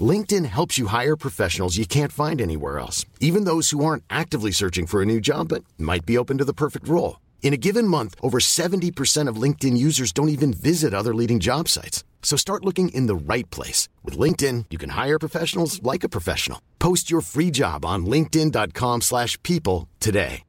LinkedIn 0.00 0.46
helps 0.46 0.78
you 0.78 0.88
hire 0.88 1.14
professionals 1.16 1.76
you 1.76 1.86
can't 1.86 2.10
find 2.10 2.40
anywhere 2.40 2.80
else, 2.80 3.06
even 3.20 3.44
those 3.44 3.70
who 3.70 3.84
aren't 3.84 4.02
actively 4.10 4.50
searching 4.50 4.86
for 4.86 5.00
a 5.00 5.06
new 5.06 5.20
job 5.20 5.48
but 5.48 5.62
might 5.78 6.04
be 6.04 6.18
open 6.18 6.38
to 6.38 6.44
the 6.44 6.52
perfect 6.52 6.88
role. 6.88 7.20
In 7.42 7.52
a 7.52 7.58
given 7.58 7.86
month, 7.86 8.16
over 8.20 8.40
70% 8.40 9.28
of 9.28 9.36
LinkedIn 9.36 9.76
users 9.76 10.10
don't 10.12 10.30
even 10.30 10.52
visit 10.52 10.94
other 10.94 11.14
leading 11.14 11.38
job 11.38 11.68
sites. 11.68 12.02
So 12.22 12.36
start 12.36 12.64
looking 12.64 12.88
in 12.88 13.06
the 13.06 13.14
right 13.14 13.48
place. 13.50 13.88
With 14.02 14.18
LinkedIn, 14.18 14.64
you 14.70 14.78
can 14.78 14.90
hire 14.90 15.18
professionals 15.20 15.80
like 15.82 16.02
a 16.02 16.08
professional. 16.08 16.60
Post 16.80 17.10
your 17.12 17.20
free 17.20 17.52
job 17.52 17.84
on 17.84 18.06
linkedin.com 18.06 19.02
slash 19.02 19.40
people 19.42 19.88
today. 20.00 20.42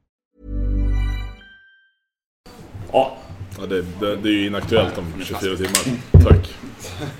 Ja, 2.92 3.18
Ja, 3.58 3.66
det, 3.66 3.84
det, 4.00 4.16
det 4.16 4.28
är 4.28 4.32
ju 4.32 4.46
inaktuellt 4.46 4.98
om 4.98 5.04
24 5.24 5.56
timmar. 5.56 6.00
Tack. 6.12 6.54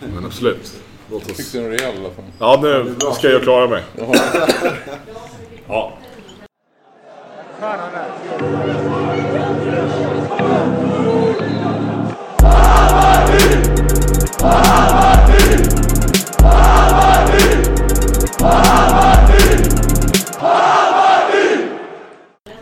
Men 0.14 0.24
absolut. 0.24 0.82
Låt 1.10 1.22
Fick 1.22 1.38
oss... 1.38 1.52
du 1.52 1.58
en 1.58 1.70
rejäl 1.70 1.94
i 1.94 1.98
alla 1.98 2.10
fall? 2.10 2.24
Ja, 2.38 2.60
nu 2.62 2.96
ska 3.14 3.28
jag 3.28 3.42
klara 3.42 3.68
mig. 3.68 3.82
ja. 5.68 5.92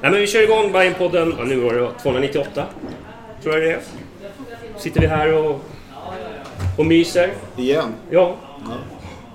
Nej 0.00 0.10
men 0.10 0.20
vi 0.20 0.26
kör 0.26 0.42
igång 0.42 0.72
Bajenpodden, 0.72 1.34
ja, 1.38 1.44
nu 1.44 1.56
var 1.56 1.74
det 1.74 1.90
298, 2.02 2.66
tror 3.42 3.54
jag 3.54 3.62
det 3.62 3.72
är. 3.72 3.80
Sitter 4.76 5.00
vi 5.00 5.06
här 5.06 5.34
och, 5.34 5.60
och 6.76 6.86
myser. 6.86 7.32
Igen. 7.56 7.94
Ja. 8.10 8.36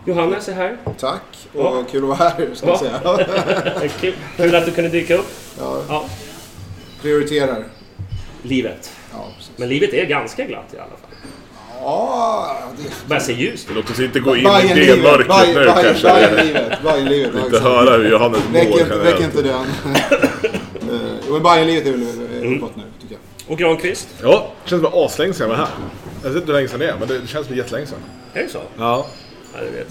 Johannes 0.06 0.48
är 0.50 0.54
här. 0.54 0.78
Tack 1.00 1.22
och 1.54 1.66
Ja. 1.66 1.84
kul 1.92 2.04
att 2.04 2.20
vara 2.20 2.30
här 2.30 2.50
ska 2.54 2.68
jag 2.68 2.76
Ja. 3.04 3.18
säga. 3.18 3.90
Kul, 4.02 4.14
kul 4.38 4.56
att 4.56 4.66
du 4.66 4.72
kunde 4.72 4.90
dyka 4.90 5.16
upp. 5.16 5.28
Ja, 5.60 5.78
Ja, 5.90 6.06
prioriterar. 7.02 7.64
livet. 8.44 8.92
Ja, 9.14 9.26
precis. 9.38 9.52
Men 9.58 9.70
livet 9.70 9.94
är 9.94 10.06
ganska 10.06 10.45
glatt 10.45 10.73
i 10.73 10.78
alla 10.78 10.86
fall. 10.86 10.95
Ja, 11.82 12.58
det... 12.78 13.08
Börjar 13.08 13.22
se 13.22 13.34
ljust 13.34 13.70
ut. 13.70 13.76
Låt 13.76 13.90
oss 13.92 14.00
inte 14.00 14.20
gå 14.20 14.36
in 14.36 14.42
i 14.42 14.86
det 14.86 15.02
mörkret 15.04 15.28
Bajen- 15.28 15.56
nu 15.56 15.66
Bajen- 15.66 15.84
kanske. 15.84 16.08
Bajenlivet, 16.08 16.84
Bajenlivet. 16.84 17.32
ja, 17.34 17.40
Inte 17.45 17.48
exakt. 17.58 17.64
höra 17.64 17.98
hur 17.98 18.12
Johannes 18.12 18.40
mår 18.48 18.54
Väck 18.54 18.67
inte, 18.67 18.84
väck 18.84 18.90
generellt. 18.92 19.22
inte 19.23 19.42
den. 19.42 19.66
Eh, 20.92 20.95
Jo, 21.28 21.34
men 21.34 21.44
Bajenlivet 21.44 21.86
är 21.88 21.92
väl 21.92 22.02
Mm. 22.42 22.58
uppåt 22.58 22.76
nu, 22.76 22.84
tycker 23.02 23.14
jag. 23.16 23.52
Och 23.52 23.58
Granqvist, 23.58 24.08
Ja, 24.22 24.52
det 24.64 24.70
känns 24.70 24.82
bara 24.82 25.06
aslänge 25.06 25.34
sedan 25.34 25.50
jag 25.50 25.58
var 25.58 25.66
här. 25.66 25.73
Jag 26.23 26.30
vet 26.30 26.36
inte 26.42 26.48
hur 26.52 26.54
länge 26.54 26.67
sedan 26.67 26.80
det 26.80 26.89
är, 26.89 26.95
men 26.99 27.08
det 27.08 27.27
känns 27.27 27.48
som 27.48 27.55
jättelänge 27.55 27.86
sedan. 27.88 27.99
är 28.33 28.43
det 28.43 28.49
så? 28.49 28.61
Ja. 28.77 29.08
Ja, 29.54 29.60
du 29.60 29.77
vet. 29.77 29.88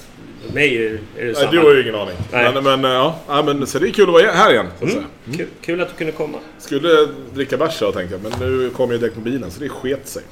För 0.47 0.55
mig 0.55 0.87
är, 0.87 0.91
det 0.91 1.25
Nej, 1.25 1.35
samma. 1.35 1.51
du 1.51 1.59
har 1.59 1.75
ju 1.75 1.83
ingen 1.83 1.95
aning. 1.95 2.17
Nej. 2.33 2.55
Men, 2.55 2.81
men, 2.81 2.91
ja, 2.91 3.21
ja, 3.29 3.43
men 3.43 3.67
så 3.67 3.79
det 3.79 3.89
är 3.89 3.93
kul 3.93 4.05
att 4.05 4.13
vara 4.13 4.33
här 4.33 4.53
igen. 4.53 4.67
Så 4.79 4.85
att 4.85 4.91
säga. 4.91 5.05
Kul, 5.37 5.47
kul 5.61 5.81
att 5.81 5.89
du 5.89 5.95
kunde 5.95 6.13
komma. 6.13 6.39
Skulle 6.59 7.09
dricka 7.35 7.57
bärs 7.57 7.83
idag 7.83 7.95
tänkte 7.95 8.19
jag, 8.23 8.39
men 8.39 8.51
nu 8.53 8.71
kom 8.71 8.91
jag 8.91 9.01
direkt 9.01 9.17
med 9.17 9.25
bilen 9.25 9.51
så 9.51 9.61
det 9.61 9.69
sket 9.69 10.09
sig. 10.09 10.23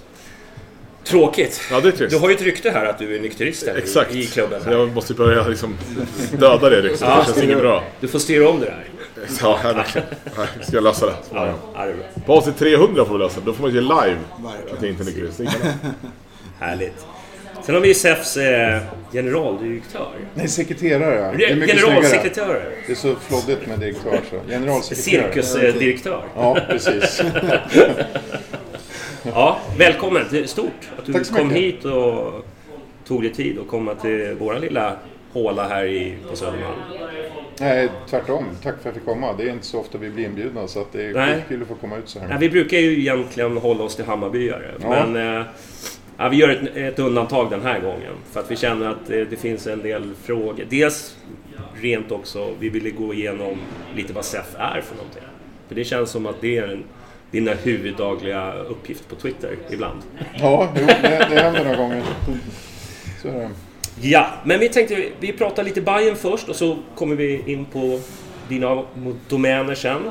Tråkigt. 1.05 1.61
Ja, 1.71 1.81
det 1.81 1.89
är 1.89 1.93
trist. 1.93 2.11
Du 2.11 2.19
har 2.19 2.29
ju 2.29 2.35
ett 2.35 2.43
rykte 2.43 2.71
här 2.71 2.87
att 2.87 2.99
du 2.99 3.17
är 3.17 3.21
nykterist 3.21 3.67
här 3.67 3.75
Exakt. 3.77 4.15
i, 4.15 4.19
i 4.19 4.27
klubben. 4.27 4.63
Här. 4.65 4.73
jag 4.73 4.95
måste 4.95 5.15
börja 5.15 5.49
liksom 5.49 5.77
döda 6.39 6.71
det 6.71 6.83
ryktet. 6.83 7.01
Ja. 7.01 7.19
Det 7.19 7.25
känns 7.25 7.43
inget 7.45 7.59
bra. 7.59 7.85
Du 8.01 8.09
får 8.09 8.19
styra 8.19 8.49
om 8.49 8.61
det 8.61 8.67
där. 8.67 8.85
Ja, 9.43 9.59
jag 9.65 9.75
verkligen. 9.75 10.07
Ska 10.63 10.77
jag 10.77 10.85
lösa 10.85 11.07
det? 11.07 11.15
Ja, 11.33 11.55
ja, 11.75 11.85
det. 11.87 12.21
På 12.27 12.33
avsnitt 12.33 12.59
300 12.59 13.05
får 13.05 13.13
vi 13.13 13.25
lösa 13.25 13.41
det. 13.41 13.47
Då 13.47 13.53
får 13.53 13.63
man 13.63 13.75
ge 13.75 13.81
live 13.81 14.19
att 14.73 14.83
jag 14.83 14.91
inte 14.91 15.05
kanon. 15.13 15.73
Härligt. 16.61 17.07
Sen 17.63 17.75
har 17.75 17.83
vi 17.83 17.95
SEFs 17.95 18.37
eh, 18.37 18.81
generaldirektör. 19.13 20.13
Nej, 20.35 20.49
sekreterare. 20.49 21.35
Det 21.39 21.45
är 21.45 21.55
mycket 21.57 21.81
snyggare. 21.81 21.95
Generalsekreterare. 21.95 22.63
Det 22.87 22.93
är 22.93 22.97
så 22.97 23.15
floddigt 23.29 23.67
med 23.67 23.79
direktör 23.79 24.21
så. 24.31 24.37
Generalsekreterare. 24.49 25.33
Cirkusdirektör. 25.33 26.23
Ja, 26.37 26.59
precis. 26.69 27.23
Ja, 29.35 29.59
välkommen. 29.79 30.25
Det 30.31 30.39
är 30.39 30.47
stort 30.47 30.91
att 30.99 31.05
du 31.07 31.13
Tack 31.13 31.31
kom 31.33 31.49
mycket. 31.49 31.63
hit 31.63 31.85
och 31.85 32.47
tog 33.07 33.23
dig 33.23 33.33
tid 33.33 33.59
att 33.59 33.69
komma 33.69 33.95
till 33.95 34.37
våra 34.39 34.59
lilla 34.59 34.97
håla 35.37 35.69
här 35.69 35.85
i, 35.85 36.15
på 36.31 36.37
Södermalm. 36.37 36.81
Nej, 37.61 37.89
tvärtom. 38.11 38.45
Tack 38.63 38.75
för 38.75 38.79
att 38.79 38.85
jag 38.85 38.95
fick 38.95 39.05
komma. 39.05 39.33
Det 39.33 39.43
är 39.43 39.53
inte 39.53 39.67
så 39.67 39.81
ofta 39.81 39.99
vi 39.99 40.11
blir 40.11 40.25
inbjudna 40.25 40.69
så 40.69 40.81
att 40.81 40.93
det 40.93 41.07
är 41.07 41.15
Nej. 41.15 41.45
kul 41.49 41.63
att 41.63 41.69
få 41.69 41.75
komma 41.75 41.97
ut 41.97 42.09
så 42.09 42.21
här. 42.21 42.29
Ja, 42.31 42.37
vi 42.39 42.51
brukar 42.51 42.79
ju 42.79 43.01
egentligen 43.01 43.57
hålla 43.57 43.85
oss 43.85 43.97
till 43.97 44.05
Hammarbyare. 44.05 44.75
Ja. 44.81 44.89
Men 44.89 45.39
eh, 45.41 45.47
ja, 46.17 46.29
vi 46.29 46.37
gör 46.37 46.49
ett, 46.49 46.77
ett 46.77 46.99
undantag 46.99 47.51
den 47.51 47.63
här 47.63 47.81
gången. 47.81 48.13
För 48.33 48.41
att 48.41 48.51
vi 48.51 48.57
känner 48.57 48.89
att 48.89 49.11
eh, 49.11 49.21
det 49.31 49.37
finns 49.37 49.67
en 49.67 49.83
del 49.83 50.15
frågor. 50.23 50.67
Dels 50.69 51.17
rent 51.81 52.13
också, 52.13 52.51
vi 52.61 52.69
ville 52.69 52.91
gå 52.91 53.15
igenom 53.15 53.59
lite 53.97 54.13
vad 54.13 54.25
SEF 54.25 54.55
är 54.59 54.81
för 54.81 54.97
någonting. 54.97 55.23
För 55.69 55.75
det 55.75 55.85
känns 55.85 56.11
som 56.11 56.27
att 56.27 56.41
det 56.41 56.59
är 56.59 56.69
en, 56.69 56.85
dina 57.31 57.53
huvuddagliga 57.53 58.53
uppgift 58.53 59.09
på 59.09 59.15
Twitter 59.15 59.57
ibland. 59.71 60.01
Ja, 60.39 60.73
jo, 60.81 60.87
det, 60.87 61.27
det 61.31 61.41
händer 61.41 61.65
några 61.65 61.77
gånger. 61.77 62.03
Så 63.23 63.29
är 63.29 63.33
det. 63.33 63.51
Ja, 64.01 64.27
men 64.45 64.61
vi 64.61 64.69
tänkte 64.69 65.05
vi 65.21 65.33
pratar 65.33 65.65
lite 65.65 65.81
Bayern 65.81 66.17
först 66.17 66.49
och 66.49 66.57
så 66.57 66.77
kommer 66.95 67.17
vi 67.17 67.43
in 67.47 67.65
på 67.65 68.01
dina 68.49 68.85
domäner 69.29 69.75
sen. 69.75 70.11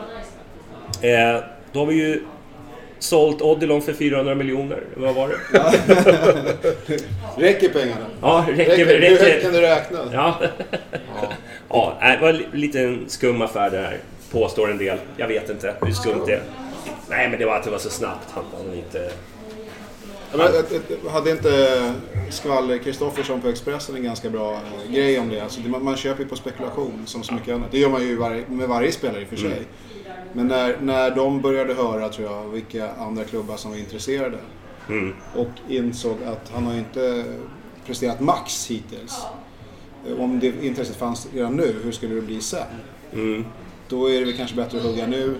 Eh, 1.01 1.43
då 1.71 1.79
har 1.79 1.85
vi 1.85 1.95
ju 1.95 2.21
sålt 2.99 3.41
Odilon 3.41 3.81
för 3.81 3.93
400 3.93 4.35
miljoner. 4.35 4.79
Vad 4.95 5.15
var 5.15 5.27
det? 5.27 5.35
Räcker 7.37 7.69
pengarna? 7.69 8.05
Ja, 8.21 8.45
räcker. 8.49 8.65
Räcker, 8.65 8.85
hur 8.85 9.09
högt 9.09 9.21
räcker. 9.21 9.41
kan 9.41 9.53
du 9.53 9.61
räkna? 9.61 9.99
Ja. 10.13 10.39
ja, 11.69 11.97
nej, 12.01 12.17
det 12.17 12.23
var 12.23 12.83
en 12.83 13.05
skum 13.07 13.41
affär 13.41 13.69
det 13.69 13.77
här. 13.77 13.97
Påstår 14.31 14.71
en 14.71 14.77
del. 14.77 14.97
Jag 15.17 15.27
vet 15.27 15.49
inte 15.49 15.73
hur 15.81 15.91
skumt 15.91 16.23
det 16.25 16.33
är. 16.33 16.41
Nej, 17.09 17.29
men 17.29 17.39
det 17.39 17.45
var 17.45 17.55
att 17.55 17.63
det 17.63 17.71
var 17.71 17.77
så 17.77 17.89
snabbt. 17.89 18.27
Han 18.33 18.43
han 18.57 18.73
inte... 18.73 19.11
Men, 20.37 21.11
hade 21.11 21.31
inte 21.31 21.93
Skvaller 22.29 22.77
Kristoffersson 22.77 23.41
på 23.41 23.47
Expressen 23.47 23.95
en 23.95 24.03
ganska 24.03 24.29
bra 24.29 24.53
eh, 24.53 24.91
grej 24.91 25.19
om 25.19 25.29
det? 25.29 25.39
Alltså, 25.39 25.61
man, 25.61 25.83
man 25.83 25.97
köper 25.97 26.23
ju 26.23 26.29
på 26.29 26.35
spekulation 26.35 27.01
som 27.05 27.23
så 27.23 27.33
mycket 27.33 27.55
annat. 27.55 27.71
Det 27.71 27.79
gör 27.79 27.89
man 27.89 28.01
ju 28.01 28.15
varje, 28.15 28.43
med 28.49 28.67
varje 28.69 28.91
spelare 28.91 29.21
i 29.21 29.25
och 29.25 29.29
för 29.29 29.35
sig. 29.35 29.67
Men 30.33 30.47
när, 30.47 30.77
när 30.81 31.11
de 31.15 31.41
började 31.41 31.73
höra, 31.73 32.09
tror 32.09 32.31
jag, 32.31 32.43
vilka 32.49 32.91
andra 32.93 33.23
klubbar 33.23 33.57
som 33.57 33.71
var 33.71 33.77
intresserade 33.77 34.37
och 35.35 35.71
insåg 35.71 36.17
att 36.25 36.51
han 36.53 36.65
har 36.65 36.73
inte 36.73 37.23
presterat 37.85 38.19
max 38.19 38.67
hittills. 38.67 39.17
Eh, 40.07 40.19
Om 40.21 40.39
det 40.39 40.53
intresset 40.61 40.95
fanns 40.95 41.27
redan 41.33 41.55
nu, 41.55 41.75
hur 41.83 41.91
skulle 41.91 42.15
det 42.15 42.21
bli 42.21 42.41
sen? 42.41 42.67
Då 43.89 44.09
är 44.09 44.19
det 44.19 44.25
väl 44.25 44.37
kanske 44.37 44.55
bättre 44.55 44.77
att 44.77 44.83
hugga 44.83 45.07
nu 45.07 45.35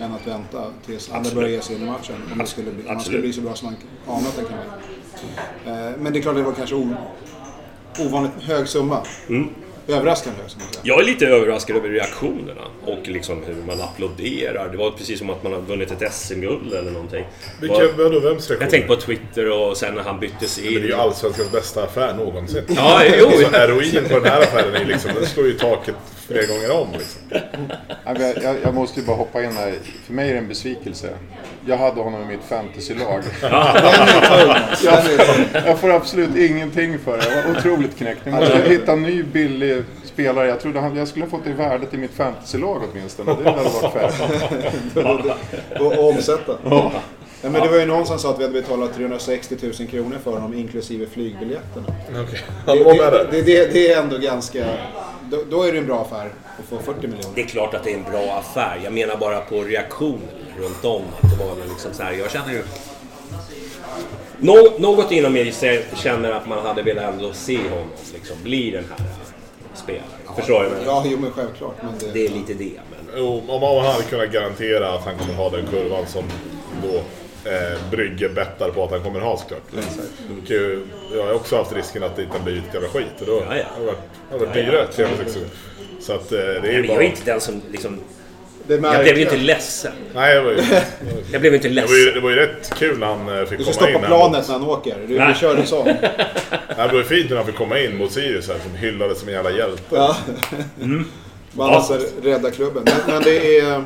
än 0.00 0.12
att 0.14 0.26
vänta 0.26 0.64
tills 0.86 1.10
Absolut. 1.12 1.34
börjar 1.34 1.48
ge 1.48 1.60
sig 1.60 1.76
in 1.76 1.82
i 1.82 1.86
matchen. 1.86 2.14
Om 2.32 2.38
det 2.38 2.46
skulle 2.46 2.70
bli, 2.70 2.82
om 2.88 2.92
man 2.94 3.00
skulle 3.02 3.18
bli 3.18 3.32
så 3.32 3.40
bra 3.40 3.54
som 3.54 3.66
man 3.66 3.76
anar 4.16 4.28
att 4.28 4.36
den 4.36 4.44
kan 4.44 4.54
bli. 4.56 5.72
Eh, 5.72 5.90
Men 5.98 6.12
det 6.12 6.18
är 6.18 6.22
klart 6.22 6.36
det 6.36 6.42
var 6.42 6.52
kanske 6.52 6.74
o, 6.74 6.94
ovanligt 7.98 8.32
hög 8.42 8.68
summa. 8.68 9.02
Överraskande 9.88 10.40
hög 10.40 10.50
summa. 10.50 10.64
jag. 10.82 10.94
Jag 10.96 11.00
är 11.00 11.04
lite 11.06 11.26
överraskad 11.26 11.76
över 11.76 11.88
reaktionerna 11.88 12.60
och 12.86 13.08
liksom 13.08 13.42
hur 13.46 13.54
man 13.66 13.80
applåderar. 13.80 14.68
Det 14.68 14.76
var 14.76 14.90
precis 14.90 15.18
som 15.18 15.30
att 15.30 15.42
man 15.42 15.52
har 15.52 15.60
vunnit 15.60 15.90
ett 15.90 16.12
SM-guld 16.14 16.72
eller 16.72 16.90
någonting. 16.90 17.24
Vilka, 17.60 17.74
Vad- 17.74 17.94
vadå, 17.96 18.20
vems 18.20 18.24
reaktion? 18.50 18.56
Jag 18.60 18.70
tänkte 18.70 18.88
på 18.88 18.96
Twitter 19.00 19.50
och 19.50 19.76
sen 19.76 19.94
när 19.94 20.02
han 20.02 20.20
byttes 20.20 20.58
Men 20.58 20.66
det 20.66 20.74
är 20.74 20.80
in. 20.80 20.86
ju 20.86 20.94
Allsvenskans 20.94 21.52
bästa 21.52 21.82
affär 21.84 22.14
någonsin. 22.14 22.62
Ja, 22.68 23.02
jo. 23.18 23.26
Alltså, 23.30 23.56
heroin 23.56 24.08
på 24.08 24.18
den 24.18 24.24
här 24.32 24.40
affären 24.40 24.74
är 24.74 24.84
liksom, 24.84 25.10
den 25.14 25.26
slår 25.26 25.46
ju 25.46 25.52
taket 25.58 25.94
flera 26.30 26.46
gånger 26.46 26.70
om. 26.70 26.88
Liksom. 26.92 27.20
Jag, 28.04 28.42
jag, 28.42 28.56
jag 28.62 28.74
måste 28.74 29.00
ju 29.00 29.06
bara 29.06 29.16
hoppa 29.16 29.42
in 29.42 29.52
här. 29.52 29.74
För 30.06 30.12
mig 30.12 30.28
är 30.28 30.32
det 30.32 30.38
en 30.38 30.48
besvikelse. 30.48 31.10
Jag 31.66 31.76
hade 31.76 32.00
honom 32.00 32.22
i 32.22 32.26
mitt 32.26 32.44
fantasylag. 32.44 33.22
jag, 34.82 35.04
jag 35.66 35.78
får 35.78 35.90
absolut 35.90 36.36
ingenting 36.36 36.98
för 36.98 37.18
det. 37.18 37.36
Jag 37.36 37.42
var 37.42 37.58
otroligt 37.58 37.98
knäckt. 37.98 38.26
Ni 38.26 38.32
måste 38.32 38.62
hitta 38.68 38.92
en 38.92 39.02
ny 39.02 39.22
billig 39.22 39.84
spelare. 40.04 40.48
Jag 40.48 40.60
trodde 40.60 40.80
han, 40.80 40.96
jag 40.96 41.08
skulle 41.08 41.24
ha 41.24 41.30
fått 41.30 41.44
det 41.44 41.52
värdet 41.52 41.94
i 41.94 41.96
mitt 41.96 42.14
fantasylag 42.14 42.82
åtminstone. 42.92 43.36
Det 43.42 43.50
hade 43.50 43.62
varit 43.62 43.92
fair. 43.92 44.12
och, 45.80 45.86
och 45.86 46.08
omsätta. 46.08 46.58
Ja. 46.64 46.92
Men 47.42 47.52
det 47.52 47.68
var 47.68 47.76
ju 47.78 47.86
någon 47.86 48.06
som 48.06 48.18
sa 48.18 48.30
att 48.30 48.38
vi 48.38 48.42
hade 48.42 48.60
betalat 48.60 48.94
360 48.94 49.56
000 49.62 49.88
kronor 49.88 50.16
för 50.24 50.30
honom 50.32 50.54
inklusive 50.54 51.06
flygbiljetterna. 51.06 51.86
Okej. 52.08 52.40
Han 52.66 52.84
var 52.84 52.94
med 52.94 53.12
Det, 53.12 53.18
där. 53.18 53.28
det, 53.30 53.42
det, 53.42 53.72
det 53.72 53.92
är 53.92 54.02
ändå 54.02 54.18
ganska... 54.18 54.64
Då, 55.30 55.36
då 55.50 55.62
är 55.62 55.72
det 55.72 55.78
en 55.78 55.86
bra 55.86 56.00
affär 56.02 56.30
att 56.58 56.64
få 56.68 56.78
40 56.92 57.00
miljoner. 57.06 57.34
Det 57.34 57.40
är 57.40 57.46
klart 57.46 57.74
att 57.74 57.84
det 57.84 57.90
är 57.90 57.96
en 57.96 58.04
bra 58.10 58.32
affär. 58.38 58.80
Jag 58.84 58.92
menar 58.92 59.16
bara 59.16 59.40
på 59.40 59.62
reaktionen 59.62 60.28
runt 60.60 60.84
om. 60.84 61.02
Att 61.20 61.30
det 61.38 61.44
var 61.44 61.54
liksom 61.68 61.92
så 61.94 62.02
här, 62.02 62.12
jag 62.12 62.30
känner 62.30 62.52
ju... 62.52 62.62
Nå- 64.38 64.72
något 64.78 65.12
inom 65.12 65.32
mig 65.32 65.52
känner 65.96 66.30
att 66.32 66.48
man 66.48 66.66
hade 66.66 66.82
velat 66.82 67.04
ändå 67.14 67.32
se 67.32 67.56
honom 67.56 67.86
liksom, 68.14 68.36
bli 68.42 68.70
den 68.70 68.84
här 68.90 69.06
spelaren. 69.74 70.04
Förstår 70.36 70.62
du? 70.62 70.68
Men 70.70 70.78
Ja, 70.86 71.04
jo 71.06 71.18
men 71.20 71.30
självklart. 71.30 71.74
Men 71.82 71.92
det, 71.98 72.10
Det 72.12 72.26
är 72.26 72.28
lite 72.30 72.54
det. 72.54 72.72
Men... 72.90 73.14
Jo, 73.16 73.42
Om 73.48 73.60
man 73.60 73.84
hade 73.86 74.02
kunnat 74.04 74.32
garantera 74.32 74.92
att 74.92 75.04
han 75.04 75.18
kommer 75.18 75.34
ha 75.34 75.50
den 75.50 75.66
kurvan 75.66 76.06
som 76.06 76.24
då 76.82 77.00
eh, 77.44 77.78
Brygge 77.90 78.28
bettar 78.28 78.70
på 78.70 78.84
att 78.84 78.90
han 78.90 79.02
kommer 79.02 79.20
ha 79.20 79.36
såklart. 79.38 79.62
Eh, 80.50 80.56
Jag 81.16 81.24
har 81.26 81.32
också 81.32 81.56
haft 81.56 81.72
risken 81.72 82.02
att 82.02 82.16
det 82.16 82.22
inte 82.22 82.38
blir 82.44 82.56
ett 82.58 82.74
jävla 82.74 82.88
skit 82.88 83.06
och 83.20 83.26
då 83.26 83.42
Ja, 83.50 83.56
ja. 83.56 83.64
har 83.74 83.80
det 83.80 83.86
varit, 83.86 83.98
har 84.30 84.38
varit 84.38 84.54
dyrare. 84.54 84.86
360 84.86 85.40
Så 86.00 86.12
att 86.12 86.32
eh, 86.32 86.38
det 86.38 86.44
är 86.44 86.72
ju 86.72 86.76
jag 86.78 86.86
bara... 86.86 86.98
är 87.02 87.06
inte 87.06 87.22
den 87.24 87.40
som 87.40 87.62
liksom... 87.72 88.00
Jag 88.68 88.80
blev 89.02 89.16
ju 89.16 89.22
inte 89.22 89.36
ledsen. 89.36 89.92
Nej, 90.14 90.34
det 90.34 90.40
var 90.40 90.50
ju, 90.52 90.58
Jag 91.32 91.40
blev 91.40 91.54
inte 91.54 91.68
det 91.68 91.74
var 91.82 91.88
ju, 91.88 91.96
ledsen. 91.96 92.14
det 92.14 92.20
var 92.20 92.30
ju 92.30 92.36
rätt 92.36 92.72
kul 92.78 92.98
när 92.98 93.06
han 93.06 93.38
eh, 93.38 93.44
fick 93.44 93.58
Du 93.58 93.64
ska 93.64 93.72
komma 93.72 93.88
in. 93.88 93.94
stoppa 93.94 94.06
här 94.06 94.18
mot- 94.22 94.30
planet 94.30 94.48
när 94.48 94.54
han 94.58 94.68
åker. 94.68 94.96
Du, 95.06 95.18
du 95.18 95.34
kör 95.34 95.56
en 95.56 95.66
sån. 95.66 95.86
Ja, 96.76 96.86
Det 96.86 96.92
var 96.92 96.98
ju 96.98 97.04
fint 97.04 97.30
när 97.30 97.36
han 97.36 97.46
fick 97.46 97.54
komma 97.56 97.78
in 97.78 97.96
mot 97.96 98.12
Sirius 98.12 98.48
här, 98.48 98.56
som 98.62 98.74
hyllades 98.74 99.18
som 99.18 99.28
en 99.28 99.34
jävla 99.34 99.50
hjälte. 99.50 99.82
Ja. 99.90 100.16
Mm. 100.82 101.04
Man 101.52 101.74
alltså 101.74 101.98
rädda 102.22 102.50
klubben. 102.50 102.82
Men, 102.84 103.14
men 103.14 103.22
det 103.22 103.58
är... 103.58 103.72
Eh, 103.72 103.82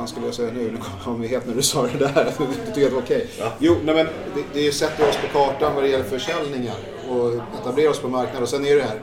fan 0.00 0.08
skulle 0.08 0.26
jag 0.26 0.34
säga 0.34 0.52
nu? 0.52 0.70
Nu 0.70 0.78
kom 1.04 1.22
jag 1.22 1.30
helt 1.30 1.46
när 1.46 1.54
du 1.54 1.62
sa 1.62 1.86
det 1.86 1.98
där. 1.98 2.32
Du 2.38 2.54
tycker 2.54 2.68
att 2.68 2.74
det 2.74 2.88
var 2.90 3.02
okej. 3.02 3.28
Jo, 3.58 3.76
nej, 3.84 3.94
men 3.94 4.06
det, 4.06 4.60
det 4.60 4.72
sätter 4.72 5.08
oss 5.08 5.16
på 5.16 5.38
kartan 5.38 5.74
vad 5.74 5.84
det 5.84 5.88
gäller 5.88 6.04
försäljningar. 6.04 6.76
Och 7.10 7.34
etablera 7.60 7.90
oss 7.90 8.00
på 8.00 8.08
marknaden. 8.08 8.42
Och 8.42 8.48
sen 8.48 8.66
är 8.66 8.76
det 8.76 8.82
här. 8.82 9.00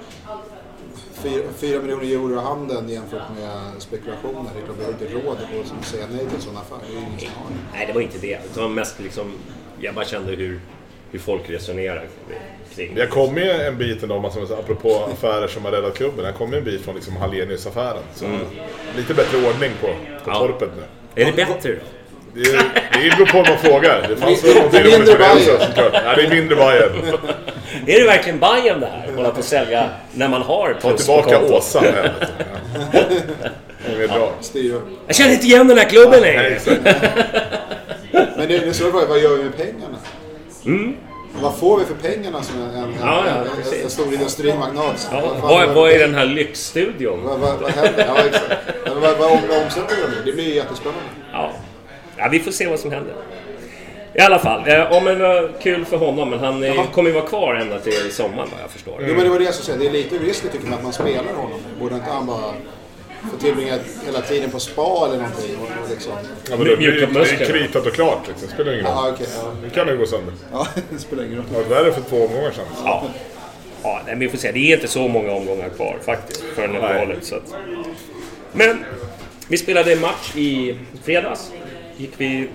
4 1.57 1.81
miljoner 1.81 2.03
euro 2.03 2.33
i 2.33 2.43
handen 2.43 2.89
jämfört 2.89 3.29
med 3.39 3.81
spekulationer. 3.81 4.51
Det 4.55 4.61
är 4.61 4.65
klart, 4.65 4.77
vi 4.79 4.83
har 4.83 4.91
inte 4.91 5.05
råd 5.05 5.37
att 5.79 5.85
säga 5.85 6.05
nej 6.11 6.25
till 6.25 6.35
en 6.35 6.41
sån 6.41 6.57
affär. 6.57 6.77
Det 6.87 6.97
är 6.97 6.99
ingen 6.99 7.19
som 7.19 7.29
har 7.43 7.49
det. 7.49 7.77
Nej, 7.77 7.87
det 7.87 7.93
var 7.93 8.01
inte 8.01 8.17
det. 8.17 8.39
Det 8.53 8.61
var 8.61 8.69
mest 8.69 8.99
liksom... 8.99 9.33
Jag 9.79 9.95
bara 9.95 10.05
kände 10.05 10.31
hur, 10.31 10.61
hur 11.11 11.19
folk 11.19 11.49
resonerar 11.49 12.03
kring 12.75 12.95
Vi 12.95 12.99
har 13.01 13.07
kommit 13.07 13.51
en 13.51 13.77
bit 13.77 14.03
ändå, 14.03 14.31
apropå 14.59 15.09
affärer 15.13 15.47
som 15.47 15.65
har 15.65 15.71
räddat 15.71 15.95
klubben. 15.97 16.25
Jag 16.25 16.31
har 16.31 16.37
kommit 16.37 16.57
en 16.57 16.63
bit 16.63 16.81
från 16.85 16.95
liksom 16.95 17.17
Hallenius-affären. 17.17 18.03
Så 18.15 18.25
lite 18.97 19.13
bättre 19.13 19.37
ordning 19.37 19.71
på, 19.81 19.87
på 19.87 20.31
Ja. 20.31 20.39
torpet 20.39 20.69
nu. 20.77 21.21
Är 21.21 21.25
det 21.25 21.31
bättre 21.35 21.69
då? 21.71 21.79
Det, 22.33 22.41
är, 22.41 23.09
det 23.09 23.15
beror 23.17 23.25
på 23.25 23.37
vad 23.37 23.47
man 23.49 23.57
frågar. 23.57 24.05
Det 24.09 24.15
fanns 24.15 24.43
väl 24.43 24.55
någonting 24.55 24.83
Det 24.83 24.93
är 24.93 24.97
mindre 24.99 25.13
om 25.13 25.37
det 25.37 25.65
såklart. 25.65 25.93
Ja, 26.05 26.15
det 26.15 26.21
är 26.25 26.29
mindre 26.29 26.55
Bayern. 26.55 26.91
Är 27.87 27.99
det 27.99 28.05
verkligen 28.05 28.39
Bayern 28.39 28.79
det 28.79 28.85
här? 28.87 29.11
Hålla 29.15 29.31
på 29.31 29.39
att 29.39 29.45
sälja 29.45 29.89
när 30.13 30.27
man 30.29 30.41
har 30.41 30.73
Ta 30.73 30.79
plus 30.89 31.07
på 31.07 31.21
tillbaka 31.21 31.39
kontot? 31.39 31.51
Åsa 31.51 31.81
med. 31.81 32.11
du. 32.91 32.99
Ja. 33.87 33.93
Det 33.95 34.03
är 34.03 34.07
bra. 34.07 34.81
Jag 35.07 35.15
känner 35.15 35.33
inte 35.33 35.45
igen 35.45 35.67
den 35.67 35.77
här 35.77 35.89
klubben 35.89 36.21
längre. 36.21 36.59
Men 38.37 38.47
det, 38.47 38.57
det 38.57 38.81
vad 39.09 39.19
gör 39.19 39.37
vi 39.37 39.43
med 39.43 39.57
pengarna? 39.57 39.97
Vad 41.41 41.57
får 41.57 41.79
vi 41.79 41.85
för 41.85 41.93
pengarna 41.93 42.43
som 42.43 42.61
en, 42.61 42.69
en, 42.69 42.83
Mm. 42.83 42.93
Ja, 43.01 43.23
ja, 43.27 43.33
en, 43.75 43.83
en 43.83 43.89
stor 43.89 44.13
industrimagnat? 44.13 45.09
Ja, 45.11 45.21
Vad 45.41 45.51
vad, 45.67 45.75
vad 45.75 45.91
är 45.91 45.99
den 45.99 46.15
här 46.15 46.25
lyxstudion? 46.25 47.23
Vad, 47.23 47.39
vad, 47.39 47.59
vad 47.59 47.71
händer? 47.71 48.05
Ja, 48.07 48.25
exakt. 48.25 48.53
Vad, 48.85 49.01
vad, 49.01 49.17
vad 49.19 49.63
omsätter 49.63 49.95
de 50.01 50.15
nu? 50.15 50.21
Det 50.25 50.31
blir 50.31 50.43
ju 50.43 50.53
jättespännande. 50.55 51.01
Ja. 51.33 51.51
ja, 52.17 52.27
vi 52.31 52.39
får 52.39 52.51
se 52.51 52.67
vad 52.67 52.79
som 52.79 52.91
händer. 52.91 53.13
I 54.13 54.19
alla 54.19 54.39
fall, 54.39 54.67
eh, 54.67 54.73
ja, 54.73 55.01
men, 55.03 55.21
eh, 55.21 55.49
kul 55.61 55.85
för 55.85 55.97
honom, 55.97 56.29
men 56.29 56.39
han 56.39 56.63
eh, 56.63 56.91
kommer 56.91 57.09
ju 57.09 57.15
vara 57.15 57.25
kvar 57.27 57.55
ända 57.55 57.79
till 57.79 58.11
sommaren 58.11 58.49
vad 58.51 58.61
jag 58.63 58.69
förstår. 58.71 58.95
Jo, 59.07 59.13
men 59.15 59.23
det 59.23 59.29
var 59.29 59.39
det 59.39 59.45
jag 59.45 59.53
skulle 59.53 59.65
säga. 59.77 59.91
Det 59.91 59.97
är 59.97 60.03
lite 60.03 60.17
risky 60.25 60.47
tycker 60.47 60.65
man 60.65 60.73
att 60.77 60.83
man 60.83 60.93
spelar 60.93 61.33
honom. 61.35 61.59
Borde 61.79 61.95
inte 61.95 62.09
han 62.11 62.25
bara 62.25 62.53
få 63.31 63.37
tillbringa 63.37 63.79
hela 64.05 64.21
tiden 64.21 64.51
på 64.51 64.59
spa 64.59 65.05
eller 65.05 65.17
någonting? 65.17 65.55
Och, 65.57 65.83
och 65.83 65.89
liksom. 65.89 66.13
Ja, 66.49 66.57
men 66.57 66.67
det, 66.67 66.75
det, 66.75 67.05
det 67.05 67.19
är 67.19 67.45
kritat 67.45 67.85
och 67.85 67.93
klart. 67.93 68.27
Liksom. 68.27 68.47
Spelar 68.47 68.73
ingen 68.73 68.85
roll. 68.85 68.93
Ja, 68.95 69.11
okej. 69.13 69.27
ja. 69.43 69.53
Nu 69.63 69.69
kan 69.69 69.87
det 69.87 69.95
gå 69.95 70.05
sönder. 70.05 70.33
ja, 70.51 70.67
det 70.89 70.99
spelar 70.99 71.23
ingen 71.23 71.37
roll. 71.37 71.45
Det 71.49 71.55
har 71.55 71.63
varit 71.63 71.71
värre 71.71 71.93
för 71.93 72.01
två 72.09 72.25
omgångar 72.25 72.51
sedan. 72.51 72.65
Ja. 72.83 73.05
Ja, 73.83 74.01
nej, 74.05 74.15
men 74.15 74.19
vi 74.19 74.29
får 74.29 74.37
se. 74.37 74.51
Det 74.51 74.59
är 74.59 74.75
inte 74.75 74.87
så 74.87 75.07
många 75.07 75.31
omgångar 75.31 75.69
kvar 75.69 75.97
faktiskt 76.05 76.43
förrän 76.55 76.75
uppehållet. 76.75 77.25
Så 77.25 77.35
att... 77.35 77.53
Men 78.53 78.85
vi 79.47 79.57
spelade 79.57 79.93
en 79.93 80.01
match 80.01 80.35
i 80.35 80.77
fredags. 81.03 81.51
Gick 81.97 82.11
vi 82.17 82.47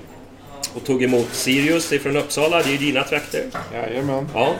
och 0.74 0.84
tog 0.84 1.02
emot 1.02 1.28
Sirius 1.32 1.92
ifrån 1.92 2.16
Uppsala. 2.16 2.62
Det 2.62 2.68
är 2.68 2.72
ju 2.72 2.78
dina 2.78 3.04
trakter. 3.04 3.44
Jajamän. 3.74 4.28
Ja. 4.34 4.54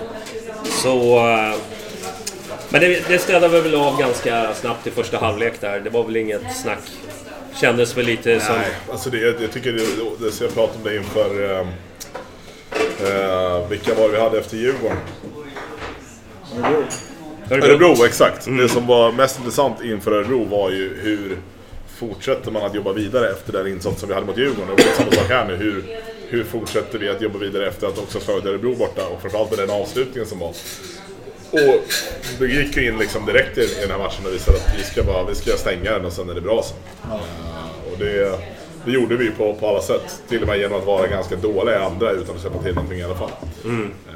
Så... 0.64 1.19
Men 2.72 2.80
det, 2.80 3.08
det 3.08 3.19
städade 3.19 3.48
vi 3.48 3.60
väl 3.60 3.74
av 3.74 3.98
ganska 3.98 4.54
snabbt 4.54 4.86
i 4.86 4.90
första 4.90 5.19
halvlek 5.19 5.60
där. 5.60 5.80
Det 5.80 5.90
var 5.90 6.04
väl 6.04 6.16
inget 6.16 6.56
snack. 6.56 6.78
Kändes 7.54 7.96
väl 7.96 8.06
lite 8.06 8.40
som... 8.40 8.56
Nej, 8.56 8.70
alltså 8.90 9.10
det, 9.10 9.19
jag 9.19 9.52
tycker 9.52 9.72
det, 9.72 9.84
det 10.26 10.40
jag 10.40 10.54
pratade 10.54 10.78
om 10.78 10.84
det 10.84 10.96
inför... 10.96 11.50
Eh, 11.50 11.60
eh, 13.08 13.69
vilka 13.69 13.94
var 13.94 14.08
det 14.08 14.14
vi 14.14 14.20
hade 14.20 14.38
efter 14.38 14.56
Djurgården? 14.56 14.96
Örebro, 17.50 18.04
exakt. 18.04 18.46
Det 18.58 18.69
som 18.69 18.86
var 18.86 19.12
mest 19.12 19.38
intressant 19.38 19.84
inför 19.84 20.12
Örebro 20.12 20.44
var 20.44 20.70
ju 20.70 21.00
hur 21.02 21.38
fortsätter 21.96 22.50
man 22.50 22.62
att 22.62 22.75
jobba 22.75 22.92
vidare 22.92 23.30
efter 23.30 23.52
den 23.52 23.66
insats 23.66 24.00
som 24.00 24.08
vi 24.08 24.14
hade 24.14 24.26
mot 24.26 24.38
Djurgården? 24.38 24.70
Och 24.70 24.76
det 24.76 24.82
är 24.82 24.94
samma 24.94 25.12
sak 25.12 25.28
här 25.28 25.46
nu. 25.46 25.56
Hur, 25.56 25.84
hur 26.28 26.44
fortsätter 26.44 26.98
vi 26.98 27.08
att 27.08 27.22
jobba 27.22 27.38
vidare 27.38 27.68
efter 27.68 27.86
att 27.86 27.98
också 27.98 28.18
ut 28.18 28.46
Örebro 28.46 28.75
borta? 28.75 29.06
Och 29.06 29.20
framförallt 29.20 29.50
med 29.50 29.58
den 29.58 29.70
avslutningen 29.70 30.28
som 30.28 30.38
var. 30.38 30.52
Och 31.52 31.84
då 32.38 32.46
gick 32.46 32.76
vi 32.76 32.87
in 32.87 32.99
liksom 32.99 33.26
direkt 33.26 33.58
i 33.58 33.69
den 33.81 33.90
här 33.90 33.99
matchen 33.99 34.26
och 34.26 34.32
visade 34.32 34.56
att 34.56 34.75
vi 34.78 34.84
ska, 34.84 35.02
bara, 35.02 35.25
vi 35.25 35.34
ska 35.34 35.50
stänga 35.50 35.93
den 35.93 36.04
och 36.04 36.12
sen 36.12 36.31
är 36.31 36.34
det 36.34 36.40
bra 36.40 36.62
sen. 36.62 36.76
Eh, 37.10 37.93
och 37.93 37.99
det, 37.99 38.38
det 38.84 38.93
gjorde 38.93 39.16
vi 39.16 39.31
på, 39.31 39.54
på 39.54 39.69
alla 39.69 39.82
sätt. 39.82 40.22
Till 40.28 40.43
och 40.43 40.49
med 40.49 40.58
genom 40.58 40.78
att 40.78 40.87
vara 40.87 41.06
ganska 41.06 41.37
dåliga 41.37 41.81
i 41.81 41.82
andra 41.82 42.10
utan 42.10 42.34
att 42.34 42.40
släppa 42.40 42.62
till 42.62 42.75
någonting 42.75 42.99
i 42.99 43.02
alla 43.02 43.14
fall. 43.14 43.31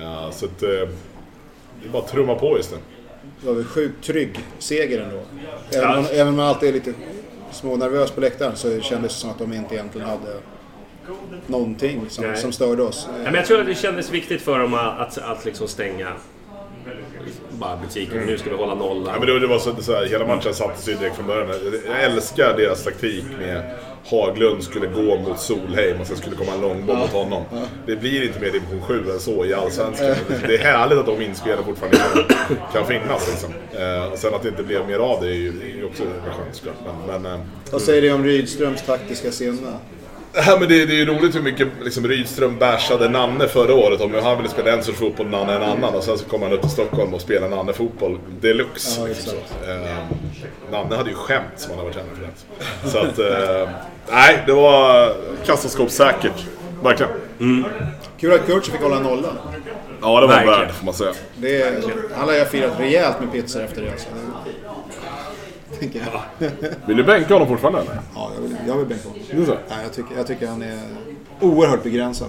Eh, 0.01 0.31
så 0.31 0.45
att, 0.45 0.63
eh, 0.63 0.69
det 0.69 1.89
är 1.89 1.93
bara 1.93 2.03
att 2.03 2.11
trumma 2.11 2.35
på 2.35 2.57
just 2.57 2.71
nu. 2.73 2.79
Det 3.41 3.47
var 3.47 3.55
väl 3.55 3.65
sjukt 3.65 4.05
trygg 4.05 4.39
seger 4.59 5.03
ändå. 5.03 5.21
Även, 5.71 5.99
om, 5.99 6.07
även 6.13 6.29
om 6.29 6.37
man 6.37 6.47
alltid 6.47 6.69
är 6.69 6.73
lite 6.73 6.93
smånervös 7.53 8.11
på 8.11 8.21
läktaren 8.21 8.57
så 8.57 8.81
kändes 8.81 9.15
det 9.15 9.21
som 9.21 9.31
att 9.31 9.39
de 9.39 9.53
inte 9.53 9.75
egentligen 9.75 10.09
hade 10.09 10.37
någonting 11.47 12.07
som, 12.09 12.37
som 12.37 12.53
störde 12.53 12.83
oss. 12.83 13.09
Ja, 13.17 13.25
men 13.25 13.35
jag 13.35 13.47
tror 13.47 13.61
att 13.61 13.67
det 13.67 13.75
kändes 13.75 14.11
viktigt 14.11 14.43
för 14.43 14.59
dem 14.59 14.75
att, 14.75 15.01
att, 15.01 15.19
att 15.19 15.45
liksom 15.45 15.69
stänga 15.69 16.13
bara 17.51 17.77
butiken. 17.77 18.19
Nu 18.27 18.39
ska 18.39 18.51
vi 18.51 18.57
hålla 18.57 18.75
nollan. 18.75 19.15
Ja, 19.15 19.19
men 19.19 19.29
det, 19.29 19.41
det 19.41 19.47
var 19.47 19.59
så, 19.59 19.83
så 19.83 19.93
här, 19.93 20.07
hela 20.07 20.27
matchen 20.27 20.55
sattes 20.55 20.89
ju 20.89 20.95
direkt 20.95 21.17
från 21.17 21.27
början. 21.27 21.49
Jag 21.87 22.05
älskar 22.05 22.57
deras 22.57 22.85
taktik 22.85 23.25
med 23.39 23.75
Haglund 24.11 24.63
skulle 24.63 24.87
gå 24.87 25.19
mot 25.19 25.41
Solheim 25.41 26.01
och 26.01 26.07
sen 26.07 26.17
skulle 26.17 26.37
komma 26.37 26.53
en 26.53 26.61
långboll 26.61 26.97
mot 26.97 27.11
honom. 27.11 27.43
Det 27.87 27.97
blir 27.97 28.27
inte 28.27 28.41
mer 28.41 28.51
division 28.51 28.83
7 28.83 29.11
än 29.11 29.21
så 29.21 29.45
i 29.45 29.55
Allsvenskan. 29.55 30.15
Det 30.47 30.55
är 30.55 30.59
härligt 30.59 30.99
att 30.99 31.07
de 31.07 31.23
inspelen 31.23 31.65
fortfarande 31.65 31.97
kan, 31.97 32.57
kan 32.73 32.87
finnas. 32.87 33.29
Liksom. 33.29 33.51
Eh, 33.81 34.13
och 34.13 34.19
sen 34.19 34.35
att 34.35 34.43
det 34.43 34.49
inte 34.49 34.63
blev 34.63 34.87
mer 34.87 34.99
av 34.99 35.21
det 35.21 35.29
är 35.29 35.35
ju, 35.35 35.53
det 35.53 35.67
är 35.67 35.77
ju 35.77 35.85
också 35.85 36.03
skönt 36.03 36.63
men, 37.07 37.27
eh, 37.27 37.41
Vad 37.71 37.83
säger 37.83 38.03
du 38.03 38.13
om 38.13 38.25
Rydströms 38.25 38.83
taktiska 38.83 39.33
sinne? 39.33 39.73
Ja, 40.37 40.57
men 40.61 40.69
det, 40.69 40.87
det 40.87 40.93
är 40.93 40.97
ju 40.97 41.05
roligt 41.05 41.35
hur 41.35 41.43
mycket 41.43 41.69
liksom, 41.85 42.09
Rydström 42.09 42.59
bashade 42.59 43.09
Nanne 43.09 43.49
förra 43.49 43.75
året 43.75 44.01
om 44.01 44.15
hur 44.15 44.21
han 44.21 44.37
ville 44.37 44.49
spela 44.49 44.73
en 44.73 44.83
sorts 44.83 44.99
fotboll, 44.99 45.27
Nanne 45.27 45.55
en 45.55 45.63
annan. 45.63 45.95
Och 45.95 46.05
sen 46.05 46.19
så 46.19 46.25
kommer 46.25 46.47
han 46.47 46.55
upp 46.55 46.61
till 46.61 46.71
Stockholm 46.71 47.15
och 47.15 47.21
spelar 47.21 47.49
Nanne-fotboll 47.49 48.19
deluxe. 48.41 49.01
Ja, 49.01 49.07
liksom. 49.07 49.33
Eh, 49.69 50.73
Nanne 50.73 50.97
hade 50.97 51.11
ju 51.11 51.17
skämt 51.17 51.45
som 51.57 51.71
han 51.71 51.79
har 51.79 51.85
varit 51.85 51.97
känd 51.97 52.09
för. 52.15 52.23
Det. 52.85 52.91
Så 52.91 52.99
att, 52.99 53.19
eh, 53.19 53.69
nej, 54.11 54.43
det 54.47 54.53
var 54.53 55.13
kassaskåpssäkert. 55.47 56.45
Verkligen. 56.83 57.13
Kul 58.21 58.33
att 58.33 58.47
Kurtz 58.47 58.69
fick 58.69 58.81
hålla 58.81 59.01
nollan. 59.01 59.39
Ja, 60.03 60.21
det 60.21 60.27
var 60.27 60.47
värd 60.47 60.71
får 60.71 60.85
man 60.85 60.95
säga. 60.95 61.13
Det 61.37 61.63
är, 61.63 61.83
han 62.15 62.29
har 62.29 62.35
ju 62.35 62.45
firat 62.45 62.73
rejält 62.81 63.21
med 63.21 63.33
pizzor 63.33 63.63
efter 63.63 63.83
det. 63.83 63.91
Alltså. 63.91 64.09
Tänker 65.79 66.01
jag. 66.39 66.49
Vill 66.87 66.97
du 66.97 67.05
bänka 67.05 67.35
honom 67.35 67.49
fortfarande 67.49 67.81
eller? 67.81 68.01
Ja, 68.15 68.31
jag 68.35 68.43
vill, 68.43 68.57
jag 68.67 68.77
vill 68.77 68.87
bänka 68.87 69.09
honom. 69.09 69.23
Är 69.31 69.47
så? 69.47 69.53
Nej, 69.69 69.79
jag, 69.83 69.93
tycker, 69.93 70.17
jag 70.17 70.27
tycker 70.27 70.47
han 70.47 70.63
är 70.63 70.79
oerhört 71.41 71.83
begränsad. 71.83 72.29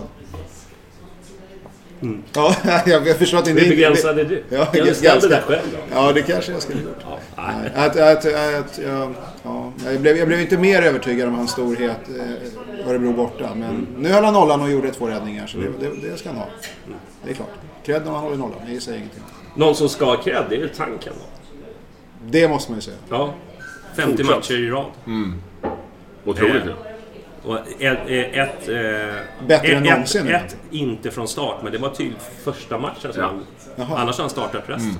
Ja, 2.34 2.56
jag, 2.86 3.08
jag 3.08 3.18
förstår 3.18 3.38
att 3.38 3.46
det 3.46 3.52
inte... 3.52 3.64
Hur 3.64 3.70
begränsade 3.70 4.24
du? 4.24 4.44
Ja, 4.50 4.66
Kan 4.66 4.86
du 4.86 4.94
ställa 4.94 5.20
det 5.20 5.28
där 5.28 5.42
själv 5.42 5.68
då? 5.72 5.78
Ja, 5.96 6.12
det 6.14 6.22
kanske 6.22 6.52
jag 6.52 6.62
skulle 6.62 6.80
ha 6.80 6.88
gjort. 6.88 6.98
Nej. 7.38 7.56
Nej, 7.58 7.72
Att, 7.76 7.96
att, 7.96 8.26
att, 8.26 8.80
jag, 8.84 9.14
ja, 9.44 9.72
jag, 9.86 10.02
blev, 10.02 10.18
jag 10.18 10.28
blev 10.28 10.40
inte 10.40 10.58
mer 10.58 10.82
övertygad 10.82 11.28
om 11.28 11.36
hans 11.36 11.52
storhet 11.52 12.00
eh, 12.20 12.90
Örebro 12.90 13.14
borta. 13.14 13.50
Men 13.56 13.88
nu 13.98 14.10
höll 14.10 14.24
han 14.24 14.34
nollan 14.34 14.62
och 14.62 14.70
gjorde 14.70 14.92
två 14.92 15.08
räddningar, 15.08 15.48
så 15.48 15.58
det, 15.58 15.70
det, 15.80 16.10
det 16.10 16.18
ska 16.18 16.30
han 16.30 16.38
ha. 16.38 16.48
Det 17.24 17.30
är 17.30 17.34
klart. 17.34 17.50
Cred 17.86 18.08
om 18.08 18.14
han 18.14 18.24
håller 18.24 18.38
nollan, 18.38 18.60
det 18.68 18.82
säger 18.82 18.98
ingenting. 18.98 19.24
Någon 19.56 19.76
som 19.76 19.90
ska 19.90 20.06
ha 20.06 20.18
cred, 20.18 20.44
det 20.50 20.56
är 20.56 20.60
ju 20.60 20.68
tanken 20.68 21.14
då. 21.16 21.47
Det 22.30 22.48
måste 22.50 22.72
man 22.72 22.78
ju 22.78 22.82
säga. 22.82 22.98
Ja. 23.10 23.34
50 23.96 24.18
Fortsatt. 24.24 24.36
matcher 24.36 24.54
i 24.60 24.70
rad. 24.70 24.86
Otroligt 26.26 26.56
Eh, 26.56 26.66
ju. 26.66 26.74
Och 27.44 27.58
ett... 27.80 28.00
ett, 28.34 28.70
eh, 28.70 29.48
Bättre 29.48 29.68
än 29.76 29.84
någonsin. 29.84 30.28
ett, 30.28 30.44
ett 30.46 30.58
inte 30.72 31.12
från 31.12 31.28
start, 31.28 31.56
men 31.64 31.72
det 31.72 31.78
var 31.78 31.90
till 31.90 32.14
första 32.44 32.78
matchen 32.80 33.14
som 33.14 33.22
Ja. 33.22 33.32
han... 33.78 33.98
Annars 33.98 34.18
har 34.18 34.24
han 34.24 34.30
startat 34.30 34.64
resten. 34.68 34.98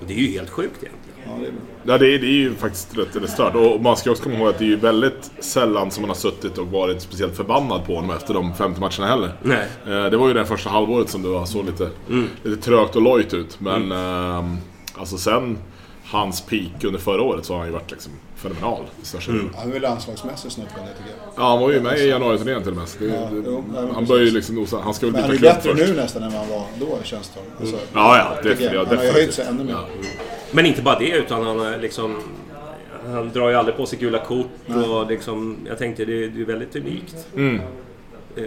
Och 0.00 0.06
Det 0.06 0.12
är 0.14 0.18
ju 0.18 0.32
helt 0.32 0.50
sjukt 0.50 0.82
egentligen. 0.82 1.06
Ja, 1.26 1.30
det 1.40 1.46
är 1.46 1.50
bra. 1.52 1.60
Ja, 1.94 1.98
det 1.98 2.14
är, 2.14 2.18
det 2.18 2.26
är 2.26 2.30
ju 2.30 2.54
faktiskt 2.54 2.98
rätt, 2.98 3.16
rätt 3.16 3.30
stört. 3.30 3.54
Och 3.54 3.80
man 3.82 3.96
ska 3.96 4.10
också 4.10 4.22
komma 4.22 4.34
ihåg 4.36 4.48
att 4.48 4.58
det 4.58 4.64
är 4.64 4.68
ju 4.68 4.76
väldigt 4.76 5.30
sällan 5.40 5.90
som 5.90 6.02
man 6.02 6.08
har 6.10 6.14
suttit 6.16 6.58
och 6.58 6.66
varit 6.66 7.02
speciellt 7.02 7.36
förbannad 7.36 7.86
på 7.86 7.94
honom 7.94 8.10
efter 8.10 8.34
de 8.34 8.54
50 8.54 8.80
matcherna 8.80 9.06
heller. 9.06 9.32
Nej. 9.42 9.66
Eh, 9.86 10.04
Det 10.10 10.16
var 10.16 10.28
ju 10.28 10.34
det 10.34 10.46
första 10.46 10.70
halvåret 10.70 11.08
som 11.08 11.22
det 11.22 11.28
var 11.28 11.46
så 11.46 11.62
lite, 11.62 11.90
lite 12.42 12.62
trögt 12.62 12.96
och 12.96 13.02
lojt 13.02 13.34
ut. 13.34 13.60
Men 13.60 13.92
ehm, 13.92 14.56
alltså 14.98 15.18
sen 15.18 15.58
hans 16.10 16.40
peak 16.40 16.84
under 16.84 16.98
förra 16.98 17.22
året 17.22 17.44
så 17.44 17.52
har 17.52 17.58
han 17.58 17.68
ju 17.68 17.72
varit 17.72 17.90
liksom 17.90 18.12
fenomenal. 18.36 18.84
mm. 19.28 19.50
Han 19.58 19.68
är 19.68 19.72
väl 19.72 19.82
landslagsmässig 19.82 20.50
det 20.50 20.56
tycker 20.56 20.74
jag. 20.76 21.32
Ja, 21.36 21.48
han 21.48 21.60
var 21.60 21.70
ju 21.70 21.80
med 21.80 21.98
i 21.98 22.08
januari-turnén 22.08 22.62
till 22.62 22.70
och 22.70 22.76
med. 22.76 22.86
Det, 22.98 23.04
Ja, 23.06 23.28
det, 23.32 23.42
jo, 23.46 23.64
han 23.94 24.04
börjar 24.06 24.24
ju 24.24 24.30
liksom 24.30 24.54
nosa. 24.54 24.80
Han 24.80 24.94
ska 24.94 25.06
väl 25.06 25.12
Men 25.12 25.22
han 25.22 25.30
byta 25.30 25.46
är 25.50 25.52
klubb 25.60 25.74
bättre 25.74 25.84
först. 25.84 25.96
nu 25.96 26.02
nästan 26.02 26.22
än 26.22 26.32
vad 26.32 26.40
han 26.40 26.50
var 26.50 26.64
då 26.80 26.98
känns 27.02 27.28
det 27.28 27.34
som. 27.34 27.42
alltså, 27.60 27.76
Ja, 27.94 28.16
ja, 28.18 28.34
definitivt. 28.42 28.72
jag. 28.72 28.82
Ja, 28.84 28.86
Han 28.88 28.96
har 28.96 29.04
ju 29.04 29.10
höjt 29.10 29.34
sig 29.34 29.44
ännu 29.46 29.64
mer. 29.64 29.72
Ja. 29.72 29.84
Men 30.50 30.66
inte 30.66 30.82
bara 30.82 30.98
det, 30.98 31.10
utan 31.10 31.46
han 31.46 31.60
är 31.60 31.78
liksom... 31.78 32.16
Han 33.06 33.30
drar 33.32 33.48
ju 33.48 33.54
aldrig 33.54 33.76
på 33.76 33.86
sig 33.86 33.98
gula 33.98 34.18
kort 34.18 34.46
och 34.86 35.06
liksom... 35.06 35.56
Jag 35.68 35.78
tänkte 35.78 36.04
det, 36.04 36.28
det 36.28 36.40
är 36.40 36.44
väldigt 36.44 36.76
unikt. 36.76 37.16
Eh, 38.36 38.44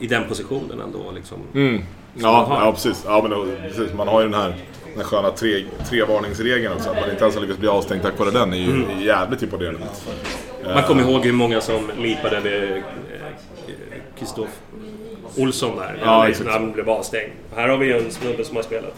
I 0.00 0.06
den 0.06 0.28
positionen 0.28 0.80
ändå 0.80 1.10
liksom. 1.14 1.38
Mm. 1.54 1.82
Ja, 2.14 2.46
ja, 2.64 2.72
precis. 2.72 3.02
Ja, 3.06 3.26
men, 3.28 3.52
precis. 3.68 3.94
Man 3.96 4.08
har 4.08 4.20
ju 4.22 4.28
den 4.28 4.40
här, 4.40 4.54
den 4.98 5.06
sköna 5.06 5.30
tre, 5.30 5.64
trevarningsregeln 5.88 6.74
också. 6.74 6.90
Att 6.90 7.00
man 7.00 7.10
inte 7.10 7.22
ens 7.22 7.34
har 7.34 7.42
lyckats 7.42 7.60
bli 7.60 7.68
avstängd 7.68 8.02
tack 8.02 8.18
vare 8.18 8.30
den 8.30 8.52
är 8.52 8.56
ju 8.56 8.70
Mm. 8.70 9.00
jävligt 9.00 9.42
imponerande. 9.42 9.80
Man 10.74 10.82
kommer 10.82 11.02
ihåg 11.02 11.24
hur 11.24 11.32
många 11.32 11.60
som 11.60 11.90
lipade 11.98 12.40
med 12.40 12.82
Kristoff 14.18 14.48
Olsson 15.36 15.76
där. 15.76 15.98
Ja, 16.04 16.28
när 16.44 16.50
han 16.52 16.72
blev 16.72 16.90
avstängd. 16.90 17.32
Här 17.56 17.68
har 17.68 17.76
vi 17.76 17.92
en 17.92 18.10
snubbe 18.10 18.44
som 18.44 18.56
har 18.56 18.62
spelat. 18.62 18.94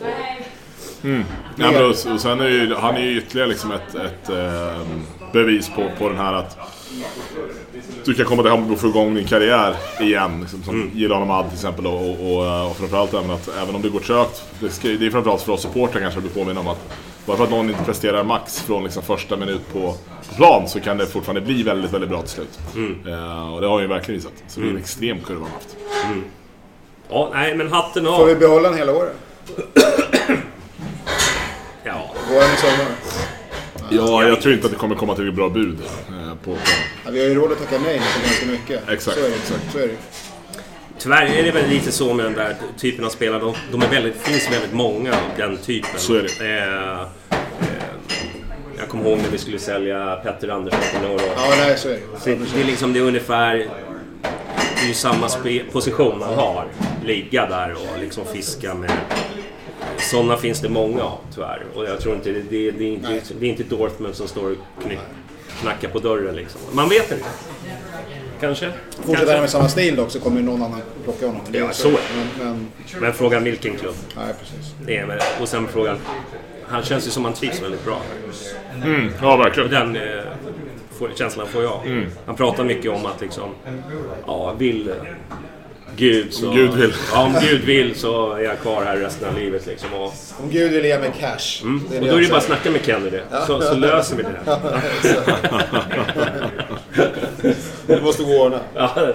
Ja, 1.03 1.73
men, 1.73 1.85
och, 1.85 1.91
och 1.91 2.21
sen 2.21 2.41
är 2.41 2.49
ju, 2.49 2.75
han 2.75 2.97
är 2.97 3.01
ju 3.01 3.19
ytterligare 3.19 3.49
liksom 3.49 3.73
ett, 3.73 3.95
ett 3.95 4.29
ehm, 4.29 5.03
bevis 5.33 5.69
på, 5.69 5.91
på 5.99 6.09
den 6.09 6.19
här 6.19 6.33
att 6.35 6.59
du 8.05 8.15
kan 8.15 8.25
komma 8.27 8.43
till 8.43 8.51
Hammarby 8.51 8.75
och 8.75 8.79
få 8.79 8.89
igång 8.89 9.15
din 9.15 9.27
karriär 9.27 9.77
igen. 10.01 10.41
Liksom, 10.41 10.63
som 10.63 10.75
mm. 10.75 10.91
Jilan 10.95 11.23
Ahmad 11.23 11.45
till 11.45 11.55
exempel. 11.55 11.87
Och, 11.87 12.01
och, 12.01 12.33
och, 12.33 12.71
och 12.71 12.77
framförallt 12.77 13.15
även 13.15 13.31
att 13.31 13.49
även 13.63 13.75
om 13.75 13.83
det 13.83 13.89
går 13.89 14.01
trögt. 14.01 14.45
Det, 14.61 14.71
ska, 14.71 14.89
det 14.89 15.07
är 15.07 15.11
framförallt 15.11 15.43
för 15.43 15.53
oss 15.53 15.63
supportrar 15.63 16.01
kanske 16.01 16.19
att 16.19 16.25
bli 16.25 16.35
påminna 16.35 16.61
om 16.61 16.69
att 16.69 16.93
bara 17.27 17.37
för 17.37 17.45
att 17.45 17.51
någon 17.51 17.71
inte 17.71 17.85
presterar 17.85 18.25
max 18.25 18.61
från 18.61 18.85
liksom 18.85 19.03
första 19.03 19.37
minut 19.37 19.73
på, 19.73 19.95
på 20.29 20.35
plan 20.37 20.69
så 20.69 20.81
kan 20.81 20.97
det 20.99 21.07
fortfarande 21.07 21.41
bli 21.41 21.63
väldigt, 21.63 21.93
väldigt 21.93 22.11
bra 22.11 22.23
till 22.23 22.31
slut. 22.31 22.59
Eh, 23.07 23.55
och 23.55 23.61
det 23.61 23.67
har 23.67 23.81
ju 23.81 23.87
verkligen 23.87 24.21
visat. 24.21 24.33
Så 24.49 24.61
det 24.61 24.67
är 24.67 24.71
en 24.71 24.79
extrem 24.79 25.19
kurva 25.21 25.41
han 25.41 25.51
haft. 25.53 25.77
Ja, 27.11 27.31
nej 27.35 27.55
men 27.55 27.73
hatten 27.73 28.05
Får 28.05 28.27
vi 28.27 28.33
av. 28.33 28.39
behålla 28.39 28.69
den 28.69 28.79
hela 28.79 28.93
året? 28.93 29.17
Ja, 31.85 32.11
Våren 32.31 32.53
och 32.53 32.59
sommaren? 32.59 32.93
Ja, 33.91 34.29
jag 34.29 34.41
tror 34.41 34.55
inte 34.55 34.67
att 34.67 34.73
det 34.73 34.79
kommer 34.79 34.95
komma 34.97 35.15
till 35.15 35.29
ett 35.29 35.35
bra 35.35 35.49
bud 35.49 35.79
eh, 36.09 36.35
på, 36.45 36.51
på 36.51 36.57
Ja, 37.05 37.11
vi 37.11 37.21
har 37.21 37.29
ju 37.29 37.35
råd 37.35 37.53
att 37.53 37.59
tacka 37.59 37.79
nej 37.85 38.01
till 38.15 38.23
ganska 38.31 38.47
mycket. 38.47 38.89
Exakt, 38.89 39.19
Så 39.19 39.25
är 39.25 39.29
det. 39.31 39.37
exakt. 39.37 39.73
Så 39.73 39.79
är 39.79 39.87
det. 39.87 39.97
tyvärr 40.99 41.27
är 41.27 41.43
det 41.43 41.51
väl 41.51 41.69
lite 41.69 41.93
så 41.93 42.15
med 42.15 42.25
den 42.25 42.35
där 42.35 42.57
typen 42.79 43.05
av 43.05 43.09
spelare. 43.11 43.41
De, 43.41 43.55
de 43.73 43.83
är 43.83 43.89
väldigt, 43.89 44.17
finns 44.17 44.53
väldigt 44.53 44.73
många 44.73 45.13
av 45.13 45.21
den 45.37 45.57
typen. 45.57 45.91
Så 45.97 46.15
är 46.15 46.23
det. 46.23 46.45
Eh, 46.59 47.01
eh, 47.01 47.07
jag 48.79 48.89
kommer 48.89 49.05
ihåg 49.05 49.19
när 49.19 49.29
vi 49.31 49.39
skulle 49.39 49.59
sälja 49.59 50.17
Petter 50.17 50.49
Andersson 50.49 50.81
för 50.83 51.01
några 51.09 51.15
år 51.15 51.31
Ja, 51.37 51.55
nej, 51.59 51.79
så 51.79 51.89
är 51.89 51.93
det. 51.93 52.01
Det, 52.25 52.39
det 52.55 52.61
är 52.61 52.65
liksom 52.65 52.93
det 52.93 52.99
är 52.99 53.03
ungefär... 53.05 53.55
Det 54.77 54.85
är 54.85 54.89
ju 54.89 54.95
samma 54.95 55.29
position 55.73 56.23
han 56.23 56.35
har. 56.35 56.67
Ligga 57.05 57.47
där 57.47 57.73
och 57.73 58.01
liksom 58.01 58.25
fiska 58.33 58.75
med... 58.75 58.91
Sådana 59.99 60.37
finns 60.37 60.61
det 60.61 60.69
många 60.69 61.03
av 61.03 61.19
tyvärr. 61.35 61.65
Och 61.75 61.85
jag 61.85 62.01
tror 62.01 62.15
inte... 62.15 62.31
Det, 62.33 62.41
det, 62.51 62.71
det, 62.71 62.85
är, 62.85 62.93
inte 62.93 63.35
det 63.41 63.47
är 63.47 63.51
inte 63.51 63.63
Dortmund 63.63 64.15
som 64.15 64.29
står 64.29 64.51
och 64.51 64.57
kny, 64.85 64.97
knackar 65.61 65.89
på 65.89 65.99
dörren 65.99 66.37
liksom. 66.37 66.61
Man 66.73 66.89
vet 66.89 67.13
inte. 67.13 67.25
Kanske. 68.41 68.73
Fortsätter 69.05 69.33
han 69.33 69.41
med 69.41 69.51
samma 69.51 69.69
stil 69.69 69.97
då 69.97 70.09
så 70.09 70.21
kommer 70.21 70.37
ju 70.41 70.47
någon 70.47 70.63
annan 70.63 70.81
plocka 71.05 71.27
honom. 71.27 71.41
Det 71.51 71.59
är 71.59 71.63
Ja, 71.63 71.73
så 71.73 71.89
är 71.89 71.93
det. 71.93 71.99
Men, 72.39 72.47
men, 72.47 72.69
Men 73.01 73.13
frågan 73.13 73.45
vilken 73.45 73.77
klubb. 73.77 73.95
nej, 74.17 74.35
precis. 74.41 74.75
Det 74.87 74.97
är 74.97 75.07
väl, 75.07 75.19
och 75.41 75.49
sen 75.49 75.69
frågan... 75.69 75.97
Han 76.67 76.83
känns 76.83 77.07
ju 77.07 77.11
som 77.11 77.25
han 77.25 77.35
trivs 77.35 77.63
väldigt 77.63 77.85
bra. 77.85 78.01
Ja, 79.21 79.35
Och 79.35 79.41
verkligen. 79.41 79.71
den 79.71 79.97
eh, 79.97 80.03
får, 80.99 81.11
känslan 81.19 81.47
får 81.47 81.63
jag. 81.63 82.07
Han 82.27 82.37
pratar 82.37 82.65
mycket 82.65 82.91
om 82.91 83.07
att 83.07 83.21
liksom... 83.21 83.51
Ja, 84.27 84.53
vill 84.59 84.93
Gud 86.01 86.33
så... 86.35 86.49
Om 86.49 86.55
Gud 86.57 86.75
vill. 86.75 86.93
Ja, 87.13 87.23
om 87.25 87.35
Gud 87.41 87.61
vill 87.65 87.95
så 87.95 88.33
är 88.33 88.41
jag 88.41 88.61
kvar 88.61 88.85
här 88.85 88.97
resten 88.97 89.29
av 89.29 89.39
livet 89.39 89.67
liksom. 89.67 89.95
Och, 89.95 90.13
Om 90.43 90.51
Gud 90.51 90.73
vill 90.73 90.85
ge 90.85 90.99
mig 90.99 91.13
cash. 91.21 91.65
och 91.65 92.07
då 92.07 92.17
är 92.17 92.21
det 92.21 92.29
bara 92.29 92.39
att 92.39 92.45
snacka 92.45 92.71
med 92.71 92.85
Kennedy. 92.87 93.19
Så, 93.47 93.61
så 93.61 93.75
löser 93.75 94.17
vi 94.17 94.23
det. 94.23 94.59
Det 97.87 98.03
måste 98.03 98.23
gå 98.23 98.33
att 98.35 98.41
ordna. 98.41 98.61
Ja, 98.75 98.93
ja, 98.97 99.03
det, 99.03 99.13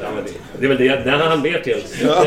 det 0.60 0.66
är 0.66 0.70
väl 0.70 0.78
det, 0.78 1.04
det 1.04 1.12
han 1.12 1.42
ber 1.42 1.60
till. 1.60 1.84
Ja. 2.04 2.24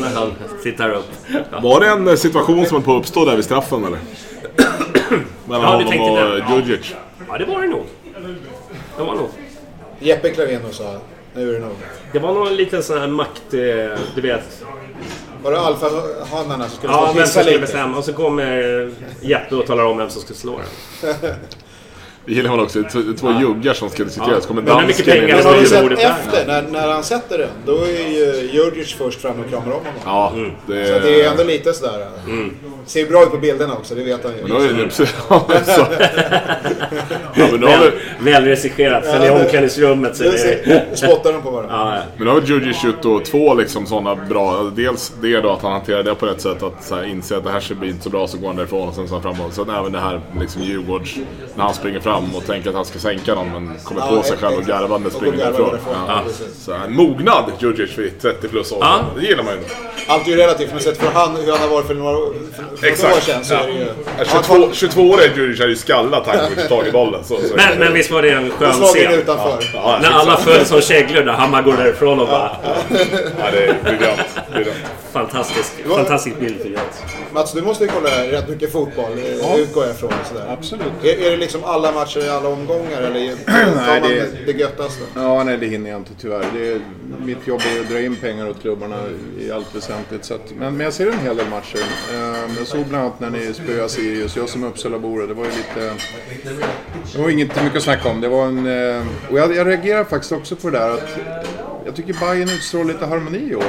När 0.00 0.14
han 0.14 0.34
tittar 0.62 0.90
upp. 0.90 1.10
Ja. 1.52 1.60
Var 1.60 1.80
det 1.80 1.86
en 1.88 2.08
eh, 2.08 2.14
situation 2.14 2.66
som 2.66 2.76
höll 2.76 2.84
på 2.84 2.92
att 2.96 3.00
uppstå 3.00 3.24
där 3.24 3.36
vid 3.36 3.44
straffen 3.44 3.84
eller? 3.84 3.98
Mellan 5.44 5.62
Ja, 5.62 5.66
honom 5.66 5.88
tänkte 5.90 6.10
och 6.10 6.16
det. 6.16 6.22
eh, 6.38 6.44
Ja. 6.48 6.94
Ja, 7.28 7.38
det 7.38 7.44
var 7.44 7.62
det 7.62 7.68
nog. 7.68 7.84
Det 8.96 9.04
var 9.04 9.14
nog. 9.14 9.28
Jeppe 10.00 10.28
och 10.68 10.74
sa 10.74 11.00
nu 11.34 11.48
är 11.50 11.52
det 11.60 11.66
nog. 11.66 11.76
Det 12.12 12.18
var 12.18 12.34
nog 12.34 12.46
en 12.46 12.56
liten 12.56 12.82
sån 12.82 12.98
här 13.00 13.08
makt... 13.08 13.54
eh, 13.54 13.98
Du 14.14 14.20
vet. 14.20 14.64
Var 15.42 15.52
det 15.52 15.60
alfahannarna 15.60 16.68
som 16.68 16.76
skulle 16.78 16.92
Ja, 16.92 16.98
stå 17.00 17.08
och 17.08 17.14
pissa 17.14 17.26
skulle 17.26 17.44
lite? 17.44 17.60
bestämma. 17.60 17.98
Och 17.98 18.04
så 18.04 18.12
kommer 18.12 18.90
Jeppe 19.20 19.54
och 19.56 19.66
talar 19.66 19.84
om 19.84 19.98
vem 19.98 20.10
som 20.10 20.22
ska 20.22 20.34
slå 20.34 20.60
den. 21.02 21.14
Det 22.26 22.32
gillar 22.32 22.50
man 22.50 22.60
också. 22.60 22.82
Två, 23.20 23.30
juggar 23.40 23.74
som 23.74 23.90
ska 23.90 24.04
diskutera. 24.04 24.40
Så 24.40 24.48
kommer 24.48 24.62
mycket 24.62 24.76
dansken 24.78 25.14
in. 25.16 25.20
pengar 25.22 25.36
Men 25.36 25.46
har 25.46 25.60
du 25.60 25.66
sett 25.66 25.92
efter, 26.10 26.46
när, 26.46 26.62
när 26.62 26.88
han 26.92 27.04
sätter 27.04 27.38
den, 27.38 27.48
då 27.66 27.72
är 27.84 28.08
ju 28.08 28.50
Djurdjic 28.52 28.94
först 28.94 29.20
fram 29.20 29.40
och 29.44 29.50
kramar 29.50 29.66
om 29.66 29.72
honom. 29.72 29.92
Ja, 30.04 30.32
Mm. 30.34 30.50
det, 30.66 30.86
Så 30.86 31.06
det 31.06 31.22
är 31.24 31.30
ändå 31.30 31.44
lite 31.44 31.72
sådär. 31.72 32.06
Ser 32.86 33.06
bra 33.06 33.22
ut 33.22 33.30
på 33.30 33.36
bilderna 33.38 33.72
också, 33.74 33.94
det 33.94 34.04
vet 34.04 34.24
han 34.24 34.32
Men 34.42 34.50
då 34.50 34.56
är 34.56 34.60
ju. 34.68 34.72
det 34.72 34.84
precis... 34.84 35.14
Ja, 35.30 35.44
men 35.48 35.64
så- 35.64 35.86
Ja, 37.34 37.46
men 37.50 37.60
då 37.60 37.66
har 37.68 37.78
Väl, 37.78 37.90
vi... 38.20 38.30
välregisserat. 38.30 39.04
Sen 39.04 39.22
i 39.24 39.30
omklädningsrummet 39.30 40.16
så 40.16 40.24
är 40.24 40.30
det... 40.32 40.66
Nu 40.90 40.96
spottar 40.96 41.32
de 41.32 41.42
på 41.42 41.50
varandra. 41.50 41.74
Ja, 41.76 41.94
ja. 41.96 42.02
Men 42.16 42.26
då 42.26 42.32
har 42.32 42.40
Djurdjic 42.40 42.84
gjort 42.84 43.02
då 43.02 43.20
två 43.20 43.54
liksom 43.54 43.86
sådana 43.86 44.14
bra... 44.16 44.70
Dels 44.76 45.12
det 45.22 45.40
då 45.40 45.50
att 45.50 45.62
han 45.62 45.72
hanterar 45.72 46.02
det 46.02 46.14
på 46.14 46.26
rätt 46.26 46.40
sätt. 46.40 46.62
Att 46.62 46.84
så 46.84 46.94
här, 46.94 47.04
inse 47.04 47.36
att 47.36 47.44
det 47.44 47.50
här 47.50 47.60
ska 47.60 47.74
bli 47.74 47.88
inte 47.88 48.02
så 48.04 48.10
bra 48.10 48.26
så 48.26 48.38
går 48.38 48.46
han 48.46 48.56
därifrån 48.56 48.88
och 48.88 48.94
sen 48.94 49.08
så 49.08 49.20
framåt. 49.20 49.54
Sen 49.54 49.70
även 49.70 49.92
det 49.92 50.00
här 50.00 50.20
liksom 50.40 50.62
Djurgårds... 50.62 51.16
När 51.54 51.64
han 51.64 51.74
springer 51.74 52.00
fram 52.00 52.13
och 52.34 52.46
tänker 52.46 52.68
att 52.70 52.76
han 52.76 52.84
ska 52.84 52.98
sänka 52.98 53.34
någon 53.34 53.52
men 53.52 53.78
kommer 53.84 54.00
Ja, 54.00 54.16
på 54.16 54.22
sig 54.22 54.36
själv 54.36 54.54
och 54.54 54.60
exakt. 54.60 54.80
garvande 54.80 55.10
springer 55.10 55.36
därifrån. 55.38 55.78
Ja. 56.08 56.20
Så 56.60 56.72
här, 56.72 56.88
mognad 56.88 57.44
Djurdjic 57.58 57.98
vid 57.98 58.20
30 58.20 58.48
plus 58.48 58.72
år. 58.72 58.78
Ja. 58.80 59.00
Det 59.16 59.22
gillar 59.26 59.44
man 59.44 59.52
ju. 59.54 59.60
Allt 60.08 60.26
är 60.26 60.30
ju 60.30 60.36
relativt, 60.36 60.70
men 60.72 60.80
sett 60.80 60.96
för 60.98 61.10
han, 61.14 61.36
hur 61.36 61.52
han 61.52 61.60
har 61.60 61.68
varit 61.68 61.86
för 61.86 61.94
några 61.94 62.18
år, 62.18 62.34
för, 62.56 62.76
för 62.76 62.86
ett 62.86 63.04
år 63.16 63.20
sedan 63.20 63.44
så 63.44 63.54
Ja. 63.54 63.60
är 63.60 63.66
det 63.66 63.72
ju... 63.72 63.86
Ja, 64.18 64.24
Han 64.32 64.42
22, 64.44 64.68
22 64.72 65.00
år 65.02 65.20
är 65.22 65.36
Djurdjic 65.36 65.58
hade 65.60 65.70
ju 65.70 65.76
skallat 65.76 66.24
Tankovic 66.24 66.68
tagit 66.68 66.92
bollen. 66.92 67.24
Så, 67.24 67.36
så. 67.36 67.56
Men, 67.56 67.78
men 67.78 67.92
visst 67.92 68.10
var 68.10 68.22
det 68.22 68.30
en 68.30 68.50
har 68.50 68.72
skön 68.72 68.72
scen? 68.82 69.12
utanför. 69.12 69.70
Ja, 69.74 69.98
När 70.02 70.10
alla 70.10 70.36
föll 70.36 70.64
som 70.66 70.80
käglor 70.80 71.22
där 71.22 71.32
Hammar 71.32 71.62
går 71.62 71.72
därifrån 71.72 72.20
och 72.20 72.26
bara... 72.28 72.50
Ja, 73.38 73.50
det 73.52 73.66
är 73.66 73.74
briljant. 73.84 74.20
Fantastisk, 75.12 75.72
fantastisk 75.96 76.38
bild. 76.40 76.78
Mats, 77.32 77.52
du 77.52 77.62
måste 77.62 77.84
ju 77.84 77.90
kolla 77.90 78.08
rätt 78.32 78.48
mycket 78.48 78.72
fotboll, 78.72 79.18
ja. 79.42 79.56
utgår 79.56 79.84
jag 79.84 79.94
ifrån. 79.94 80.12
Sådär. 80.28 80.46
Absolut. 80.58 80.82
Är, 81.02 81.26
är 81.26 81.30
det 81.30 81.36
liksom 81.36 81.64
alla 81.64 81.92
matcher 81.92 82.03
i 82.16 82.28
alla 82.28 82.48
omgångar 82.48 83.02
eller 83.02 83.34
tar 83.46 84.00
man 84.00 84.10
det- 84.10 84.46
det, 84.46 84.52
det 84.52 84.58
göttaste? 84.58 85.02
Ja, 85.14 85.44
nej 85.44 85.56
det 85.56 85.66
hinner 85.66 85.90
jag 85.90 86.00
inte 86.00 86.10
tyvärr. 86.20 86.44
Det 86.58 86.72
är, 86.72 86.80
mitt 87.24 87.46
jobb 87.46 87.60
är 87.76 87.80
att 87.80 87.88
dra 87.88 88.00
in 88.00 88.16
pengar 88.16 88.48
åt 88.50 88.60
klubbarna 88.60 88.96
i 89.40 89.50
allt 89.50 89.74
väsentligt. 89.76 90.24
Så 90.24 90.34
att, 90.34 90.52
men, 90.58 90.76
men 90.76 90.84
jag 90.84 90.92
ser 90.92 91.06
en 91.10 91.18
hel 91.18 91.36
del 91.36 91.48
matcher. 91.48 91.78
Eh, 92.12 92.56
jag 92.58 92.66
såg 92.66 92.84
bland 92.86 93.04
annat 93.04 93.20
när 93.20 93.30
ni 93.30 93.54
spöade 93.54 93.88
Sirius. 93.88 94.36
Jag 94.36 94.48
som 94.48 94.64
Uppsalabore, 94.64 95.26
det 95.26 95.34
var 95.34 95.44
ju 95.44 95.50
lite... 95.50 95.94
Det 97.12 97.18
var 97.22 97.28
inget 97.30 97.62
mycket 97.62 97.76
att 97.76 97.82
snacka 97.82 98.08
om. 98.08 98.20
Det 98.20 98.28
var 98.28 98.46
en... 98.46 98.66
eh, 98.98 99.06
Och 99.30 99.38
jag, 99.38 99.56
jag 99.56 99.66
reagerar 99.66 100.04
faktiskt 100.04 100.32
också 100.32 100.56
på 100.56 100.70
det 100.70 100.78
där 100.78 100.90
att 100.90 101.08
jag 101.86 101.94
tycker 101.96 102.12
Bayern 102.20 102.48
utstrålar 102.48 102.84
lite 102.92 103.06
harmoni 103.06 103.50
i 103.50 103.54
år. 103.54 103.64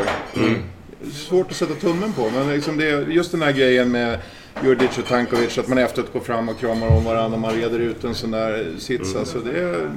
Svårt 1.14 1.50
att 1.52 1.56
sätta 1.58 1.74
tummen 1.74 2.14
på, 2.14 2.30
men 2.36 2.50
liksom 2.54 2.78
det, 2.78 2.86
just 3.14 3.32
den 3.32 3.42
här 3.42 3.52
grejen 3.52 3.92
med 3.92 4.18
Djurdjic 4.64 4.98
och 4.98 5.06
Tankovic, 5.06 5.58
att 5.58 5.68
man 5.68 5.78
efteråt 5.78 6.14
går 6.14 6.20
fram 6.20 6.50
och 6.50 6.60
kramar 6.60 6.88
om 6.88 7.04
varandra 7.06 7.36
och 7.36 7.42
man 7.42 7.54
reder 7.56 7.80
ut 7.80 8.04
en 8.04 8.16
sån 8.16 8.32
där 8.32 8.66
sits. 8.80 9.16
Alltså 9.16 9.40
det 9.40 9.60
är... 9.60 9.90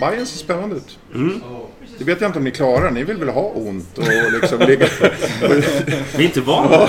Bayern 0.00 0.26
ser 0.26 0.38
spännande 0.38 0.76
ut. 0.76 0.98
Det 1.98 2.04
vet 2.04 2.20
jag 2.20 2.28
inte 2.28 2.38
om 2.38 2.44
ni 2.44 2.50
klarar. 2.50 2.90
Ni 2.90 3.04
vill 3.04 3.16
väl 3.16 3.28
ha 3.28 3.42
ont 3.54 3.98
och 3.98 4.04
liksom 4.32 4.58
ligga... 4.68 4.86
Vi 6.16 6.22
är 6.24 6.26
inte 6.26 6.40
vana. 6.40 6.88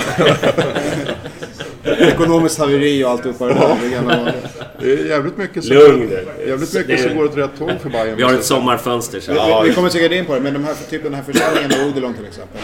Ekonomiskt 2.00 2.58
haveri 2.58 3.04
och 3.04 3.10
alltihopa 3.10 3.46
det 3.46 3.54
där. 3.54 4.34
det 4.80 4.92
är 4.92 5.06
jävligt 5.06 5.36
mycket 5.36 5.64
som, 5.64 5.76
Lugn 5.76 6.10
jävligt 6.46 6.72
Det- 6.72 6.78
mycket 6.78 7.00
som 7.02 7.16
går 7.16 7.24
åt 7.24 7.36
rätt 7.36 7.58
håll 7.58 7.72
för 7.82 7.90
Bayern. 7.90 8.16
Vi 8.16 8.22
har 8.22 8.34
ett 8.34 8.44
sommarfönster 8.44 9.20
så. 9.20 9.32
Vi, 9.32 9.38
vi, 9.62 9.68
vi 9.68 9.74
kommer 9.74 9.88
säkert 9.88 10.12
in 10.12 10.24
på 10.24 10.34
det, 10.34 10.40
men 10.40 10.52
de 10.54 10.64
här, 10.64 10.74
typ 10.90 11.02
den 11.02 11.14
här 11.14 11.22
försäljningen 11.22 11.80
av 11.80 11.88
Odilon 11.88 12.14
till 12.14 12.26
exempel. 12.26 12.60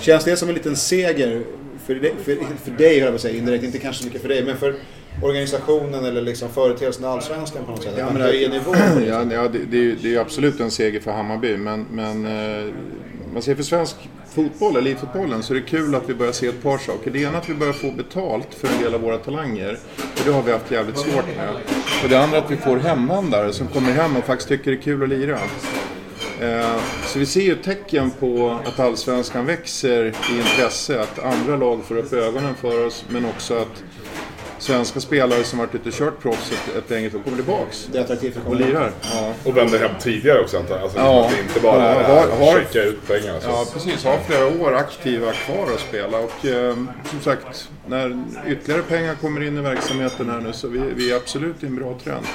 Känns 0.00 0.24
det 0.24 0.36
som 0.36 0.48
en 0.48 0.54
liten 0.54 0.76
seger 0.76 1.42
för 1.86 1.94
dig, 1.94 2.14
för, 2.24 2.36
för 2.64 2.70
dig 2.70 3.00
höll 3.00 3.12
jag 3.12 3.20
säga, 3.20 3.38
indirekt, 3.38 3.64
inte 3.64 3.78
kanske 3.78 4.02
så 4.02 4.06
mycket 4.06 4.22
för 4.22 4.28
dig, 4.28 4.44
men 4.44 4.56
för 4.56 4.74
organisationen 5.22 6.04
eller 6.04 6.22
liksom 6.22 6.48
företeelsen 6.48 7.04
Allsvenskan 7.04 7.64
på 7.64 7.70
något 7.70 7.82
sätt? 7.82 7.94
Ja, 7.98 8.10
men 8.12 8.22
det- 8.22 8.48
nivån? 8.48 8.76
Ja, 9.08 9.24
ja, 9.32 9.48
det, 9.48 9.58
det, 9.70 9.76
är 9.76 9.82
ju- 9.82 9.96
det 10.02 10.08
är 10.08 10.12
ju 10.12 10.18
absolut 10.18 10.60
en 10.60 10.70
seger 10.70 11.00
för 11.00 11.10
Hammarby, 11.12 11.56
men, 11.56 11.86
men 11.92 12.26
eh, 12.26 12.72
man 13.32 13.42
ser 13.42 13.54
för 13.54 13.62
svensk 13.62 13.96
fotboll, 14.34 14.76
elitfotbollen, 14.76 15.42
så 15.42 15.54
är 15.54 15.58
det 15.60 15.66
kul 15.66 15.94
att 15.94 16.08
vi 16.10 16.14
börjar 16.14 16.32
se 16.32 16.46
ett 16.46 16.62
par 16.62 16.78
saker. 16.78 17.10
Det 17.10 17.18
ena 17.18 17.32
är 17.32 17.40
att 17.40 17.48
vi 17.48 17.54
börjar 17.54 17.72
få 17.72 17.90
betalt 17.90 18.54
för 18.54 18.68
en 18.68 18.82
del 18.82 18.94
av 18.94 19.00
våra 19.00 19.18
talanger, 19.18 19.78
och 19.96 20.20
det 20.24 20.30
har 20.32 20.42
vi 20.42 20.52
haft 20.52 20.70
jävligt 20.70 20.98
svårt 20.98 21.36
med. 21.36 21.48
Och 22.02 22.08
det 22.08 22.16
andra 22.16 22.36
är 22.38 22.42
att 22.42 22.50
vi 22.50 22.56
får 22.56 22.76
hemvändare 22.76 23.52
som 23.52 23.66
kommer 23.66 23.92
hem 23.92 24.16
och 24.16 24.24
faktiskt 24.24 24.48
tycker 24.48 24.70
det 24.70 24.76
är 24.76 24.82
kul 24.82 25.02
att 25.02 25.08
lira. 25.08 25.38
Eh, 26.40 26.76
Så 27.06 27.18
vi 27.18 27.26
ser 27.26 27.40
ju 27.40 27.56
tecken 27.56 28.10
på 28.10 28.58
att 28.66 28.80
allsvenskan 28.80 29.46
växer 29.46 30.04
i 30.04 30.36
intresse, 30.38 31.00
att 31.00 31.18
andra 31.18 31.56
lag 31.56 31.84
får 31.84 31.96
upp 31.98 32.12
ögonen 32.12 32.54
för 32.54 32.86
oss, 32.86 33.04
men 33.08 33.24
också 33.24 33.54
att 33.58 33.82
svenska 34.58 35.00
spelare 35.00 35.44
som 35.44 35.58
varit 35.58 35.74
ute 35.74 35.88
och 35.88 35.94
kört 35.94 36.22
proffs 36.22 36.52
ett, 36.52 36.76
ett 36.76 36.90
längre 36.90 37.10
tid 37.10 37.24
kommer 37.24 37.36
tillbaks 37.36 37.88
Det 37.92 37.98
är 37.98 38.02
attraktivt 38.02 38.36
att 38.36 38.46
och 38.46 38.56
lirar. 38.56 38.90
Ja. 39.14 39.32
Och 39.44 39.56
vänder 39.56 39.78
hem 39.78 39.90
tidigare 40.00 40.40
också 40.40 40.58
antar 40.58 40.74
jag. 40.74 40.82
Alltså, 40.82 40.98
Ja. 40.98 41.30
inte 41.48 41.60
bara 41.60 41.84
Ja, 41.84 42.02
har- 42.02 42.46
har- 42.46 42.80
ut 42.88 43.06
pengar. 43.08 43.40
Så. 43.40 43.48
ja, 43.48 43.66
precis. 43.72 44.04
Har 44.04 44.18
flera 44.28 44.46
år 44.46 44.74
aktiva 44.74 45.32
kvar 45.32 45.66
att 45.74 45.80
spela 45.80 46.18
och 46.18 46.46
eh, 46.46 46.74
som 47.10 47.20
sagt, 47.20 47.68
när 47.86 48.22
ytterligare 48.48 48.82
pengar 48.82 49.14
kommer 49.14 49.42
in 49.46 49.58
i 49.58 49.60
verksamheten 49.60 50.30
här 50.30 50.40
nu 50.40 50.52
så 50.52 50.68
vi, 50.68 50.80
vi 50.96 51.12
är 51.12 51.16
absolut 51.16 51.62
i 51.62 51.66
en 51.66 51.76
bra 51.76 51.98
trend. 52.04 52.26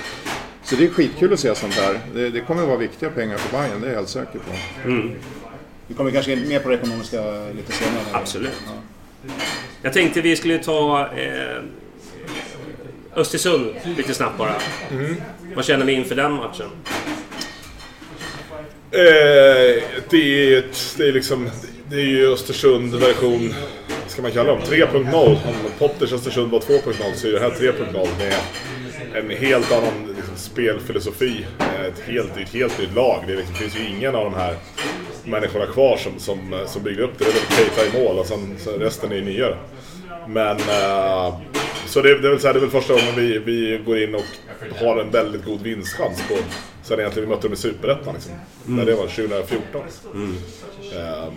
Så 0.66 0.76
det 0.76 0.86
är 0.86 0.90
skitkul 0.90 1.34
att 1.34 1.40
se 1.40 1.56
sånt 1.56 1.74
här. 1.74 2.00
Det, 2.14 2.30
det 2.30 2.42
kommer 2.42 2.62
att 2.62 2.68
vara 2.68 2.78
viktiga 2.78 3.10
pengar 3.10 3.38
för 3.38 3.58
Bayern, 3.58 3.82
det 3.82 3.88
är 3.88 3.92
jag 3.92 3.98
helt 3.98 4.10
säker 4.10 4.40
på. 4.40 4.52
Vi 5.88 5.94
kommer 5.94 6.12
kanske 6.12 6.32
in 6.32 6.48
mer 6.48 6.60
på 6.60 6.70
det 6.70 6.76
ekonomiska 6.76 7.22
lite 7.56 7.72
senare. 7.72 8.04
Absolut. 8.12 8.52
Jag 9.82 9.94
tänkte 9.94 10.22
vi 10.22 10.36
skulle 10.36 10.58
ta 10.58 11.10
eh, 11.18 11.64
Östersund 13.16 13.76
lite 13.98 14.14
snabbt 14.14 14.38
bara. 14.38 14.56
Vad 15.56 15.66
känner 15.66 15.86
vi 15.86 15.94
inför 15.94 16.16
den 16.16 16.32
matchen? 16.32 16.70
Eh, 18.92 19.84
det, 20.10 20.54
är 20.54 20.58
ett, 20.58 20.96
det 20.98 21.08
är 21.08 21.12
liksom... 21.12 21.50
Det 21.90 21.96
är 21.96 22.06
ju 22.06 22.34
Östersund 22.34 22.96
version... 22.96 23.54
Vad 24.02 24.12
ska 24.12 24.22
man 24.22 24.32
kalla 24.32 24.52
dem? 24.52 24.62
3.0. 24.62 25.26
Om 25.26 25.38
Potters 25.80 26.14
Östersund 26.14 26.52
var 26.52 26.60
2.0 26.60 27.14
så 27.16 27.28
är 27.28 27.32
det 27.32 27.40
här 27.40 27.50
3.0 27.50 28.08
med 28.18 28.34
en 29.14 29.30
helt 29.30 29.72
annan 29.72 30.05
spelfilosofi. 30.36 31.46
Eh, 31.60 31.86
Ett 31.86 32.00
helt, 32.00 32.38
ett 32.38 32.50
helt 32.54 32.80
nytt 32.80 32.96
lag. 32.96 33.24
Det 33.28 33.36
liksom, 33.36 33.56
finns 33.56 33.76
ju 33.76 33.90
ingen 33.98 34.16
av 34.16 34.24
de 34.24 34.34
här 34.34 34.56
människorna 35.24 35.66
kvar 35.66 35.98
som, 35.98 36.20
som, 36.20 36.60
som 36.68 36.84
byggde 36.84 37.04
upp 37.04 37.18
det. 37.20 37.26
Det 37.26 37.30
är 37.30 37.34
väl 37.34 37.72
Keita 37.76 37.98
i 37.98 38.04
mål 38.04 38.20
och 38.20 38.26
sen, 38.26 38.56
sen 38.60 38.74
resten 38.80 39.12
är 39.12 39.16
ju 39.16 39.22
nyare. 39.22 39.58
Men... 40.28 40.58
Eh, 40.58 41.36
så 41.88 42.02
det, 42.02 42.10
är- 42.12 42.16
det, 42.20 42.28
är 42.28 42.32
väl 42.32 42.40
så 42.40 42.48
här, 42.48 42.54
det 42.54 42.60
är 42.60 42.62
väl 42.62 42.70
första 42.70 42.94
gången 42.94 43.16
vi, 43.16 43.38
vi 43.40 43.82
går 43.86 43.98
in 44.04 44.16
och 44.16 44.22
har 44.80 44.98
en 44.98 45.12
väldigt 45.12 45.46
god 45.46 45.62
vinstchans 45.62 46.24
på 46.30 46.36
sen 46.84 47.00
egentligen 47.00 47.30
vi 47.30 47.36
mötte 47.36 47.48
dem 47.48 47.54
i 47.54 47.58
Superettan. 47.58 48.14
Liksom. 48.14 48.32
När 48.66 48.86
det 48.86 48.96
var 48.96 49.08
2014. 49.08 49.82
Ehm, 50.96 51.34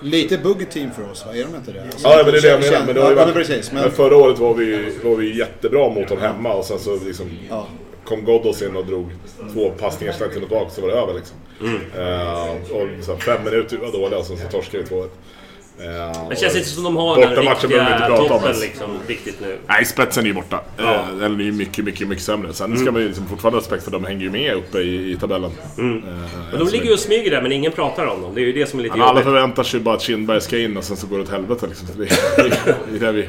Lite 0.00 0.38
buggy 0.38 0.64
team 0.64 0.90
för 0.90 1.10
oss, 1.10 1.26
va? 1.26 1.32
Är 1.36 1.44
de 1.44 1.54
inte 1.56 1.72
det? 1.72 1.82
Alltså, 1.82 2.08
Ja, 2.08 2.22
men 2.24 2.32
det 2.32 2.38
är 2.38 2.42
det 2.42 2.48
jag 2.48 2.60
menar. 2.60 2.86
Men, 2.86 2.94
det 2.94 3.00
har 3.00 3.10
ju 3.10 3.16
ja, 3.16 3.24
men 3.24 3.34
precis. 3.34 3.72
Men, 3.72 3.82
men 3.82 3.90
förra 3.90 4.16
året 4.16 4.38
var 4.38 4.54
vi, 4.54 4.92
var 5.04 5.16
vi 5.16 5.38
jättebra 5.38 5.88
mot 5.90 6.08
dem 6.08 6.18
hemma 6.18 6.52
och 6.54 6.64
sen 6.64 6.78
så 6.78 6.98
liksom 7.04 7.30
Ja. 7.50 7.66
Kom 8.08 8.24
Ghoddos 8.24 8.62
in 8.62 8.76
och 8.76 8.86
drog 8.86 9.10
två 9.52 9.70
passningar 9.70 10.12
snett 10.12 10.32
till 10.32 10.42
och 10.42 10.48
tillbaka 10.48 10.70
så 10.70 10.80
var 10.80 10.88
det 10.88 10.94
över 10.94 11.14
liksom. 11.14 11.36
Eh, 11.98 12.50
och 12.76 13.04
så 13.04 13.12
här, 13.12 13.20
fem 13.20 13.44
minuter 13.44 13.76
var 13.76 13.92
dåliga 13.92 14.18
och 14.18 14.26
sen 14.26 14.36
så 14.38 14.48
torskade 14.48 14.84
vi 14.90 14.96
2-1. 14.96 15.08
Uh, 15.80 16.28
Det 16.30 16.36
känns 16.36 16.56
inte 16.56 16.68
som 16.68 16.84
de 16.84 16.96
har 16.96 17.20
den 17.20 17.36
riktiga 17.36 18.08
toppen 18.16 18.60
liksom, 18.60 18.90
riktigt 19.06 19.40
nu. 19.40 19.58
Nej, 19.66 19.84
spetsen 19.84 20.24
är 20.24 20.28
ju 20.28 20.34
borta. 20.34 20.60
Ja. 20.76 20.94
Eh, 20.94 21.16
den 21.20 21.40
är 21.40 21.44
ju 21.44 21.52
mycket, 21.52 21.84
mycket, 21.84 22.08
mycket 22.08 22.24
sämre. 22.24 22.52
Sen 22.52 22.78
ska 22.78 22.92
man 22.92 23.02
ju 23.02 23.08
liksom 23.08 23.26
fortfarande 23.28 23.56
ha 23.56 23.60
respekt 23.60 23.84
för 23.84 23.90
att 23.90 24.02
de 24.02 24.04
hänger 24.04 24.22
ju 24.22 24.30
med 24.30 24.54
uppe 24.54 24.78
i, 24.78 25.12
i 25.12 25.16
tabellen. 25.16 25.50
Eh, 25.78 25.84
Men 25.84 26.02
än 26.52 26.58
de 26.58 26.68
ligger 26.68 26.84
ju 26.86 26.92
och 26.92 26.98
smyger 26.98 27.30
där 27.30 27.42
men 27.42 27.52
ingen 27.52 27.72
pratar 27.72 28.06
om 28.06 28.22
dem. 28.22 28.34
Det 28.34 28.40
är 28.40 28.44
ju 28.46 28.52
det 28.52 28.66
som 28.66 28.78
är 28.78 28.82
lite 28.82 28.94
Men 28.96 29.02
alla 29.02 29.10
jobbigt. 29.10 29.24
förväntar 29.24 29.62
sig 29.62 29.80
bara 29.80 29.94
att 29.94 30.02
Kindberg 30.02 30.40
ska 30.40 30.58
in 30.58 30.76
och 30.76 30.84
sen 30.84 30.96
så 30.96 31.06
går 31.06 31.16
det 31.16 31.22
åt 31.22 31.30
helvete 31.30 31.66
liksom. 31.66 31.86
Det, 31.96 32.04
det 32.92 32.96
är 32.96 33.00
det 33.00 33.12
vi... 33.12 33.28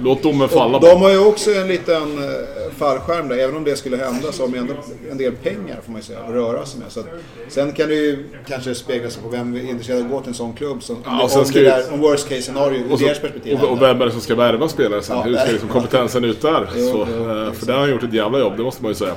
Låt 0.00 0.22
domen 0.22 0.48
falla 0.48 0.76
och 0.78 0.84
de 0.84 1.02
har 1.02 1.10
ju 1.10 1.18
också 1.18 1.50
en 1.54 1.68
liten 1.68 2.18
eh, 2.18 2.30
fallskärm 2.78 3.28
där. 3.28 3.38
Även 3.38 3.56
om 3.56 3.64
det 3.64 3.76
skulle 3.76 3.96
hända 3.96 4.32
så 4.32 4.42
har 4.42 4.48
de 4.48 4.58
ändå 4.58 4.74
en 5.10 5.18
del 5.18 5.32
pengar 5.32 5.78
får 5.84 5.92
man 5.92 6.00
ju 6.00 6.04
säga 6.06 6.18
att 6.20 6.30
röra 6.34 6.66
sig 6.66 6.80
med. 6.80 6.92
Så 6.92 7.00
att, 7.00 7.06
sen 7.48 7.72
kan 7.72 7.88
det 7.88 7.94
ju 7.94 8.24
kanske 8.48 8.74
spegla 8.74 9.10
sig 9.10 9.22
på 9.22 9.28
vem 9.28 9.54
är 9.54 9.70
intresserad 9.70 9.98
av 10.00 10.04
att 10.06 10.10
gå 10.12 10.20
till 10.20 10.28
en 10.28 10.34
sån 10.34 10.52
klubb. 10.52 10.82
Som, 10.82 10.96
Ja, 11.04 11.28
om, 11.36 11.44
det 11.52 11.58
ju- 11.58 11.64
där, 11.64 11.92
om 11.92 12.00
worst 12.00 12.28
case 12.28 12.42
scenario 12.42 12.78
ur 12.78 12.88
deras 12.88 13.18
perspektiv. 13.20 13.58
och, 13.62 13.68
och 13.70 13.82
vem 13.82 14.00
är 14.00 14.06
det 14.06 14.12
som 14.12 14.20
ska 14.20 14.34
värva 14.34 14.68
spelare 14.68 15.02
sen? 15.02 15.16
Ja, 15.16 15.22
Hur 15.22 15.36
ser 15.36 15.52
liksom 15.52 15.68
kompetensen 15.68 16.24
ut 16.24 16.42
där? 16.42 16.68
Jo, 16.76 16.88
så, 16.92 17.06
jo, 17.16 17.30
eh, 17.30 17.52
för 17.52 17.66
där 17.66 17.72
har 17.72 17.80
han 17.80 17.90
gjort 17.90 18.02
ett 18.02 18.12
jävla 18.14 18.38
jobb, 18.38 18.52
det 18.56 18.62
måste 18.62 18.82
man 18.82 18.90
ju 18.90 18.94
säga. 18.94 19.14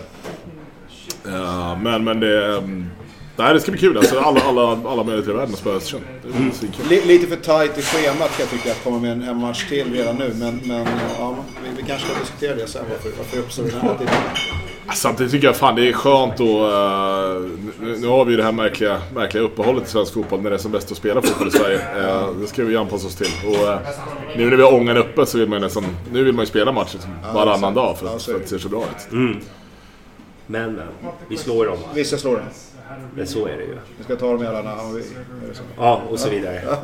Eh, 1.28 1.78
men, 1.82 2.04
men 2.04 2.20
det... 2.20 2.63
mm, 3.38 3.46
Nej, 3.46 3.54
det 3.54 3.60
ska 3.60 3.72
bli 3.72 3.80
kul. 3.82 3.98
Alltså, 3.98 4.19
alla, 4.19 4.41
alla, 4.41 4.62
alla 4.89 5.04
möjligheter 5.04 5.32
i 5.32 5.36
världen 5.36 5.54
att 5.54 5.60
spela 5.60 5.76
Östersund. 5.76 6.04
Li- 6.89 7.06
Lite 7.06 7.28
för 7.28 7.36
tight 7.36 7.78
i 7.78 7.82
schemat 7.82 8.17
kan 8.38 8.39
jag 8.39 8.50
tycka 8.50 8.72
att 8.72 8.84
komma 8.84 9.00
med 9.00 9.12
en, 9.12 9.22
en 9.24 9.38
match 9.38 9.69
till 9.69 9.93
redan 9.93 10.15
nu. 10.15 10.34
Men, 10.39 10.62
men 10.65 10.88
ja, 11.19 11.36
vi, 11.63 11.82
vi 11.82 11.88
kanske 11.88 12.08
ska 12.10 12.19
diskutera 12.19 12.56
det 12.56 12.67
sen 12.67 12.86
varför, 12.89 13.10
varför 13.17 13.39
uppstår 13.39 13.63
den 13.63 13.72
här 13.82 13.98
tiden. 13.98 14.13
Samtidigt 14.96 15.32
tycker 15.32 15.48
jag 15.48 15.56
fan 15.56 15.76
det 15.76 15.89
är 15.89 15.93
skönt 15.93 16.34
att... 16.34 16.39
eh, 16.39 17.52
nu, 17.82 17.98
nu 17.98 18.08
har 18.08 18.26
vi 18.26 18.32
ju 18.32 18.38
det 18.38 18.43
här 18.43 18.52
märkliga, 18.52 19.02
märkliga 19.15 19.43
uppehållet 19.43 19.88
i 19.88 19.89
svensk 19.89 20.13
fotboll 20.13 20.41
när 20.41 20.50
det 20.50 20.56
är 20.56 20.58
som 20.60 20.72
bäst 20.72 20.91
att 20.91 20.98
spela 20.98 21.22
fotboll 21.22 21.48
i 21.48 21.52
Sverige. 21.52 21.82
Eh, 22.08 22.30
det 22.41 22.48
ska 22.48 22.63
vi 22.63 22.78
anpassa 22.78 23.08
oss 23.08 23.15
till. 23.15 23.28
Och, 23.48 23.67
eh, 23.72 23.80
nu 24.38 24.50
när 24.50 24.58
vi 24.58 24.63
har 24.63 24.74
ångan 24.74 24.98
uppe 24.98 25.26
så 25.26 25.38
vill 25.38 25.50
man 25.50 25.60
ju 25.60 25.65
nästan... 25.65 25.86
Nu 26.12 26.24
vill 26.24 26.34
man 26.34 26.43
ju 26.46 26.50
spela 26.50 26.72
matchen 26.72 27.00
varannan 27.34 27.74
dag 27.74 27.98
för, 27.98 28.17
för 28.19 28.32
det. 28.32 28.36
att 28.38 28.43
det 28.43 28.50
ser 28.50 28.58
så 28.58 28.69
bra 28.69 28.82
ut. 28.82 29.08
Men, 30.48 30.74
men. 30.74 30.88
Vi 31.30 31.38
slår 31.38 31.65
dem. 31.65 31.78
Vissa 31.93 32.17
slår 32.17 32.36
den. 32.36 32.46
Men 33.15 33.28
så 33.28 33.48
är 33.48 33.58
det 33.58 33.63
ju. 33.63 33.78
Vi 33.98 34.04
ska 34.04 34.15
ta 34.15 34.32
dem 34.32 34.43
i 34.43 34.48
alla 34.48 34.78
så? 35.54 35.63
Ja, 35.78 36.02
och 36.10 36.19
så 36.19 36.30
vidare. 36.30 36.62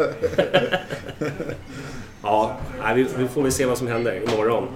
Ja, 2.24 2.58
vi, 2.96 3.08
vi 3.18 3.28
får 3.28 3.42
väl 3.42 3.52
se 3.52 3.66
vad 3.66 3.78
som 3.78 3.88
händer 3.88 4.22
imorgon. 4.34 4.68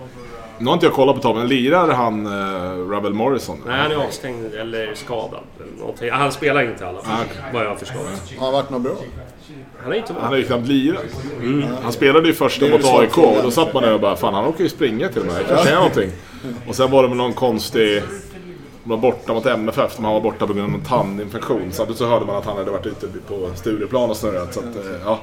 Nu 0.58 0.66
har 0.66 0.74
inte 0.74 0.86
jag 0.86 0.94
kollat 0.94 1.16
på 1.16 1.22
tavlan, 1.22 1.40
men 1.40 1.50
lirar 1.50 1.94
han 1.94 2.28
uh, 2.28 2.90
Ravel 2.90 3.14
Morrison? 3.14 3.64
Nej, 3.66 3.80
han 3.80 3.92
är 3.92 3.96
avstängd 3.96 4.54
eller 4.54 4.96
skadad. 4.96 5.44
eller 5.60 5.80
någonting. 5.80 6.12
Han 6.12 6.32
spelar 6.32 6.62
inte 6.62 6.84
i 6.84 6.88
alla 6.88 7.02
fall, 7.02 7.26
vad 7.54 7.64
jag 7.64 7.70
har 7.70 7.76
förstått. 7.76 8.34
Har 8.38 8.46
han 8.46 8.54
varit 8.54 8.70
något 8.70 8.82
bra? 8.82 8.94
Han 9.84 9.94
är 9.94 9.98
inte 9.98 10.14
Han 10.14 10.24
har 10.30 10.38
ju 10.38 10.44
knappt 10.44 10.68
lirat. 10.68 11.04
Han 11.84 11.92
spelade 11.92 12.28
ju 12.28 12.34
första 12.34 12.68
mot 12.68 12.86
AIK 12.86 13.18
och 13.18 13.38
då 13.44 13.52
satt 13.52 13.74
man 13.74 13.84
där 13.84 13.94
och 13.94 14.00
bara 14.00 14.16
Fan 14.16 14.34
han 14.34 14.46
åker 14.46 14.64
ju 14.64 14.70
springa 14.70 15.10
till 15.10 15.22
och 15.22 15.28
med, 15.28 15.36
det 15.36 15.44
kanske 15.44 15.70
är 15.70 15.76
någonting. 15.76 16.12
Och 16.68 16.76
sen 16.76 16.92
var 16.92 17.04
det 17.04 17.10
med 17.10 17.18
någon 17.18 17.34
konstig... 17.34 18.04
Var 18.86 18.98
borta 18.98 19.34
mot 19.34 19.46
MFF, 19.46 19.92
men 19.98 20.06
han 20.06 20.14
var 20.14 20.22
borta 20.22 20.48
på 20.48 20.54
grund 20.54 20.74
av 20.74 20.80
en 20.80 20.86
tandinfektion. 20.86 21.70
Samtidigt 21.72 21.98
så 21.98 22.06
hörde 22.06 22.26
man 22.26 22.36
att 22.36 22.46
han 22.46 22.58
hade 22.58 22.72
varit 22.72 22.86
ute 22.86 23.08
på 23.28 23.50
Stureplan 23.56 24.10
och 24.10 24.18
snurrat. 24.18 24.54
Så 24.54 24.60
att, 24.60 24.66
eh, 24.66 24.82
ja. 25.06 25.20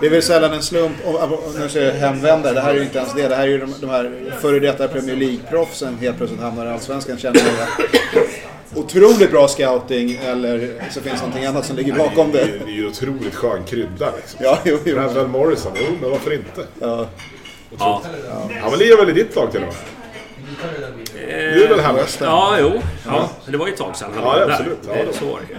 Det 0.00 0.06
är 0.06 0.10
väl 0.10 0.22
sällan 0.22 0.52
en 0.52 0.62
slump, 0.62 0.96
och, 1.06 1.20
nu 1.58 1.68
säger 1.68 1.86
jag 1.86 1.94
hemvändare, 1.94 2.54
det 2.54 2.60
här 2.60 2.70
är 2.70 2.74
ju 2.74 2.82
inte 2.82 2.98
ens 2.98 3.14
det. 3.14 3.28
Det 3.28 3.34
här 3.34 3.42
är 3.42 3.48
ju 3.48 3.58
de, 3.58 3.74
de 3.80 3.90
här 3.90 4.34
före 4.40 4.58
detta 4.60 4.88
Premier 4.88 5.16
League-proffsen 5.16 5.96
helt 6.00 6.16
plötsligt 6.16 6.40
hamnar 6.40 6.66
i 6.66 6.68
Allsvenskan. 6.68 7.18
Känner 7.18 7.40
jag 7.40 8.24
otroligt 8.74 9.30
bra 9.30 9.48
scouting 9.48 10.18
eller 10.26 10.70
så 10.90 11.00
finns 11.00 11.20
någonting 11.20 11.44
annat 11.44 11.64
som 11.66 11.76
ligger 11.76 11.92
bakom 11.96 12.32
Det 12.32 12.38
det. 12.38 12.42
är 12.44 12.66
det 12.66 12.72
ju 12.72 12.88
otroligt 12.88 13.34
skön 13.34 13.64
krydda 13.64 14.12
liksom. 14.16 14.40
Ja, 14.42 14.58
jo, 14.64 14.78
jo. 14.84 14.96
Ravel 14.96 15.28
Morrison, 15.28 15.72
jo 15.76 15.96
men 16.00 16.10
varför 16.10 16.32
inte? 16.32 16.66
Ja. 16.80 17.06
Ja. 17.78 18.02
Han 18.62 18.78
lirar 18.78 18.96
väl 18.96 19.08
i 19.10 19.12
ditt 19.12 19.36
lag 19.36 19.50
till 19.52 19.60
och 19.60 19.66
med? 19.66 19.76
Du 21.54 21.64
är 21.64 21.68
väl 21.68 21.80
hemma? 21.80 21.98
Ja, 22.20 22.56
jo. 22.60 22.82
Ja, 23.06 23.30
det 23.46 23.56
var 23.56 23.66
ju 23.66 23.72
ett 23.72 23.78
tag 23.78 23.96
sedan 23.96 24.10
han 24.14 24.22
Ja, 24.24 24.30
var 24.30 24.36
det 24.38 24.42
är 24.42 24.46
där. 24.46 24.54
absolut. 24.54 24.78
Ja, 24.88 24.94
Det 24.94 25.00
är 25.00 25.06
det- 25.06 25.12
så 25.12 25.24
var 25.24 25.38
det 25.48 25.54
ju. 25.54 25.58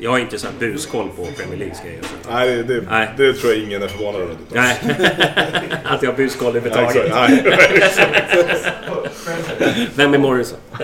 Jag 0.00 0.10
har 0.10 0.18
inte 0.18 0.38
så 0.38 0.46
här 0.46 0.54
buskoll 0.58 1.08
på 1.16 1.24
Premier 1.24 1.56
Leagues 1.58 1.80
grejer. 1.82 2.00
Nej, 2.32 2.48
det, 2.48 2.62
det, 2.62 2.84
Nej. 2.90 3.08
det 3.16 3.32
tror 3.32 3.52
jag 3.52 3.62
ingen 3.62 3.82
är 3.82 3.88
förvånad 3.88 4.20
över. 4.20 4.34
Nej, 4.48 4.76
att 5.84 6.02
jag 6.02 6.10
har 6.10 6.16
buskoll 6.16 6.56
överhuvudtaget. 6.56 6.96
exakt. 6.96 7.14
Nej. 7.14 7.44
Vem 9.94 10.14
är 10.14 10.18
Morrison? 10.18 10.58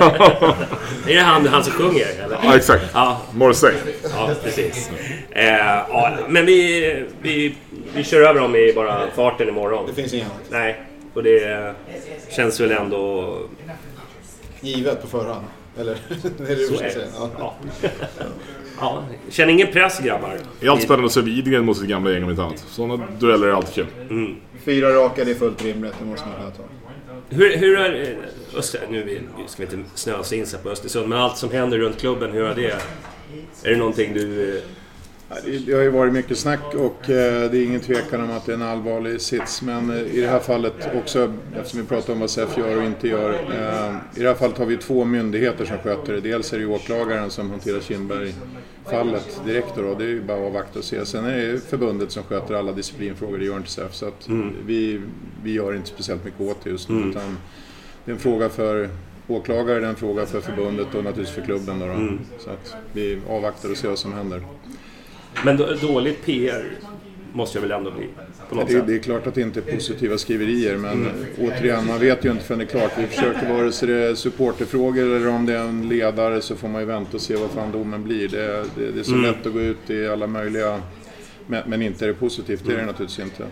är 1.06 1.14
det 1.14 1.20
han, 1.20 1.46
han 1.46 1.64
som 1.64 1.72
sjunger? 1.72 2.06
Eller? 2.24 2.38
Ja, 2.42 2.56
exakt. 2.56 2.84
Ja, 2.94 3.20
Morrissey. 3.34 3.72
ja 4.16 4.30
precis. 4.44 4.90
Eh, 5.30 5.44
ja, 5.88 6.10
men 6.28 6.46
vi, 6.46 7.04
vi, 7.22 7.54
vi 7.94 8.04
kör 8.04 8.20
över 8.20 8.40
dem 8.40 8.56
i 8.56 8.72
bara 8.72 9.00
farten 9.16 9.48
imorgon. 9.48 9.86
Det 9.86 9.94
finns 10.02 10.14
inget 10.14 10.26
annat. 10.26 10.40
Nej, 10.50 10.80
och 11.14 11.22
det 11.22 11.74
känns 12.30 12.60
väl 12.60 12.70
ändå... 12.70 13.38
Givet 14.60 15.02
på 15.02 15.06
förhand. 15.06 15.44
Eller? 15.78 15.94
det 16.38 16.44
är 16.44 16.48
det 16.48 16.54
du 16.54 16.66
Så 16.66 16.74
är 16.74 16.88
det. 16.88 17.06
Ja. 17.18 17.30
Ja. 17.38 17.54
ja. 18.80 19.04
Känner 19.30 19.52
ingen 19.52 19.72
press 19.72 20.00
grabbar. 20.00 20.38
Det 20.60 20.66
är 20.66 20.70
alltid 20.70 20.84
spännande 20.84 21.06
att 21.06 21.12
se 21.12 21.20
Widgren 21.20 21.64
mot 21.64 21.76
sitt 21.76 21.88
gamla 21.88 22.10
gäng 22.10 22.24
om 22.24 22.30
inte 22.30 22.42
annat. 22.42 22.58
Sådana 22.68 23.06
dueller 23.18 23.46
är 23.46 23.52
alltid 23.52 23.74
kul. 23.74 24.36
Fyra 24.64 24.94
raka, 24.94 25.24
det 25.24 25.30
är 25.30 25.34
fullt 25.34 25.64
rimligt. 25.64 25.94
Det 25.98 26.04
måste 26.04 26.28
man 26.28 26.36
kunna 26.36 26.50
ta. 26.50 26.62
hur, 27.28 27.56
hur 27.56 27.78
är... 27.78 28.16
Öster, 28.56 28.80
nu 28.90 29.20
ska 29.46 29.66
vi 29.66 29.76
inte 29.76 29.90
snösa 29.94 30.34
in 30.34 30.46
sig 30.46 30.58
på 30.62 30.68
Östersund, 30.68 31.08
men 31.08 31.18
allt 31.18 31.36
som 31.36 31.50
händer 31.50 31.78
runt 31.78 32.00
klubben, 32.00 32.32
hur 32.32 32.44
är 32.44 32.54
det? 32.54 32.76
Är 33.62 33.70
det 33.70 33.76
någonting 33.76 34.14
du... 34.14 34.62
Det 35.66 35.72
har 35.72 35.82
ju 35.82 35.90
varit 35.90 36.12
mycket 36.12 36.38
snack 36.38 36.74
och 36.74 37.10
eh, 37.10 37.50
det 37.50 37.58
är 37.58 37.64
ingen 37.64 37.80
tvekan 37.80 38.20
om 38.20 38.30
att 38.30 38.46
det 38.46 38.52
är 38.52 38.56
en 38.56 38.62
allvarlig 38.62 39.20
sits. 39.20 39.62
Men 39.62 39.90
eh, 39.90 40.14
i 40.16 40.20
det 40.20 40.26
här 40.28 40.38
fallet 40.38 40.74
också, 40.94 41.32
eftersom 41.56 41.80
vi 41.80 41.86
pratar 41.86 42.12
om 42.12 42.20
vad 42.20 42.30
SEF 42.30 42.58
gör 42.58 42.76
och 42.76 42.84
inte 42.84 43.08
gör. 43.08 43.30
eh, 43.32 43.96
I 44.16 44.20
det 44.22 44.28
här 44.28 44.34
fallet 44.34 44.58
har 44.58 44.66
vi 44.66 44.76
två 44.76 45.04
myndigheter 45.04 45.64
som 45.64 45.78
sköter 45.78 46.12
det. 46.12 46.20
Dels 46.20 46.52
är 46.52 46.58
det 46.58 46.66
åklagaren 46.66 47.30
som 47.30 47.50
hanterar 47.50 47.80
Kindberg-fallet 47.80 49.40
direkt 49.46 49.76
då. 49.76 49.94
Det 49.94 50.04
är 50.04 50.08
ju 50.08 50.22
bara 50.22 50.36
att 50.38 50.44
avvakta 50.46 50.78
och 50.78 50.84
se. 50.84 51.06
Sen 51.06 51.24
är 51.24 51.36
det 51.52 51.60
förbundet 51.60 52.10
som 52.12 52.22
sköter 52.22 52.54
alla 52.54 52.72
disciplinfrågor, 52.72 53.38
det 53.38 53.44
gör 53.44 53.56
inte 53.56 53.70
SEF. 53.70 53.94
Så 53.94 54.06
att 54.06 54.28
vi, 54.66 55.00
vi 55.44 55.52
gör 55.52 55.74
inte 55.76 55.88
speciellt 55.88 56.24
mycket 56.24 56.40
åt 56.40 56.64
det 56.64 56.70
just 56.70 56.88
nu. 56.88 56.96
Utan 57.10 57.36
det 58.04 58.10
är 58.10 58.14
en 58.14 58.20
fråga 58.20 58.48
för 58.48 58.88
åklagare, 59.28 59.80
det 59.80 59.86
är 59.86 59.90
en 59.90 59.96
fråga 59.96 60.26
för 60.26 60.40
förbundet 60.40 60.94
och 60.94 61.04
naturligtvis 61.04 61.34
för 61.34 61.42
klubben. 61.42 61.78
Då, 61.80 61.86
då. 61.86 61.92
Så 62.38 62.50
att 62.50 62.74
vi 62.92 63.18
avvaktar 63.28 63.70
och 63.70 63.76
ser 63.76 63.88
vad 63.88 63.98
som 63.98 64.12
händer. 64.12 64.42
Men 65.44 65.56
då- 65.56 65.72
dåligt 65.80 66.24
PR 66.24 66.64
måste 67.32 67.58
jag 67.58 67.62
väl 67.62 67.70
ändå 67.70 67.90
bli, 67.90 68.08
på 68.48 68.54
något 68.54 68.66
Det, 68.66 68.72
sätt? 68.72 68.86
det 68.86 68.94
är 68.94 68.98
klart 68.98 69.26
att 69.26 69.34
det 69.34 69.40
inte 69.40 69.60
är 69.60 69.74
positiva 69.74 70.18
skriverier 70.18 70.76
men 70.76 71.08
återigen, 71.40 71.86
man 71.86 72.00
vet 72.00 72.24
ju 72.24 72.30
inte 72.30 72.44
förrän 72.44 72.58
det 72.58 72.64
är 72.64 72.78
klart. 72.78 72.92
Vi 72.98 73.06
försöker 73.06 73.52
vare 73.54 73.72
sig 73.72 73.88
det 73.88 73.94
är 73.94 74.14
supporterfrågor 74.14 75.02
eller 75.16 75.28
om 75.28 75.46
det 75.46 75.52
är 75.52 75.58
en 75.68 75.88
ledare 75.88 76.40
så 76.42 76.56
får 76.56 76.68
man 76.68 76.80
ju 76.80 76.86
vänta 76.86 77.16
och 77.16 77.20
se 77.20 77.36
vad 77.36 77.50
fan 77.50 77.72
domen 77.72 78.04
blir. 78.04 78.28
Det, 78.28 78.64
det, 78.76 78.90
det 78.90 79.00
är 79.00 79.04
så 79.04 79.14
lätt 79.14 79.46
att 79.46 79.52
gå 79.52 79.60
ut 79.60 79.90
i 79.90 80.06
alla 80.08 80.26
möjliga... 80.26 80.80
Men, 81.46 81.62
men 81.66 81.82
inte 81.82 82.04
är 82.04 82.08
det 82.08 82.14
positivt, 82.14 82.62
det 82.66 82.72
är 82.72 82.76
det 82.76 82.86
naturligtvis 82.86 83.24
inte. 83.24 83.44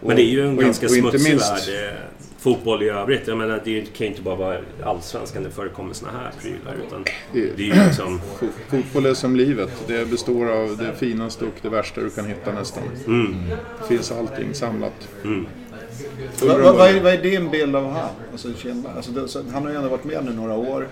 Men 0.00 0.16
det 0.16 0.22
är 0.22 0.26
ju 0.26 0.40
en 0.46 0.56
Och- 0.58 0.62
ganska 0.64 0.86
och 0.86 0.92
smutsig 0.92 1.30
minst- 1.30 1.68
värld, 1.68 1.96
fotboll 2.44 2.82
i 2.82 2.88
övrigt. 2.88 3.28
Jag 3.28 3.38
menar, 3.38 3.60
det 3.64 3.80
kan 3.80 4.06
ju 4.06 4.10
inte 4.10 4.22
bara 4.22 4.34
vara 4.34 4.58
allsvenskan 4.84 5.42
det 5.42 5.50
förekommer 5.50 5.94
såna 5.94 6.12
här 6.12 6.30
prylar. 6.42 6.76
Utan 6.86 7.04
Det- 7.32 7.38
är 7.40 7.58
ju 7.58 7.74
liksom... 7.86 8.20
Fo- 8.40 8.48
Fotboll 8.70 9.06
är 9.06 9.14
som 9.14 9.36
livet. 9.36 9.70
Det 9.86 10.10
består 10.10 10.48
av 10.50 10.76
det 10.76 10.92
finaste 10.96 11.44
och 11.44 11.54
det 11.62 11.68
värsta 11.68 12.00
du 12.00 12.10
kan 12.10 12.24
hitta 12.26 12.52
nästan. 12.52 12.82
Det 13.80 13.86
finns 13.88 14.12
allting 14.12 14.54
samlat. 14.54 15.08
Vad, 16.42 16.60
vad, 16.60 16.76
vad, 16.76 16.88
är, 16.88 17.00
vad 17.00 17.12
är 17.12 17.22
din 17.22 17.50
bild 17.50 17.76
av 17.76 17.90
han? 17.90 18.08
Alltså, 18.32 18.48
alltså, 19.20 19.44
han 19.52 19.62
har 19.62 19.70
ju 19.70 19.76
ändå 19.76 19.88
varit 19.88 20.04
med 20.04 20.24
nu 20.24 20.32
några 20.32 20.54
år. 20.54 20.88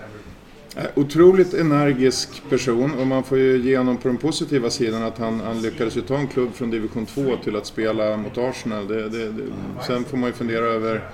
Eh, 0.75 0.85
otroligt 0.95 1.53
energisk 1.53 2.43
person 2.49 2.93
och 2.99 3.07
man 3.07 3.23
får 3.23 3.37
ju 3.37 3.57
ge 3.57 3.77
honom 3.77 3.97
på 3.97 4.07
den 4.07 4.17
positiva 4.17 4.69
sidan 4.69 5.03
att 5.03 5.17
han, 5.17 5.39
han 5.39 5.61
lyckades 5.61 5.97
ju 5.97 6.01
ta 6.01 6.17
en 6.17 6.27
klubb 6.27 6.53
från 6.53 6.69
division 6.69 7.05
2 7.05 7.37
till 7.43 7.55
att 7.55 7.65
spela 7.65 8.17
mot 8.17 8.37
Arsenal. 8.37 8.87
Det, 8.87 9.09
det, 9.09 9.31
det, 9.31 9.43
sen 9.87 10.03
får 10.03 10.17
man 10.17 10.29
ju 10.29 10.33
fundera 10.33 10.65
över 10.65 11.09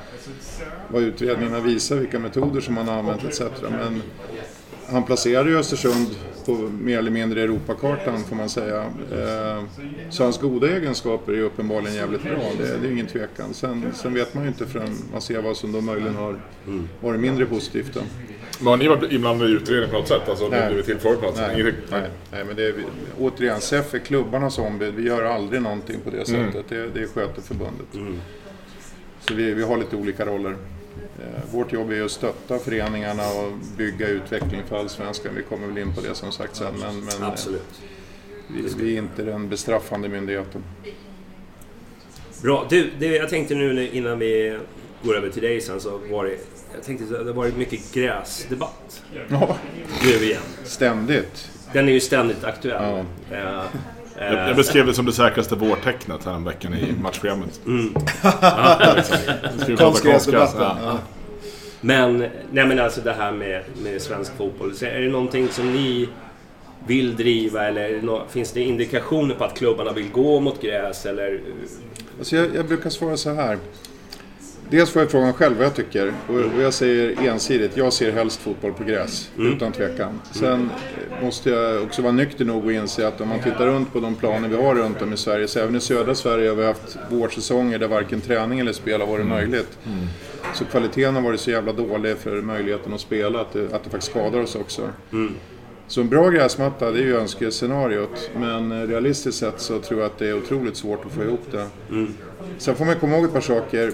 vad 0.88 1.04
utredningarna 1.04 1.60
visar, 1.60 1.96
vilka 1.96 2.20
metoder 2.20 2.62
som 2.62 2.78
han 2.78 2.88
har 2.88 3.00
använt 3.00 3.24
etc. 3.24 3.42
Men 3.62 4.02
han 4.86 5.04
placerade 5.04 5.50
ju 5.50 5.58
Östersund 5.58 6.08
på 6.46 6.52
mer 6.82 6.98
eller 6.98 7.12
mindre 7.12 7.42
Europakartan 7.42 8.24
får 8.24 8.36
man 8.36 8.50
säga. 8.50 8.84
Eh, 9.12 9.64
så 10.10 10.24
hans 10.24 10.40
goda 10.40 10.78
egenskaper 10.78 11.32
är 11.32 11.36
ju 11.36 11.44
uppenbarligen 11.44 11.96
jävligt 11.96 12.24
bra, 12.24 12.42
det, 12.58 12.78
det 12.82 12.88
är 12.88 12.92
ingen 12.92 13.08
tvekan. 13.08 13.54
Sen, 13.54 13.86
sen 13.94 14.14
vet 14.14 14.34
man 14.34 14.44
ju 14.44 14.50
inte 14.50 14.66
förrän 14.66 14.96
man 15.12 15.22
ser 15.22 15.42
vad 15.42 15.58
som 15.58 15.72
då 15.72 15.82
möjligen 15.82 16.16
har 16.16 16.40
varit 17.02 17.20
mindre 17.20 17.46
positivt. 17.46 17.94
Då. 17.94 18.00
Men 18.60 18.68
har 18.68 18.78
ni 18.78 18.88
varit 18.88 19.12
inblandade 19.12 19.52
i 19.52 19.54
utredningen 19.54 19.90
på 19.90 19.98
något 19.98 20.08
sätt? 20.08 20.30
Alltså, 20.30 20.48
Nej. 20.48 20.62
du 20.62 20.68
blivit 20.68 20.86
tillfrågad 20.86 21.20
på 21.20 21.26
något 21.26 21.36
sätt? 21.36 21.52
Nej, 21.54 21.74
nej, 21.92 22.10
nej, 22.32 22.46
men 22.46 22.56
det 22.56 22.68
är, 22.68 22.74
återigen, 23.20 23.62
SEF 23.62 23.94
är 23.94 24.00
klubbarnas 24.00 24.58
ombud. 24.58 24.96
Vi 24.96 25.04
gör 25.04 25.24
aldrig 25.24 25.62
någonting 25.62 26.00
på 26.04 26.10
det 26.10 26.26
sättet. 26.26 26.66
Det, 26.70 26.88
det 26.88 27.08
sköter 27.08 27.42
förbundet. 27.42 27.88
Så 29.20 29.34
vi, 29.34 29.54
vi 29.54 29.64
har 29.64 29.78
lite 29.78 29.96
olika 29.96 30.26
roller. 30.26 30.56
Eh, 31.20 31.54
vårt 31.54 31.74
jobb 31.74 31.92
är 31.92 32.04
att 32.04 32.12
stötta 32.12 32.60
föreningarna 32.60 33.24
och 33.24 33.52
bygga 33.78 34.08
utveckling 34.08 34.62
för 34.70 34.80
allsvenskan. 34.80 35.32
Vi 35.36 35.44
kommer 35.44 35.68
väl 35.68 35.78
in 35.78 35.94
på 35.96 36.02
det 36.02 36.16
som 36.16 36.32
sagt 36.32 36.56
sen. 36.56 36.74
Men, 36.80 36.96
men 37.00 37.30
eh, 37.30 37.36
vi, 38.48 38.74
vi 38.78 38.94
är 38.94 38.98
inte 38.98 39.24
den 39.24 39.50
bestraffande 39.50 40.10
myndigheten. 40.10 40.64
Bra. 42.42 42.68
Du, 42.70 42.92
det, 43.00 43.06
jag 43.06 43.30
tänkte 43.30 43.56
nu 43.56 43.90
innan 43.90 44.20
vi 44.20 44.60
går 45.04 45.18
över 45.18 45.30
till 45.30 45.42
dig 45.42 45.62
sen 45.62 45.82
så 45.82 45.98
var 46.12 46.26
det... 46.26 46.38
Jag 46.76 46.84
tänkte 46.84 47.04
att 47.04 47.10
det 47.26 47.30
har 47.32 47.34
varit 47.34 47.58
mycket 47.58 47.94
gräsdebatt 47.94 49.04
Ja, 49.30 49.56
nu 50.04 50.10
igen. 50.26 50.42
ständigt. 50.64 51.50
Den 51.74 51.90
är 51.90 51.94
ju 51.94 52.00
ständigt 52.00 52.44
aktuell. 52.44 52.84
Ja. 53.32 53.36
Eh, 53.38 53.44
Jag, 54.18 54.34
eh, 54.34 54.48
jag 54.48 54.56
beskrev 54.56 54.86
det 54.86 54.94
som 54.94 55.06
det 55.06 55.14
säkraste 55.14 55.56
vårtecknet 55.56 56.26
här 56.26 56.46
veckan 56.46 56.74
i 56.74 56.94
matchprogrammet. 57.02 57.62
Mm. 57.66 57.94
Vi 57.94 59.76
prata 59.76 59.84
Konstgräsdebatten. 59.84 60.40
konstgräs? 60.40 60.54
Ja. 60.84 61.00
Men, 61.82 62.18
nej 62.52 62.66
men 62.66 62.80
alltså 62.80 63.02
det 63.02 63.14
här 63.14 63.32
med, 63.32 63.64
med 63.84 64.02
svensk 64.02 64.32
fotboll. 64.38 64.76
Så 64.76 64.86
är 64.86 65.00
det 65.02 65.10
någonting 65.10 65.48
som 65.50 65.72
ni 65.74 66.10
vill 66.88 67.16
driva 67.16 67.68
eller 67.68 68.02
nå- 68.02 68.24
finns 68.30 68.52
det 68.52 68.62
indikationer 68.62 69.36
på 69.36 69.44
att 69.44 69.58
klubbarna 69.58 69.92
vill 69.94 70.10
gå 70.12 70.40
mot 70.40 70.62
gräs 70.62 71.06
eller... 71.06 71.42
Alltså 72.20 72.36
jag, 72.36 72.56
jag 72.56 72.66
brukar 72.68 72.90
svara 72.90 73.18
så 73.18 73.34
här. 73.34 73.58
Dels 74.72 74.90
får 74.90 75.02
jag 75.02 75.12
frågan 75.12 75.34
själv 75.34 75.58
vad 75.58 75.66
jag 75.66 75.76
tycker 75.76 76.14
och, 76.28 76.62
jag 76.62 76.74
säger 76.74 77.28
ensidigt, 77.28 77.78
jag 77.78 77.94
ser 77.94 78.12
helst 78.12 78.40
fotboll 78.42 78.74
på 78.74 78.84
gräs, 78.84 79.32
utan 79.38 79.72
tvekan. 79.72 80.20
Sen 80.32 80.70
eh, 81.18 81.24
måste 81.24 81.50
jag 81.50 81.84
också 81.84 82.02
vara 82.02 82.12
nykter 82.12 82.46
nog 82.46 82.66
och 82.66 82.72
inse 82.72 83.08
att 83.08 83.22
om 83.22 83.30
man 83.30 83.40
tittar 83.40 83.66
runt 83.68 83.94
på 83.94 84.00
de 84.00 84.16
planer 84.16 84.50
vi 84.50 84.56
har 84.56 84.76
runt 84.76 85.02
om 85.02 85.14
i 85.14 85.18
Sverige, 85.18 85.48
så 85.48 85.60
även 85.60 85.76
i 85.76 85.80
södra 85.80 86.16
Sverige 86.16 86.50
har 86.50 86.56
vi 86.56 86.66
haft 86.66 86.98
vårsäsonger 87.10 87.80
där 87.80 87.88
varken 87.88 88.22
träning 88.22 88.60
eller 88.60 88.74
spel 88.74 89.00
har 89.02 89.08
varit 89.08 89.26
möjligt. 89.26 89.78
Så 90.54 90.66
kvaliteten 90.66 91.16
har 91.16 91.22
varit 91.22 91.40
så 91.40 91.52
jävla 91.52 91.74
dålig 91.74 92.18
för 92.18 92.42
möjligheten 92.42 92.94
att 92.94 93.02
spela 93.02 93.42
att 93.42 93.54
det, 93.54 93.76
att 93.76 93.84
det 93.84 93.90
faktiskt 93.90 94.12
skadar 94.12 94.40
oss 94.40 94.56
också. 94.56 94.90
Så 95.88 96.02
en 96.02 96.10
bra 96.10 96.30
gräsmatta, 96.30 96.92
det 96.92 97.00
är 97.00 97.04
ju 97.04 97.18
önskescenariot. 97.18 98.30
Men 98.40 98.72
eh, 98.72 98.88
realistiskt 98.88 99.38
sett 99.38 99.60
så 99.62 99.80
tror 99.80 100.00
jag 100.00 100.08
att 100.08 100.18
det 100.20 100.28
är 100.28 100.38
otroligt 100.38 100.78
svårt 100.78 101.06
att 101.06 101.12
få 101.12 101.24
ihop 101.24 101.42
det. 101.52 101.68
Sen 102.58 102.76
får 102.76 102.86
man 102.86 102.96
komma 102.96 103.16
ihåg 103.16 103.26
ett 103.26 103.34
par 103.34 103.42
saker. 103.42 103.92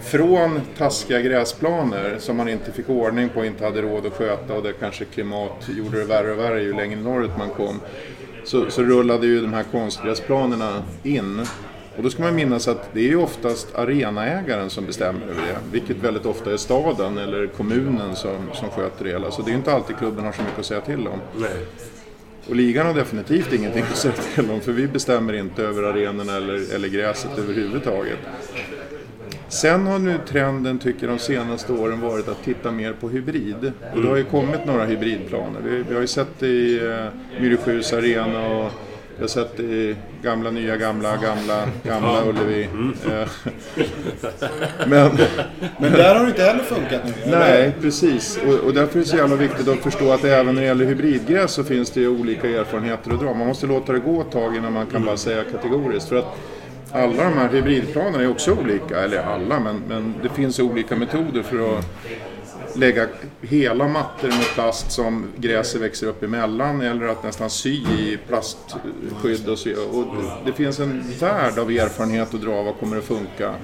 Från 0.00 0.60
taskiga 0.78 1.20
gräsplaner 1.20 2.16
som 2.18 2.36
man 2.36 2.48
inte 2.48 2.72
fick 2.72 2.88
ordning 2.88 3.28
på, 3.28 3.44
inte 3.44 3.64
hade 3.64 3.82
råd 3.82 4.06
att 4.06 4.12
sköta 4.12 4.54
och 4.54 4.62
där 4.62 4.72
kanske 4.72 5.04
klimat 5.04 5.68
gjorde 5.76 5.98
det 5.98 6.04
värre 6.04 6.32
och 6.32 6.38
värre 6.38 6.62
ju 6.62 6.72
längre 6.72 7.00
norrut 7.00 7.38
man 7.38 7.50
kom. 7.50 7.80
Så, 8.44 8.70
så 8.70 8.82
rullade 8.82 9.26
ju 9.26 9.40
de 9.40 9.52
här 9.52 9.64
konstgräsplanerna 9.72 10.82
in. 11.02 11.40
Och 11.96 12.02
då 12.02 12.10
ska 12.10 12.22
man 12.22 12.34
minnas 12.34 12.68
att 12.68 12.88
det 12.92 13.00
är 13.00 13.08
ju 13.08 13.16
oftast 13.16 13.74
arenaägaren 13.74 14.70
som 14.70 14.86
bestämmer 14.86 15.22
över 15.22 15.42
det. 15.42 15.58
Vilket 15.72 15.96
väldigt 15.96 16.26
ofta 16.26 16.52
är 16.52 16.56
staden 16.56 17.18
eller 17.18 17.46
kommunen 17.46 18.16
som, 18.16 18.50
som 18.54 18.70
sköter 18.70 19.04
det 19.04 19.10
hela. 19.10 19.30
Så 19.30 19.42
det 19.42 19.48
är 19.48 19.52
ju 19.52 19.58
inte 19.58 19.72
alltid 19.72 19.96
klubben 19.96 20.24
har 20.24 20.32
så 20.32 20.42
mycket 20.42 20.58
att 20.58 20.66
säga 20.66 20.80
till 20.80 21.08
om. 21.08 21.20
Nej. 21.36 21.66
Och 22.48 22.56
ligan 22.56 22.86
har 22.86 22.94
definitivt 22.94 23.52
ingenting 23.52 23.82
att 23.82 23.96
säga 23.96 24.14
till 24.34 24.50
om 24.50 24.60
för 24.60 24.72
vi 24.72 24.86
bestämmer 24.86 25.32
inte 25.32 25.62
över 25.62 25.82
arenorna 25.82 26.36
eller, 26.36 26.74
eller 26.74 26.88
gräset 26.88 27.38
överhuvudtaget. 27.38 28.18
Sen 29.52 29.86
har 29.86 29.98
nu 29.98 30.18
trenden, 30.28 30.78
tycker 30.78 31.06
jag, 31.06 31.16
de 31.16 31.18
senaste 31.18 31.72
åren 31.72 32.00
varit 32.00 32.28
att 32.28 32.44
titta 32.44 32.70
mer 32.70 32.92
på 32.92 33.08
hybrid. 33.08 33.72
Och 33.94 34.02
det 34.02 34.08
har 34.08 34.16
ju 34.16 34.24
kommit 34.24 34.66
några 34.66 34.84
hybridplaner. 34.84 35.60
Vi, 35.64 35.84
vi 35.88 35.94
har 35.94 36.00
ju 36.00 36.06
sett 36.06 36.38
det 36.38 36.46
i 36.46 36.80
uh, 36.80 37.06
Myresjös 37.40 37.92
arena 37.92 38.46
och 38.46 38.70
vi 39.16 39.20
har 39.22 39.28
sett 39.28 39.56
det 39.56 39.62
i 39.62 39.96
gamla, 40.22 40.50
nya, 40.50 40.76
gamla, 40.76 41.16
gamla, 41.16 41.64
gamla 41.82 42.24
Ullevi. 42.24 42.68
Eh, 43.10 43.28
Men... 44.86 45.10
Men 45.78 45.92
där 45.92 46.14
har 46.14 46.24
det 46.24 46.30
inte 46.30 46.42
heller 46.42 46.64
funkat 46.64 47.00
nu. 47.04 47.12
Nej, 47.30 47.72
precis. 47.80 48.38
Och, 48.46 48.54
och 48.54 48.74
därför 48.74 48.98
är 48.98 49.02
det 49.02 49.08
så 49.08 49.16
jävla 49.16 49.36
viktigt 49.36 49.68
att 49.68 49.78
förstå 49.78 50.12
att 50.12 50.24
även 50.24 50.54
när 50.54 50.62
det 50.62 50.68
gäller 50.68 50.84
hybridgräs 50.84 51.52
så 51.52 51.64
finns 51.64 51.90
det 51.90 52.00
ju 52.00 52.08
olika 52.08 52.48
erfarenheter 52.48 53.12
att 53.12 53.20
dra. 53.20 53.34
Man 53.34 53.46
måste 53.46 53.66
låta 53.66 53.92
det 53.92 53.98
gå 53.98 54.20
ett 54.20 54.30
tag 54.30 54.56
innan 54.56 54.72
man 54.72 54.86
kan 54.86 55.04
bara 55.04 55.16
säga 55.16 55.44
kategoriskt. 55.44 56.08
För 56.08 56.16
att 56.16 56.38
alla 56.92 57.24
de 57.24 57.32
här 57.32 57.48
hybridplanerna 57.48 58.24
är 58.24 58.30
också 58.30 58.52
olika, 58.52 59.00
eller 59.00 59.18
alla, 59.18 59.60
men, 59.60 59.82
men 59.88 60.14
det 60.22 60.28
finns 60.28 60.58
olika 60.58 60.96
metoder 60.96 61.42
för 61.42 61.78
att 61.78 61.84
lägga 62.76 63.08
hela 63.40 63.88
mattor 63.88 64.28
med 64.28 64.46
plast 64.54 64.92
som 64.92 65.26
gräset 65.36 65.80
växer 65.80 66.06
upp 66.06 66.22
emellan 66.22 66.80
eller 66.80 67.06
att 67.06 67.24
nästan 67.24 67.50
sy 67.50 67.74
i 67.74 68.18
plastskydd 68.28 69.48
och 69.48 69.58
så. 69.58 69.70
Och 69.70 70.06
det, 70.46 70.52
finns 70.52 70.80
en 70.80 71.04
värld 71.20 71.58
av 71.58 71.70
erfarenhet 71.70 72.34
att 72.34 72.42
dra, 72.42 72.62
vad 72.62 72.78
kommer 72.78 72.98
att 72.98 73.04
funka? 73.04 73.54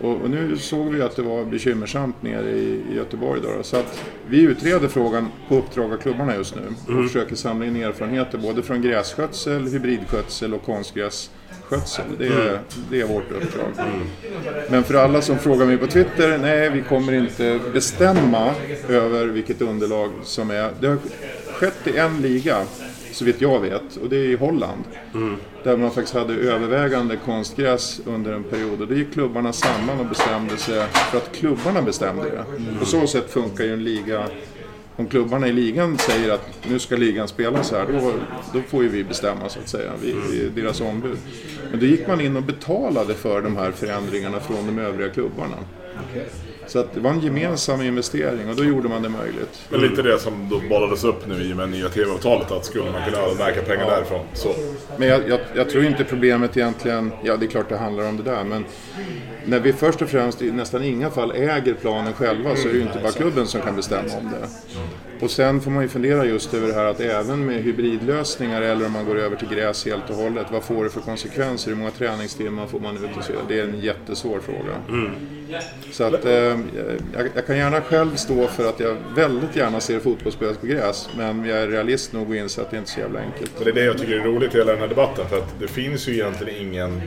Och, 0.00 0.20
och 0.20 0.30
nu 0.30 0.56
såg 0.56 0.86
vi 0.86 1.02
att 1.02 1.16
det 1.16 1.22
var 1.22 1.44
bekymmersamt 1.44 2.22
nere 2.22 2.50
i, 2.50 2.82
i 2.90 2.96
Göteborg. 2.96 3.40
Då, 3.42 3.62
så 3.62 3.76
att 3.76 4.00
vi 4.28 4.40
utreder 4.40 4.88
frågan 4.88 5.28
på 5.48 5.56
uppdrag 5.56 5.92
av 5.92 5.96
klubbarna 5.96 6.36
just 6.36 6.56
nu 6.56 6.94
och 6.96 7.04
försöker 7.04 7.36
samla 7.36 7.66
in 7.66 7.76
erfarenheter 7.76 8.38
både 8.38 8.62
från 8.62 8.82
grässkötsel, 8.82 9.66
hybridskötsel 9.66 10.54
och 10.54 10.64
konstgrässkötsel. 11.68 12.04
Det 12.18 12.26
är, 12.26 12.60
det 12.90 13.00
är 13.00 13.06
vårt 13.06 13.32
uppdrag. 13.32 13.72
Men 14.68 14.84
för 14.84 14.94
alla 14.94 15.22
som 15.22 15.38
frågar 15.38 15.66
mig 15.66 15.76
på 15.76 15.86
Twitter, 15.86 16.38
nej 16.38 16.70
vi 16.70 16.82
kommer 16.82 17.12
inte 17.12 17.60
bestämma 17.72 18.54
över 18.88 19.26
vilket 19.26 19.62
underlag 19.62 20.10
som 20.24 20.50
är. 20.50 20.70
Det 20.80 20.86
har 20.86 20.98
skett 21.52 21.86
i 21.86 21.98
en 21.98 22.20
liga 22.20 22.56
så 23.12 23.24
vitt 23.24 23.40
jag 23.40 23.60
vet, 23.60 23.96
och 24.02 24.08
det 24.08 24.16
är 24.16 24.28
i 24.28 24.36
Holland. 24.36 24.84
Där 25.64 25.76
man 25.76 25.90
faktiskt 25.90 26.14
hade 26.14 26.34
övervägande 26.34 27.16
konstgräs 27.24 28.00
under 28.06 28.32
en 28.32 28.42
period. 28.44 28.80
Och 28.80 28.88
då 28.88 28.94
gick 28.94 29.12
klubbarna 29.12 29.52
samman 29.52 30.00
och 30.00 30.06
bestämde 30.06 30.56
sig 30.56 30.86
för 31.10 31.18
att 31.18 31.32
klubbarna 31.32 31.82
bestämde 31.82 32.22
det. 32.22 32.44
På 32.78 32.84
så 32.84 33.06
sätt 33.06 33.30
funkar 33.30 33.64
ju 33.64 33.72
en 33.72 33.84
liga 33.84 34.26
om 34.96 35.06
klubbarna 35.06 35.48
i 35.48 35.52
ligan 35.52 35.98
säger 35.98 36.32
att 36.32 36.58
nu 36.70 36.78
ska 36.78 36.96
ligan 36.96 37.28
spela 37.28 37.62
så 37.62 37.76
här, 37.76 37.86
då, 37.92 38.12
då 38.52 38.62
får 38.62 38.82
ju 38.82 38.88
vi 38.88 39.04
bestämma 39.04 39.48
så 39.48 39.58
att 39.58 39.68
säga. 39.68 39.92
Vi, 40.02 40.16
vi 40.30 40.46
är 40.46 40.50
deras 40.50 40.80
ombud. 40.80 41.18
Men 41.70 41.80
då 41.80 41.86
gick 41.86 42.06
man 42.08 42.20
in 42.20 42.36
och 42.36 42.42
betalade 42.42 43.14
för 43.14 43.42
de 43.42 43.56
här 43.56 43.70
förändringarna 43.70 44.40
från 44.40 44.66
de 44.66 44.78
övriga 44.78 45.10
klubbarna. 45.10 45.56
Så 46.66 46.78
att 46.78 46.94
det 46.94 47.00
var 47.00 47.10
en 47.10 47.20
gemensam 47.20 47.82
investering 47.82 48.48
och 48.48 48.56
då 48.56 48.64
gjorde 48.64 48.88
man 48.88 49.02
det 49.02 49.08
möjligt. 49.08 49.60
Men 49.68 49.80
lite 49.80 50.02
det 50.02 50.18
som 50.18 50.48
då 50.50 50.60
bollades 50.68 51.04
upp 51.04 51.26
nu 51.26 51.42
i 51.42 51.52
och 51.52 51.56
med 51.56 51.68
nya 51.68 51.88
TV-avtalet 51.88 52.50
att 52.50 52.64
skulle 52.64 52.90
man 52.90 53.04
kunna 53.04 53.18
öronmärka 53.18 53.62
pengar 53.62 53.86
därifrån. 53.86 54.26
Så. 54.32 54.54
Men 54.98 55.08
jag, 55.08 55.28
jag, 55.28 55.40
jag 55.54 55.70
tror 55.70 55.84
inte 55.84 56.04
problemet 56.04 56.56
egentligen, 56.56 57.12
ja 57.22 57.36
det 57.36 57.46
är 57.46 57.48
klart 57.48 57.68
det 57.68 57.76
handlar 57.76 58.08
om 58.08 58.16
det 58.16 58.22
där, 58.22 58.44
men 58.44 58.64
när 59.44 59.60
vi 59.60 59.72
först 59.72 60.02
och 60.02 60.08
främst 60.08 60.42
i 60.42 60.50
nästan 60.50 60.84
inga 60.84 61.10
fall 61.10 61.32
äger 61.32 61.74
planen 61.74 62.12
själva 62.12 62.56
så 62.56 62.68
är 62.68 62.72
det 62.72 62.78
ju 62.78 62.82
inte 62.82 62.98
bara 63.02 63.12
klubben 63.12 63.46
som 63.46 63.60
kan 63.60 63.76
bestämma 63.76 64.08
om 64.18 64.30
det. 64.30 64.48
Och 65.20 65.30
sen 65.30 65.60
får 65.60 65.70
man 65.70 65.82
ju 65.82 65.88
fundera 65.88 66.24
just 66.24 66.54
över 66.54 66.68
det 66.68 66.74
här 66.74 66.84
att 66.84 67.00
även 67.00 67.46
med 67.46 67.62
hybridlösningar 67.62 68.62
eller 68.62 68.86
om 68.86 68.92
man 68.92 69.04
går 69.04 69.18
över 69.18 69.36
till 69.36 69.48
gräs 69.48 69.86
helt 69.86 70.10
och 70.10 70.16
hållet, 70.16 70.46
vad 70.52 70.64
får 70.64 70.84
det 70.84 70.90
för 70.90 71.00
konsekvenser? 71.00 71.70
Hur 71.70 71.76
många 71.76 71.90
träningstimmar 71.90 72.66
får 72.66 72.80
man 72.80 72.96
ut 72.96 73.16
och 73.18 73.24
så? 73.24 73.32
Det 73.48 73.60
är 73.60 73.64
en 73.64 73.80
jättesvår 73.80 74.40
fråga. 74.40 75.02
Så 75.92 76.04
att 76.04 76.24
eh, 76.24 76.32
jag, 76.32 77.28
jag 77.34 77.46
kan 77.46 77.56
gärna 77.56 77.80
själv 77.80 78.16
stå 78.16 78.46
för 78.46 78.68
att 78.68 78.80
jag 78.80 78.96
väldigt 79.14 79.56
gärna 79.56 79.80
ser 79.80 80.00
fotboll 80.00 80.32
spelas 80.32 80.56
på 80.56 80.66
gräs, 80.66 81.08
men 81.16 81.44
jag 81.44 81.58
är 81.58 81.68
realist 81.68 82.12
nog 82.12 82.28
och 82.28 82.36
inser 82.36 82.62
att 82.62 82.70
det 82.70 82.76
inte 82.76 82.90
är 82.90 82.94
så 82.94 83.00
jävla 83.00 83.20
enkelt. 83.20 83.50
Men 83.54 83.64
det 83.64 83.70
är 83.70 83.74
det 83.74 83.84
jag 83.84 83.98
tycker 83.98 84.12
är 84.12 84.24
roligt 84.24 84.54
i 84.54 84.58
hela 84.58 84.72
den 84.72 84.80
här 84.80 84.88
debatten. 84.88 85.28
För 85.28 85.38
att 85.38 85.60
det 85.60 85.68
finns 85.68 86.08
ju 86.08 86.12
egentligen 86.12 86.68
ingen 86.68 87.02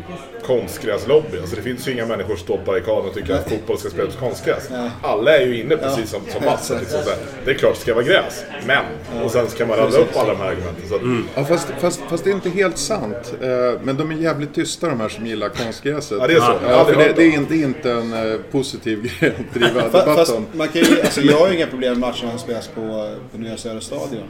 konstgräslobby. 0.45 1.39
Alltså 1.39 1.55
det 1.55 1.61
finns 1.61 1.87
ju 1.87 1.91
inga 1.91 2.05
människor 2.05 2.35
som 2.35 2.43
står 2.43 2.57
på 2.57 2.63
barrikaden 2.65 3.09
och 3.09 3.13
tycker 3.13 3.33
att 3.33 3.49
fotboll 3.49 3.77
ska 3.77 3.89
spelas 3.89 4.15
på 4.15 4.25
konstgräs. 4.25 4.69
Alla 5.01 5.37
är 5.37 5.45
ju 5.45 5.61
inne 5.61 5.77
precis 5.77 6.09
som, 6.09 6.21
som 6.27 6.45
Mats. 6.45 6.69
Liksom 6.79 6.99
det 7.45 7.51
är 7.51 7.55
klart 7.55 7.75
det 7.75 7.81
ska 7.81 7.93
vara 8.03 8.21
gräs. 8.21 8.45
Men! 8.67 8.85
Och 9.23 9.31
sen 9.31 9.49
ska 9.49 9.65
man 9.65 9.77
rada 9.77 9.97
upp 9.97 10.17
alla 10.17 10.33
de 10.33 10.37
här 10.39 10.47
argumenten. 10.47 10.89
Så 10.89 10.95
att, 10.95 11.01
Ja, 11.35 11.45
fast, 11.45 11.67
fast, 11.79 12.01
fast 12.09 12.23
det 12.23 12.29
är 12.29 12.33
inte 12.33 12.49
helt 12.49 12.77
sant. 12.77 13.33
Eh, 13.41 13.47
Men 13.83 13.97
de 13.97 14.11
är 14.11 14.15
jävligt 14.15 14.55
tysta 14.55 14.89
de 14.89 14.99
här 14.99 15.09
som 15.09 15.25
gillar 15.25 15.49
konstgräset. 15.49 16.17
Ja, 16.21 16.27
det 16.27 16.33
är 16.33 16.39
så. 16.39 16.53
Ja, 16.67 16.85
för 16.85 16.95
det, 16.95 17.13
det, 17.15 17.23
är 17.23 17.31
inte, 17.33 17.53
det 17.53 17.61
är 17.61 17.65
inte 17.65 17.91
en 17.91 18.31
eh, 18.31 18.37
positiv 18.51 19.01
grej 19.19 19.33
att 19.39 19.53
driva 19.59 19.83
debatt 19.83 20.05
Fast 20.05 20.35
om. 20.35 20.45
man 20.53 20.67
kan 20.67 20.81
ju, 20.81 21.01
alltså 21.01 21.21
jag 21.21 21.37
har 21.37 21.47
ju 21.49 21.55
inga 21.55 21.67
problem 21.67 21.91
med 21.91 21.99
matcherna 21.99 22.29
som 22.29 22.39
spelas 22.39 22.67
på, 22.67 23.15
på 23.31 23.37
Nya 23.37 23.57
Södra 23.57 23.81
Stadion. 23.81 24.23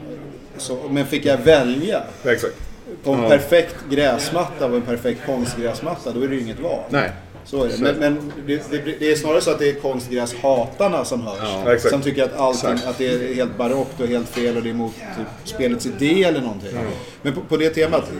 Så, 0.56 0.78
men 0.90 1.06
fick 1.06 1.24
jag 1.24 1.38
välja 1.38 2.02
exakt. 2.24 2.54
på 3.04 3.12
en 3.12 3.28
perfekt 3.28 3.76
gräsmatta 3.90 4.66
och 4.66 4.76
en 4.76 4.82
perfekt 4.82 5.20
konstgräsmatta, 5.26 6.12
då 6.12 6.22
är 6.22 6.28
det 6.28 6.34
ju 6.34 6.40
inget 6.40 6.60
val. 6.60 6.80
Nej. 6.88 7.10
Så 7.50 7.64
är 7.64 7.68
det. 7.68 7.78
Men, 7.78 7.96
men 7.98 8.32
det, 8.46 8.70
det, 8.70 8.98
det 8.98 9.12
är 9.12 9.16
snarare 9.16 9.40
så 9.40 9.50
att 9.50 9.58
det 9.58 9.68
är 9.68 9.74
konstgräshatarna 9.74 11.04
som 11.04 11.22
hörs. 11.22 11.82
Ja, 11.84 11.90
som 11.90 12.02
tycker 12.02 12.24
att, 12.24 12.36
allting, 12.36 12.70
Exakt. 12.70 12.88
att 12.88 12.98
det 12.98 13.06
är 13.06 13.34
helt 13.34 13.56
barockt 13.56 14.00
och 14.00 14.06
helt 14.06 14.28
fel 14.28 14.56
och 14.56 14.62
det 14.62 14.68
är 14.68 14.70
emot 14.70 14.94
typ, 14.94 15.26
spelets 15.54 15.86
idé 15.86 16.24
eller 16.24 16.40
någonting. 16.40 16.70
Men 17.22 17.34
på, 17.34 17.40
på 17.40 17.56
det 17.56 17.70
temat, 17.70 18.10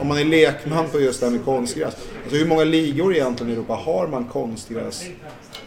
om 0.00 0.08
man 0.08 0.18
är 0.18 0.24
lekman 0.24 0.88
på 0.88 1.00
just 1.00 1.20
det 1.20 1.26
här 1.26 1.30
med 1.30 1.44
konstgräs. 1.44 1.94
Alltså 2.24 2.36
hur 2.38 2.46
många 2.46 2.64
ligor 2.64 3.14
egentligen 3.14 3.52
i 3.52 3.54
Europa 3.54 3.72
har 3.74 4.06
man 4.06 4.24
konstgräs? 4.24 5.04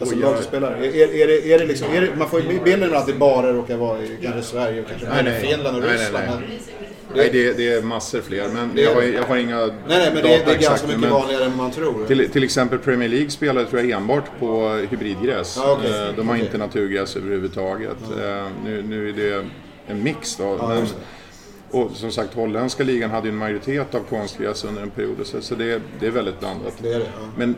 Alltså 0.00 0.14
Oj, 0.16 0.20
lag 0.22 0.30
oj. 0.30 0.36
som 0.36 0.44
spelar. 0.44 0.70
Är, 0.72 0.82
är, 0.82 1.14
är, 1.14 1.26
det, 1.26 1.52
är 1.52 1.58
det 1.58 1.64
liksom, 1.66 1.88
är 1.94 2.00
det, 2.00 2.08
man 2.16 2.28
får 2.30 2.40
ju 2.40 2.60
bilden 2.64 2.94
att 2.94 3.06
det 3.06 3.12
bara 3.14 3.52
råkar 3.52 3.76
vara 3.76 3.98
i 4.02 4.18
kanske 4.22 4.42
Sverige 4.42 4.80
och 4.82 4.88
kanske 4.88 5.08
Nej, 5.08 5.22
nej. 5.24 5.40
Finland 5.40 5.76
och 5.76 5.82
Nej, 5.82 5.90
nej, 5.94 5.98
Ryssland. 6.04 6.24
nej. 6.28 6.36
Men, 6.38 7.16
Nej, 7.16 7.28
det, 7.32 7.52
det 7.52 7.68
är 7.72 7.82
massor 7.82 8.20
fler. 8.20 8.48
Men 8.54 8.70
Det- 8.74 8.82
jag 8.82 8.94
har, 8.94 9.02
jag 9.02 9.22
har 9.22 9.36
inga 9.36 9.56
nej, 9.66 9.70
nej, 9.88 10.10
men 10.14 10.22
det, 10.22 10.34
är- 10.34 10.44
det 10.46 10.52
är 10.52 10.58
ganska 10.58 10.86
mycket 10.86 11.10
vanligare 11.10 11.44
än 11.44 11.56
man 11.56 11.70
tror. 11.70 12.06
Till, 12.06 12.28
till 12.30 12.44
exempel 12.44 12.78
Premier 12.78 13.08
League 13.08 13.30
spelade 13.30 13.66
tror 13.66 13.82
jag 13.82 13.90
enbart 13.90 14.24
på 14.40 14.68
hybridgräs. 14.90 15.54
Ja, 15.56 15.72
okej. 15.78 15.90
Eh, 16.08 16.14
De 16.16 16.28
har 16.28 16.34
Okej. 16.34 16.46
inte 16.46 16.58
naturgräs 16.58 17.16
överhuvudtaget. 17.16 17.96
Eh, 18.24 18.46
Nu, 18.64 18.82
nu 18.88 19.08
är 19.08 19.12
det 19.12 19.44
en 19.86 20.02
mix 20.02 20.36
då. 20.36 20.56
Ja, 20.60 20.68
men, 20.68 20.86
och 21.70 21.90
som 21.90 22.12
sagt, 22.12 22.34
holländska 22.34 22.84
ligan 22.84 23.10
hade 23.10 23.26
ju 23.26 23.32
en 23.32 23.38
majoritet 23.38 23.94
av 23.94 24.00
konstgräs 24.00 24.64
under 24.64 24.82
en 24.82 24.90
period. 24.90 25.16
Så, 25.24 25.40
så 25.40 25.54
det, 25.54 25.82
det 26.00 26.06
är 26.06 26.10
väldigt 26.10 26.40
blandat. 26.40 26.74
Det 26.78 26.94
är 26.94 26.98
det, 26.98 27.04
ja. 27.04 27.28
Men 27.36 27.54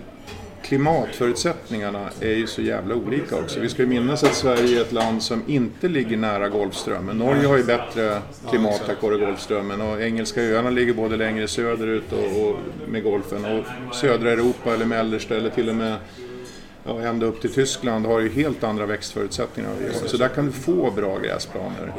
klimatförutsättningarna 0.62 2.09
är 2.20 2.35
ju 2.35 2.46
så 2.46 2.62
jävla 2.62 2.94
olika 2.94 3.37
också. 3.37 3.61
Vi 3.61 3.68
ska 3.68 3.83
ju 3.83 3.88
minnas 3.88 4.25
att 4.25 4.35
Sverige 4.35 4.79
är 4.79 4.83
ett 4.83 4.92
land 4.92 5.23
som 5.23 5.42
inte 5.46 5.88
ligger 5.88 6.16
nära 6.16 6.49
Golfströmmen. 6.49 7.18
Norge 7.18 7.46
har 7.46 7.57
ju 7.57 7.64
bättre 7.64 8.23
klimat 8.51 8.83
tack 8.87 9.03
vare 9.03 9.16
Golfströmmen 9.16 9.81
och 9.81 10.03
engelska 10.03 10.42
öarna 10.42 10.70
ligger 10.70 10.94
både 10.94 11.16
längre 11.16 11.49
söderut 11.49 12.12
och, 12.12 12.49
och 12.49 12.57
med 12.88 13.03
golfen. 13.03 13.44
Och 13.44 13.94
södra 13.94 14.31
Europa 14.31 14.75
eller 14.75 14.87
mellersta 14.87 15.37
eller 15.37 15.51
till 15.51 15.68
och 15.68 15.75
med 15.75 15.96
ja, 16.85 17.01
ända 17.01 17.27
upp 17.27 17.40
till 17.40 17.53
Tyskland 17.53 18.07
har 18.07 18.20
ju 18.20 18.29
helt 18.29 18.64
andra 18.64 18.87
växtförutsättningar. 18.87 19.70
Så 20.07 20.16
där 20.16 20.29
kan 20.29 20.46
du 20.46 20.53
få 20.53 20.90
bra 20.90 21.18
gräsplaner. 21.18 21.92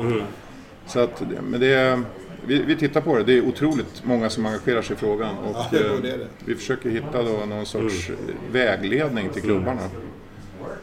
Så 0.93 0.99
att, 0.99 1.21
men 1.49 1.59
det 1.59 1.73
är, 1.73 2.01
vi, 2.45 2.59
vi 2.61 2.75
tittar 2.75 3.01
på 3.01 3.17
det. 3.17 3.23
Det 3.23 3.37
är 3.37 3.41
otroligt 3.41 4.01
många 4.03 4.29
som 4.29 4.45
engagerar 4.45 4.81
sig 4.81 4.95
i 4.95 4.99
frågan. 4.99 5.37
Och, 5.37 5.55
Ja, 5.55 5.67
det 5.71 5.77
är 5.77 5.93
eh, 5.93 5.99
det. 6.01 6.17
vi 6.45 6.55
försöker 6.55 6.89
hitta 6.89 7.23
då 7.23 7.45
någon 7.45 7.65
sorts 7.65 8.09
vägledning 8.51 9.29
till 9.29 9.41
klubbarna. 9.41 9.81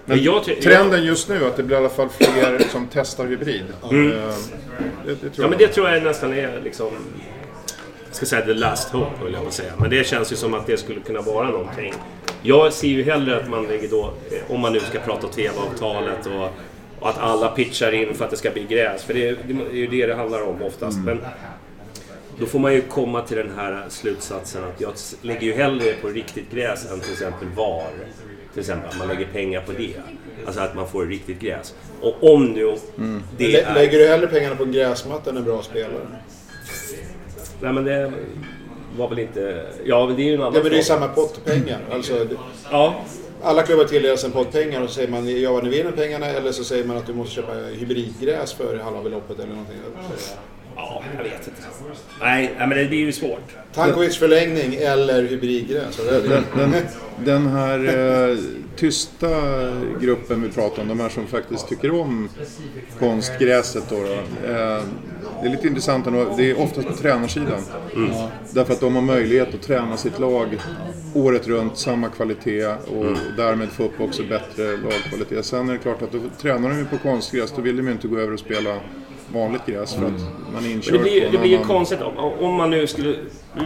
Men 0.04 0.22
jag, 0.22 0.44
Trenden 0.44 1.04
just 1.04 1.28
nu 1.28 1.44
att 1.46 1.56
det 1.56 1.62
blir 1.62 1.76
i 1.76 1.78
alla 1.78 1.88
fall 1.88 2.08
fler 2.08 2.58
som 2.70 2.88
testar 2.92 3.26
hybrid. 3.26 3.64
Eh, 3.82 3.88
Det, 3.90 4.00
det 4.02 5.14
tror 5.16 5.30
Ja, 5.34 5.42
jag. 5.42 5.50
men 5.50 5.58
det 5.58 5.68
tror 5.68 5.88
jag 5.90 6.02
nästan 6.02 6.32
är 6.32 6.60
liksom... 6.64 6.88
Jag 8.06 8.16
ska 8.16 8.26
säga 8.26 8.46
the 8.46 8.54
last 8.54 8.88
hope, 8.90 9.10
höll 9.22 9.32
jag 9.32 9.44
på 9.44 9.50
säga. 9.50 9.72
Men 9.78 9.90
det 9.90 10.06
känns 10.06 10.32
ju 10.32 10.36
som 10.36 10.54
att 10.54 10.66
det 10.66 10.76
skulle 10.76 11.00
kunna 11.00 11.20
vara 11.20 11.50
någonting. 11.50 11.94
Jag 12.42 12.72
ser 12.72 12.88
ju 12.88 13.02
hellre 13.02 13.36
att 13.36 13.48
man 13.50 13.66
lägger 13.66 13.88
då, 13.88 14.12
om 14.48 14.60
man 14.60 14.72
nu 14.72 14.80
ska 14.80 14.98
prata 14.98 15.28
TV-avtalet 15.28 16.26
och, 16.26 16.48
och 17.00 17.08
att 17.08 17.18
alla 17.18 17.48
pitchar 17.48 17.92
in 17.92 18.14
för 18.14 18.24
att 18.24 18.30
det 18.30 18.36
ska 18.36 18.50
bli 18.50 18.64
gräs. 18.64 19.04
För 19.04 19.14
det 19.14 19.28
är, 19.28 19.36
det 19.48 19.52
är 19.70 19.74
ju 19.76 19.86
det 19.86 20.06
det 20.06 20.14
handlar 20.14 20.42
om 20.42 20.62
oftast. 20.62 20.98
Men 21.04 21.20
då 22.38 22.46
får 22.46 22.58
man 22.58 22.72
ju 22.74 22.80
komma 22.80 23.22
till 23.22 23.36
den 23.36 23.50
här 23.56 23.84
slutsatsen 23.88 24.64
att 24.64 24.80
jag 24.80 24.92
lägger 25.22 25.42
ju 25.42 25.52
hellre 25.54 25.92
på 26.02 26.08
riktigt 26.08 26.50
gräs 26.50 26.90
än 26.92 27.00
till 27.00 27.12
exempel 27.12 27.48
VAR. 27.56 27.90
Till 28.52 28.60
exempel 28.60 28.90
att 28.90 28.98
man 28.98 29.08
lägger 29.08 29.26
pengar 29.26 29.60
på 29.60 29.72
det. 29.72 29.92
Alltså 30.46 30.60
att 30.60 30.74
man 30.74 30.88
får 30.88 31.06
riktigt 31.06 31.40
gräs. 31.40 31.74
Och 32.00 32.34
om 32.34 32.44
nu 32.46 32.74
det 33.36 33.48
Lä- 33.48 33.60
är... 33.62 33.74
Lägger 33.74 33.98
du 33.98 34.06
hellre 34.08 34.26
pengarna 34.26 34.56
på 34.56 34.62
en 34.62 34.72
gräsmatta 34.72 35.30
än 35.30 35.36
en 35.36 35.44
bra 35.44 35.62
spelare? 35.62 36.06
Nej 37.60 37.72
men 37.72 37.84
det 37.84 38.12
var 38.96 39.08
väl 39.08 39.18
inte... 39.18 39.66
Ja 39.84 40.06
men 40.06 40.16
det 40.16 40.22
är 40.22 40.24
ju 40.24 40.34
en 40.34 40.40
annan 40.40 40.54
Ja 40.54 40.60
men 40.62 40.70
det 40.70 40.76
är 40.76 40.78
ju 40.78 40.84
samma 40.84 41.08
pott 41.08 41.44
pengar. 41.44 41.78
Alltså, 41.92 42.24
det- 42.24 42.36
Ja 42.70 43.04
alla 43.42 43.62
klubbar 43.62 43.84
tilldelas 43.84 44.24
en 44.24 44.32
pott 44.32 44.52
pengar 44.52 44.82
och 44.82 44.88
så 44.88 44.94
säger 44.94 45.08
man 45.08 45.40
ja 45.40 45.52
vad 45.52 45.64
ni 45.64 45.70
vinner 45.70 45.90
pengarna 45.90 46.26
eller 46.26 46.52
så 46.52 46.64
säger 46.64 46.84
man 46.84 46.96
att 46.96 47.06
du 47.06 47.14
måste 47.14 47.34
köpa 47.34 47.52
hybridgräs 47.52 48.52
för 48.52 48.78
halva 48.78 49.02
beloppet 49.02 49.38
eller 49.38 49.52
någonting. 49.52 49.76
Ja, 50.78 51.02
jag 51.16 51.24
vet 51.24 51.48
inte. 51.48 51.62
Nej, 52.20 52.54
men 52.58 52.70
det 52.70 52.84
blir 52.84 52.98
ju 52.98 53.12
svårt. 53.12 53.56
Tankovic 53.74 54.16
förlängning 54.16 54.74
eller 54.74 55.22
hybridgräs. 55.22 55.96
det? 55.96 56.42
Den, 56.54 56.74
den 57.24 57.46
här 57.46 57.78
eh, 58.30 58.38
tysta 58.76 59.28
gruppen 60.00 60.42
vi 60.42 60.48
pratar 60.48 60.82
om, 60.82 60.88
de 60.88 61.00
här 61.00 61.08
som 61.08 61.26
faktiskt 61.26 61.68
tycker 61.68 62.00
om 62.00 62.28
konstgräset 62.98 63.84
då. 63.90 63.96
då 63.96 64.12
eh, 64.48 64.82
det 65.42 65.48
är 65.48 65.50
lite 65.50 65.66
intressant 65.66 66.06
ändå, 66.06 66.34
det 66.36 66.50
är 66.50 66.60
oftast 66.60 66.88
på 66.88 66.94
tränarsidan. 66.94 67.62
Därför 68.50 68.72
att 68.72 68.80
de 68.80 68.94
har 68.94 69.02
möjlighet 69.02 69.54
att 69.54 69.62
träna 69.62 69.96
sitt 69.96 70.18
lag 70.18 70.58
året 71.14 71.48
runt, 71.48 71.78
samma 71.78 72.08
kvalitet 72.08 72.66
och 72.66 73.16
därmed 73.36 73.68
få 73.68 73.84
upp 73.84 74.00
också 74.00 74.22
bättre 74.22 74.76
lagkvalitet. 74.76 75.44
Sen 75.44 75.68
är 75.68 75.72
det 75.72 75.78
klart 75.78 76.02
att 76.02 76.12
då 76.12 76.18
tränar 76.40 76.68
de 76.68 76.78
ju 76.78 76.84
på 76.84 76.98
konstgräs, 76.98 77.52
då 77.56 77.62
vill 77.62 77.76
de 77.76 77.86
ju 77.86 77.92
inte 77.92 78.08
gå 78.08 78.18
över 78.18 78.32
och 78.32 78.40
spela 78.40 78.80
vanligt 79.32 79.66
gräs 79.66 79.94
för 79.94 80.04
att 80.04 80.20
man 80.54 80.64
är 80.64 80.70
inkörd 80.70 80.92
det 80.92 80.98
blir, 80.98 81.20
det 81.20 81.36
en 81.36 81.42
blir 81.42 81.58
ju 81.58 81.64
konstigt 81.64 82.00
om, 82.00 82.16
om 82.18 82.54
man 82.54 82.70
nu 82.70 82.86
skulle... 82.86 83.14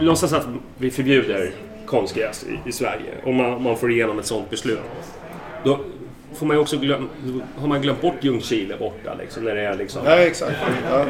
Låtsas 0.01 0.33
att 0.33 0.47
vi 0.77 0.91
förbjuder 0.91 1.51
konstgräs 1.85 2.45
i, 2.49 2.69
i 2.69 2.71
Sverige. 2.71 3.13
Om 3.23 3.35
man, 3.35 3.63
man 3.63 3.77
får 3.77 3.91
igenom 3.91 4.19
ett 4.19 4.25
sånt 4.25 4.49
beslut. 4.49 4.79
Då 5.63 5.79
får 6.35 6.45
man 6.45 6.55
ju 6.57 6.61
också 6.61 6.77
glöm, 6.77 7.09
har 7.55 7.67
man 7.67 7.81
glömt 7.81 8.01
bort 8.01 8.15
Ljungskile 8.21 8.77
borta 8.77 9.15
liksom. 9.19 9.43
När 9.43 9.55
det 9.55 9.61
är 9.61 9.77
liksom... 9.77 10.01
Ja 10.05 10.15
exakt. 10.15 10.55
Ja. 10.89 11.05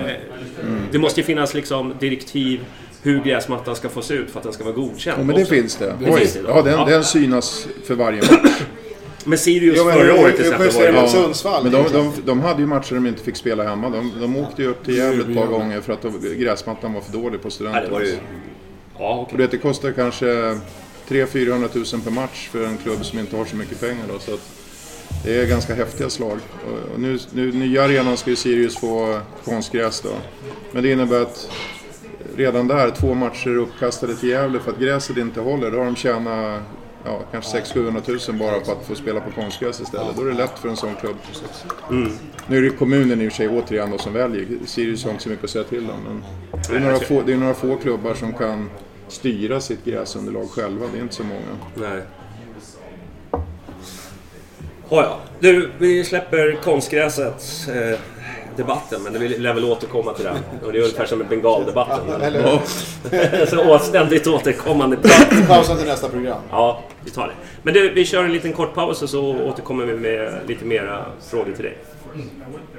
Det 0.91 0.99
måste 0.99 1.19
ju 1.19 1.25
finnas 1.25 1.53
liksom 1.53 1.93
direktiv 1.99 2.59
hur 3.01 3.23
gräsmattan 3.23 3.75
ska 3.75 3.89
få 3.89 4.01
se 4.01 4.13
ut 4.13 4.31
för 4.31 4.39
att 4.39 4.43
den 4.43 4.53
ska 4.53 4.63
vara 4.63 4.75
godkänd. 4.75 5.19
Ja, 5.19 5.23
men 5.23 5.35
det 5.35 5.41
också. 5.41 5.53
finns 5.53 5.75
det. 5.75 5.93
Det 5.99 6.11
Oj. 6.11 6.19
finns 6.19 6.33
det 6.33 6.39
ja, 6.47 6.61
den, 6.61 6.89
den 6.89 7.03
synas 7.03 7.67
för 7.83 7.95
varje 7.95 8.17
match. 8.17 8.61
Men 9.25 9.37
Sirius 9.37 9.75
Jo, 9.77 9.85
men 9.85 9.93
förra 9.93 10.21
året 10.21 10.35
till 10.35 10.45
exempel 10.53 10.93
var 10.93 11.01
det 11.01 11.09
Sundsvall? 11.09 11.63
Men 11.63 11.71
de, 11.71 11.83
de, 11.93 12.13
de 12.25 12.39
hade 12.41 12.61
ju 12.61 12.67
matcher 12.67 12.95
de 12.95 13.07
inte 13.07 13.23
fick 13.23 13.35
spela 13.35 13.63
hemma. 13.63 13.89
De, 13.89 14.11
de 14.21 14.35
åkte 14.37 14.61
ju 14.61 14.67
upp 14.67 14.85
till 14.85 14.97
Gävle 14.97 15.21
ett 15.21 15.35
par 15.37 15.47
gånger 15.47 15.81
för 15.81 15.93
att 15.93 16.01
de, 16.01 16.35
gräsmattan 16.37 16.93
var 16.93 17.01
för 17.01 17.11
dålig 17.13 17.41
på 17.41 17.47
Ja, 17.47 17.51
studenten. 17.51 17.83
det 17.83 17.89
var 17.91 18.01
ju... 18.01 18.15
Ja, 18.99 19.13
Och 19.15 19.21
okej. 19.21 19.37
du 19.37 19.43
vet, 19.43 19.51
det 19.51 19.57
kostar 19.57 19.91
kanske 19.91 20.57
300 21.07 21.69
000 21.73 21.85
per 22.03 22.11
match 22.11 22.49
för 22.51 22.65
en 22.65 22.77
klubb 22.77 23.05
som 23.05 23.19
inte 23.19 23.35
har 23.37 23.45
så 23.45 23.55
mycket 23.55 23.79
pengar. 23.79 24.03
Då, 24.13 24.19
så 24.19 24.33
att 24.33 24.49
det 25.25 25.35
är 25.41 25.45
ganska 25.45 25.75
häftiga 25.75 26.09
slag. 26.09 26.37
Och, 26.67 26.93
och 26.93 26.99
nu, 26.99 27.19
nu, 27.31 27.51
nya 27.51 27.83
arenan 27.83 28.17
ska 28.17 28.29
ju 28.29 28.35
Sirius 28.35 28.77
få 28.77 29.19
konstgräs 29.45 30.01
då. 30.01 30.09
Men 30.71 30.83
det 30.83 30.91
innebär 30.91 31.21
att 31.21 31.49
redan 32.35 32.67
där, 32.67 32.89
två 32.91 33.13
matcher 33.13 33.55
uppkastade 33.57 34.15
till 34.15 34.29
Gävle 34.29 34.59
för 34.59 34.71
att 34.71 34.79
gräset 34.79 35.17
inte 35.17 35.39
håller. 35.39 35.71
Då 35.71 35.77
har 35.77 35.85
de 35.85 35.95
tjänat 35.95 36.61
ja, 37.05 37.21
kanske 37.31 37.59
600-700 37.59 38.31
000 38.31 38.39
bara 38.39 38.59
på 38.59 38.71
att 38.71 38.85
få 38.85 38.95
spela 38.95 39.19
på 39.19 39.31
konstgräs 39.31 39.81
istället. 39.81 40.15
Då 40.15 40.21
är 40.21 40.25
det 40.25 40.33
lätt 40.33 40.59
för 40.59 40.69
en 40.69 40.75
sån 40.75 40.95
klubb. 40.95 41.15
Mm. 41.89 42.11
Nu 42.47 42.57
är 42.57 42.61
det 42.61 42.69
kommunen 42.69 43.21
i 43.21 43.27
och 43.27 43.31
för 43.31 43.37
sig 43.37 43.49
återigen 43.49 43.91
då 43.91 43.97
som 43.97 44.13
väljer. 44.13 44.47
Sirius 44.65 45.03
har 45.03 45.11
inte 45.11 45.23
så 45.23 45.29
mycket 45.29 45.43
att 45.43 45.49
säga 45.49 45.63
till 45.63 45.89
om. 45.89 46.03
Men 46.03 46.23
det, 46.69 46.75
är 46.75 46.79
några 46.79 46.99
få, 46.99 47.21
det 47.21 47.33
är 47.33 47.37
några 47.37 47.53
få 47.53 47.75
klubbar 47.75 48.13
som 48.13 48.33
kan 48.33 48.69
styra 49.07 49.61
sitt 49.61 49.85
gräsunderlag 49.85 50.49
själva. 50.49 50.85
Det 50.93 50.97
är 50.97 51.01
inte 51.01 51.15
så 51.15 51.23
många. 51.23 51.41
Nej. 51.75 52.01
Oh, 54.89 54.99
ja. 54.99 55.19
Du, 55.39 55.71
vi 55.77 56.03
släpper 56.03 56.59
konstgräset. 56.63 57.67
Debatten, 58.57 59.03
men 59.03 59.19
vi 59.19 59.29
lär 59.29 59.53
väl 59.53 59.63
återkomma 59.63 60.13
till 60.13 60.25
den. 60.25 60.37
Och 60.63 60.71
det 60.71 60.77
är 60.77 60.81
ungefär 60.81 61.05
som 61.05 61.17
med 61.17 61.27
bengaldebatten. 61.27 62.21
Så 63.49 63.79
ständigt 63.79 64.27
återkommande 64.27 64.97
prat. 64.97 65.47
Pausen 65.47 65.77
till 65.77 65.87
nästa 65.87 66.09
program. 66.09 66.41
Ja, 66.51 66.83
vi 67.05 67.11
tar 67.11 67.27
det. 67.27 67.33
Men 67.63 67.73
du, 67.73 67.93
vi 67.93 68.05
kör 68.05 68.23
en 68.23 68.33
liten 68.33 68.53
kort 68.53 68.73
paus 68.73 69.01
och 69.01 69.09
så 69.09 69.35
återkommer 69.35 69.85
vi 69.85 69.93
med 69.93 70.41
lite 70.47 70.65
mera 70.65 71.05
frågor 71.29 71.53
till 71.53 71.63
dig. 71.63 71.77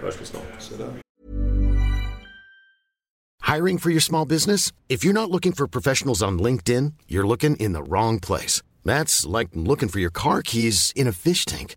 Hörs 0.03 0.15
vi 0.21 0.27
snart. 0.27 0.43
Hiring 3.55 3.79
for 3.79 3.91
your 3.91 4.01
small 4.01 4.29
business? 4.29 4.73
If 4.89 5.05
you're 5.05 5.13
not 5.13 5.31
looking 5.31 5.53
for 5.53 5.67
professionals 5.67 6.23
on 6.23 6.39
LinkedIn, 6.39 6.95
you're 7.09 7.27
looking 7.27 7.57
in 7.57 7.73
the 7.73 7.83
wrong 7.83 8.21
place. 8.21 8.63
That's 8.85 9.27
like 9.39 9.51
looking 9.55 9.89
for 9.89 10.01
your 10.01 10.11
car 10.11 10.43
keys 10.43 10.93
in 10.97 11.09
a 11.09 11.13
fish 11.13 11.45
tank. 11.45 11.77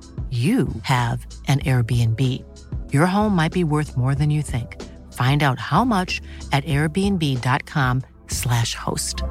you 0.31 0.67
have 0.83 1.25
an 1.47 1.59
Airbnb. 1.59 2.19
Your 2.93 3.05
home 3.05 3.35
might 3.35 3.51
be 3.51 3.65
worth 3.65 3.97
more 3.97 4.15
than 4.15 4.29
you 4.29 4.41
think. 4.41 4.77
Find 5.13 5.43
out 5.43 5.59
how 5.59 5.83
much 5.83 6.21
at 6.53 6.63
airbnb.com/slash 6.65 8.75
host. 8.75 9.23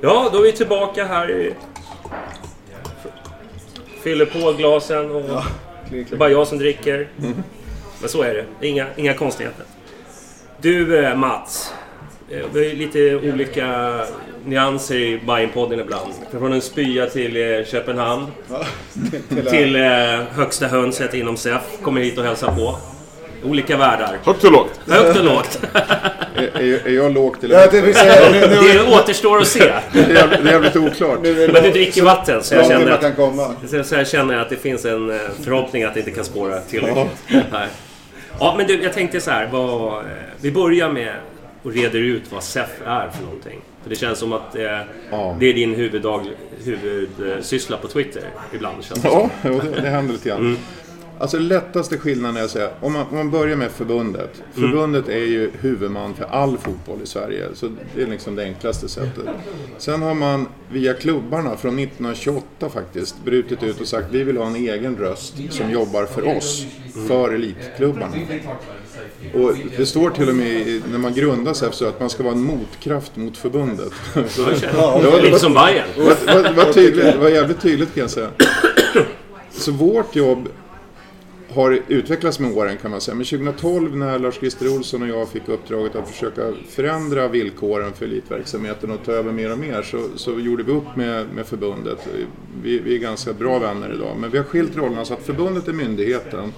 Ja, 0.00 0.28
då 0.32 0.38
är 0.38 0.42
vi 0.42 0.52
tillbaka 0.52 1.04
här. 1.04 1.54
Fyller 4.02 4.26
på 4.26 4.52
glasen 4.52 5.10
och 5.10 5.22
det 5.90 6.12
är 6.12 6.16
bara 6.16 6.30
jag 6.30 6.46
som 6.46 6.58
dricker. 6.58 7.08
Men 8.00 8.08
så 8.08 8.22
är 8.22 8.46
det. 8.60 8.68
inga, 8.68 8.86
inga 8.96 9.14
konstigheter. 9.14 9.64
Du 10.60 11.04
eh, 11.04 11.16
Mats. 11.16 11.74
Eh, 12.30 12.38
Vi 12.52 12.58
har 12.58 12.66
ju 12.66 12.76
lite 12.76 13.16
olika 13.16 14.00
nyanser 14.44 14.96
i 14.96 15.20
Bajenpodden 15.26 15.80
ibland. 15.80 16.12
Från 16.30 16.52
en 16.52 16.60
spya 16.60 17.06
till 17.06 17.36
eh, 17.36 17.64
Köpenhamn. 17.64 18.26
Till 19.50 19.76
eh, 19.76 19.82
högsta 20.32 20.66
hönset 20.66 21.14
inom 21.14 21.36
SEF. 21.36 21.62
Kommer 21.82 22.00
hit 22.00 22.18
och 22.18 22.24
hälsar 22.24 22.54
på. 22.54 22.78
Olika 23.44 23.76
världar. 23.76 24.18
Högt 24.24 24.44
och 24.44 24.52
lågt. 24.52 24.80
Högt 24.88 25.18
och 25.18 25.24
lågt. 25.24 25.60
Är, 26.36 26.60
är, 26.62 26.86
är 26.86 26.90
jag 26.90 27.12
lågt 27.12 27.44
eller? 27.44 27.60
Ja, 27.60 27.66
det 27.70 27.80
vill 27.80 27.94
säga, 27.94 28.30
nu, 28.32 28.40
nu, 28.40 28.72
Det 28.72 28.96
återstår 28.96 29.38
att 29.38 29.46
se. 29.46 29.72
Det 29.92 30.00
är 30.00 30.14
jävligt, 30.14 30.42
det 30.42 30.48
är 30.48 30.52
jävligt 30.52 30.76
oklart. 30.76 31.18
Men 31.22 31.62
du 31.62 31.70
dricker 31.70 32.02
vatten 32.02 32.42
så 32.42 32.54
jag 32.54 32.66
känner 32.66 32.90
att. 32.90 33.86
Så, 33.86 33.94
jag 33.94 34.08
känner 34.08 34.38
att 34.38 34.50
det 34.50 34.56
finns 34.56 34.84
en 34.84 35.18
förhoppning 35.44 35.82
att 35.82 35.94
det 35.94 36.00
inte 36.00 36.12
kan 36.12 36.24
spåra 36.24 36.60
tillräckligt. 36.60 37.06
här. 37.26 37.68
Ja, 38.40 38.54
men 38.56 38.66
du, 38.66 38.82
jag 38.82 38.92
tänkte 38.92 39.20
så 39.20 39.30
här. 39.30 39.48
Vad, 39.52 40.04
vi 40.40 40.50
börjar 40.50 40.88
med 40.88 41.12
och 41.68 41.74
reder 41.74 41.98
ut 41.98 42.32
vad 42.32 42.44
SEF 42.44 42.82
är 42.84 43.10
för 43.10 43.24
någonting. 43.24 43.60
För 43.82 43.90
det 43.90 43.96
känns 43.96 44.18
som 44.18 44.32
att 44.32 44.54
eh, 44.56 44.60
det 45.38 45.46
är 45.46 45.54
din 45.54 45.74
huvuddag, 45.74 46.24
huvudsyssla 46.64 47.76
på 47.76 47.88
Twitter 47.88 48.22
ibland. 48.54 48.84
Känns 48.84 49.02
det 49.02 49.08
Ja, 49.08 49.30
som. 49.42 49.50
det, 49.72 49.80
det 49.80 49.88
händer 49.88 50.12
lite 50.12 50.28
grann. 50.28 50.58
Alltså 51.18 51.38
lättaste 51.38 51.98
skillnaden 51.98 52.36
är 52.36 52.44
att 52.44 52.50
säga, 52.50 52.70
om 52.80 52.92
man, 52.92 53.06
om 53.10 53.16
man 53.16 53.30
börjar 53.30 53.56
med 53.56 53.70
förbundet. 53.70 54.42
Förbundet 54.52 55.08
är 55.08 55.18
ju 55.24 55.50
huvudman 55.60 56.14
för 56.14 56.24
all 56.24 56.58
fotboll 56.58 56.98
i 57.02 57.06
Sverige. 57.06 57.44
Så 57.54 57.70
det 57.94 58.02
är 58.02 58.06
liksom 58.06 58.36
det 58.36 58.42
enklaste 58.42 58.88
sättet. 58.88 59.24
Sen 59.78 60.02
har 60.02 60.14
man 60.14 60.48
via 60.72 60.94
klubbarna 60.94 61.56
från 61.56 61.78
1928 61.78 62.68
faktiskt 62.68 63.24
brutit 63.24 63.62
ut 63.62 63.80
och 63.80 63.88
sagt 63.88 64.06
vi 64.10 64.24
vill 64.24 64.36
ha 64.36 64.46
en 64.46 64.56
egen 64.56 64.96
röst 64.96 65.34
som 65.50 65.70
jobbar 65.70 66.06
för 66.06 66.36
oss, 66.36 66.66
för 67.08 67.34
elitklubbarna. 67.34 68.12
Och 69.34 69.52
det 69.76 69.86
står 69.86 70.10
till 70.10 70.28
och 70.28 70.34
med 70.34 70.46
i- 70.68 70.82
när 70.90 70.98
man 70.98 71.14
grundar 71.14 71.52
sig 71.54 71.68
så 71.72 71.86
att 71.86 72.00
man 72.00 72.10
ska 72.10 72.22
vara 72.22 72.34
en 72.34 72.42
motkraft 72.42 73.16
mot 73.16 73.36
förbundet. 73.36 73.92
Så, 74.28 74.42
Ja, 74.76 75.00
det 75.02 75.10
var- 75.10 75.20
Lite 75.22 75.38
som 75.38 75.54
Bayern. 75.54 75.86
det 76.26 76.52
var, 76.56 76.72
tydligt, 76.72 77.16
var 77.16 77.28
jävligt 77.28 77.60
tydligt 77.60 77.94
kan 77.94 78.00
jag 78.00 78.10
säga. 78.10 78.28
Så 79.50 79.72
vårt 79.72 80.16
jobb 80.16 80.48
har 81.50 81.82
utvecklats 81.88 82.38
med 82.38 82.56
åren 82.56 82.76
kan 82.82 82.90
man 82.90 83.00
säga. 83.00 83.14
Men 83.14 83.24
2012 83.24 83.96
när 83.96 84.18
Lars-Christer 84.18 84.76
Olsson 84.76 85.02
och 85.02 85.08
jag 85.08 85.28
fick 85.28 85.48
uppdraget 85.48 85.96
att 85.96 86.08
försöka 86.08 86.42
förändra 86.70 87.28
villkoren 87.28 87.92
för 87.92 88.04
elitverksamheten 88.04 88.90
och 88.90 88.98
ta 89.04 89.12
över 89.12 89.32
mer 89.32 89.52
och 89.52 89.58
mer 89.58 89.82
så, 89.82 89.98
så 90.16 90.40
gjorde 90.40 90.62
vi 90.62 90.72
upp 90.72 90.96
med, 90.96 91.26
med 91.34 91.46
förbundet. 91.46 91.98
Vi, 92.62 92.78
vi 92.78 92.94
är 92.94 92.98
ganska 92.98 93.32
bra 93.32 93.58
vänner 93.58 93.92
idag. 93.94 94.16
Men 94.20 94.30
vi 94.30 94.38
har 94.38 94.44
skilt 94.44 94.76
rollerna 94.76 95.04
så 95.04 95.14
att 95.14 95.22
förbundet 95.22 95.68
är 95.68 95.72
myndigheten. 95.72 96.52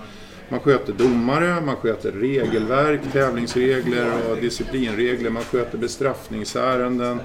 Man 0.50 0.60
sköter 0.60 0.92
domare, 0.92 1.60
man 1.60 1.76
sköter 1.76 2.12
regelverk, 2.12 3.00
tävlingsregler 3.12 4.10
och 4.30 4.36
disciplinregler. 4.36 5.30
Man 5.30 5.42
sköter 5.44 5.78
bestraffningsärenden. 5.78 7.20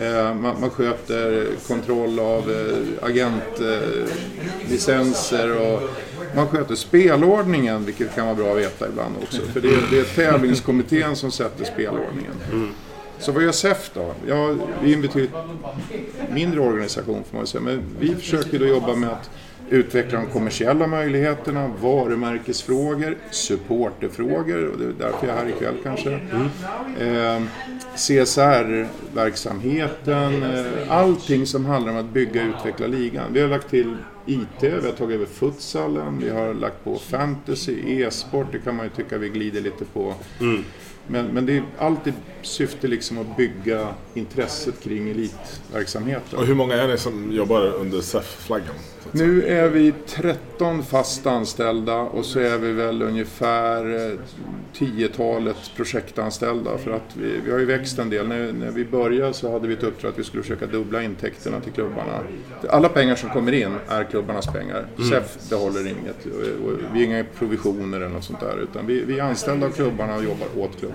Eh, 0.00 0.34
man, 0.34 0.60
man 0.60 0.70
sköter 0.70 1.46
kontroll 1.68 2.18
av 2.18 2.50
eh, 2.50 2.76
agentlicenser 3.06 5.50
eh, 5.50 5.56
och 5.72 5.82
man 6.36 6.48
sköter 6.48 6.74
spelordningen, 6.74 7.84
vilket 7.84 8.14
kan 8.14 8.24
vara 8.26 8.34
bra 8.36 8.52
att 8.52 8.58
veta 8.58 8.88
ibland 8.88 9.14
också. 9.22 9.42
För 9.42 9.60
det, 9.60 9.68
är- 9.68 9.86
det 9.90 9.98
är 10.00 10.04
tävlingskommittén 10.04 11.16
som 11.16 11.30
sätter 11.30 11.64
spelordningen. 11.64 12.32
Så 13.18 13.32
vad 13.32 13.42
gör 13.42 13.52
SEF 13.52 13.90
då? 13.94 14.14
Ja, 14.26 14.54
vi 14.82 14.90
är 14.92 14.96
en 14.96 15.02
betydligt 15.02 15.30
mindre 16.30 16.60
organisation 16.60 17.24
får 17.30 17.36
man 17.38 17.46
säga. 17.46 17.62
Men 17.62 17.82
vi 18.00 18.14
försöker 18.14 18.58
då 18.58 18.66
jobba 18.66 18.94
med 18.96 19.08
att 19.10 19.30
utveckla 19.72 20.18
de 20.18 20.26
kommersiella 20.26 20.86
möjligheterna, 20.86 21.70
varumärkesfrågor, 21.80 23.16
supporterfrågor 23.30 24.66
och 24.66 24.78
det 24.78 24.84
är 24.84 24.94
därför 24.98 25.26
jag 25.26 25.36
är 25.36 25.40
här 25.40 25.48
ikväll 25.48 25.74
kanske. 25.82 26.12
Eh, 26.98 27.42
CSR-verksamheten, 27.96 30.42
eh, 30.42 30.64
allting 30.88 31.46
som 31.46 31.64
handlar 31.64 31.92
om 31.92 31.98
att 31.98 32.12
bygga 32.12 32.42
och 32.42 32.48
utveckla 32.48 32.86
ligan. 32.86 33.32
Vi 33.32 33.40
har 33.40 33.48
lagt 33.48 33.70
till 33.70 33.96
IT, 34.26 34.46
vi 34.60 34.70
har 34.70 34.92
tagit 34.92 35.14
över 35.14 35.26
futsalen, 35.26 36.18
vi 36.18 36.30
har 36.30 36.54
lagt 36.54 36.84
på 36.84 36.96
fantasy, 36.96 38.02
e-sport, 38.02 38.46
det 38.52 38.58
kan 38.58 38.76
man 38.76 38.86
ju 38.86 38.90
tycka 38.90 39.18
vi 39.18 39.28
glider 39.28 39.60
lite 39.60 39.84
på. 39.84 40.14
Mm. 40.40 40.64
Men, 41.06 41.26
men 41.26 41.46
det 41.46 41.56
är 41.56 41.62
alltid 41.78 42.14
syfte 42.42 42.88
liksom 42.88 43.18
att 43.18 43.36
bygga 43.36 43.88
intresset 44.14 44.80
kring 44.82 45.10
elitverksamheten. 45.10 46.38
Och 46.38 46.46
hur 46.46 46.54
många 46.54 46.74
är 46.74 46.88
ni 46.88 46.98
som 46.98 47.32
jobbar 47.32 47.72
under 47.76 48.00
SEF-flaggan? 48.00 48.74
Nu 49.12 49.44
är 49.46 49.68
vi 49.68 49.92
13 50.06 50.82
fast 50.82 51.26
anställda 51.26 51.96
och 51.96 52.24
så 52.24 52.38
är 52.40 52.58
vi 52.58 52.72
väl 52.72 53.02
ungefär 53.02 54.10
eh, 54.12 54.18
10-talet 54.78 55.56
projektanställda 55.76 56.78
för 56.78 56.90
att 56.90 57.16
vi, 57.16 57.40
vi 57.44 57.50
har 57.52 57.58
ju 57.58 57.64
växt 57.64 57.98
en 57.98 58.10
del. 58.10 58.28
När, 58.28 58.52
när 58.52 58.70
vi 58.70 58.84
började 58.84 59.32
så 59.32 59.52
hade 59.52 59.68
vi 59.68 59.74
ett 59.74 59.82
uppdrag 59.82 60.12
att 60.12 60.18
vi 60.18 60.24
skulle 60.24 60.42
försöka 60.42 60.66
dubbla 60.66 61.02
intäkterna 61.02 61.60
till 61.60 61.72
klubbarna. 61.72 62.18
Alla 62.68 62.88
pengar 62.88 63.14
som 63.14 63.30
kommer 63.30 63.52
in 63.52 63.74
är 63.88 64.04
klubbarnas 64.04 64.46
pengar. 64.46 64.86
SEF 65.10 65.50
behåller 65.50 65.80
inget. 65.86 66.26
Och- 66.26 66.66
och 66.72 66.78
Vi 66.92 66.98
har 66.98 67.04
inga 67.04 67.24
provisioner 67.38 67.96
eller 67.96 68.08
något 68.08 68.24
sånt 68.24 68.40
där 68.40 68.58
utan 68.62 68.86
vi, 68.86 69.04
vi 69.04 69.18
är 69.18 69.22
anställda 69.22 69.66
av 69.66 69.70
klubbarna 69.70 70.16
och 70.16 70.24
jobbar 70.24 70.46
åt 70.56 70.78
klubbarna. 70.78 70.91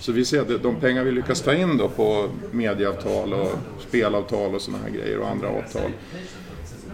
Så 0.00 0.12
vi 0.12 0.24
ser 0.24 0.40
att 0.40 0.62
de 0.62 0.76
pengar 0.76 1.04
vi 1.04 1.12
lyckas 1.12 1.42
ta 1.42 1.54
in 1.54 1.76
då 1.76 1.88
på 1.88 2.28
medieavtal 2.50 3.32
och 3.32 3.52
spelavtal 3.88 4.54
och 4.54 4.62
sådana 4.62 4.82
här 4.84 4.90
grejer 4.90 5.18
och 5.18 5.28
andra 5.28 5.48
avtal. 5.48 5.90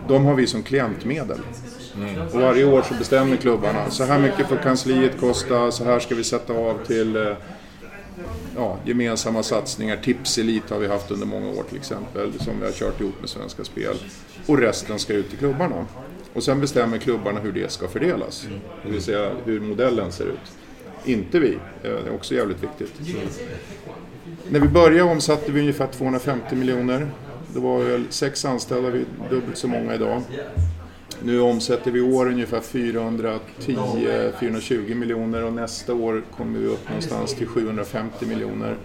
De 0.09 0.24
har 0.24 0.34
vi 0.34 0.46
som 0.46 0.62
klientmedel. 0.62 1.38
Och 2.32 2.40
varje 2.40 2.64
år 2.64 2.82
så 2.82 2.94
bestämmer 2.94 3.36
klubbarna, 3.36 3.90
så 3.90 4.04
här 4.04 4.18
mycket 4.18 4.48
får 4.48 4.57
kansliet 4.57 5.20
kosta, 5.20 5.70
så 5.70 5.84
här 5.84 6.00
ska 6.00 6.14
vi 6.14 6.24
sätta 6.24 6.52
av 6.52 6.78
till 6.86 7.16
eh, 7.16 7.32
ja, 8.57 8.78
gemensamma 8.84 9.42
satsningar. 9.42 9.96
Tipselit 9.96 10.70
har 10.70 10.78
vi 10.78 10.86
haft 10.86 11.11
under 11.11 11.26
många 11.26 11.48
år 11.48 11.62
till 11.62 11.76
exempel, 11.76 12.32
som 12.40 12.61
vi 12.61 12.66
har 12.66 12.72
kört 12.72 13.00
ihop 13.00 13.20
med 13.20 13.28
Svenska 13.30 13.64
Spel. 13.64 13.96
Och 14.46 14.59
resten 14.59 14.98
ska 14.98 15.12
ut 15.12 15.28
till 15.28 15.38
klubbarna. 15.38 15.86
Och 16.32 16.42
sen 16.42 16.61
bestämmer 16.61 16.98
klubbarna 16.98 17.40
hur 17.40 17.52
det 17.52 17.72
ska 17.72 17.88
fördelas. 17.88 18.46
Det 18.84 18.90
vill 18.90 19.02
säga 19.02 19.30
hur 19.44 19.61
modellen 19.61 20.12
ser 20.12 20.24
ut. 20.24 20.52
Inte 21.07 21.38
vi, 21.38 21.54
eh, 21.54 21.59
det 21.82 21.88
är 21.88 22.14
också 22.14 22.34
jävligt 22.34 22.62
viktigt. 22.62 22.92
När 24.50 24.61
vi 24.61 24.68
började 24.68 25.11
omsatte 25.11 25.52
vi 25.52 25.61
ungefär 25.61 25.86
250 25.86 26.57
miljoner. 26.57 27.09
Det 27.54 27.61
var 27.61 27.78
väl 27.78 28.04
sex 28.11 28.44
anställda, 28.44 28.90
vi 28.90 28.98
är 28.98 29.04
dubbelt 29.30 29.59
så 29.59 29.68
många 29.68 29.94
idag. 29.94 30.22
Nu 31.22 31.40
omsätter 31.40 31.90
vi 31.90 31.98
i 31.98 32.02
år 32.02 32.26
ungefär 32.26 32.61
410-420 32.61 34.94
miljoner 34.94 35.44
och 35.44 35.52
nästa 35.52 35.94
år 35.94 36.22
kommer 36.36 36.59
vi 36.59 36.66
upp 36.66 36.88
någonstans 36.88 37.34
till 37.34 37.46
750 37.46 38.26
miljoner. 38.26 38.76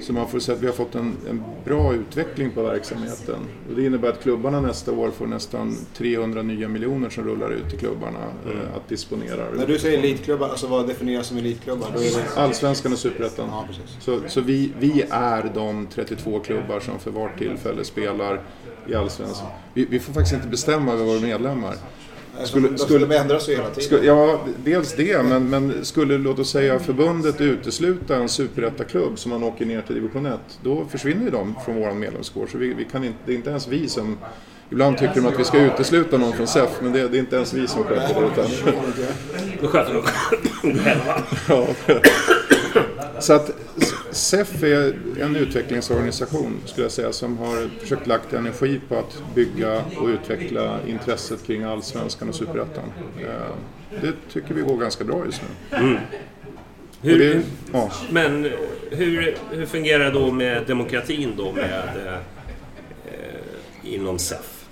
Så 0.00 0.12
man 0.12 0.28
får 0.28 0.38
säga 0.38 0.56
att 0.56 0.62
vi 0.62 0.66
har 0.66 0.74
fått 0.74 0.94
en, 0.94 1.16
en 1.28 1.42
bra 1.64 1.94
utveckling 1.94 2.50
på 2.50 2.62
verksamheten. 2.62 3.40
Och 3.70 3.76
det 3.76 3.86
innebär 3.86 4.08
att 4.08 4.22
klubbarna 4.22 4.60
nästa 4.60 4.92
år 4.92 5.10
får 5.10 5.26
nästan 5.26 5.76
300 5.96 6.42
nya 6.42 6.68
miljoner 6.68 7.10
som 7.10 7.24
rullar 7.24 7.50
ut 7.50 7.70
till 7.70 7.78
klubbarna 7.78 8.18
eh, 8.46 8.76
att 8.76 8.88
disponera. 8.88 9.50
När 9.56 9.66
du 9.66 9.78
säger 9.78 9.98
elitklubbar, 9.98 10.48
alltså 10.48 10.66
vad 10.66 10.88
definieras 10.88 11.26
som 11.26 11.36
elitklubbar? 11.36 11.88
Då 11.94 11.98
det... 11.98 12.40
Allsvenskan 12.40 12.92
och 12.92 12.98
Superettan. 12.98 13.48
Ja. 13.48 13.66
Så, 14.00 14.20
så 14.28 14.40
vi, 14.40 14.72
vi 14.78 15.04
är 15.10 15.50
de 15.54 15.86
32 15.86 16.40
klubbar 16.40 16.80
som 16.80 16.98
för 16.98 17.10
vart 17.10 17.38
tillfälle 17.38 17.84
spelar 17.84 18.40
i 18.86 18.94
Allsvenskan. 18.94 19.48
Vi, 19.74 19.84
vi 19.84 20.00
får 20.00 20.12
faktiskt 20.12 20.34
inte 20.34 20.48
bestämma 20.48 20.92
över 20.92 21.04
våra 21.04 21.20
medlemmar. 21.20 21.74
Skulle, 22.44 22.68
de 22.68 22.78
skulle 22.78 23.18
ändras 23.18 23.48
ju 23.48 23.52
hela 23.52 23.68
tiden. 23.68 23.82
Skulle, 23.82 24.06
ja, 24.06 24.40
dels 24.64 24.92
det, 24.92 25.22
men, 25.22 25.50
men 25.50 25.84
skulle 25.84 26.18
låt 26.18 26.38
oss 26.38 26.50
säga 26.50 26.78
förbundet 26.78 27.40
utesluta 27.40 28.16
en 28.16 28.28
superettaklubb 28.28 29.18
som 29.18 29.30
man 29.30 29.42
åker 29.42 29.66
ner 29.66 29.82
till 29.82 29.94
division 29.94 30.26
1, 30.26 30.40
då 30.62 30.86
försvinner 30.90 31.24
ju 31.24 31.30
de 31.30 31.54
från 31.64 31.76
vår 31.76 31.92
medlemskår. 31.92 32.46
Så 32.46 32.58
vi, 32.58 32.74
vi 32.74 32.84
kan 32.84 33.04
inte, 33.04 33.18
det 33.26 33.32
är 33.32 33.36
inte 33.36 33.50
ens 33.50 33.68
vi 33.68 33.88
som... 33.88 34.18
Ibland 34.70 34.98
tycker 34.98 35.14
de 35.14 35.26
att 35.26 35.40
vi 35.40 35.44
ska 35.44 35.58
utesluta 35.58 36.18
någon 36.18 36.32
från 36.32 36.46
SEF, 36.46 36.70
men 36.82 36.92
det, 36.92 37.08
det 37.08 37.16
är 37.16 37.20
inte 37.20 37.36
ens 37.36 37.54
vi 37.54 37.68
som 37.68 37.84
sköter 37.84 38.20
det. 38.20 38.26
Utan, 38.26 38.74
Då 39.60 39.68
sköter 39.68 39.94
de 39.94 40.02
själva. 40.78 41.22
Ja. 41.48 41.66
Så 43.24 43.32
att 43.32 43.50
SEF 44.10 44.62
är 44.62 44.94
en 45.20 45.36
utvecklingsorganisation 45.36 46.56
skulle 46.64 46.84
jag 46.84 46.92
säga 46.92 47.12
som 47.12 47.38
har 47.38 47.80
försökt 47.80 48.06
lagt 48.06 48.32
energi 48.32 48.80
på 48.88 48.98
att 48.98 49.22
bygga 49.34 49.82
och 49.98 50.06
utveckla 50.08 50.78
intresset 50.86 51.46
kring 51.46 51.62
allsvenskan 51.62 52.28
och 52.28 52.34
superettan. 52.34 52.92
Eh, 53.20 53.26
Det 54.02 54.12
tycker 54.32 54.54
vi 54.54 54.62
går 54.62 54.76
ganska 54.76 55.04
bra 55.04 55.24
just 55.24 55.42
nu. 55.42 55.78
Och 55.84 55.98
Hur, 57.02 57.18
det, 57.18 57.42
ja. 57.72 57.92
Men 58.10 58.50
hur, 58.90 59.36
hur 59.50 59.66
fungerar 59.66 60.04
det 60.04 60.10
då 60.10 60.30
med 60.30 60.62
demokratin 60.66 61.32
då 61.36 61.52
med, 61.52 61.88
eh, 62.06 62.14
eh, 63.06 63.94
inom 63.94 64.18
SEF? 64.18 64.64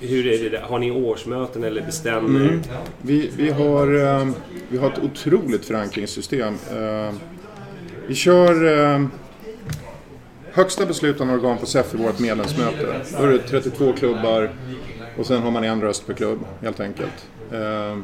Hur 0.00 0.26
är 0.26 0.38
det 0.42 0.48
där? 0.48 0.60
Har 0.60 0.78
ni 0.78 0.90
årsmöten 0.90 1.64
eller 1.64 1.82
bestämmer? 1.82 2.40
Mm. 2.40 2.62
Vi, 3.02 3.30
vi, 3.36 3.50
har, 3.50 3.94
eh, 3.94 4.28
vi 4.68 4.78
har 4.78 4.90
ett 4.90 4.98
otroligt 4.98 5.64
förankringssystem. 5.64 6.54
Eh, 6.70 7.14
Vi 8.06 8.14
kör 8.14 8.78
eh, 8.94 9.06
högsta 10.52 10.86
beslutande 10.86 11.34
organ 11.34 11.58
på 11.58 11.66
SEF 11.66 11.94
i 11.94 11.96
vårt 11.96 12.18
medlemsmöte. 12.18 13.00
Då 13.18 13.22
är 13.24 13.28
det 13.28 13.38
32 13.38 13.92
klubbar 13.92 14.50
och 15.18 15.26
sen 15.26 15.42
har 15.42 15.50
man 15.50 15.64
en 15.64 15.80
röst 15.80 16.06
per 16.06 16.14
klubb 16.14 16.38
helt 16.62 16.80
enkelt. 16.80 17.26
Eh, 17.52 17.98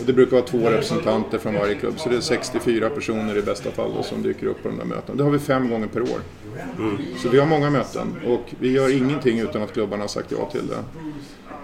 Och 0.00 0.06
det 0.06 0.12
brukar 0.12 0.32
vara 0.36 0.46
två 0.46 0.58
representanter 0.70 1.38
från 1.38 1.54
varje 1.54 1.74
klubb 1.74 1.94
så 2.00 2.08
det 2.08 2.16
är 2.16 2.20
64 2.20 2.90
personer 2.90 3.36
i 3.36 3.42
bästa 3.42 3.70
fall 3.70 3.92
då, 3.96 4.02
som 4.02 4.22
dyker 4.22 4.46
upp 4.46 4.62
på 4.62 4.68
de 4.68 4.78
där 4.78 4.84
mötena. 4.84 5.16
Det 5.18 5.24
har 5.24 5.30
vi 5.30 5.38
fem 5.38 5.70
gånger 5.70 5.86
per 5.86 6.02
år. 6.02 6.20
Så 7.22 7.28
vi 7.28 7.38
har 7.38 7.46
många 7.46 7.70
möten 7.70 8.14
och 8.26 8.40
vi 8.58 8.70
gör 8.72 8.96
ingenting 8.96 9.38
utan 9.38 9.62
att 9.62 9.72
klubbarna 9.72 10.02
har 10.02 10.08
sagt 10.08 10.32
ja 10.32 10.50
till 10.52 10.66
det. 10.66 10.84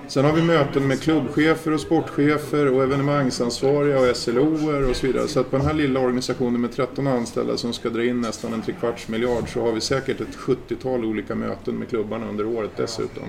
Sen 0.09 0.25
har 0.25 0.33
vi 0.33 0.43
möten 0.43 0.87
med 0.89 1.01
klubbchefer 1.01 1.73
och 1.73 1.81
sportchefer 1.81 2.67
och 2.73 2.83
evenemangsansvariga 2.83 4.01
och 4.11 4.17
SLOer 4.17 4.91
och 4.91 4.97
så 4.97 5.07
vidare. 5.07 5.29
Så 5.29 5.41
att 5.41 5.51
på 5.51 5.57
den 5.57 5.67
här 5.67 5.75
lilla 5.75 6.01
organisationen 6.01 6.61
med 6.61 6.73
13 6.73 7.07
anställda 7.07 7.57
som 7.57 7.73
ska 7.73 7.89
dra 7.91 8.05
in 8.05 8.21
nästan 8.21 8.53
en 8.53 8.63
trekvarts 8.63 9.09
miljard 9.09 9.53
så 9.53 9.61
har 9.61 9.73
vi 9.73 9.81
säkert 9.81 10.21
ett 10.21 10.37
70-tal 10.37 11.05
olika 11.05 11.35
möten 11.35 11.79
med 11.79 11.89
klubbarna 11.89 12.29
under 12.29 12.47
året 12.47 12.71
dessutom. 12.77 13.25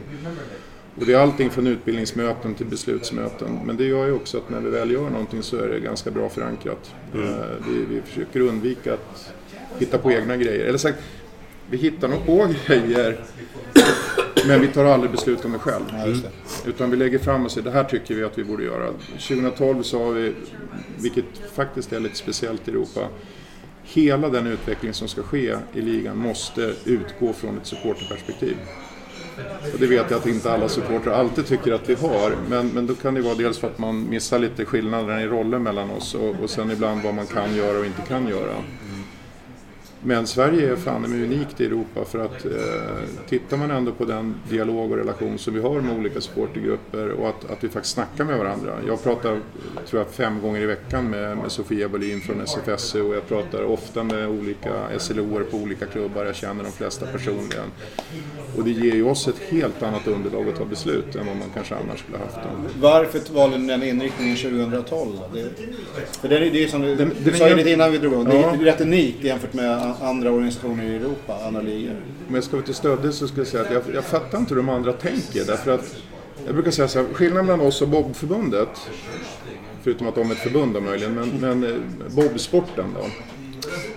Och 1.00 1.06
det 1.06 1.14
är 1.14 1.18
allting 1.18 1.50
från 1.50 1.68
utbildningsmöten 1.68 2.54
till 2.56 2.66
beslutsmöten. 2.66 3.60
Men 3.66 3.78
det 3.78 3.84
gör 3.86 4.06
ju 4.06 4.12
också 4.12 4.38
att 4.38 4.50
när 4.50 4.60
vi 4.60 4.70
väl 4.70 4.92
gör 4.92 5.10
någonting 5.10 5.44
så 5.44 5.58
är 5.58 5.68
det 5.68 5.80
ganska 5.80 6.12
bra 6.12 6.30
förankrat. 6.30 6.92
Eh, 7.14 7.20
Vi, 7.70 7.86
vi 7.96 8.02
försöker 8.02 8.40
undvika 8.40 8.94
att 8.94 9.34
hitta 9.80 9.98
på 9.98 10.12
egna 10.12 10.38
grejer. 10.38 10.66
Eller 10.66 10.78
sagt, 10.78 11.00
vi 11.70 11.78
hittar 11.78 12.08
nog 12.08 12.26
på 12.26 12.48
grejer 12.68 13.20
men 14.48 14.62
vi 14.62 14.68
tar 14.68 14.86
aldrig 14.86 15.12
beslut 15.12 15.46
om 15.46 15.52
det 15.52 15.60
själv. 15.60 15.84
Utan 16.66 16.92
vi 16.92 16.98
lägger 16.98 17.20
fram 17.20 17.46
och 17.46 17.52
säger 17.52 17.66
det 17.66 17.72
här 17.72 17.84
tycker 17.84 18.16
vi 18.16 18.24
att 18.24 18.38
vi 18.38 18.44
borde 18.44 18.64
göra. 18.64 18.88
2012 19.12 19.84
sa 19.84 20.10
vi, 20.10 20.34
vilket 20.98 21.26
faktiskt 21.56 21.94
är 21.94 22.00
lite 22.00 22.16
speciellt 22.16 22.68
i 22.68 22.72
Europa, 22.72 23.08
hela 23.84 24.30
den 24.30 24.48
utveckling 24.48 24.94
som 24.94 25.08
ska 25.08 25.24
ske 25.24 25.56
i 25.74 25.82
ligan 25.82 26.18
måste 26.18 26.74
utgå 26.86 27.34
från 27.34 27.58
ett 27.58 27.68
supporterperspektiv. 27.68 28.58
Och 29.74 29.80
det 29.80 29.88
vet 29.88 30.12
jag 30.12 30.20
att 30.20 30.26
inte 30.26 30.52
alla 30.52 30.70
supportrar 30.70 31.14
alltid 31.14 31.46
tycker 31.46 31.74
att 31.74 31.90
vi 31.90 31.94
har. 31.94 32.36
Men, 32.50 32.68
men 32.68 32.88
då 32.88 32.96
kan 32.96 33.14
det 33.14 33.22
vara 33.22 33.36
dels 33.36 33.58
för 33.58 33.68
att 33.68 33.78
man 33.78 34.10
missar 34.10 34.40
lite 34.40 34.66
skillnaderna 34.66 35.22
i 35.22 35.28
roller 35.28 35.60
mellan 35.60 35.90
oss 35.90 36.16
och, 36.16 36.36
och 36.44 36.50
sen 36.50 36.72
ibland 36.72 37.02
vad 37.04 37.14
man 37.14 37.26
kan 37.26 37.56
göra 37.56 37.80
och 37.80 37.86
inte 37.86 38.02
kan 38.02 38.28
göra. 38.28 38.54
Men 40.08 40.28
Sverige 40.28 40.72
är 40.72 40.76
fan 40.76 41.02
med 41.02 41.12
unikt 41.24 41.62
i 41.62 41.66
Europa 41.66 42.06
för 42.06 42.20
att 42.20 42.46
eh, 42.46 42.52
tittar 43.30 43.58
man 43.58 43.72
ändå 43.72 43.92
på 43.92 44.06
den 44.06 44.36
dialog 44.50 44.92
och 44.92 44.98
relation 44.98 45.38
som 45.38 45.54
vi 45.54 45.60
har 45.62 45.82
med 45.82 45.98
olika 46.00 46.22
supportergrupper 46.22 47.10
och 47.12 47.30
att, 47.30 47.52
att 47.52 47.64
vi 47.64 47.70
faktiskt 47.70 47.94
snackar 47.94 48.24
med 48.24 48.38
varandra. 48.38 48.72
Jag 48.88 49.04
pratar, 49.04 49.40
tror 49.90 50.02
jag, 50.02 50.10
fem 50.12 50.42
gånger 50.42 50.62
i 50.62 50.66
veckan 50.66 51.10
med, 51.10 51.38
med 51.38 51.52
Sofia 51.52 51.90
Bolin 51.90 52.22
från 52.22 52.42
SFSU 52.42 53.02
och 53.02 53.16
jag 53.16 53.28
pratar 53.28 53.64
ofta 53.64 54.04
med 54.04 54.28
olika 54.30 54.74
SLOer 54.98 55.42
på 55.44 55.58
olika 55.58 55.86
klubbar. 55.86 56.26
Jag 56.26 56.36
känner 56.36 56.64
de 56.64 56.72
flesta 56.72 57.06
personligen. 57.06 57.66
Och 58.58 58.64
det 58.64 58.72
ger 58.72 58.94
ju 58.96 59.04
oss 59.06 59.28
ett 59.28 59.40
helt 59.50 59.84
annat 59.84 60.08
underlag 60.08 60.50
att 60.50 60.56
ta 60.58 60.66
beslut 60.66 61.16
än 61.16 61.28
vad 61.28 61.36
man 61.36 61.48
kanske 61.54 61.76
annars 61.76 62.00
skulle 62.00 62.18
ha 62.18 62.26
haft. 62.26 62.38
Varför 62.82 63.34
valde 63.34 63.58
ni 63.58 63.68
den 63.68 63.84
inriktningen 63.84 64.36
2012? 64.38 65.10
Det, 65.34 65.50
för 66.22 66.28
det 66.28 66.36
är 66.38 66.40
det 66.52 66.64
är 66.64 66.68
som 66.68 66.82
du, 66.82 66.96
Den- 66.96 67.12
du 67.24 67.32
sa 67.34 67.46
ju 67.48 67.52
är- 67.54 67.58
lite 67.58 67.70
innan 67.72 67.92
vi 67.92 67.98
drog 67.98 68.14
igång. 68.14 68.26
Det 68.26 68.36
Ja. 68.36 68.54
är 68.54 68.58
rätt 68.58 68.82
unikt 68.82 69.24
jämfört 69.24 69.54
med 69.54 69.94
andra 70.02 70.32
organisationer 70.32 70.84
i 70.84 70.96
Europa, 70.96 71.40
andra 71.48 71.62
ligor. 71.62 71.96
Om 72.30 72.36
jag 72.36 72.44
ska 72.44 72.56
vara 72.56 72.66
till 72.66 72.76
stöddig 72.76 73.14
så 73.14 73.28
skulle 73.28 73.42
jag 73.42 73.48
säga 73.48 73.64
att 73.64 73.72
jag, 73.72 73.96
jag 73.96 74.04
fattar 74.04 74.38
inte 74.38 74.54
hur 74.54 74.62
de 74.62 74.70
andra 74.70 74.94
tänker. 74.94 75.46
Därför 75.46 75.72
att 75.72 75.96
jag 76.46 76.56
brukar 76.56 76.72
säga 76.72 76.88
så 76.88 77.00
här, 77.00 77.14
skillnaden 77.14 77.46
mellan 77.46 77.62
oss 77.62 77.82
och 77.82 77.88
Bobförbundet, 77.88 78.70
förutom 79.84 80.08
att 80.08 80.16
de 80.16 80.30
är 80.30 80.36
ett 80.36 80.40
förbund 80.40 80.74
då 80.74 80.82
möjligen, 80.82 81.14
men, 81.16 81.30
men 81.30 81.64
eh, 81.64 82.16
Bobsporten 82.16 82.86
då. 82.96 83.06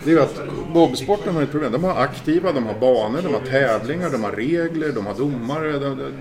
Det 0.04 0.10
är 0.10 0.14
ju 0.14 0.20
att 0.20 0.40
Bobsporten 0.74 1.34
har 1.34 1.42
ett 1.42 1.50
problem. 1.50 1.72
De 1.72 1.84
har 1.84 1.94
aktiva, 2.02 2.52
de 2.52 2.66
har 2.66 2.80
banor, 2.80 3.22
de 3.22 3.34
har 3.34 3.40
tävlingar, 3.40 4.10
de 4.10 4.24
har 4.24 4.32
regler, 4.32 4.92
de 4.92 5.06
har 5.06 5.14
domare, 5.14 5.72
de, 5.72 5.98
de, 5.98 6.12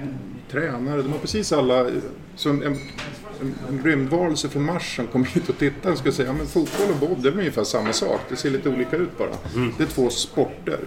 tränare. 0.51 1.01
De 1.01 1.11
har 1.11 1.19
precis 1.19 1.53
alla... 1.53 1.89
Så 2.36 2.49
en, 2.49 2.77
en, 3.42 3.56
en 3.70 3.84
rymdvarelse 3.84 4.50
från 4.50 4.66
Mars 4.66 4.96
som 4.96 5.08
kommer 5.08 5.26
hit 5.26 5.50
och 5.50 5.58
tittar 5.58 5.92
och 5.92 5.98
skulle 5.98 6.14
säga 6.14 6.34
men 6.34 6.48
fotboll 6.48 6.90
och 6.90 6.96
bob 6.96 7.22
det 7.22 7.30
är 7.30 7.32
väl 7.32 7.40
ungefär 7.40 7.64
samma 7.64 7.94
sak. 7.94 8.22
Det 8.30 8.36
ser 8.36 8.50
lite 8.50 8.70
olika 8.70 8.96
ut 8.96 9.18
bara. 9.18 9.30
Det 9.78 9.84
är 9.84 9.88
två 9.88 10.10
sporter. 10.10 10.80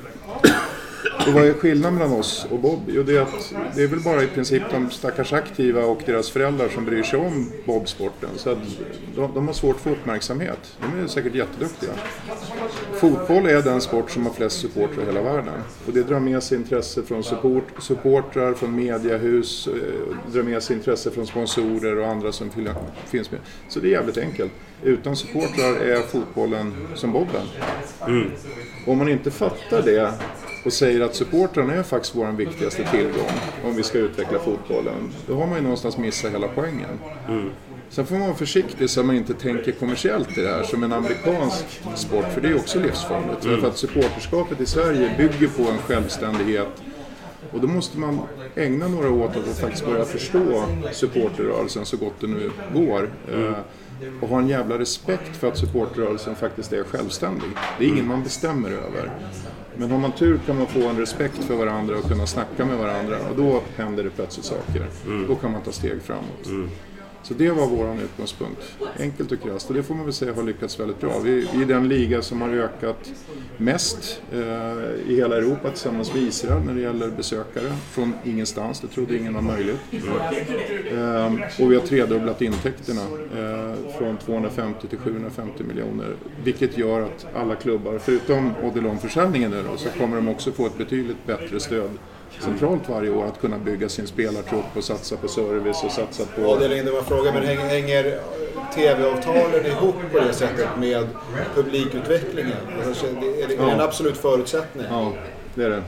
Och 1.26 1.32
vad 1.32 1.44
är 1.44 1.52
skillnaden 1.52 1.98
mellan 1.98 2.12
oss 2.12 2.46
och 2.50 2.58
Bob? 2.58 2.80
Jo, 2.86 3.02
det 3.02 3.16
är 3.16 3.20
att 3.20 3.54
det 3.74 3.82
är 3.82 3.88
väl 3.88 4.00
bara 4.00 4.22
i 4.22 4.26
princip 4.26 4.62
de 4.70 4.90
stackars 4.90 5.32
aktiva 5.32 5.84
och 5.84 6.02
deras 6.06 6.30
föräldrar 6.30 6.68
som 6.68 6.84
bryr 6.84 7.02
sig 7.02 7.18
om 7.18 7.50
bobsporten. 7.64 8.30
Så 8.36 8.50
att 8.50 8.58
de, 9.16 9.34
de 9.34 9.46
har 9.46 9.54
svårt 9.54 9.80
för 9.80 9.90
uppmärksamhet. 9.90 10.76
De 10.80 11.02
är 11.02 11.06
säkert 11.06 11.34
jätteduktiga. 11.34 11.90
Fotboll 12.94 13.46
är 13.46 13.62
den 13.62 13.80
sport 13.80 14.10
som 14.10 14.26
har 14.26 14.32
flest 14.32 14.60
supportrar 14.60 15.02
i 15.02 15.06
hela 15.06 15.22
världen. 15.22 15.54
Och 15.86 15.92
det 15.92 16.02
drar 16.02 16.20
med 16.20 16.42
sig 16.42 16.58
intresse 16.58 17.02
från 17.02 17.24
support, 17.24 17.64
supportrar, 17.78 18.54
från 18.54 18.76
mediehus, 18.76 19.68
eh, 19.68 20.32
drar 20.32 20.42
med 20.42 20.62
sig 20.62 20.76
intresse 20.76 21.10
från 21.10 21.26
sponsorer 21.26 21.98
och 21.98 22.06
andra 22.06 22.32
som 22.32 22.50
finns 23.06 23.30
med. 23.30 23.40
Så 23.68 23.80
det 23.80 23.88
är 23.88 23.90
jävligt 23.90 24.18
enkelt. 24.18 24.52
Utan 24.82 25.16
supportrar 25.16 25.74
är 25.76 26.00
fotbollen 26.00 26.74
som 26.94 27.12
bobben. 27.12 27.46
Mm. 28.06 28.30
Om 28.86 28.98
man 28.98 29.08
inte 29.08 29.30
fattar 29.30 29.82
det 29.82 30.12
och 30.64 30.72
säger 30.72 31.00
att 31.00 31.14
supportrarna 31.14 31.74
är 31.74 31.82
faktiskt 31.82 32.14
vår 32.14 32.32
viktigaste 32.32 32.90
tillgång 32.90 33.30
om 33.64 33.76
vi 33.76 33.82
ska 33.82 33.98
utveckla 33.98 34.38
fotbollen. 34.38 35.12
Då 35.26 35.34
har 35.34 35.46
man 35.46 35.56
ju 35.56 35.62
någonstans 35.62 35.98
missat 35.98 36.32
hela 36.32 36.48
poängen. 36.48 36.98
Mm. 37.28 37.50
Sen 37.90 38.06
får 38.06 38.14
man 38.14 38.26
vara 38.26 38.36
försiktig 38.36 38.90
så 38.90 39.00
att 39.00 39.06
man 39.06 39.16
inte 39.16 39.34
tänker 39.34 39.72
kommersiellt 39.72 40.38
i 40.38 40.40
det 40.40 40.48
här 40.48 40.62
som 40.62 40.82
en 40.82 40.92
amerikansk 40.92 41.64
sport, 41.94 42.24
för 42.34 42.40
det 42.40 42.48
är 42.48 42.56
också 42.56 42.80
livsfarligt. 42.80 43.44
Mm. 43.44 43.60
För 43.60 43.68
att 43.68 43.78
supporterskapet 43.78 44.60
i 44.60 44.66
Sverige 44.66 45.14
bygger 45.18 45.48
på 45.48 45.62
en 45.62 45.78
självständighet 45.78 46.82
och 47.52 47.60
då 47.60 47.66
måste 47.66 47.98
man 47.98 48.20
ägna 48.56 48.88
några 48.88 49.10
år 49.10 49.24
åt 49.24 49.36
att 49.36 49.58
faktiskt 49.58 49.86
börja 49.86 50.04
förstå 50.04 50.64
supporterrörelsen 50.92 51.86
så 51.86 51.96
gott 51.96 52.14
det 52.20 52.26
nu 52.26 52.50
går. 52.74 53.10
Mm. 53.32 53.54
Och 54.20 54.28
ha 54.28 54.38
en 54.38 54.48
jävla 54.48 54.78
respekt 54.78 55.36
för 55.36 55.48
att 55.48 55.58
supportrörelsen 55.58 56.34
faktiskt 56.34 56.72
är 56.72 56.84
självständig. 56.84 57.48
Det 57.78 57.84
är 57.84 57.88
ingen 57.88 58.06
man 58.06 58.22
bestämmer 58.22 58.70
över. 58.70 59.10
Men 59.76 59.90
har 59.90 59.98
man 59.98 60.12
tur 60.12 60.40
kan 60.46 60.58
man 60.58 60.66
få 60.66 60.88
en 60.88 60.98
respekt 60.98 61.44
för 61.44 61.56
varandra 61.56 61.98
och 61.98 62.04
kunna 62.04 62.26
snacka 62.26 62.64
med 62.64 62.78
varandra 62.78 63.16
och 63.30 63.36
då 63.36 63.62
händer 63.76 64.04
det 64.04 64.10
plötsligt 64.10 64.46
saker. 64.46 64.86
Mm. 65.06 65.26
Då 65.28 65.34
kan 65.34 65.52
man 65.52 65.62
ta 65.62 65.72
steg 65.72 66.02
framåt. 66.02 66.46
Så 67.22 67.34
det 67.34 67.50
var 67.50 67.66
vår 67.66 67.96
utgångspunkt. 68.04 68.76
Enkelt 68.98 69.32
och 69.32 69.42
krasst. 69.42 69.68
Och 69.68 69.74
det 69.74 69.82
får 69.82 69.94
man 69.94 70.04
väl 70.04 70.12
säga 70.12 70.34
har 70.34 70.42
lyckats 70.42 70.80
väldigt 70.80 71.00
bra. 71.00 71.18
Vi 71.18 71.62
är 71.62 71.66
den 71.66 71.88
liga 71.88 72.22
som 72.22 72.40
har 72.40 72.48
ökat 72.48 73.12
mest 73.56 74.22
eh, 74.32 75.12
i 75.12 75.16
hela 75.16 75.36
Europa 75.36 75.70
tillsammans 75.70 76.14
med 76.14 76.22
Israel 76.22 76.62
när 76.62 76.74
det 76.74 76.80
gäller 76.80 77.10
besökare. 77.10 77.72
Från 77.90 78.14
ingenstans, 78.24 78.80
det 78.80 78.88
trodde 78.88 79.16
ingen 79.16 79.34
var 79.34 79.42
möjligt. 79.42 79.80
Eh, 80.92 81.62
och 81.64 81.72
vi 81.72 81.76
har 81.76 81.86
tredubblat 81.86 82.42
intäkterna 82.42 83.02
eh, 83.02 83.98
från 83.98 84.16
250 84.16 84.86
till 84.86 84.98
750 84.98 85.64
miljoner. 85.64 86.16
Vilket 86.44 86.78
gör 86.78 87.00
att 87.00 87.26
alla 87.34 87.54
klubbar, 87.54 87.98
förutom 87.98 88.52
Odilon-försäljningen 88.62 89.50
nu 89.50 89.62
då, 89.70 89.76
så 89.76 89.88
kommer 89.88 90.16
de 90.16 90.28
också 90.28 90.52
få 90.52 90.66
ett 90.66 90.78
betydligt 90.78 91.26
bättre 91.26 91.60
stöd 91.60 91.90
centralt 92.42 92.88
varje 92.88 93.10
år 93.10 93.26
att 93.26 93.40
kunna 93.40 93.58
bygga 93.58 93.88
sin 93.88 94.06
spelartrupp 94.06 94.76
och 94.76 94.84
satsa 94.84 95.16
på 95.16 95.28
service 95.28 95.84
och 95.84 95.92
satsa 95.92 96.24
på... 96.24 96.40
Ja, 96.42 96.56
det 96.56 96.78
är 96.78 96.98
en 96.98 97.04
fråga, 97.04 97.32
men 97.32 97.42
hänger 97.46 98.20
TV-avtalen 98.74 99.66
ihop 99.66 99.94
på 100.12 100.20
det 100.20 100.32
sättet 100.32 100.68
med 100.78 101.06
publikutvecklingen? 101.54 102.56
Alltså, 102.86 103.06
är 103.06 103.48
det, 103.48 103.54
en 103.54 103.80
absolut 103.80 104.16
förutsättning? 104.16 104.86
Ja, 104.90 105.12
det 105.54 105.64
är 105.64 105.70
det. 105.70 105.82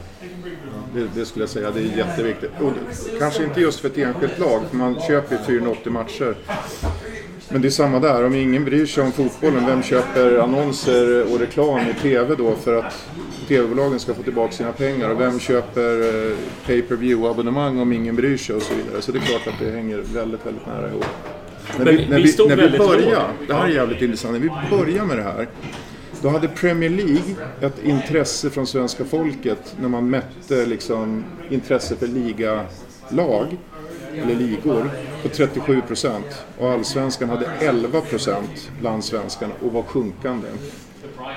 det. 0.95 1.09
Det, 1.15 1.27
skulle 1.27 1.43
jag 1.43 1.51
säga, 1.51 1.71
det 1.71 1.81
är 1.81 1.97
jätteviktigt. 1.97 2.51
Och 2.61 2.73
kanske 3.19 3.45
inte 3.45 3.61
just 3.61 3.81
för 3.81 3.89
ett 3.89 3.99
enskilt 3.99 4.39
lag, 4.39 4.63
för 4.71 4.77
man 4.77 5.01
köper 5.01 5.39
480 5.47 5.93
matcher. 5.93 6.37
Men 7.49 7.63
det 7.63 7.69
är 7.69 7.71
samma 7.71 8.01
där, 8.01 8.25
om 8.25 8.35
ingen 8.35 8.65
bryr 8.65 8.87
sig 8.87 9.05
om 9.05 9.13
fotbollen, 9.13 9.67
vem 9.67 9.83
köper 9.83 10.39
annonser 10.39 11.33
och 11.33 11.41
reklam 11.41 11.81
i 11.81 11.95
TV 12.03 12.35
då 12.35 12.55
för 12.55 12.75
att 12.75 13.09
TV-bolagen 13.49 14.01
ska 14.01 14.15
få 14.15 14.23
tillbaka 14.23 14.53
sina 14.53 14.73
pengar? 14.73 15.11
Och 15.11 15.21
vem 15.21 15.41
köper 15.41 16.01
eh, 16.31 16.37
pay 16.67 16.83
per 16.83 16.97
view 16.97 17.31
abonnemang 17.31 17.81
om 17.81 17.93
ingen 17.93 18.17
bryr 18.17 18.37
sig 18.37 18.57
och 18.57 18.63
så 18.63 18.75
vidare? 18.75 19.03
Så 19.03 19.13
det 19.13 19.19
är 19.19 19.23
klart 19.23 19.47
att 19.47 19.61
det 19.61 19.71
hänger 19.71 19.97
väldigt, 19.97 20.47
väldigt 20.47 20.67
nära 20.67 20.89
ihop. 20.89 21.05
När 21.79 21.85
vi, 21.85 22.07
när 22.07 22.21
vi, 22.21 22.57
när 22.57 22.71
vi 22.71 22.79
började, 22.79 23.27
det 23.49 23.55
här 23.55 23.65
är 23.65 23.69
jävligt 23.69 24.03
intressant, 24.03 24.33
när 24.33 24.41
vi 24.41 24.77
började 24.77 25.07
med 25.07 25.17
det 25.17 25.23
här 25.23 25.49
då 26.25 26.31
hade 26.31 26.49
Premier 26.49 26.91
League 26.91 27.35
ett 27.61 27.85
intresse 27.85 28.51
från 28.51 28.67
svenska 28.67 29.05
folket 29.05 29.77
när 29.81 29.89
man 29.89 30.11
mätte 30.11 30.67
liksom 30.67 31.25
intresse 31.51 31.97
för 31.97 32.07
ligalag 32.07 33.57
eller 34.23 34.35
ligor, 34.35 34.91
på 35.23 35.29
37 35.29 35.81
procent. 35.81 36.45
Och 36.59 36.71
allsvenskan 36.71 37.29
hade 37.29 37.47
11 37.61 38.01
procent 38.01 38.71
bland 38.81 39.05
svenskarna 39.05 39.55
och 39.63 39.73
var 39.73 39.83
sjunkande. 39.83 40.49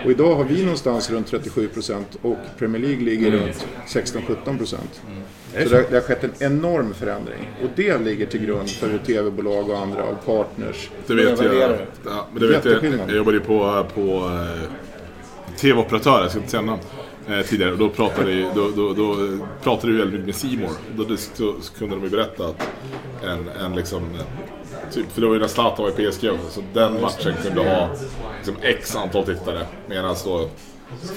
Och 0.05 0.11
idag 0.11 0.35
har 0.35 0.43
vi 0.43 0.61
någonstans 0.61 1.09
runt 1.09 1.27
37 1.27 1.67
procent 1.67 2.17
och 2.21 2.37
Premier 2.57 2.81
League 2.81 3.03
ligger 3.03 3.27
mm. 3.27 3.39
runt 3.39 3.67
16-17 3.87 4.57
procent. 4.57 5.01
Mm. 5.07 5.67
Så 5.67 5.75
det, 5.75 5.85
det 5.89 5.95
har 5.95 6.01
skett 6.01 6.23
en 6.23 6.33
enorm 6.39 6.93
förändring. 6.93 7.49
Och 7.63 7.69
det 7.75 7.97
ligger 7.97 8.25
till 8.25 8.45
grund 8.45 8.69
för 8.69 8.89
hur 8.89 8.97
tv-bolag 8.97 9.69
och 9.69 9.77
andra 9.77 10.03
och 10.03 10.25
partners 10.25 10.89
Det 11.07 11.15
vet 11.15 11.41
jag. 11.41 11.77
Ja, 12.05 12.27
men 12.31 12.41
det 12.41 12.47
vet 12.47 12.65
jag. 12.65 12.83
Jag 12.83 13.15
jobbade 13.15 13.37
ju 13.37 13.43
på, 13.43 13.85
på 13.95 14.01
eh, 14.01 14.71
tv-operatörer, 15.57 16.21
jag 16.21 16.29
ska 16.29 16.39
inte 16.39 16.51
säga 16.51 16.61
namn 16.61 16.81
eh, 17.29 17.45
tidigare. 17.45 17.71
Och 17.71 17.77
då 17.77 17.89
pratade, 17.89 18.51
då, 18.55 18.69
då, 18.75 18.93
då 18.93 19.37
pratade 19.63 19.93
vi 19.93 19.99
väldigt 19.99 20.25
med 20.25 20.35
Simor. 20.35 20.71
Då, 20.95 21.03
då, 21.37 21.55
kunde 21.77 21.95
de 21.95 22.03
ju 22.03 22.09
berätta 22.09 22.45
att 22.47 22.69
en, 23.23 23.49
en 23.65 23.75
liksom, 23.75 24.01
typ, 24.93 25.11
för 25.11 25.21
det 25.21 25.27
var 25.27 25.33
ju 25.33 25.39
när 25.39 25.47
Zlatan 25.47 25.85
var 25.85 26.01
i 26.01 26.11
PSG 26.11 26.31
också, 26.31 26.49
så 26.49 26.61
den 26.73 27.01
matchen 27.01 27.33
kunde 27.43 27.69
ha 27.69 27.89
liksom, 28.37 28.55
x 28.61 28.95
antal 28.95 29.25
tittare. 29.25 29.65
Medan 29.87 30.15
då 30.25 30.49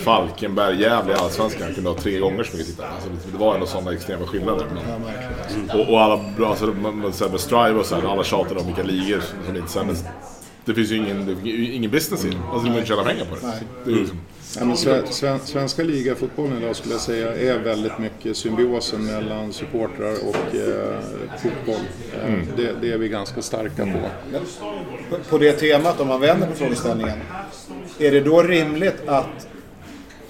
Falkenberg, 0.05 0.81
Gävle 0.81 1.13
i 1.13 1.17
Allsvenskan 1.17 1.75
kunde 1.75 1.91
ha 1.91 1.97
tre 1.97 2.19
gånger 2.19 2.45
så 2.45 2.57
mycket 2.57 2.67
tittare. 2.67 2.89
Alltså, 2.89 3.11
det 3.33 3.39
var 3.39 3.55
ändå 3.55 3.67
sådana 3.67 3.93
extrema 3.93 4.27
skillnader. 4.27 4.67
Men, 4.75 5.81
och, 5.81 5.93
och 5.93 6.01
alla, 6.01 6.21
alltså, 6.47 6.67
med, 6.67 6.95
med 6.95 7.41
Strive 7.41 7.73
och 7.73 7.87
så 7.87 7.95
här, 7.95 8.13
alla 8.13 8.25
tjatade 8.25 8.61
om 8.61 8.67
vilka 8.67 8.83
ligor 8.83 9.23
som 9.47 9.57
inte 9.57 9.71
sen, 9.71 9.97
det 10.65 10.75
finns 10.75 10.91
ju 10.91 10.97
ingen, 10.97 11.47
ingen 11.47 11.91
business 11.91 12.25
i 12.25 12.31
det. 12.31 12.37
Alltså, 12.53 12.67
du 12.67 12.71
vill 12.71 12.79
inte 12.79 12.89
tjäna 12.89 13.03
pengar 13.03 13.25
på 13.25 13.35
det. 13.35 13.93
det 13.93 14.07
Ja, 14.59 14.65
men 14.65 14.77
sven, 14.77 15.41
svenska 15.45 15.83
ligafotbollen 15.83 16.59
idag 16.63 16.77
skulle 16.77 16.95
jag 16.95 17.01
säga 17.01 17.35
är 17.35 17.59
väldigt 17.59 17.99
mycket 17.99 18.37
symbiosen 18.37 19.07
mellan 19.07 19.53
supportrar 19.53 20.13
och 20.29 20.55
eh, 20.55 21.01
fotboll. 21.43 21.87
Eh, 22.15 22.29
mm. 22.29 22.47
Det, 22.57 22.73
det, 22.81 22.93
är 22.93 22.99
vi 22.99 23.09
ganska 23.09 23.43
starka 23.43 23.85
på. 23.85 24.09
På 25.29 25.39
det 25.39 25.53
temat, 25.53 26.01
om 26.01 26.09
man 26.09 26.21
vänder 26.21 26.47
på 26.47 26.55
frågeställningen. 26.55 27.19
Är 27.99 28.11
det 28.11 28.21
då 28.21 28.43
rimligt 28.43 29.09
att, 29.09 29.49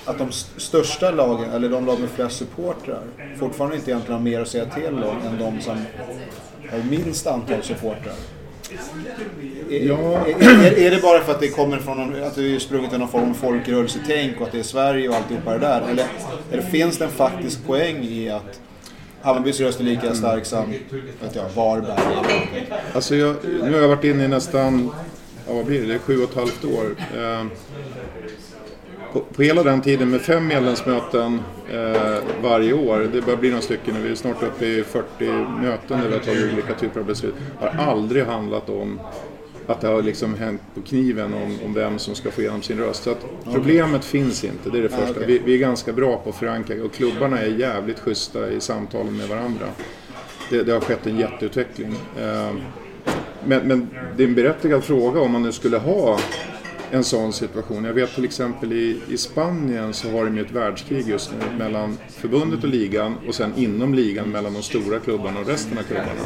att 0.04 0.18
de 0.18 0.32
största 0.56 1.10
lagen, 1.10 1.50
eller 1.50 1.68
de 1.68 1.86
lag 1.86 2.00
med 2.00 2.10
flest 2.10 2.36
supportrar, 2.36 3.02
fortfarande 3.38 3.76
inte 3.76 3.90
egentligen 3.90 4.18
har 4.18 4.24
mer 4.24 4.40
att 4.40 4.48
säga 4.48 4.64
till 4.64 5.04
om 5.04 5.16
än 5.26 5.38
de 5.38 5.60
som 5.60 5.78
har 6.70 6.90
minst 6.90 7.26
antal 7.26 7.62
supportrar? 7.62 8.14
Ja. 9.70 10.26
Är, 10.26 10.42
är, 10.42 10.78
är, 10.78 10.90
det 10.90 11.02
bara 11.02 11.20
för 11.20 11.32
att 11.32 11.40
det 11.40 11.48
kommer 11.48 11.78
från 11.78 11.96
någon, 11.96 12.22
att 12.24 12.34
det 12.34 12.54
är 12.54 12.58
sprunget 12.58 12.92
ur 12.94 12.98
någon 12.98 13.08
form 13.08 13.30
av 13.30 13.34
folkrörelsetänk 13.34 14.40
och 14.40 14.46
att 14.46 14.52
det 14.52 14.58
är 14.58 14.62
Sverige 14.62 15.08
och 15.08 15.14
alltihopa 15.14 15.52
det 15.52 15.58
där? 15.58 15.82
Eller, 15.90 16.06
eller 16.52 16.62
finns 16.62 16.98
det 16.98 17.04
en 17.04 17.10
faktisk 17.10 17.66
poäng 17.66 18.04
i 18.04 18.30
att 18.30 18.60
Hammarbys 19.22 19.60
röst 19.60 19.80
är 19.80 19.84
lika 19.84 20.14
stark 20.14 20.46
som 20.46 20.70
vet 21.22 21.36
jag, 21.36 21.48
Varberg? 21.54 22.26
Alltså 22.94 23.16
jag, 23.16 23.36
nu 23.62 23.72
har 23.72 23.80
jag 23.80 23.88
varit 23.88 24.04
inne 24.04 24.24
i 24.24 24.28
nästan, 24.28 24.90
ja, 25.46 25.54
vad 25.54 25.64
blir 25.64 25.80
det, 25.80 25.86
det 25.86 25.94
är 25.94 25.98
sju 25.98 26.22
och 26.22 26.30
ett 26.30 26.36
halvt 26.36 26.64
år. 26.64 26.96
Eh, 27.16 27.46
på, 29.12 29.20
på 29.20 29.42
hela 29.42 29.62
den 29.62 29.80
tiden 29.80 30.10
med 30.10 30.20
fem 30.20 30.46
medlemsmöten 30.46 31.40
eh, 31.72 32.18
varje 32.42 32.72
år, 32.72 33.08
det 33.12 33.20
börjar 33.20 33.38
bli 33.38 33.50
några 33.50 33.62
stycken 33.62 33.94
nu, 33.94 34.00
vi 34.00 34.10
är 34.10 34.14
snart 34.14 34.42
uppe 34.42 34.66
i 34.66 34.84
40 34.84 35.24
möten 35.62 36.00
där 36.00 36.08
vi 36.08 36.14
har 36.14 36.20
tagit 36.20 36.52
olika 36.52 36.74
typer 36.74 37.00
av 37.00 37.06
beslut, 37.06 37.34
har 37.58 37.84
aldrig 37.84 38.24
handlat 38.24 38.68
om 38.68 39.00
att 39.70 39.80
det 39.80 39.88
har 39.88 40.02
liksom 40.02 40.34
hänt 40.34 40.60
på 40.74 40.80
kniven 40.80 41.34
om, 41.34 41.58
om 41.64 41.74
vem 41.74 41.98
som 41.98 42.14
ska 42.14 42.30
få 42.30 42.40
igenom 42.40 42.62
sin 42.62 42.78
röst. 42.78 43.02
Så 43.02 43.14
problemet 43.44 44.04
finns 44.04 44.44
inte, 44.44 44.70
det 44.70 44.78
är 44.78 44.82
det 44.82 44.88
första. 44.88 45.10
Okay. 45.10 45.26
Vi, 45.26 45.38
vi, 45.38 45.54
är 45.54 45.58
ganska 45.58 45.92
bra 45.92 46.16
på 46.16 46.30
att 46.30 46.36
förankra 46.36 46.84
och 46.84 46.92
klubbarna 46.92 47.38
är 47.38 47.46
jävligt 47.46 47.98
schyssta 47.98 48.50
i 48.50 48.60
samtalen 48.60 49.16
med 49.16 49.28
varandra. 49.28 49.66
Det, 50.50 50.62
det 50.62 50.72
har 50.72 50.80
skett 50.80 51.06
en 51.06 51.18
jätteutveckling. 51.18 51.94
Eh, 52.20 52.52
men, 53.44 53.68
men 53.68 53.88
det 54.16 54.22
är 54.22 54.28
en 54.28 54.34
berättigad 54.34 54.84
fråga 54.84 55.20
om 55.20 55.32
man 55.32 55.42
nu 55.42 55.52
skulle 55.52 55.78
ha 55.78 56.18
en 56.90 57.04
sån 57.04 57.32
situation. 57.32 57.84
Jag 57.84 57.92
vet 57.92 58.14
till 58.14 58.24
exempel 58.24 58.72
i, 58.72 59.00
i 59.08 59.16
Spanien 59.16 59.92
så 59.92 60.10
har 60.10 60.24
de 60.24 60.36
ju 60.36 60.44
ett 60.44 60.52
världskrig 60.52 61.08
just 61.08 61.32
nu 61.32 61.58
mellan 61.58 61.96
förbundet 62.08 62.64
och 62.64 62.68
ligan 62.68 63.14
och 63.28 63.34
sen 63.34 63.52
inom 63.56 63.94
ligan 63.94 64.30
mellan 64.30 64.54
de 64.54 64.62
stora 64.62 64.98
klubbarna 64.98 65.40
och 65.40 65.46
resten 65.46 65.78
av 65.78 65.82
klubbarna. 65.82 66.22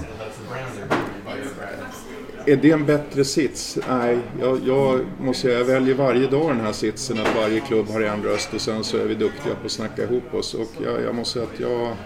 Är 2.46 2.56
det 2.56 2.70
en 2.70 2.86
bättre 2.86 3.24
sits? 3.24 3.78
Nej, 3.88 4.18
jag, 4.40 4.60
jag 4.66 5.00
måste 5.20 5.42
säga, 5.42 5.58
jag 5.58 5.64
väljer 5.64 5.94
varje 5.94 6.26
dag 6.26 6.50
den 6.50 6.60
här 6.60 6.72
sitsen 6.72 7.18
att 7.18 7.36
varje 7.36 7.60
klubb 7.60 7.88
har 7.88 8.00
en 8.00 8.22
röst 8.22 8.54
och 8.54 8.60
sen 8.60 8.84
så 8.84 8.96
är 8.96 9.04
vi 9.04 9.14
duktiga 9.14 9.54
på 9.54 9.66
att 9.66 9.72
snacka 9.72 10.02
ihop 10.02 10.34
oss. 10.34 10.54
Och 10.54 10.70
jag, 10.84 11.02
jag 11.02 11.14
måste 11.14 11.32
säga 11.32 11.44
att 11.54 11.60
jag... 11.60 11.96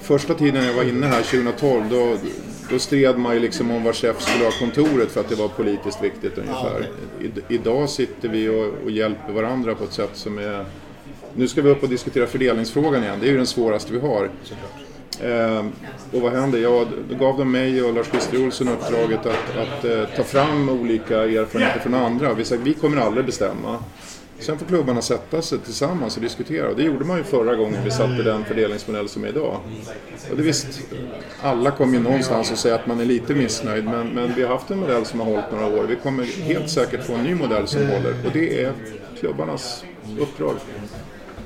Första 0.00 0.34
tiden 0.34 0.64
jag 0.64 0.74
var 0.74 0.82
inne 0.82 1.06
här 1.06 1.22
2012 1.22 1.84
då, 1.90 2.16
då 2.70 2.78
stred 2.78 3.18
man 3.18 3.34
ju 3.34 3.40
liksom 3.40 3.70
om 3.70 3.84
var 3.84 3.92
chef 3.92 4.20
skulle 4.20 4.44
ha 4.44 4.52
kontoret 4.58 5.10
för 5.10 5.20
att 5.20 5.28
det 5.28 5.34
var 5.34 5.48
politiskt 5.48 6.02
viktigt 6.02 6.38
ungefär. 6.38 6.88
I, 7.20 7.54
idag 7.54 7.88
sitter 7.88 8.28
vi 8.28 8.48
och, 8.48 8.84
och, 8.84 8.90
hjälper 8.90 9.32
varandra 9.32 9.74
på 9.74 9.84
ett 9.84 9.92
sätt 9.92 10.10
som 10.12 10.38
är 10.38 10.64
Nu 11.34 11.48
ska 11.48 11.62
vi 11.62 11.70
upp 11.70 11.82
och 11.82 11.88
diskutera 11.88 12.26
fördelningsfrågan 12.26 13.02
igen. 13.02 13.18
Det 13.20 13.26
är 13.26 13.30
ju 13.30 13.36
den 13.36 13.46
svåraste 13.46 13.92
vi 13.92 14.00
har. 14.00 14.30
Eh, 15.22 15.64
och 16.12 16.20
vad 16.20 16.32
händer? 16.32 16.58
Ja, 16.58 16.86
då 17.10 17.16
gav 17.16 17.38
de 17.38 17.50
mig 17.50 17.82
och 17.82 17.94
Lars-Christer 17.94 18.44
Olsson 18.44 18.68
uppdraget 18.68 19.26
att, 19.26 19.56
att 19.56 19.84
eh, 19.84 20.04
ta 20.16 20.22
fram 20.22 20.68
olika 20.68 21.16
erfarenheter 21.16 21.80
från 21.80 21.94
andra. 21.94 22.34
Vi 22.34 22.44
sa 22.44 22.56
vi 22.62 22.74
kommer 22.74 22.96
aldrig 22.96 23.26
bestämma. 23.26 23.78
Sen 24.40 24.58
får 24.58 24.66
klubbarna 24.66 25.02
sätta 25.02 25.42
sig 25.42 25.58
tillsammans 25.58 26.16
och 26.16 26.22
diskutera. 26.22 26.68
Och 26.68 26.76
det 26.76 26.82
gjorde 26.82 27.04
man 27.04 27.18
ju 27.18 27.24
förra 27.24 27.54
gången 27.54 27.84
vi 27.84 27.90
satte 27.90 28.22
den 28.22 28.44
fördelningsmodell 28.44 29.08
som 29.08 29.24
är 29.24 29.28
idag. 29.28 29.56
Och 30.30 30.36
det 30.36 30.42
visst, 30.42 30.80
alla 31.42 31.70
kommer 31.70 31.94
ju 31.94 32.00
någonstans 32.00 32.52
och 32.52 32.58
säga 32.58 32.74
att 32.74 32.86
man 32.86 33.00
är 33.00 33.04
lite 33.04 33.34
missnöjd. 33.34 33.84
Men, 33.84 34.08
men 34.08 34.34
vi 34.34 34.42
har 34.42 34.48
haft 34.48 34.70
en 34.70 34.78
modell 34.78 35.04
som 35.06 35.20
har 35.20 35.26
hållit 35.26 35.52
några 35.52 35.66
år. 35.66 35.86
Vi 35.88 35.96
kommer 35.96 36.24
helt 36.24 36.70
säkert 36.70 37.04
få 37.04 37.14
en 37.14 37.24
ny 37.24 37.34
modell 37.34 37.66
som 37.66 37.80
håller. 37.80 38.14
Och 38.26 38.30
det 38.32 38.62
är 38.62 38.72
klubbarnas 39.20 39.84
uppdrag. 40.18 40.54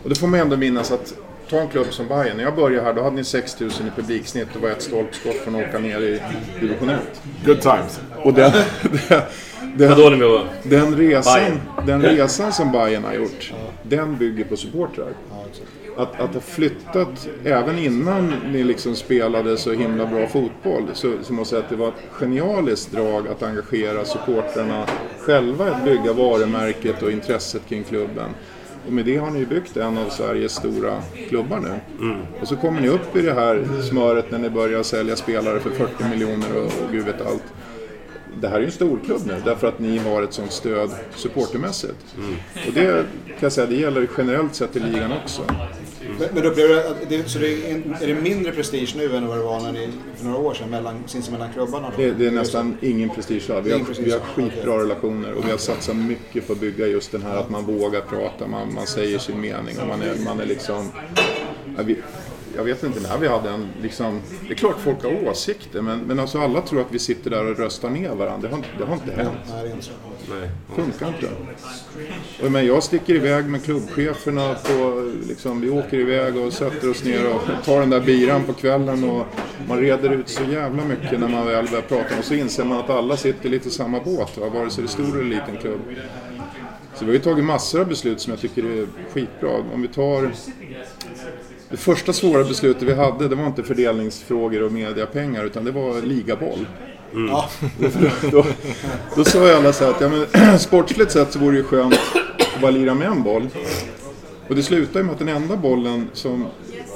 Och 0.03 0.09
då 0.09 0.15
får 0.15 0.27
man 0.27 0.41
ändå 0.41 0.57
minnas 0.57 0.93
att 0.93 1.15
ta 1.51 1.61
en 1.61 1.69
klubb 1.69 1.87
som 1.91 2.09
Bayern. 2.09 2.37
När 2.37 2.45
jag 2.45 2.57
började 2.57 2.85
här 2.85 2.95
då 2.95 3.03
hade 3.03 3.17
ni 3.17 3.25
6000 3.25 3.87
i 3.87 3.91
publiksnitt 3.91 4.57
och 4.57 4.63
var 4.63 4.71
ett 4.71 4.83
stolpskott 4.83 5.37
från 5.37 5.55
att 5.55 5.69
åka 5.69 5.79
ner 5.79 6.01
i 6.01 6.21
division 6.61 6.89
1. 6.89 7.01
Good 7.47 7.61
times. 7.61 8.01
Och 8.23 8.35
den, 8.35 8.53
den, 9.77 9.99
den, 9.99 10.47
den, 10.63 10.97
resan, 10.97 11.61
den 11.87 12.03
resan 12.03 12.53
som 12.53 12.73
Bayern 12.73 13.05
har 13.05 13.15
gjort, 13.15 13.53
den 13.83 14.17
bygger 14.17 14.45
på 14.45 14.57
supportrar. 14.57 15.09
Att, 15.97 16.21
att 16.21 16.35
ha 16.35 16.41
flyttat, 16.41 17.29
även 17.45 17.79
innan 17.79 18.35
ni 18.53 18.65
liksom 18.65 18.97
spelade 18.97 19.57
så 19.57 19.73
himla 19.73 20.07
bra 20.07 20.27
fotboll, 20.27 20.83
så, 20.93 21.13
så 21.23 21.33
måste 21.33 21.39
jag 21.39 21.47
säga 21.47 21.61
att 21.61 21.69
det 21.69 21.77
var 21.77 21.89
ett 21.89 22.05
genialiskt 22.11 22.93
drag 22.93 23.29
att 23.29 23.43
engagera 23.43 24.05
supportrarna 24.05 24.87
själva 25.19 25.71
att 25.71 25.85
bygga 25.85 26.13
varumärket 26.13 27.03
och 27.03 27.11
intresset 27.11 27.63
kring 27.69 27.85
klubben. 27.85 28.31
Och 28.87 28.93
med 28.93 29.05
det 29.05 29.17
har 29.17 29.31
ni 29.31 29.47
byggt 29.47 29.77
en 29.77 29.99
av 29.99 30.09
Sveriges 30.09 30.53
stora 30.53 31.03
klubbar 31.29 31.61
nu. 31.61 31.75
Och 32.41 32.49
så 32.49 32.57
kommer 32.57 32.81
ni 32.81 32.89
upp 32.89 33.17
i 33.17 33.23
det 33.23 33.35
här 33.35 33.83
smöret 33.91 34.31
när 34.31 34.39
ni 34.39 34.51
börjar 34.51 34.83
sälja 34.83 35.17
spelare 35.17 35.61
för 35.61 35.71
40 35.71 36.09
miljoner 36.11 36.57
och, 36.57 36.65
och 36.65 36.93
gud 36.93 37.05
vet 37.05 37.27
allt. 37.27 37.43
Det 38.41 38.49
här 38.49 38.57
är 38.57 38.61
ju 38.61 38.67
en 38.67 38.73
storklubb 38.73 39.21
nu 39.27 39.43
därför 39.45 39.67
att 39.67 39.79
ni 39.79 39.99
har 39.99 40.23
ett 40.23 40.33
sånt 40.33 40.53
stöd 40.53 40.91
supportermässigt. 41.15 42.17
Och 42.67 42.73
det 42.75 43.05
kan 43.27 43.37
jag 43.41 43.53
säga, 43.53 43.67
det 43.67 43.77
gäller 43.77 44.09
generellt 44.19 44.55
sett 44.55 44.77
i 44.77 44.81
ligan 44.81 45.13
också. 45.13 45.43
Men, 46.19 46.29
men 46.35 46.45
upplever 46.45 46.75
du 46.75 46.81
att 46.81 47.09
det, 47.09 47.29
så 47.29 47.39
det 47.39 47.49
är, 47.49 47.75
en- 47.75 47.95
är 48.01 48.07
det 48.07 48.15
mindre 48.15 48.53
prestige 48.53 48.95
nu 48.97 49.17
än 49.17 49.27
vad 49.27 49.39
det 49.39 49.43
var 49.45 49.61
när 49.61 49.73
ni, 49.73 49.89
för 50.17 50.25
några 50.25 50.39
år 50.39 50.55
sedan 50.55 50.71
mellan, 50.71 50.95
sinsemellan 51.07 51.49
klubbarna? 51.53 51.91
Då? 51.97 52.03
Det, 52.03 52.11
det 52.11 52.27
är 52.27 52.31
nästan 52.31 52.77
ingen 52.81 53.09
prestige 53.11 53.45
där. 53.47 53.61
Vi 53.61 53.73
har, 53.73 53.81
vi 54.05 54.11
har 54.13 54.21
skitbra 54.21 54.79
relationer 54.79 55.33
och 55.33 55.47
vi 55.47 55.51
har 55.51 55.59
satsat 55.59 55.97
mycket 55.97 56.47
på 56.47 56.53
att 56.53 56.61
bygga 56.61 56.87
just 56.87 57.13
den 57.13 57.23
här 57.23 57.37
att 57.37 57.51
man 57.51 57.65
vågar 57.65 58.01
prata, 58.01 58.47
man, 58.47 58.75
man 58.75 58.87
säger 58.87 59.19
sin 59.19 59.41
mening 59.41 59.79
och 59.81 59.89
man 59.89 60.03
är, 60.03 60.15
man 60.25 60.41
är 60.41 60.47
liksom... 60.47 60.89
Ja, 61.77 61.83
vi, 61.83 61.97
jag 62.57 62.65
vet 62.65 62.83
inte 62.83 63.01
när 63.01 63.19
vi 63.19 63.29
hade 63.29 63.51
en 63.51 63.69
liksom... 63.83 64.21
Det 64.49 64.55
är 64.55 64.57
klart 64.57 64.77
folk 64.81 65.03
har 65.03 65.29
åsikter 65.29 65.83
men, 65.83 65.99
men 66.01 66.19
alltså 66.19 66.39
alla 66.39 66.61
tror 66.61 66.81
att 66.81 66.87
vi 66.93 66.99
sitter 66.99 67.31
där 67.31 67.51
och 67.51 67.59
röstar 67.59 67.91
ner 67.91 68.15
varandra. 68.15 68.49
Det 68.49 68.55
har, 68.55 68.57
inte- 68.57 68.69
det 68.79 68.85
har 68.85 68.95
inte 68.95 69.13
hänt. 69.15 69.79
Nej. 70.31 70.51
funkar 70.77 71.09
inte. 71.09 71.29
Och, 72.45 72.53
men 72.53 72.67
jag 72.67 72.83
sticker 72.83 73.15
iväg 73.15 73.45
med 73.47 73.65
klubbcheferna 73.65 74.55
på, 74.55 75.11
liksom, 75.29 75.61
vi 75.61 75.71
åker 75.71 75.99
iväg 75.99 76.37
och 76.37 76.53
sätter 76.53 76.91
oss 76.91 77.05
ner 77.05 77.35
och 77.35 77.41
tar 77.65 77.81
den 77.81 77.91
där 77.91 78.01
biran 78.01 78.45
på 78.45 78.53
kvällen 78.53 79.05
och 79.11 79.27
man 79.69 79.79
reder 79.81 80.11
ut 80.13 80.29
så 80.29 80.43
jävla 80.53 80.85
mycket 80.85 81.21
när 81.21 81.29
man 81.29 81.47
väl 81.47 81.67
börjar 81.69 81.83
prata 81.83 82.19
och 82.19 82.25
så 82.25 82.35
inser 82.35 82.65
man 82.65 82.79
att 82.79 82.91
alla 82.91 83.17
sitter 83.17 83.49
lite 83.49 83.69
i 83.69 83.71
samma 83.71 84.01
båt, 84.01 84.39
va? 84.39 84.49
vare 84.49 84.71
sig 84.71 84.85
det 84.85 84.87
är 84.87 84.91
stor 84.91 85.21
eller 85.21 85.31
liten 85.31 85.57
klubb. 85.61 85.81
Så 86.95 87.05
vi 87.05 87.07
har 87.07 87.13
ju 87.15 87.19
tagit 87.21 87.45
massor 87.45 87.81
av 87.81 87.87
beslut 87.89 88.21
som 88.21 88.31
jag 88.31 88.41
tycker 88.41 88.65
är 88.65 88.87
skitbra. 89.13 89.51
Om 89.75 89.83
vi 89.83 89.89
tar 89.89 90.31
det 91.75 91.79
första 91.79 92.13
svåra 92.13 92.45
beslutet 92.45 92.83
vi 92.83 92.95
hade, 92.95 93.29
det 93.29 93.35
var 93.35 93.47
inte 93.47 93.63
fördelningsfrågor 93.63 94.63
och 94.63 94.73
mediapengar 94.73 95.45
utan 95.45 95.65
det 95.65 95.71
var 95.71 96.03
ligaboll. 96.03 96.67
Ja, 97.13 97.51
Då, 98.31 98.45
då 99.17 99.25
sa 99.25 99.47
ju 99.49 99.55
alla 99.55 99.73
så 99.73 99.85
här 99.85 99.91
att 99.91 100.01
ja, 100.01 100.09
men, 100.09 100.59
sportsligt 100.59 101.13
sett 101.13 101.33
så 101.33 101.39
vore 101.39 101.53
det 101.53 101.59
ju 101.59 101.65
skönt 101.65 101.95
att 102.55 102.61
bara 102.61 102.71
lira 102.71 102.95
med 102.95 103.09
en 103.09 103.23
boll. 103.23 103.49
Och 104.49 104.55
det 104.55 104.63
slutar 104.63 105.01
ju 105.01 105.05
med 105.05 105.13
att 105.13 105.19
den 105.19 105.29
enda 105.29 105.57
bollen 105.57 106.09
som... 106.13 106.47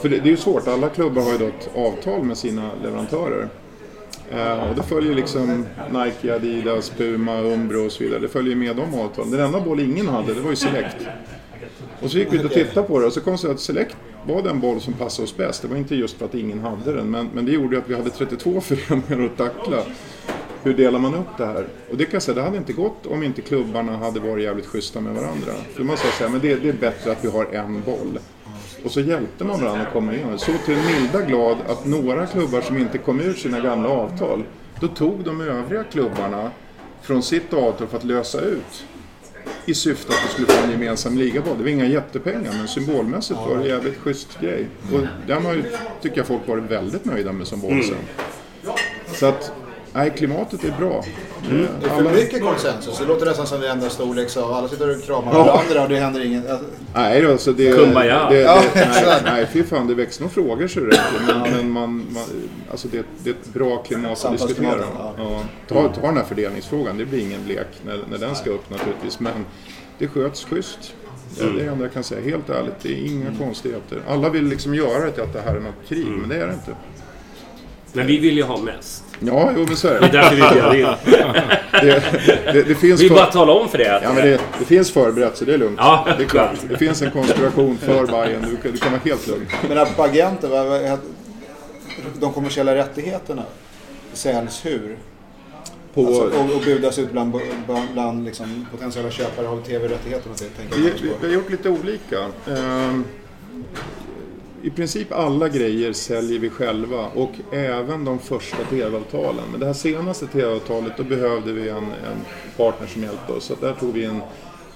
För 0.02 0.08
det, 0.08 0.16
det 0.16 0.28
är 0.28 0.30
ju 0.30 0.36
svårt, 0.36 0.68
alla 0.68 0.88
klubbar 0.88 1.22
har 1.22 1.32
ju 1.32 1.38
då 1.38 1.46
ett 1.46 1.70
avtal 1.74 2.22
med 2.22 2.36
sina 2.36 2.70
leverantörer. 2.82 3.48
Eh, 4.30 4.68
och 4.68 4.76
det 4.76 4.82
följer 4.82 5.14
liksom 5.14 5.66
Nike, 5.90 6.34
Adidas, 6.34 6.90
Puma, 6.90 7.40
Umbro 7.40 7.86
och 7.86 7.92
så 7.92 8.04
vidare. 8.04 8.20
Det 8.20 8.28
följer 8.28 8.56
med 8.56 8.76
de 8.76 9.00
avtalen. 9.00 9.30
Den 9.30 9.40
enda 9.40 9.60
boll 9.60 9.80
ingen 9.80 10.08
hade, 10.08 10.34
det 10.34 10.40
var 10.40 10.50
ju 10.50 10.56
Select. 10.56 10.96
Och 12.02 12.10
så 12.10 12.18
gick 12.18 12.32
vi 12.32 12.36
ut 12.36 12.44
och 12.44 12.52
tittade 12.52 12.86
på 12.86 13.00
det 13.00 13.06
och 13.06 13.12
så 13.12 13.20
kom 13.20 13.36
det 13.42 13.50
att 13.50 13.60
Select 13.60 13.96
var 14.28 14.42
den 14.42 14.60
boll 14.60 14.80
som 14.80 14.94
passade 14.94 15.24
oss 15.24 15.36
bäst. 15.36 15.62
Det 15.62 15.68
var 15.68 15.76
inte 15.76 15.94
just 15.94 16.18
för 16.18 16.24
att 16.24 16.34
ingen 16.34 16.60
hade 16.60 16.92
den, 16.92 17.10
men, 17.10 17.28
men 17.34 17.44
det 17.44 17.52
gjorde 17.52 17.76
ju 17.76 17.82
att 17.82 17.88
vi 17.88 17.94
hade 17.94 18.10
32 18.10 18.60
föreningar 18.60 19.26
att 19.26 19.36
tackla. 19.36 19.82
Hur 20.62 20.74
delar 20.74 20.98
man 20.98 21.14
upp 21.14 21.36
det 21.38 21.46
här? 21.46 21.66
Och 21.90 21.96
det 21.96 22.04
kan 22.04 22.12
jag 22.12 22.22
säga, 22.22 22.34
det 22.34 22.42
hade 22.42 22.56
inte 22.56 22.72
gått 22.72 23.06
om 23.06 23.22
inte 23.22 23.42
klubbarna 23.42 23.96
hade 23.96 24.20
varit 24.20 24.44
jävligt 24.44 24.66
schyssta 24.66 25.00
med 25.00 25.14
varandra. 25.14 25.52
För 25.74 25.84
man 25.84 25.96
sa 25.96 26.08
så 26.18 26.24
här, 26.24 26.30
men 26.30 26.40
det, 26.40 26.54
det 26.54 26.68
är 26.68 26.72
bättre 26.72 27.12
att 27.12 27.24
vi 27.24 27.28
har 27.28 27.44
en 27.44 27.82
boll. 27.82 28.18
Och 28.84 28.90
så 28.90 29.00
hjälpte 29.00 29.44
man 29.44 29.60
varandra 29.60 29.82
att 29.82 29.92
komma 29.92 30.14
igenom. 30.14 30.38
Så 30.38 30.52
till 30.64 30.74
den 30.74 30.86
milda 30.86 31.22
glad 31.22 31.56
att 31.66 31.86
några 31.86 32.26
klubbar 32.26 32.60
som 32.60 32.78
inte 32.78 32.98
kom 32.98 33.20
ur 33.20 33.34
sina 33.34 33.60
gamla 33.60 33.88
avtal, 33.88 34.42
då 34.80 34.88
tog 34.88 35.24
de 35.24 35.40
övriga 35.40 35.84
klubbarna 35.84 36.50
från 37.02 37.22
sitt 37.22 37.52
avtal 37.52 37.86
för 37.86 37.96
att 37.96 38.04
lösa 38.04 38.40
ut 38.40 38.84
i 39.66 39.74
syfte 39.74 40.12
att 40.12 40.24
vi 40.24 40.28
skulle 40.32 40.46
få 40.46 40.64
en 40.64 40.70
gemensam 40.70 41.18
ligaboll. 41.18 41.58
Det 41.58 41.62
var 41.62 41.70
inga 41.70 41.86
jättepengar 41.86 42.52
men 42.58 42.68
symbolmässigt 42.68 43.38
var 43.40 43.56
det 43.56 43.62
en 43.62 43.68
jävligt 43.68 43.98
schysst 43.98 44.40
grej. 44.40 44.66
Och 44.92 45.00
den 45.26 45.44
har 45.44 45.54
ju, 45.54 45.62
tycker 46.02 46.16
jag 46.16 46.26
folk 46.26 46.48
varit 46.48 46.70
väldigt 46.70 47.04
nöjda 47.04 47.32
med 47.32 47.46
som 47.46 47.60
boll 47.60 47.84
sen. 47.84 47.96
Så 49.14 49.26
att, 49.26 49.52
nej 49.92 50.12
klimatet 50.16 50.64
är 50.64 50.72
bra. 50.78 51.04
det 51.50 51.86
är 51.86 51.88
för 51.88 51.96
Alla, 51.96 52.10
mycket 52.12 52.42
konsensus. 52.42 52.98
Det 52.98 53.04
låter 53.04 53.26
nästan 53.26 53.46
som 53.46 53.60
det 53.60 53.68
enda 53.68 53.90
storlek 53.90 54.30
så 54.30 54.54
alla 54.54 54.68
sitter 54.68 54.96
och 54.96 55.02
kramar 55.02 55.32
Ja. 55.34 55.44
varandra 55.44 55.82
och 55.82 55.88
det 55.88 55.96
händer 55.96 56.24
inget. 56.24 56.50
Alltså, 56.50 56.66
nej 56.94 57.22
då, 57.22 57.38
så 57.38 57.52
det... 57.52 57.72
Kumbaya. 57.76 58.28
det, 58.30 58.36
det 58.36 58.42
Ja, 58.42 58.62
nej, 58.74 59.20
nej, 59.24 59.46
fy 59.52 59.64
fan, 59.64 59.86
det 59.86 59.94
väcks 59.94 60.20
nog 60.20 60.32
frågor 60.32 60.68
så 60.68 60.80
det. 60.80 61.00
Men, 61.26 61.40
men 61.52 61.70
man, 61.70 62.06
man, 62.14 62.24
alltså 62.70 62.88
det, 62.88 63.06
det 63.24 63.30
är 63.30 63.34
ett 63.34 63.52
bra 63.54 63.76
klimat 63.82 64.24
att 64.24 64.32
diskutera. 64.32 64.84
Ja. 65.18 65.42
Ta, 65.68 65.88
ta 65.88 66.00
den 66.06 66.16
här 66.16 66.24
fördelningsfrågan, 66.24 66.98
det 66.98 67.04
blir 67.04 67.20
ingen 67.20 67.40
lek 67.48 67.66
när, 67.86 68.00
när 68.10 68.18
den 68.18 68.34
ska 68.34 68.50
upp 68.50 68.70
naturligtvis. 68.70 69.20
Men 69.20 69.32
det 69.98 70.08
sköts 70.08 70.44
schysst. 70.44 70.94
Det 71.38 71.44
är 71.44 71.50
det 71.64 71.64
enda 71.70 71.84
jag 71.84 71.92
kan 71.92 72.04
säga, 72.04 72.20
helt 72.30 72.50
ärligt. 72.50 72.74
Det 72.82 72.88
är 72.88 73.06
inga 73.06 73.38
konstigheter. 73.38 74.02
Alla 74.08 74.28
vill 74.28 74.44
liksom 74.44 74.74
göra 74.74 75.04
det 75.04 75.10
till 75.12 75.22
att 75.22 75.32
det 75.32 75.40
här 75.40 75.54
är 75.56 75.60
något 75.60 75.88
krig, 75.88 76.06
men 76.06 76.28
det 76.28 76.36
är 76.36 76.46
det 76.46 76.52
inte. 76.52 76.72
Men 77.92 78.06
vi 78.06 78.18
vill 78.18 78.36
ju 78.36 78.42
ha 78.42 78.58
mest. 78.58 79.04
Ja, 79.20 79.52
jo 79.56 79.64
men 79.68 79.76
så 79.76 79.88
är 79.88 79.92
Det 79.92 79.96
är 79.96 80.00
det. 80.00 80.08
därför 80.18 80.36
vi 80.36 80.42
bjöd 80.54 80.74
in. 80.74 80.86
Det, 81.72 82.02
det, 82.52 82.62
det 82.62 82.74
finns 82.74 83.00
Vi 83.00 83.08
för- 83.08 83.14
bara 83.14 83.26
tala 83.26 83.52
om 83.52 83.68
för 83.68 83.78
det. 83.78 83.96
att- 83.96 84.02
Ja, 84.02 84.12
men 84.12 84.24
det, 84.24 84.40
det 84.58 84.64
finns 84.64 84.90
förberett 84.92 85.36
så 85.36 85.44
det 85.44 85.54
är 85.54 85.58
lugnt. 85.58 85.78
Ja, 85.82 86.08
det 86.18 86.24
är 86.24 86.28
klart. 86.28 86.50
Det 86.68 86.76
finns 86.76 87.02
en 87.02 87.10
konspiration 87.10 87.78
för 87.78 88.06
Bayern. 88.06 88.42
Du, 88.50 88.56
kan- 88.56 88.72
du 88.72 88.78
kan 88.78 88.92
vara 88.92 89.00
helt 89.04 89.26
lugn. 89.26 89.46
Men 89.68 89.78
att 89.78 89.96
på 89.96 90.02
agenter, 90.02 90.48
vad- 90.48 90.66
vad- 90.66 90.98
de 92.20 92.32
kommersiella 92.32 92.74
rättigheterna 92.74 93.42
säljs 94.12 94.66
hur? 94.66 94.98
På, 95.94 96.06
Alltså, 96.06 96.22
och, 96.22 96.56
och 96.56 96.62
budas 96.64 96.98
ut 96.98 97.12
bland, 97.12 97.32
bland, 97.66 97.88
bland 97.92 98.24
liksom, 98.24 98.66
potentiella 98.72 99.10
köpare 99.10 99.48
av 99.48 99.62
tv-rättigheterna. 99.62 100.34
tänker 100.34 100.76
vi, 100.76 100.84
jag 100.88 100.94
vi, 101.02 101.10
vi 101.20 101.26
har 101.26 101.34
gjort 101.34 101.50
lite 101.50 101.68
olika. 101.68 102.18
Ehm, 102.48 103.04
I 104.62 104.70
princip 104.70 105.12
alla 105.12 105.48
grejer 105.48 105.92
säljer 105.92 106.38
vi 106.38 106.50
själva 106.50 107.06
och 107.14 107.32
även 107.52 108.04
de 108.04 108.18
första 108.18 108.56
tv-avtalen. 108.70 109.44
Men 109.50 109.60
det 109.60 109.66
här 109.66 109.72
senaste 109.72 110.26
tv-avtalet 110.26 110.92
då 110.96 111.02
behövde 111.04 111.52
vi 111.52 111.68
en, 111.68 111.76
en 111.76 112.18
partner 112.56 112.86
som 112.86 113.02
hjälpte 113.02 113.32
oss. 113.32 113.44
Så 113.44 113.54
där 113.60 113.72
tog 113.72 113.92
vi 113.92 114.04
en 114.04 114.20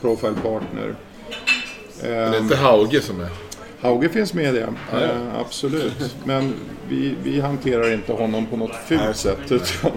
profile 0.00 0.34
partner. 0.42 0.94
Det 2.00 2.08
är 2.08 2.38
inte 2.38 2.56
Hauge 2.56 3.00
som 3.00 3.20
är... 3.20 3.28
Hauge 3.80 4.08
finns 4.08 4.34
med 4.34 4.54
i 4.54 4.58
det, 4.58 4.72
eh, 4.92 5.40
absolut. 5.40 6.14
Men 6.24 6.54
vi, 6.88 7.14
vi 7.22 7.40
hanterar 7.40 7.92
inte 7.92 8.12
honom 8.12 8.46
på 8.46 8.56
något 8.56 8.74
fult 8.88 9.16
sätt. 9.16 9.38
Utan, 9.52 9.90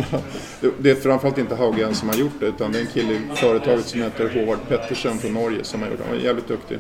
det- 0.79 0.91
är 0.91 0.95
framförallt 0.95 1.38
inte 1.38 1.55
Hauge 1.55 1.81
ensam 1.83 1.93
som 1.95 2.09
har 2.09 2.15
gjort 2.15 2.39
det, 2.39 2.45
utan 2.45 2.71
det 2.71 2.77
är 2.77 2.81
en 2.81 2.88
kille 2.88 3.13
i 3.13 3.19
företaget 3.36 3.86
som 3.86 4.01
heter 4.01 4.29
Håvard 4.29 4.57
Pettersen 4.67 5.17
från 5.17 5.33
Norge 5.33 5.63
som 5.63 5.81
har 5.81 5.89
gjort 5.89 5.97
det. 5.97 6.03
Han 6.09 6.17
är 6.17 6.23
jävligt 6.23 6.47
duktig. 6.47 6.77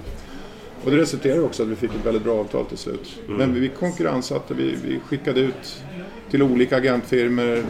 Och 0.83 0.91
det 0.91 0.97
resulterade 0.97 1.41
också 1.41 1.63
att 1.63 1.69
vi 1.69 1.75
fick 1.75 1.89
ett 1.89 2.05
väldigt 2.05 2.23
bra 2.23 2.39
avtal 2.39 2.65
till 2.65 2.77
slut. 2.77 3.19
Men 3.27 3.53
vi 3.53 3.69
konkurrenssatte, 3.69 4.53
vi, 4.53 4.75
vi 4.85 4.99
skickade 4.99 5.39
ut 5.39 5.83
till 6.31 6.43
olika 6.43 6.77
agentfirmor. 6.77 7.63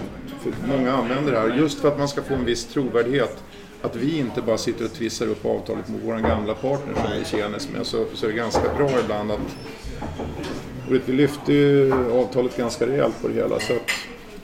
Många 0.68 0.92
använder 0.94 1.32
det 1.32 1.40
här 1.40 1.58
just 1.58 1.80
för 1.80 1.88
att 1.88 1.98
man 1.98 2.08
ska 2.08 2.22
få 2.24 2.34
en 2.34 2.46
viss 2.46 2.66
trovärdighet. 2.66 3.44
Att 3.82 3.96
vi 3.96 4.18
inte 4.18 4.42
bara 4.42 4.58
sitter 4.58 4.86
och 4.86 4.94
trissar 4.94 5.28
upp 5.28 5.46
avtalet 5.46 5.88
med 5.90 6.00
vår 6.06 6.14
gamla 6.14 6.54
partner 6.54 6.94
som 6.94 7.04
vi 7.20 7.26
tjänas 7.26 7.70
med. 7.74 7.86
Så, 7.86 8.06
så 8.14 8.26
är 8.26 8.30
det 8.30 8.36
ganska 8.36 8.74
bra 8.78 8.92
ibland 9.04 9.32
att... 9.32 9.40
och 10.88 10.94
Vi 11.06 11.14
lyfte 11.14 11.54
ju 11.54 11.94
avtalet 12.12 12.58
ganska 12.58 12.88
rejält 12.88 13.22
på 13.22 13.28
det 13.28 13.34
hela. 13.34 13.60
Så 13.60 13.74
att 13.74 13.92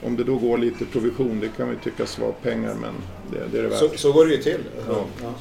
om 0.06 0.16
det 0.16 0.24
då 0.24 0.36
går 0.36 0.58
lite 0.58 0.84
provision, 0.84 1.40
det 1.40 1.48
kan 1.56 1.70
vi 1.70 1.76
tyckas 1.76 2.18
vara 2.18 2.32
pengar 2.32 2.74
men 2.80 2.94
det, 3.30 3.46
det 3.52 3.58
är 3.58 3.62
det 3.62 3.68
värt. 3.68 3.78
Så, 3.78 3.88
så 3.96 4.12
går 4.12 4.26
det 4.26 4.34
ju 4.34 4.42
till. 4.42 4.60
Ja. 4.88 5.04
Ja. 5.22 5.34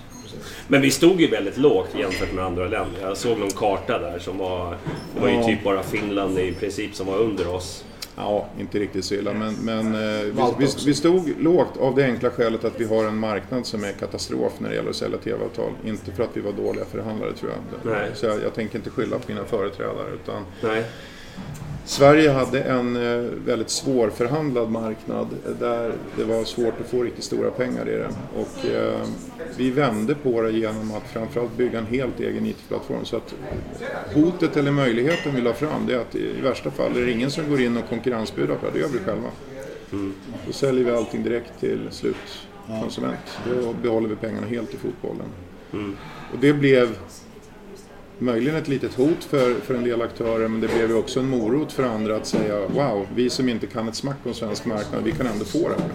Men 0.68 0.82
vi 0.82 0.92
stod 0.92 1.22
ju 1.22 1.28
väldigt 1.28 1.58
lågt 1.58 1.90
jämfört 2.00 2.34
med 2.34 2.46
andra 2.46 2.64
länder. 2.64 3.02
Jag 3.02 3.18
såg 3.18 3.38
någon 3.38 3.52
karta 3.52 4.00
där 4.00 4.20
som 4.20 4.38
var... 4.38 4.78
Det 5.16 5.22
var 5.22 5.28
ju 5.30 5.36
Ja. 5.36 5.44
typ 5.44 5.64
bara 5.64 5.84
Finland 5.84 6.40
i 6.40 6.54
princip 6.54 6.96
som 6.96 7.08
var 7.08 7.18
under 7.18 7.48
oss. 7.56 7.86
Ja, 8.16 8.48
inte 8.60 8.80
riktigt 8.80 9.06
så 9.06 9.14
illa, 9.14 9.34
men, 9.34 9.54
men 9.62 9.96
eh, 9.96 10.22
vi, 10.22 10.34
vi, 10.60 10.68
vi 10.86 10.94
stod 10.94 11.34
lågt 11.40 11.78
av 11.80 11.96
det 11.96 12.04
enkla 12.06 12.30
skälet 12.30 12.64
att 12.66 12.80
vi 12.80 12.86
har 12.86 13.06
en 13.06 13.18
marknad 13.18 13.66
som 13.66 13.84
är 13.84 13.92
katastrof 13.92 14.54
när 14.60 14.70
det 14.70 14.76
gäller 14.76 14.90
att 14.90 14.96
sälja 14.96 15.18
TV-avtal. 15.18 15.72
Inte 15.86 16.12
för 16.12 16.24
att 16.24 16.30
vi 16.34 16.42
var 16.42 16.52
dåliga 16.52 16.86
förhandlare 16.86 17.34
tror 17.34 17.52
jag. 17.52 17.92
Nej. 17.94 18.10
Så 18.16 18.26
jag, 18.26 18.42
jag 18.44 18.54
tänker 18.54 18.76
inte 18.78 18.90
skylla 18.90 19.20
på 19.20 19.24
mina 19.28 19.44
företrädare. 19.46 20.10
Utan 20.24 20.44
Nej. 20.64 20.84
Sverige 21.86 22.30
hade 22.30 22.62
en 22.62 22.96
eh, 22.96 23.32
väldigt 23.46 23.70
svårförhandlad 23.70 24.72
marknad 24.72 25.28
eh, 25.46 25.52
där 25.52 25.94
det 26.18 26.24
var 26.24 26.44
svårt 26.44 26.82
att 26.82 26.88
få 26.88 27.04
riktigt 27.04 27.24
stora 27.24 27.52
pengar 27.52 27.90
i 27.90 27.92
det. 27.92 28.10
Och 28.36 28.66
eh, 28.66 29.00
vi 29.58 29.72
vände 29.72 30.16
på 30.16 30.42
det 30.42 30.52
genom 30.52 30.92
att 30.92 31.04
framförallt 31.14 31.58
bygga 31.58 31.80
en 31.80 31.86
helt 31.86 32.20
egen 32.20 32.46
IT-plattform. 32.46 33.06
Så 33.06 33.18
att 33.18 33.34
hotet 34.14 34.58
eller 34.58 34.72
möjligheten 34.72 35.36
vi 35.36 35.42
la 35.42 35.54
fram 35.54 35.86
det 35.88 35.94
är 35.94 36.00
att 36.00 36.16
i 36.16 36.42
värsta 36.42 36.72
fall 36.72 36.98
är 36.98 37.06
det 37.06 37.12
ingen 37.12 37.32
som 37.32 37.50
går 37.50 37.62
in 37.62 37.78
och 37.78 37.90
konkurrensbudar 37.90 38.56
på 38.56 38.66
det, 38.66 38.72
det 38.72 38.80
gör 38.80 38.88
vi 38.88 39.00
själva. 39.00 39.30
Då 40.48 40.54
säljer 40.54 40.86
vi 40.86 40.92
allting 40.92 41.24
direkt 41.24 41.60
till 41.60 41.88
slutkonsument. 41.92 43.40
Då 43.50 43.74
behåller 43.74 44.10
vi 44.10 44.16
pengarna 44.16 44.48
helt 44.48 44.74
i 44.74 44.78
fotbollen. 44.78 45.28
Och 46.34 46.40
det 46.40 46.54
blev 46.54 46.98
möjligen 48.22 48.56
ett 48.58 48.68
litet 48.68 48.94
hot 48.94 49.24
för, 49.24 49.54
för 49.54 49.74
en 49.74 49.84
del 49.84 50.02
aktörer 50.02 50.48
men 50.48 50.62
det 50.62 50.68
blev 50.68 50.90
ju 50.90 50.96
också 50.96 51.20
en 51.20 51.30
morot 51.30 51.72
för 51.72 51.84
andra 51.84 52.16
att 52.16 52.26
säga 52.26 52.60
wow, 52.68 53.08
vi 53.16 53.30
som 53.30 53.50
inte 53.50 53.68
kan 53.68 53.88
ett 53.88 53.96
smack 53.96 54.18
om 54.24 54.34
svensk 54.34 54.66
marknad, 54.66 55.04
vi 55.04 55.12
kan 55.12 55.28
ändå 55.28 55.46
få 55.46 55.70
det 55.70 55.76
här. 55.82 55.92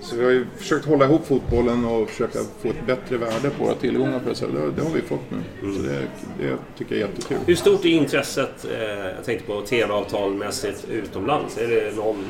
Så 0.00 0.16
vi 0.16 0.24
har 0.24 0.30
ju 0.30 0.46
försökt 0.56 0.86
hålla 0.86 1.04
ihop 1.04 1.26
fotbollen 1.26 1.84
och 1.84 2.10
försöka 2.10 2.38
få 2.62 2.68
ett 2.68 2.86
bättre 2.86 3.16
värde 3.16 3.50
på 3.50 3.64
våra 3.64 3.74
tillgångar 3.74 4.20
på 4.20 4.28
det 4.28 4.34
sättet. 4.34 4.54
Det, 4.54 4.70
det 4.70 4.82
har 4.88 4.94
vi 4.94 5.00
fått 5.00 5.30
nu. 5.30 5.72
Så 5.74 5.82
det, 5.82 6.02
det 6.38 6.56
tycker 6.78 6.94
jag 6.94 7.02
är 7.02 7.08
jättekul. 7.08 7.38
Hur 7.46 7.54
stort 7.54 7.84
är 7.84 7.88
intresset, 7.88 8.64
eh, 8.64 8.80
jag 9.16 9.24
tänkte 9.24 9.46
på 9.46 9.60
TV-avtalmässigt 9.60 10.86
utomlands? 10.90 11.58
Är 11.58 11.68
det 11.68 11.96
någon... 11.96 12.24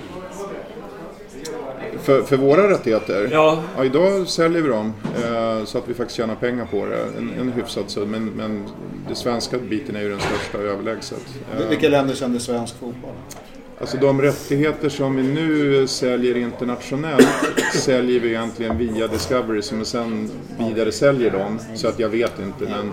För, 2.02 2.22
för 2.22 2.36
våra 2.36 2.70
rättigheter? 2.70 3.28
Ja. 3.32 3.62
Ja, 3.76 3.84
idag 3.84 4.28
säljer 4.28 4.62
vi 4.62 4.68
dem 4.68 4.92
eh, 5.24 5.64
så 5.64 5.78
att 5.78 5.88
vi 5.88 5.94
faktiskt 5.94 6.16
tjänar 6.16 6.34
pengar 6.34 6.66
på 6.70 6.86
det. 6.86 7.04
En, 7.18 7.32
en 7.40 7.52
hyfsad 7.52 7.84
sum, 7.90 8.10
men, 8.10 8.24
men 8.24 8.64
den 9.06 9.16
svenska 9.16 9.58
biten 9.58 9.96
är 9.96 10.00
ju 10.00 10.08
den 10.10 10.20
största 10.20 10.58
överlägset. 10.58 11.24
Eh, 11.60 11.68
Vilka 11.68 11.88
länder 11.88 12.14
sänder 12.14 12.38
svensk 12.38 12.74
fotboll? 12.78 13.10
Alltså 13.80 13.96
de 13.96 14.22
rättigheter 14.22 14.88
som 14.88 15.16
vi 15.16 15.22
nu 15.22 15.86
säljer 15.86 16.36
internationellt 16.36 17.28
säljer 17.74 18.20
vi 18.20 18.28
egentligen 18.28 18.78
via 18.78 19.06
Discovery 19.06 19.62
som 19.62 19.84
sen 19.84 20.30
vidare 20.58 20.92
säljer 20.92 21.30
dem. 21.30 21.58
Så 21.74 21.88
att 21.88 21.98
jag 21.98 22.08
vet 22.08 22.32
inte 22.38 22.64
men 22.64 22.92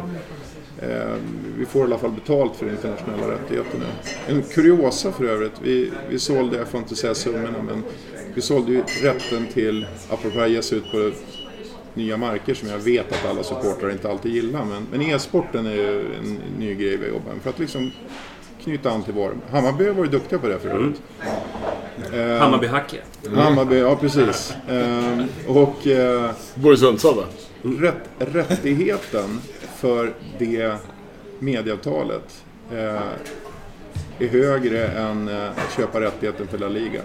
eh, 0.89 1.13
vi 1.57 1.65
får 1.65 1.81
i 1.81 1.83
alla 1.85 1.97
fall 1.97 2.11
betalt 2.11 2.55
för 2.55 2.69
internationella 2.69 3.33
rättigheter 3.33 3.77
nu. 3.79 3.85
En 4.35 4.41
kuriosa 4.43 5.11
för 5.11 5.25
övrigt, 5.25 5.53
vi, 5.63 5.91
vi 6.09 6.19
sålde, 6.19 6.57
jag 6.57 6.67
får 6.67 6.79
inte 6.79 6.95
säga 6.95 7.13
summorna 7.15 7.61
men 7.67 7.83
vi 8.35 8.41
sålde 8.41 8.71
ju 8.71 8.83
rätten 9.01 9.47
till, 9.53 9.85
apropå 10.09 10.39
att 10.41 10.49
ge 10.49 10.61
sig 10.61 10.77
ut 10.77 10.91
på 10.91 11.11
nya 11.93 12.17
marker 12.17 12.53
som 12.53 12.69
jag 12.69 12.77
vet 12.77 13.11
att 13.11 13.29
alla 13.29 13.43
supportrar 13.43 13.91
inte 13.91 14.09
alltid 14.09 14.31
gillar. 14.35 14.65
Men, 14.65 14.87
men 14.91 15.01
e-sporten 15.01 15.65
är 15.65 15.75
ju 15.75 15.99
en 15.99 16.39
ny 16.59 16.75
grej 16.75 16.97
vi 16.97 17.07
jobbar 17.07 17.33
med. 17.33 17.41
För 17.41 17.49
att 17.49 17.59
liksom 17.59 17.91
knyta 18.63 18.91
an 18.91 19.03
till 19.03 19.13
var. 19.13 19.33
Hammarby 19.51 19.87
har 19.87 19.93
varit 19.93 20.11
duktiga 20.11 20.39
på 20.39 20.47
det 20.47 20.59
förut. 20.59 21.01
Eh, 22.13 22.19
Hammarby-Hacke? 22.19 22.97
Hammarby, 23.35 23.79
ja 23.79 23.95
precis. 23.95 24.53
Eh, 24.69 25.25
och 25.47 25.87
eh, 25.87 26.31
Bor 26.55 26.73
i 26.73 26.77
Sundsvall 26.77 27.15
va? 27.15 27.23
rätt, 27.61 28.09
rättigheten 28.19 29.41
för 29.75 30.13
det 30.39 30.73
medieavtalet 31.39 32.43
eh, 32.71 33.01
är 34.19 34.27
högre 34.27 34.87
än 34.87 35.27
eh, 35.27 35.49
att 35.49 35.77
köpa 35.77 36.01
rättigheten 36.01 36.47
för 36.47 36.57
La 36.57 36.67
Liga. 36.67 37.01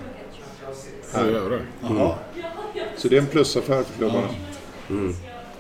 Ja, 1.19 1.27
jävlar. 1.27 2.15
Så 2.97 3.09
det 3.09 3.17
är 3.17 3.21
en 3.21 3.27
plusaffär 3.27 3.83
för 3.83 3.99
klubbarna. 3.99 4.29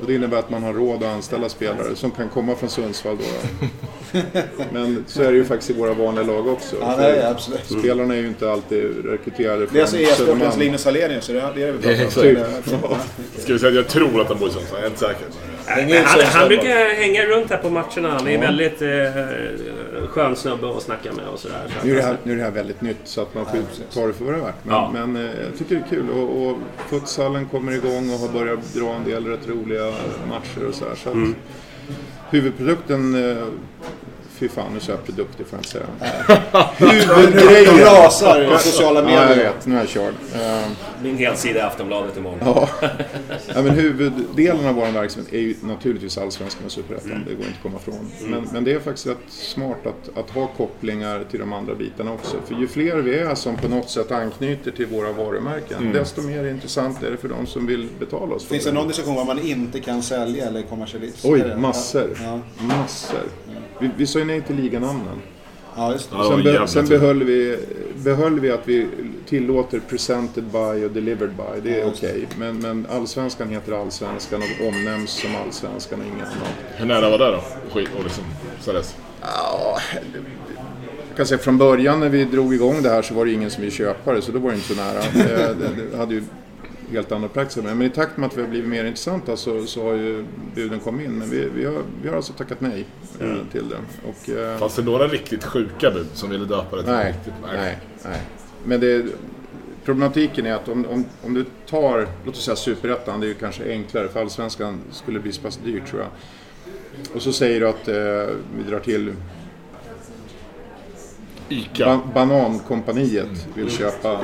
Och 0.00 0.06
det 0.06 0.14
innebär 0.14 0.38
att 0.38 0.50
man 0.50 0.62
har 0.62 0.72
råd 0.72 1.02
att 1.02 1.14
anställa 1.14 1.48
spelare 1.48 1.96
som 1.96 2.10
kan 2.10 2.28
komma 2.28 2.54
från 2.56 2.70
Sundsvall 2.70 3.16
då. 3.16 3.66
Men 4.72 5.04
så 5.06 5.22
är 5.22 5.32
det 5.32 5.36
ju 5.38 5.44
faktiskt 5.44 5.70
i 5.70 5.72
våra 5.72 5.94
vanliga 5.94 6.24
lag 6.24 6.48
också. 6.48 6.76
Ja, 6.80 6.94
nej, 6.98 7.22
absolut. 7.24 7.64
Spelarna 7.64 8.14
är 8.14 8.18
ju 8.18 8.26
inte 8.26 8.52
alltid 8.52 9.04
rekryterade 9.04 9.66
från 9.66 9.74
Det 9.74 9.78
är 9.78 9.82
alltså 9.82 9.96
e-sportens 9.96 10.18
Södermalm. 10.28 10.58
Linus 10.58 10.86
Alenius, 10.86 11.28
är 11.28 11.34
det 11.34 11.40
är 11.40 11.52
det 11.54 11.72
vi 11.72 12.34
pratar 12.34 12.88
om? 12.88 12.96
Ska 13.38 13.52
vi 13.52 13.58
säga 13.58 13.68
att 13.68 13.74
jag 13.76 13.88
tror 13.88 14.20
att 14.20 14.28
han 14.28 14.38
bor 14.38 14.48
i 14.48 14.52
Sundsvall, 14.52 14.80
jag 14.82 15.10
är 15.10 15.16
ut 15.88 16.04
Han, 16.06 16.20
han 16.24 16.48
brukar 16.48 16.94
hänga 16.94 17.24
runt 17.24 17.50
här 17.50 17.56
på 17.58 17.70
matcherna. 17.70 18.10
Han 18.10 18.28
är 18.28 18.38
väldigt 18.38 18.82
eh, 18.82 20.08
skön 20.08 20.36
snubbe 20.36 20.76
att 20.76 20.82
snacka 20.82 21.12
med 21.12 21.26
och 21.28 21.38
sådär. 21.38 21.60
Så 21.80 21.86
Nu 21.86 21.92
är, 21.92 21.96
det 21.96 22.02
här, 22.02 22.16
nu 22.22 22.32
är 22.32 22.36
det 22.36 22.42
här 22.42 22.50
väldigt 22.50 22.80
nytt 22.80 22.96
så 23.04 23.20
att 23.22 23.34
man 23.34 23.44
får 23.46 23.58
ta 24.00 24.06
det 24.06 24.12
för 24.12 24.24
vad 24.24 24.34
det 24.34 24.38
är 24.38 24.42
värt. 24.44 24.54
Men, 24.62 24.74
Ja. 24.74 24.90
men 24.94 25.16
eh, 25.16 25.22
jag 25.22 25.58
tycker 25.58 25.74
det 25.74 25.80
är 25.80 25.88
kul 25.90 26.10
och, 26.10 26.46
och 26.46 26.56
futsalen 26.88 27.46
kommer 27.48 27.72
igång 27.72 28.10
och 28.14 28.18
har 28.18 28.28
börjat 28.28 28.74
dra 28.74 28.94
en 28.94 29.04
del 29.04 29.26
rätt 29.26 29.48
roliga 29.48 29.84
matcher 30.28 30.68
och 30.68 30.74
så 30.74 30.84
här. 30.84 30.94
Så 30.94 31.10
Mm. 31.10 31.34
huvudprodukten, 32.30 33.30
eh, 33.30 33.44
fy 34.38 34.48
fan 34.48 34.64
nu 34.74 34.80
sa 34.80 34.92
jag 34.92 35.04
produkter 35.06 35.44
får 35.44 35.58
jag 35.58 35.60
inte 35.60 35.68
säga. 35.68 35.86
De 36.78 36.86
Huvudgrejen! 37.16 37.78
rasar 37.78 38.54
i 38.54 38.58
sociala 38.58 39.02
Ja, 39.02 39.10
jag 39.10 39.28
medier. 39.28 39.44
vet. 39.44 39.66
Nu 39.66 39.74
är 39.76 39.78
jag 39.80 39.88
körd. 39.88 40.14
Eh, 40.34 40.68
Min 41.06 41.16
helsida 41.16 41.58
i 41.58 41.62
Aftonbladet 41.62 42.16
imorgon. 42.16 42.38
Ja. 42.42 42.68
ja, 43.54 43.62
men 43.62 43.70
huvuddelen 43.70 44.66
av 44.66 44.74
vår 44.74 44.86
verksamhet 44.86 45.32
är 45.32 45.38
ju 45.38 45.54
naturligtvis 45.62 46.18
Allsvenskan 46.18 46.66
och 46.66 46.72
Superettan. 46.72 47.24
Det 47.28 47.34
går 47.34 47.46
inte 47.46 47.56
att 47.56 47.62
komma 47.62 47.76
ifrån. 47.76 48.10
Men, 48.30 48.48
men 48.52 48.64
det 48.64 48.72
är 48.72 48.80
faktiskt 48.80 49.06
rätt 49.06 49.18
smart 49.28 49.86
att, 49.86 50.18
att 50.18 50.30
ha 50.30 50.46
kopplingar 50.46 51.24
till 51.30 51.40
de 51.40 51.52
andra 51.52 51.74
bitarna 51.74 52.12
också. 52.12 52.36
För 52.46 52.54
ju 52.54 52.68
fler 52.68 52.96
vi 52.96 53.18
är 53.18 53.34
som 53.34 53.56
på 53.56 53.68
något 53.68 53.90
sätt 53.90 54.10
anknyter 54.10 54.70
till 54.70 54.86
våra 54.86 55.12
varumärken, 55.12 55.92
desto 55.92 56.22
mer 56.22 56.44
intressant 56.44 57.02
är 57.02 57.10
det 57.10 57.16
för 57.16 57.28
de 57.28 57.46
som 57.46 57.66
vill 57.66 57.88
betala 57.98 58.34
oss 58.34 58.44
för 58.44 58.54
Finns 58.54 58.64
det 58.64 58.72
någon 58.72 58.88
diskussion 58.88 59.14
vad 59.14 59.26
man 59.26 59.38
inte 59.38 59.80
kan 59.80 60.02
sälja 60.02 60.46
eller 60.46 60.62
kommersialisera? 60.62 61.32
Oj, 61.32 61.56
massor. 61.56 62.18
Ja, 62.22 62.40
Massor. 62.66 63.24
Vi, 63.80 63.90
vi 63.96 64.06
sa 64.06 64.18
ju 64.18 64.24
nej 64.24 64.42
till 64.42 64.56
liganamnen. 64.56 65.20
Ja 65.76 65.92
just 65.92 66.10
det. 66.10 66.16
Ja, 66.16 66.22
det 66.22 66.58
var 66.58 66.66
Sen, 66.66 66.84
be, 66.84 66.88
sen 66.88 67.00
behöll, 67.00 67.24
vi, 67.24 67.58
behöll 68.04 68.40
vi 68.40 68.50
att 68.50 68.68
vi 68.68 68.88
tillåter 69.28 69.80
presented 69.88 70.44
by 70.44 70.84
och 70.84 70.90
delivered 70.90 71.30
by. 71.30 71.60
Det 71.62 71.80
är 71.80 71.80
Ja, 71.80 71.92
okej. 71.94 72.26
Men, 72.38 72.58
men 72.58 72.86
allsvenskan 72.90 73.48
heter 73.48 73.72
allsvenskan 73.72 74.42
och 74.42 74.66
omnämns 74.68 75.10
som 75.10 75.30
allsvenskan 75.46 76.00
och 76.00 76.06
inget 76.06 76.26
annat. 76.26 76.54
Hur 76.76 76.86
nära 76.86 77.10
var 77.10 77.18
det 77.18 77.30
då? 77.30 77.42
Skit 77.72 77.88
och 77.98 78.04
liksom? 78.04 78.24
Ja, 79.20 79.78
jag 81.08 81.16
kan 81.16 81.26
säga 81.26 81.38
från 81.38 81.58
början 81.58 82.00
när 82.00 82.08
vi 82.08 82.24
drog 82.24 82.54
igång 82.54 82.82
det 82.82 82.90
här 82.90 83.02
så 83.02 83.14
var 83.14 83.24
det 83.24 83.32
ingen 83.32 83.50
som 83.50 83.60
ville 83.60 83.74
köpa 83.76 84.12
det 84.12 84.22
så 84.22 84.32
då 84.32 84.38
var 84.38 84.50
det 84.50 84.56
inte 84.56 84.68
så 84.68 84.74
nära. 84.74 85.00
Det, 85.14 85.54
det, 85.54 85.70
det 85.90 85.96
hade 85.96 86.14
ju 86.14 86.22
helt 86.92 87.12
andra 87.12 87.28
praxis. 87.28 87.64
Men 87.64 87.82
i 87.82 87.90
takt 87.90 88.16
med 88.16 88.26
att 88.26 88.36
vi 88.36 88.40
har 88.42 88.48
blivit 88.48 88.70
mer 88.70 88.84
intressanta 88.84 89.36
så, 89.36 89.66
så 89.66 89.84
har 89.84 89.94
ju 89.94 90.24
buden 90.54 90.80
kommit 90.80 91.06
in. 91.06 91.18
Men 91.18 91.30
vi, 91.30 91.48
vi, 91.54 91.64
har, 91.64 91.82
vi 92.02 92.08
har 92.08 92.16
alltså 92.16 92.32
tackat 92.32 92.60
nej 92.60 92.84
eh, 93.20 93.36
till 93.52 93.68
det. 93.68 93.76
Och, 94.08 94.30
eh, 94.30 94.58
Fanns 94.58 94.76
det 94.76 94.82
några 94.82 95.06
riktigt 95.08 95.44
sjuka 95.44 95.90
bud 95.90 96.06
som 96.14 96.30
ville 96.30 96.44
döpa 96.44 96.76
det 96.76 96.82
till 96.82 96.92
Nej, 96.92 97.12
riktigt? 97.12 97.34
nej, 97.52 97.78
nej. 98.04 98.20
Men 98.64 98.80
det, 98.80 99.06
problematiken 99.84 100.46
är 100.46 100.54
att 100.54 100.68
om, 100.68 100.86
om, 100.86 101.04
om 101.24 101.34
du 101.34 101.44
tar, 101.68 102.06
låt 102.24 102.34
oss 102.36 102.44
säga 102.44 102.56
superettan, 102.56 103.20
det 103.20 103.26
är 103.26 103.28
ju 103.28 103.34
kanske 103.34 103.70
enklare 103.72 104.08
för 104.08 104.20
allsvenskan 104.20 104.80
skulle 104.90 105.20
bli 105.20 105.32
så 105.32 105.42
pass 105.42 105.60
dyrt 105.64 105.86
tror 105.86 106.00
jag. 106.02 106.10
Och 107.14 107.22
så 107.22 107.32
säger 107.32 107.60
du 107.60 107.68
att 107.68 107.88
eh, 107.88 108.36
vi 108.56 108.70
drar 108.70 108.80
till 108.80 109.12
Ica. 111.48 111.84
ba 111.84 112.00
Banankompaniet 112.14 113.48
vill 113.54 113.70
köpa 113.70 114.20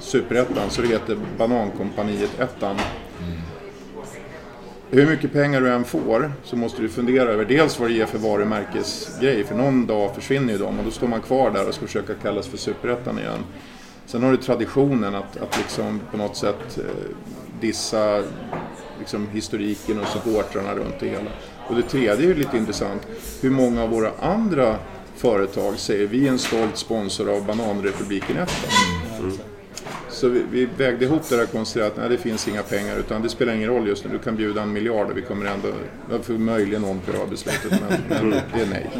superettan 0.00 0.70
så 0.70 0.82
det 0.82 0.88
heter 0.88 1.18
Banankompaniet 1.38 2.40
ettan. 2.40 2.76
Hur 4.90 5.06
mycket 5.06 5.32
pengar 5.32 5.60
du 5.60 5.72
än 5.72 5.84
får 5.84 6.32
så 6.44 6.56
måste 6.56 6.82
du 6.82 6.88
fundera 6.88 7.30
över 7.30 7.44
dels 7.44 7.80
vad 7.80 7.90
det 7.90 7.94
ger 7.94 8.06
för 8.06 8.18
varumärkesgrej. 8.18 9.44
För 9.44 9.54
någon 9.54 9.86
dag 9.86 10.14
försvinner 10.14 10.52
ju 10.52 10.58
de 10.58 10.78
och 10.78 10.84
då 10.84 10.90
står 10.90 11.08
man 11.08 11.20
kvar 11.20 11.50
där 11.50 11.68
och 11.68 11.74
ska 11.74 11.86
försöka 11.86 12.14
kallas 12.14 12.46
för 12.46 12.56
superettan 12.56 13.18
igen. 13.18 13.44
Sen 14.06 14.22
har 14.22 14.30
du 14.30 14.36
traditionen 14.36 15.14
att, 15.14 15.36
att 15.36 15.58
liksom 15.58 16.00
på 16.10 16.16
något 16.16 16.36
sätt 16.36 16.78
eh, 16.78 17.16
dissa 17.60 18.22
liksom 18.98 19.28
historiken 19.28 20.00
och 20.00 20.06
supportrarna 20.06 20.74
runt 20.74 21.00
det 21.00 21.08
hela. 21.08 21.30
Och 21.68 21.76
det 21.76 21.82
tredje 21.82 22.30
är 22.30 22.34
lite 22.34 22.56
intressant. 22.56 23.06
Hur 23.42 23.50
många 23.50 23.82
av 23.82 23.90
våra 23.90 24.10
andra 24.20 24.76
företag 25.22 25.78
säger 25.78 26.06
vi 26.06 26.26
är 26.26 26.30
en 26.30 26.38
stolt 26.38 26.76
sponsor 26.76 27.36
av 27.36 27.46
Bananrepubliken 27.46 28.36
ettan. 28.36 28.70
Så 30.10 30.28
vi, 30.28 30.42
vi 30.50 30.68
vägde 30.76 31.04
ihop 31.04 31.22
det 31.28 31.36
där 31.36 31.42
och 31.42 31.52
konstaterade 31.52 31.90
att 31.90 31.96
nej, 31.96 32.08
det 32.08 32.18
finns 32.18 32.48
inga 32.48 32.62
pengar 32.62 32.96
utan 32.96 33.22
det 33.22 33.28
spelar 33.28 33.52
ingen 33.52 33.68
roll 33.68 33.88
just 33.88 34.04
nu. 34.04 34.10
Du 34.10 34.18
kan 34.18 34.36
bjuda 34.36 34.62
en 34.62 34.72
miljard 34.72 35.10
och 35.10 35.16
vi 35.16 35.22
kommer 35.22 35.46
ändå, 35.46 35.68
får 36.22 36.32
möjligen 36.34 36.84
ompröva 36.84 37.26
beslutet 37.26 37.70
men, 37.70 38.00
men 38.08 38.30
det 38.30 38.62
är 38.62 38.66
nej. 38.66 38.90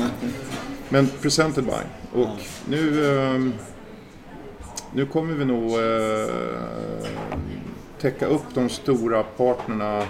Men 0.89 1.09
presented 1.23 1.65
by. 1.65 2.21
Och 2.21 2.29
nu, 2.69 3.15
ehm, 3.17 3.53
nu 4.95 5.07
kommer 5.07 5.35
vi 5.35 5.45
nog 5.45 5.71
eh, 5.71 7.15
täcka 8.01 8.27
upp 8.27 8.45
de 8.55 8.69
stora 8.69 9.23
partnerna 9.23 10.03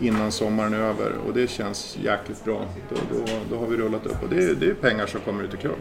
innan 0.00 0.32
sommaren 0.32 0.74
är 0.74 0.78
över 0.78 1.12
och 1.26 1.34
det 1.34 1.50
känns 1.50 1.98
jäkligt 2.02 2.44
bra. 2.44 2.64
Då, 2.90 2.96
då, 3.16 3.24
då 3.50 3.56
har 3.58 3.66
vi 3.66 3.76
rullat 3.76 4.06
upp 4.06 4.22
och 4.22 4.28
det, 4.28 4.44
är- 4.44 4.54
det 4.54 4.66
är 4.66 4.74
pengar 4.74 5.06
som 5.06 5.20
kommer 5.20 5.44
ut 5.44 5.54
i 5.54 5.56
klubb. 5.56 5.78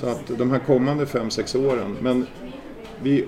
Så 0.00 0.06
att 0.08 0.20
de 0.38 0.50
här 0.50 0.58
kommande 0.58 1.04
5-6 1.04 1.66
åren, 1.68 1.96
men 2.00 2.26
vi, 3.02 3.26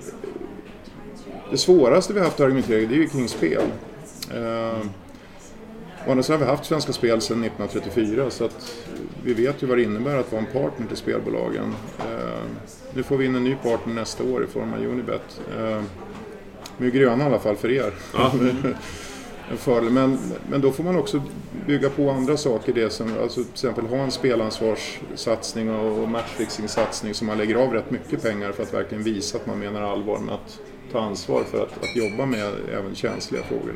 det 1.51 1.57
svåraste 1.57 2.13
vi 2.13 2.19
har 2.19 2.25
haft 2.25 2.39
att 2.39 2.45
argumentera 2.45 2.77
det 2.79 2.95
är 2.95 2.97
ju 2.99 3.07
kring 3.07 3.27
spel. 3.27 3.61
Eh, 4.33 4.77
Å 6.07 6.11
andra 6.11 6.23
sidan 6.23 6.39
har 6.39 6.45
vi 6.45 6.51
haft 6.51 6.65
Svenska 6.65 6.93
Spel 6.93 7.21
sedan 7.21 7.43
1934 7.43 8.29
så 8.29 8.45
att 8.45 8.75
vi 9.23 9.33
vet 9.33 9.63
ju 9.63 9.67
vad 9.67 9.77
det 9.77 9.83
innebär 9.83 10.17
att 10.17 10.31
vara 10.31 10.41
en 10.41 10.47
partner 10.61 10.87
till 10.87 10.97
spelbolagen. 10.97 11.75
Eh, 11.99 12.41
nu 12.93 13.03
får 13.03 13.17
vi 13.17 13.25
in 13.25 13.35
en 13.35 13.43
ny 13.43 13.55
partner 13.55 13.93
nästa 13.93 14.23
år 14.23 14.43
i 14.43 14.47
form 14.47 14.73
av 14.73 14.79
Unibet. 14.85 15.41
Eh, 15.59 15.81
de 16.77 16.85
är 16.85 16.89
gröna 16.91 17.23
i 17.23 17.27
alla 17.27 17.39
fall 17.39 17.55
för 17.55 17.71
er. 17.71 17.93
en 19.51 19.57
fördel. 19.57 19.89
Men, 19.89 20.17
men 20.49 20.61
då 20.61 20.71
får 20.71 20.83
man 20.83 20.95
också 20.97 21.21
bygga 21.67 21.89
på 21.89 22.09
andra 22.09 22.37
saker. 22.37 22.73
Det 22.73 22.89
som, 22.89 23.13
alltså 23.21 23.43
till 23.43 23.51
exempel 23.53 23.85
ha 23.85 23.97
en 23.97 24.11
spelansvarssatsning 24.11 25.69
och 25.75 26.09
matchfixing-satsning 26.09 27.13
som 27.13 27.27
man 27.27 27.37
lägger 27.37 27.55
av 27.55 27.73
rätt 27.73 27.91
mycket 27.91 28.21
pengar 28.23 28.51
för 28.51 28.63
att 28.63 28.73
verkligen 28.73 29.03
visa 29.03 29.37
att 29.37 29.45
man 29.47 29.59
menar 29.59 29.81
allvar 29.81 30.19
med 30.19 30.33
att 30.35 30.59
ta 30.91 30.99
ansvar 30.99 31.43
för 31.51 31.57
att, 31.63 31.83
att 31.83 31.95
jobba 31.95 32.25
med 32.25 32.51
även 32.73 32.95
känsliga 32.95 33.43
frågor. 33.43 33.75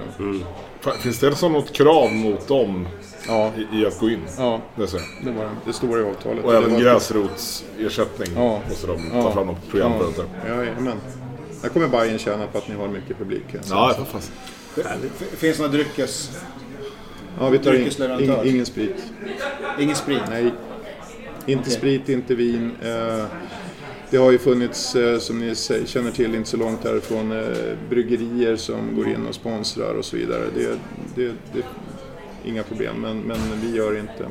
Fa- 0.82 0.92
Finns 0.98 1.20
det 1.20 1.36
som 1.36 1.54
något 1.54 1.74
krav 1.74 2.14
mot 2.14 2.48
dem 2.48 2.88
Ja, 3.28 3.52
i, 3.74 3.82
i 3.82 3.86
att 3.86 4.00
gå 4.00 4.10
in? 4.10 4.20
ja 4.38 4.62
Det 4.76 4.88
ser 4.88 5.02
det, 5.24 5.32
var, 5.32 5.50
det 5.66 5.74
står 5.74 6.00
i 6.00 6.04
avtalet. 6.04 6.46
Och 6.46 6.54
även 6.54 6.80
gräsrotsersättning 6.80 8.30
Ja. 8.36 8.62
måste 8.70 8.88
de 8.88 8.98
ta 8.98 9.18
Ja. 9.18 9.32
fram 9.32 9.48
något 9.48 9.70
program. 9.70 9.92
Ja, 10.00 10.24
det. 10.44 10.50
ja, 10.50 10.56
jajamän. 10.56 10.98
Där 11.62 11.70
kommer 11.70 11.88
Bayern 11.88 12.18
tjäna 12.20 12.48
på 12.48 12.58
att 12.58 12.68
ni 12.68 12.76
har 12.76 12.88
mycket 12.88 13.18
publik. 13.18 13.44
Ja, 13.70 13.94
för 13.98 14.06
fan. 14.06 14.22
F- 15.20 15.28
Finns 15.38 15.58
det 15.58 15.64
några 15.64 15.74
dryckes... 15.78 16.32
ja 17.40 17.50
vi 17.50 17.60
tar 17.60 17.74
in, 17.74 17.80
ing, 18.20 18.30
ingen 18.46 18.66
sprit. 18.66 18.96
Ingen 19.80 19.96
sprit? 19.96 20.22
Nej. 20.30 20.52
Inte 21.46 21.70
sprit, 21.70 22.10
inte 22.10 22.36
vin. 22.36 22.72
Eh, 22.84 23.26
det 24.10 24.18
har 24.18 24.32
ju 24.32 24.38
funnits, 24.38 24.96
eh, 24.96 25.20
som 25.20 25.40
ni 25.40 25.56
känner 25.86 26.12
till, 26.12 26.36
inte 26.36 26.50
så 26.50 26.58
långt 26.58 26.84
härifrån, 26.84 27.32
eh, 27.32 27.48
bryggerier 27.90 28.56
som 28.56 28.96
går 28.96 29.08
in 29.10 29.26
och 29.26 29.36
sponsrar 29.36 29.94
och 29.94 30.06
så 30.06 30.18
vidare. 30.18 30.44
Det, 30.56 30.80
det, 31.16 31.34
det 31.54 31.64
inga 32.50 32.64
problem, 32.64 32.96
men, 33.02 33.20
men 33.20 33.38
vi 33.62 33.76
gör 33.78 34.00
inte. 34.00 34.28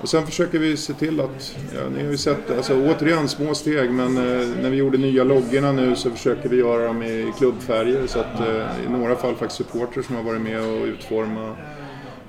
Och 0.00 0.08
sen 0.08 0.26
försöker 0.26 0.58
vi 0.58 0.76
se 0.76 0.92
till 0.92 1.20
att, 1.20 1.56
ja, 1.74 1.88
ni 1.96 2.04
har 2.04 2.10
ju 2.10 2.16
sett, 2.16 2.50
alltså 2.50 2.74
återigen 2.74 3.28
små 3.28 3.54
steg, 3.54 3.90
men 3.90 4.16
eh, 4.16 4.48
när 4.62 4.70
vi 4.70 4.76
gjorde 4.76 4.98
nya 4.98 5.24
loggorna 5.24 5.72
nu 5.72 5.96
så 5.96 6.10
försöker 6.10 6.48
vi 6.48 6.56
göra 6.56 6.86
dem 6.86 7.02
i 7.02 7.32
klubbfärger 7.38 8.06
så 8.06 8.18
att 8.18 8.40
eh, 8.40 8.84
i 8.86 8.88
några 8.90 9.16
fall 9.16 9.34
faktiskt 9.34 9.56
supportrar 9.56 10.02
som 10.02 10.16
har 10.16 10.22
varit 10.22 10.40
med 10.40 10.60
och 10.60 10.84
utforma 10.84 11.56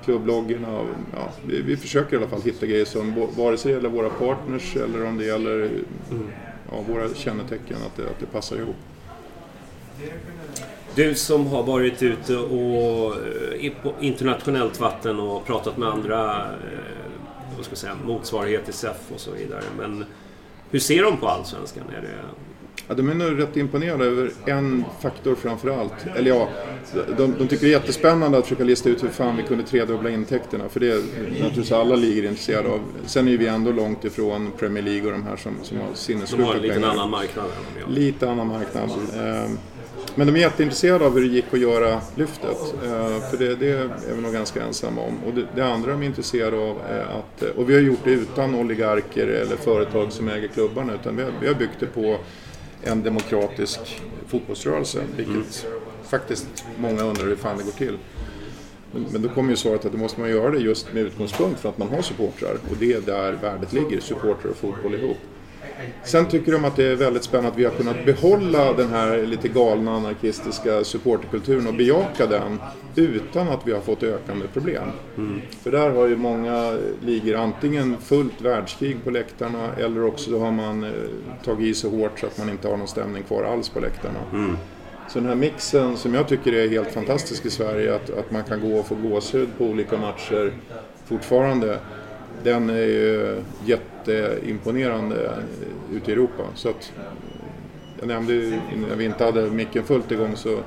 klubbloggorna. 0.04 0.78
Och, 0.78 0.86
ja, 1.14 1.32
vi, 1.46 1.62
vi 1.62 1.76
försöker 1.76 2.14
i 2.14 2.16
alla 2.16 2.28
fall 2.28 2.42
hitta 2.42 2.66
grejer 2.66 2.84
som, 2.84 3.28
vare 3.36 3.56
sig 3.56 3.72
det 3.72 3.76
gäller 3.76 3.88
våra 3.88 4.10
partners 4.10 4.76
eller 4.76 5.06
om 5.06 5.18
det 5.18 5.24
gäller 5.24 5.70
ja, 6.70 6.84
våra 6.88 7.14
kännetecken, 7.14 7.76
att 7.86 7.96
det, 7.96 8.02
att 8.02 8.20
det 8.20 8.26
passar 8.26 8.56
ihop. 8.56 8.76
Du 10.94 11.14
som 11.14 11.46
har 11.46 11.62
varit 11.62 12.02
ute 12.02 12.36
och 12.36 13.14
eh, 13.60 13.72
på 13.82 13.92
internationellt 14.00 14.80
vatten 14.80 15.20
och 15.20 15.46
pratat 15.46 15.76
med 15.76 15.88
andra 15.88 16.36
eh, 16.40 16.99
vad 17.56 17.64
ska 17.64 17.72
jag 17.72 17.78
säga, 17.78 17.94
motsvarighet 18.06 18.64
till 18.64 18.74
SEF 18.74 18.96
och 19.14 19.20
så 19.20 19.30
vidare. 19.30 19.62
Men 19.78 20.04
hur 20.70 20.78
ser 20.78 21.02
de 21.02 21.16
på 21.16 21.28
Allsvenskan? 21.28 21.84
Är 21.96 22.00
det... 22.02 22.08
Ja, 22.88 22.94
de 22.94 23.08
är 23.08 23.14
nog 23.14 23.38
rätt 23.42 23.56
imponerade 23.56 24.04
över 24.04 24.30
en 24.46 24.84
faktor 25.00 25.34
framför 25.34 25.80
allt. 25.80 25.92
Eller 26.16 26.30
ja, 26.30 26.48
de, 27.16 27.34
de 27.38 27.48
tycker 27.48 27.66
det 27.66 27.72
är 27.72 27.80
jättespännande 27.80 28.38
att 28.38 28.44
försöka 28.44 28.64
lista 28.64 28.88
ut 28.88 29.02
hur 29.04 29.08
fan 29.08 29.36
vi 29.36 29.42
kunde 29.42 29.64
tredubbla 29.64 30.10
intäkterna. 30.10 30.68
För 30.68 30.80
det 30.80 30.90
är 30.90 30.96
naturligtvis 31.30 31.72
alla 31.72 31.96
ligor 31.96 32.24
intresserade 32.24 32.68
av. 32.68 32.80
Sen 33.06 33.28
är 33.28 33.36
vi 33.36 33.46
ändå 33.46 33.72
långt 33.72 34.04
ifrån 34.04 34.50
Premier 34.58 34.84
League 34.84 35.06
och 35.06 35.12
de 35.12 35.22
här 35.22 35.36
som, 35.36 35.52
som 35.62 35.76
har 35.76 35.84
De 35.84 35.88
har 35.88 35.96
sinnessjuka 35.96 36.42
en 36.52 36.62
liten 36.62 36.74
pengar. 36.74 36.88
annan 36.94 37.10
marknad 37.10 37.44
än 37.44 37.94
de. 37.94 38.00
Lite 38.00 38.30
annan 38.30 38.46
marknad. 38.46 38.90
Ehm, 39.16 39.58
Men 40.20 40.26
de 40.26 40.36
är 40.36 40.40
jätteintresserade 40.40 41.06
av 41.06 41.14
hur 41.14 41.20
det 41.20 41.26
gick 41.26 41.44
att 41.52 41.60
göra 41.60 42.00
lyftet. 42.14 42.74
Ehm, 42.84 43.20
För 43.30 43.36
det, 43.38 43.54
det 43.54 43.68
är 43.68 44.14
vi 44.14 44.22
nog 44.22 44.32
ganska 44.32 44.62
ensamma 44.62 45.02
om. 45.02 45.18
Och 45.26 45.34
det, 45.34 45.46
det 45.54 45.64
andra 45.64 45.90
de 45.92 46.02
är 46.02 46.06
intresserade 46.06 46.56
av 46.56 46.78
är 46.88 47.00
att, 47.00 47.42
och 47.56 47.70
vi 47.70 47.74
har 47.74 47.80
gjort 47.80 47.98
det 48.04 48.10
utan 48.10 48.54
oligarker 48.54 49.26
eller 49.26 49.56
företag 49.56 50.12
som 50.12 50.28
äger 50.28 50.48
klubbarna, 50.48 50.94
utan 50.94 51.16
vi 51.16 51.22
har, 51.22 51.32
vi 51.40 51.46
har 51.46 51.54
byggt 51.54 51.80
det 51.80 51.86
på 51.86 52.16
en 52.82 53.02
demokratisk 53.02 53.80
fotbollsrörelse, 54.26 55.00
vilket 55.16 55.66
faktiskt 56.04 56.64
många 56.78 57.02
undrar 57.02 57.26
hur 57.26 57.36
fan 57.36 57.58
det 57.58 57.64
går 57.64 57.72
till. 57.72 57.98
Men, 59.12 59.22
då 59.22 59.28
kommer 59.28 59.50
ju 59.50 59.56
svaret 59.56 59.84
att 59.84 59.92
då 59.92 59.98
måste 59.98 60.20
man 60.20 60.30
göra 60.30 60.50
det 60.50 60.58
just 60.58 60.92
med 60.92 61.02
utgångspunkt 61.02 61.60
för 61.60 61.68
att 61.68 61.78
man 61.78 61.88
har 61.88 62.02
supportrar 62.02 62.54
och 62.70 62.76
det 62.78 62.92
är 62.92 63.00
där 63.00 63.32
värdet 63.32 63.72
ligger, 63.72 64.00
supportrar 64.00 64.50
och 64.50 64.56
fotboll 64.56 64.94
ihop. 64.94 65.18
Sen 66.04 66.28
tycker 66.28 66.52
de 66.52 66.64
att 66.64 66.76
det 66.76 66.84
är 66.84 66.96
väldigt 66.96 67.24
spännande 67.24 67.50
att 67.50 67.58
vi 67.58 67.64
har 67.64 67.72
kunnat 67.72 68.04
behålla 68.04 68.72
den 68.72 68.88
här 68.88 69.22
lite 69.22 69.48
galna 69.48 69.92
anarkistiska 69.92 70.84
supporterkulturen 70.84 71.66
och 71.66 71.74
bejaka 71.74 72.26
den 72.26 72.58
utan 72.96 73.48
att 73.48 73.66
vi 73.66 73.72
har 73.72 73.80
fått 73.80 74.02
ökande 74.02 74.46
problem. 74.52 74.88
För 75.62 75.70
där 75.70 75.90
har 75.90 76.06
ju 76.06 76.16
många 76.16 76.78
ligor 77.04 77.34
antingen 77.36 77.96
fullt 78.00 78.40
världskrig 78.40 79.04
på 79.04 79.10
läktarna 79.10 79.74
eller 79.78 80.04
också 80.04 80.38
har 80.38 80.52
man 80.52 80.84
eh, 80.84 80.90
tagit 81.44 81.66
i 81.66 81.74
så 81.74 81.90
hårt 81.90 82.18
så 82.20 82.26
att 82.26 82.38
man 82.38 82.50
inte 82.50 82.68
har 82.68 82.76
någon 82.76 82.88
stämning 82.88 83.22
kvar 83.22 83.44
alls 83.44 83.68
på 83.68 83.80
läktarna. 83.80 84.18
Så 85.08 85.18
den 85.18 85.28
här 85.28 85.34
mixen 85.34 85.96
som 85.96 86.14
jag 86.14 86.28
tycker 86.28 86.52
är 86.52 86.68
helt 86.68 86.92
fantastisk 86.92 87.46
i 87.46 87.50
Sverige, 87.50 87.94
att, 87.94 88.10
att 88.10 88.30
man 88.30 88.44
kan 88.44 88.60
gå 88.70 88.76
och 88.78 88.86
få 88.86 88.94
gåshud 88.94 89.48
på 89.58 89.64
olika 89.64 89.96
matcher 89.96 90.52
fortfarande, 91.04 91.78
den 92.44 92.70
är 92.70 92.86
ju 92.86 93.36
jätteimponerande 93.64 95.30
ute 95.92 96.10
i 96.10 96.14
Europa. 96.14 96.42
Så 96.54 96.68
att, 96.68 96.92
jag 97.98 98.08
nämnde 98.08 98.32
ju 98.32 98.60
när 98.88 98.96
vi 98.96 99.04
inte 99.04 99.24
hade 99.24 99.50
micken 99.50 99.84
fullt 99.84 100.12
igång 100.12 100.36
så 100.36 100.58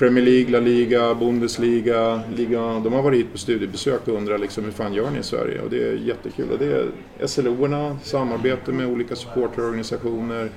Premier 0.00 0.24
League, 0.24 0.50
La 0.50 0.60
Liga, 0.60 1.14
Bundesliga, 1.14 2.22
Liga, 2.36 2.60
de 2.60 2.92
har 2.92 3.02
varit 3.02 3.18
hit 3.18 3.32
på 3.32 3.38
studiebesök 3.38 4.08
och 4.08 4.14
undrar 4.14 4.38
liksom 4.38 4.64
hur 4.64 4.70
fan 4.70 4.94
gör 4.94 5.10
ni 5.10 5.18
i 5.18 5.22
Sverige? 5.22 5.60
Och 5.60 5.70
det 5.70 5.88
är 5.88 5.92
jättekul. 5.92 6.50
Och 6.50 6.58
det 6.58 6.66
är 6.66 7.26
SLO-erna, 7.26 7.98
samarbete 8.02 8.72
med 8.72 8.86
olika 8.86 9.16
supporterorganisationer 9.16 10.50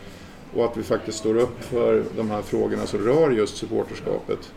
och 0.54 0.66
att 0.66 0.78
vi 0.78 0.84
faktiskt 0.84 1.18
står 1.18 1.38
upp 1.38 1.64
för 1.64 2.04
de 2.18 2.30
här 2.30 2.42
frågorna 2.42 2.86
som 2.86 3.00
rör 3.00 3.32
just 3.32 3.58
supporterskapet. 3.58 4.54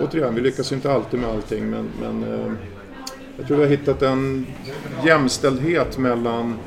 Återigen, 0.00 0.34
vi 0.34 0.40
lyckas 0.40 0.72
ju 0.72 0.76
inte 0.76 0.92
alltid 0.92 1.20
med 1.20 1.30
allting 1.30 1.70
men, 1.70 1.88
men 2.00 2.22
eh, 2.22 2.52
jag 3.38 3.46
tror 3.46 3.56
vi 3.56 3.62
har 3.62 3.70
hittat 3.70 4.02
en 4.02 4.46
jämställdhet 5.04 5.98
mellan 5.98 6.58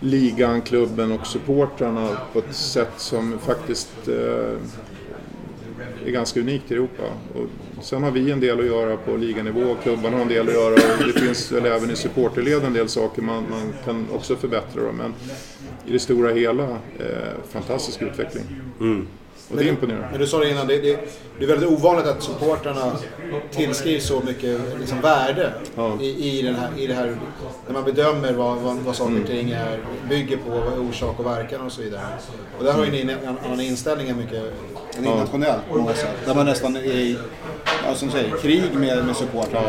ligan, 0.00 0.62
klubben 0.62 1.12
och 1.12 1.26
supportrarna 1.26 2.08
på 2.32 2.38
ett 2.38 2.54
sätt 2.54 2.92
som 2.96 3.38
faktiskt 3.38 4.08
eh, 4.08 4.58
är 6.06 6.10
ganska 6.10 6.40
unikt 6.40 6.70
i 6.70 6.74
Europa. 6.74 7.02
Och 7.34 7.84
sen 7.84 8.02
har 8.02 8.10
vi 8.10 8.30
en 8.30 8.40
del 8.40 8.60
att 8.60 8.66
göra 8.66 8.96
på 8.96 9.16
liganivå, 9.16 9.76
klubbarna 9.82 10.16
har 10.16 10.22
en 10.22 10.28
del 10.28 10.48
att 10.48 10.54
göra 10.54 10.74
och 10.74 11.06
det 11.06 11.20
finns 11.20 11.52
väl 11.52 11.66
även 11.66 11.90
i 11.90 11.96
supporterled 11.96 12.64
en 12.64 12.72
del 12.72 12.88
saker 12.88 13.22
man, 13.22 13.44
man 13.50 13.72
kan 13.84 14.06
också 14.12 14.36
förbättra. 14.36 14.82
Då. 14.82 14.92
Men 14.92 15.14
i 15.86 15.92
det 15.92 15.98
stora 15.98 16.32
hela, 16.32 16.68
eh, 16.98 17.32
fantastisk 17.48 18.02
utveckling. 18.02 18.44
Mm. 18.80 19.06
Och 19.52 19.58
det 19.58 19.64
är 19.64 19.68
imponerande. 19.68 20.08
Men 20.10 20.20
du 20.20 20.26
sa 20.26 20.38
det 20.38 20.50
innan, 20.50 20.66
det, 20.66 20.78
det, 20.78 20.98
det 21.38 21.44
är 21.44 21.48
väldigt 21.48 21.68
ovanligt 21.70 22.06
att 22.06 22.22
supportrarna 22.22 22.92
tillskrivs 23.50 24.06
så 24.06 24.20
mycket 24.20 24.60
liksom, 24.80 25.00
värde 25.00 25.52
Ja. 25.76 25.98
i, 26.00 26.38
i, 26.38 26.42
den 26.42 26.54
här, 26.54 26.68
i 26.78 26.86
det 26.86 26.94
här, 26.94 27.16
när 27.66 27.72
man 27.74 27.84
bedömer 27.84 28.32
vad, 28.32 28.58
vad, 28.58 28.76
vad 28.76 28.96
saker 28.96 29.20
och 29.20 29.26
ting 29.26 29.50
är, 29.50 29.78
bygger 30.08 30.36
på, 30.36 30.50
vad 30.50 30.78
orsak 30.88 31.18
och 31.20 31.26
verkan 31.26 31.60
och 31.60 31.72
så 31.72 31.82
vidare. 31.82 32.02
Och 32.58 32.64
där 32.64 32.72
har 32.72 32.84
ju 32.84 32.90
ni 32.90 33.00
en, 33.00 33.10
en 33.10 33.38
annan 33.44 33.60
inställning 33.60 34.08
än 34.08 34.16
mycket 34.16 34.42
en 34.98 35.04
internationell 35.04 35.60
på 35.70 35.78
många 35.78 35.94
sätt. 35.94 36.16
Där 36.26 36.34
man 36.34 36.46
nästan 36.46 36.76
är 36.76 36.80
i, 36.80 37.18
ja, 37.86 37.94
som 37.94 38.10
säger, 38.10 38.36
krig 38.36 38.74
med, 38.74 39.04
med 39.06 39.16
supportrarna. 39.16 39.68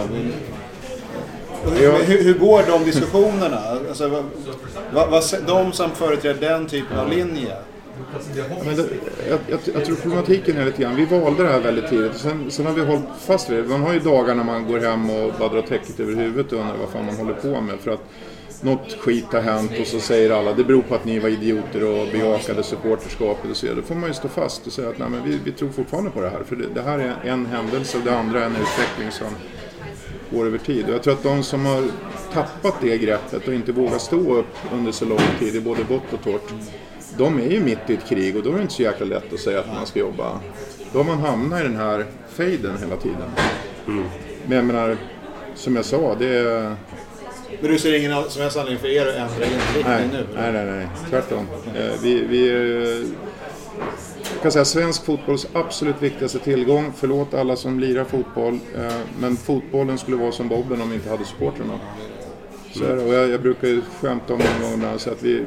Och 1.65 1.71
Hur, 1.71 2.03
hur, 2.03 2.23
hur 2.23 2.33
går 2.33 2.63
de 2.67 2.83
diskussionerna? 2.83 3.59
Alltså, 3.89 4.23
vad, 4.93 5.09
vad, 5.09 5.23
de 5.47 5.71
som 5.71 5.91
företräder 5.91 6.49
den 6.49 6.67
typen 6.67 6.99
av 6.99 7.09
linje, 7.09 7.55
men 8.65 8.75
det, 8.75 8.85
jag, 9.29 9.39
jag, 9.47 9.59
jag 9.73 9.85
tror 9.85 9.95
problematiken 9.95 10.57
är 10.57 10.65
lite 10.65 10.81
grann, 10.81 10.95
vi 10.95 11.05
valde 11.05 11.43
det 11.43 11.49
här 11.49 11.59
väldigt 11.59 11.89
tidigt. 11.89 12.17
Sen, 12.17 12.51
sen 12.51 12.65
har 12.65 12.73
vi 12.73 12.85
hållit 12.85 13.03
fast 13.19 13.49
vid 13.49 13.57
det. 13.57 13.69
Man 13.69 13.81
har 13.81 13.93
ju 13.93 13.99
dagar 13.99 14.35
när 14.35 14.43
man 14.43 14.67
går 14.67 14.79
hem 14.79 15.09
och 15.09 15.33
bara 15.39 15.49
drar 15.49 15.61
täcket 15.61 15.99
över 15.99 16.15
huvudet 16.15 16.51
och 16.51 16.59
undrar 16.59 16.77
vad 16.77 16.89
fan 16.89 17.05
man 17.05 17.15
håller 17.15 17.33
på 17.33 17.61
med. 17.61 17.79
För 17.79 17.91
att 17.91 18.03
något 18.61 18.93
skit 18.99 19.25
har 19.31 19.41
hänt 19.41 19.71
och 19.81 19.87
så 19.87 19.99
säger 19.99 20.29
alla 20.29 20.53
det 20.53 20.63
beror 20.63 20.81
på 20.81 20.95
att 20.95 21.05
ni 21.05 21.19
var 21.19 21.29
idioter 21.29 21.83
och 21.83 22.07
bejakade 22.11 22.63
supporterskapet 22.63 23.51
och 23.51 23.57
så 23.57 23.65
vidare. 23.65 23.81
Då 23.81 23.87
får 23.87 23.95
man 23.95 24.09
ju 24.09 24.13
stå 24.13 24.27
fast 24.27 24.67
och 24.67 24.73
säga 24.73 24.89
att 24.89 24.97
nej, 24.97 25.09
men 25.09 25.23
vi, 25.23 25.39
vi 25.43 25.51
tror 25.51 25.69
fortfarande 25.69 26.09
på 26.11 26.21
det 26.21 26.29
här. 26.29 26.43
För 26.43 26.55
det, 26.55 26.65
det 26.73 26.81
här 26.81 26.99
är 26.99 27.15
en 27.23 27.45
händelse 27.45 27.97
och 27.97 28.03
det 28.03 28.17
andra 28.17 28.39
är 28.39 28.45
en 28.45 28.55
utveckling 28.55 29.11
som 29.11 29.27
går 30.37 30.45
över 30.45 30.57
tid. 30.57 30.85
Och 30.85 30.93
jag 30.93 31.03
tror 31.03 31.13
att 31.13 31.23
de 31.23 31.43
som 31.43 31.65
har 31.65 31.83
tappat 32.33 32.75
det 32.81 32.97
greppet 32.97 33.47
och 33.47 33.53
inte 33.53 33.71
vågar 33.71 33.97
stå 33.97 34.35
upp 34.35 34.55
under 34.73 34.91
så 34.91 35.05
lång 35.05 35.19
tid 35.39 35.55
i 35.55 35.61
både 35.61 35.83
vått 35.83 36.13
och 36.13 36.23
torrt. 36.23 36.53
De 37.17 37.39
är 37.39 37.51
ju 37.51 37.59
mitt 37.59 37.89
i 37.89 37.93
ett 37.93 38.05
krig 38.09 38.37
och 38.37 38.43
då 38.43 38.51
är 38.51 38.55
det 38.55 38.61
inte 38.61 38.73
så 38.73 38.81
jäkla 38.81 39.05
lätt 39.05 39.33
att 39.33 39.39
säga 39.39 39.59
att 39.59 39.67
man 39.67 39.85
ska 39.85 39.99
jobba 39.99 40.39
då 40.93 40.99
har 40.99 41.05
man 41.05 41.19
hamnat 41.19 41.59
i 41.59 41.63
den 41.63 41.75
här 41.75 42.05
fejden 42.29 42.77
hela 42.77 42.95
tiden. 42.95 43.29
Men 44.45 44.57
jag 44.57 44.65
menar, 44.65 44.97
som 45.55 45.75
jag 45.75 45.85
sa, 45.85 46.15
det 46.19 46.37
är... 46.37 46.75
Men 47.61 47.71
du 47.71 47.79
ser 47.79 47.93
ingen 47.93 48.23
som 48.29 48.41
helst 48.41 48.57
anledning 48.57 48.79
för 48.81 48.87
er 48.87 49.07
att 49.07 49.15
ändra 49.15 49.45
inriktning 49.45 50.09
nu? 50.11 50.25
nej, 50.35 50.51
nej, 50.53 50.65
nej. 50.65 50.87
tvärtom. 51.09 51.47
Eh, 51.75 51.91
Vi, 52.01 52.25
vi 52.25 52.49
eh, 52.49 53.07
jag 54.33 54.41
kan 54.41 54.51
säga 54.51 54.65
svensk 54.65 55.05
fotbolls 55.05 55.47
absolut 55.53 56.01
viktigaste 56.01 56.39
tillgång. 56.39 56.93
Förlåt 56.95 57.33
alla 57.33 57.55
som 57.55 57.79
lirar 57.79 58.03
fotboll, 58.03 58.59
eh, 58.77 58.93
men 59.19 59.37
fotbollen 59.37 59.97
skulle 59.97 60.17
vara 60.17 60.31
som 60.31 60.47
bobben 60.47 60.81
om 60.81 60.89
vi 60.89 60.95
inte 60.95 61.09
hade 61.09 61.25
supportrarna. 61.25 61.79
Så 62.73 62.83
är 62.83 62.95
det. 62.95 63.03
Och 63.03 63.13
jag, 63.13 63.29
jag 63.29 63.41
brukar 63.41 63.67
ju 63.67 63.81
skämta 64.01 64.33
om 64.33 64.39
någon 64.39 64.71
gång 64.71 64.79
när 64.79 64.91
jag 64.91 65.01
säger 65.01 65.17
att 65.17 65.23
vi, 65.23 65.45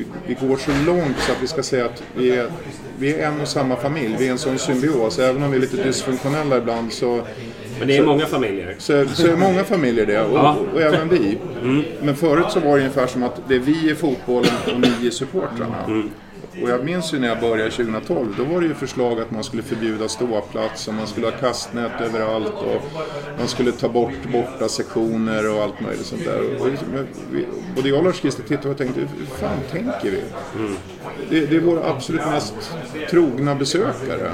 vi, 0.00 0.34
vi 0.40 0.46
går 0.48 0.56
så 0.56 0.70
långt 0.86 1.16
så 1.18 1.32
att 1.32 1.42
vi 1.42 1.46
ska 1.46 1.62
säga 1.62 1.84
att 1.84 2.02
vi 2.16 2.30
är, 2.30 2.46
vi 2.98 3.14
är 3.14 3.26
en 3.26 3.40
och 3.40 3.48
samma 3.48 3.76
familj. 3.76 4.16
Vi 4.18 4.26
är 4.26 4.30
en 4.32 4.38
sån 4.38 4.58
symbios. 4.58 5.18
Även 5.18 5.42
om 5.42 5.50
vi 5.50 5.56
är 5.56 5.60
lite 5.60 5.76
dysfunktionella 5.76 6.56
ibland 6.58 6.92
så 6.92 7.22
Men 7.78 7.88
det 7.88 7.96
är 7.96 8.02
många 8.06 8.26
familjer. 8.26 8.74
så, 8.78 9.04
så 9.14 9.26
är 9.26 9.36
många 9.36 9.64
familjer 9.64 10.06
det 10.06 10.20
och, 10.20 10.36
Ja. 10.38 10.56
och 10.74 10.80
även 10.82 11.08
vi. 11.08 11.38
Men 12.02 12.16
förut 12.16 12.46
så 12.50 12.60
var 12.60 12.68
det 12.70 12.76
ungefär 12.82 13.06
som 13.06 13.22
att 13.22 13.40
det 13.48 13.54
är 13.54 13.58
vi 13.58 13.90
i 13.90 13.94
fotbollen 13.94 14.52
och 14.74 14.80
ni 14.80 15.06
är 15.06 15.10
supportrarna. 15.10 16.02
Och 16.62 16.70
jag 16.70 16.84
minns 16.84 17.14
ju 17.14 17.18
när 17.18 17.28
jag 17.28 17.40
började 17.40 17.70
2012, 17.70 18.34
då 18.36 18.44
var 18.44 18.60
det 18.60 18.66
ju 18.66 18.74
förslag 18.74 19.20
att 19.20 19.30
man 19.30 19.44
skulle 19.44 19.62
förbjuda 19.62 20.08
ståplats 20.08 20.88
och 20.88 20.94
man 20.94 21.06
skulle 21.06 21.26
ha 21.26 21.32
kastnät 21.32 22.00
överallt 22.00 22.52
och 22.54 22.82
man 23.38 23.48
skulle 23.48 23.72
ta 23.72 23.88
bort 23.88 24.32
borta 24.32 24.68
sektioner 24.68 25.54
och 25.56 25.62
allt 25.62 25.80
möjligt 25.80 26.06
sånt 26.06 26.24
där. 26.24 26.60
Och 26.60 26.66
vi- 27.32 27.46
både 27.76 27.88
jag 27.88 27.98
och 27.98 28.04
Lars 28.04 28.16
Christer 28.20 28.42
tittade 28.42 28.68
och 28.68 28.78
tänkte, 28.78 29.00
hur 29.00 29.26
fan 29.26 29.58
tänker 29.70 30.10
vi? 30.10 30.22
Det, 31.30 31.46
det 31.46 31.56
är 31.56 31.60
våra 31.60 31.90
absolut 31.90 32.26
mest 32.26 32.54
trogna 33.10 33.54
besökare. 33.54 34.30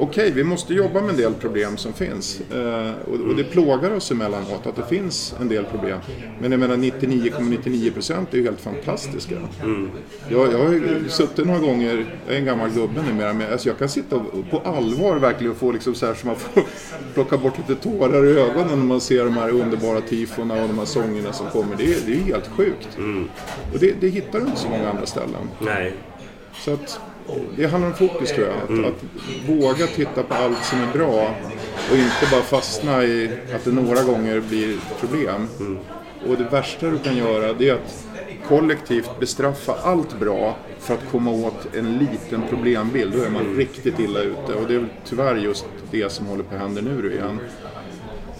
Okej, 0.00 0.30
vi 0.30 0.44
måste 0.44 0.74
jobba 0.74 1.00
med 1.00 1.10
en 1.10 1.16
del 1.16 1.34
problem 1.34 1.76
som 1.76 1.92
finns. 1.92 2.40
Eh, 2.40 2.90
och, 3.06 3.20
och 3.20 3.36
det 3.36 3.44
plågar 3.44 3.90
oss 3.90 4.10
emellanåt 4.10 4.66
att 4.66 4.76
det 4.76 4.86
finns 4.88 5.34
en 5.40 5.48
del 5.48 5.64
problem. 5.64 5.98
Men 6.40 6.50
jag 6.52 6.60
menar 6.60 6.76
99,99 6.76 7.92
procent 7.92 8.34
är 8.34 8.38
ju 8.38 8.44
helt 8.44 8.60
fantastiska. 8.60 9.34
Jag, 10.28 10.52
jag 10.52 10.58
har 10.58 10.72
ju 10.72 11.08
suttit 11.08 11.46
några 11.46 11.60
gånger, 11.60 12.06
jag 12.26 12.34
är 12.34 12.38
en 12.38 12.44
gammal 12.44 12.70
gubbe 12.70 13.02
numera, 13.02 13.32
men 13.32 13.52
alltså 13.52 13.68
jag 13.68 13.78
kan 13.78 13.88
sitta 13.88 14.16
och, 14.16 14.50
på 14.50 14.58
allvar 14.58 15.16
verkligen 15.16 15.54
få 15.54 15.72
liksom 15.72 15.94
så 15.94 16.06
här 16.06 16.14
som 16.14 16.26
man 16.26 16.36
får 16.36 16.62
plocka 17.14 17.36
bort 17.36 17.58
lite 17.58 17.82
tårar 17.82 18.26
i 18.26 18.40
ögonen 18.40 18.78
när 18.78 18.86
man 18.86 19.00
ser 19.00 19.24
de 19.24 19.36
här 19.36 19.50
underbara 19.50 20.00
tifona 20.00 20.62
och 20.62 20.68
de 20.68 20.78
här 20.78 20.86
sångerna 20.86 21.32
som 21.32 21.46
kommer. 21.46 21.76
Det 21.76 21.84
är, 21.84 21.96
det 22.06 22.12
är 22.12 22.16
ju 22.16 22.22
helt 22.22 22.48
sjukt. 22.56 22.88
Och 23.72 23.78
det, 23.78 24.00
det 24.00 24.08
hittar 24.08 24.40
du 24.40 24.46
inte 24.46 24.58
så 24.58 24.68
många 24.68 24.90
andra 24.90 25.06
ställen. 25.06 25.48
Nej. 25.60 25.92
Så 26.64 26.72
att 26.72 27.00
det 27.56 27.66
handlar 27.66 27.88
om 27.90 27.94
fokus 27.94 28.32
tror 28.32 28.46
jag. 28.46 28.56
Att, 28.56 28.86
att 28.86 29.04
våga 29.48 29.86
titta 29.86 30.22
på 30.22 30.34
allt 30.34 30.64
som 30.64 30.78
är 30.80 30.92
bra 30.92 31.34
och 31.90 31.96
inte 31.96 32.26
bara 32.30 32.42
fastna 32.42 33.04
i 33.04 33.30
att 33.54 33.64
det 33.64 33.72
några 33.72 34.02
gånger 34.02 34.40
blir 34.40 34.76
problem. 35.00 35.48
Och 36.28 36.36
det 36.36 36.44
värsta 36.44 36.90
du 36.90 36.98
kan 36.98 37.16
göra 37.16 37.52
det 37.52 37.68
är 37.68 37.74
att 37.74 38.06
kollektivt 38.48 39.10
bestraffa 39.20 39.74
allt 39.82 40.20
bra 40.20 40.56
för 40.78 40.94
att 40.94 41.10
komma 41.10 41.30
åt 41.30 41.74
en 41.74 41.98
liten 41.98 42.42
problembild. 42.50 43.12
Då 43.12 43.22
är 43.22 43.30
man 43.30 43.56
riktigt 43.56 43.98
illa 43.98 44.20
ute. 44.20 44.54
Och 44.54 44.68
det 44.68 44.74
är 44.74 44.86
tyvärr 45.04 45.36
just 45.36 45.66
det 45.90 46.12
som 46.12 46.26
håller 46.26 46.42
på 46.42 46.54
att 46.54 46.60
hända 46.60 46.80
nu 46.80 47.12
igen. 47.12 47.40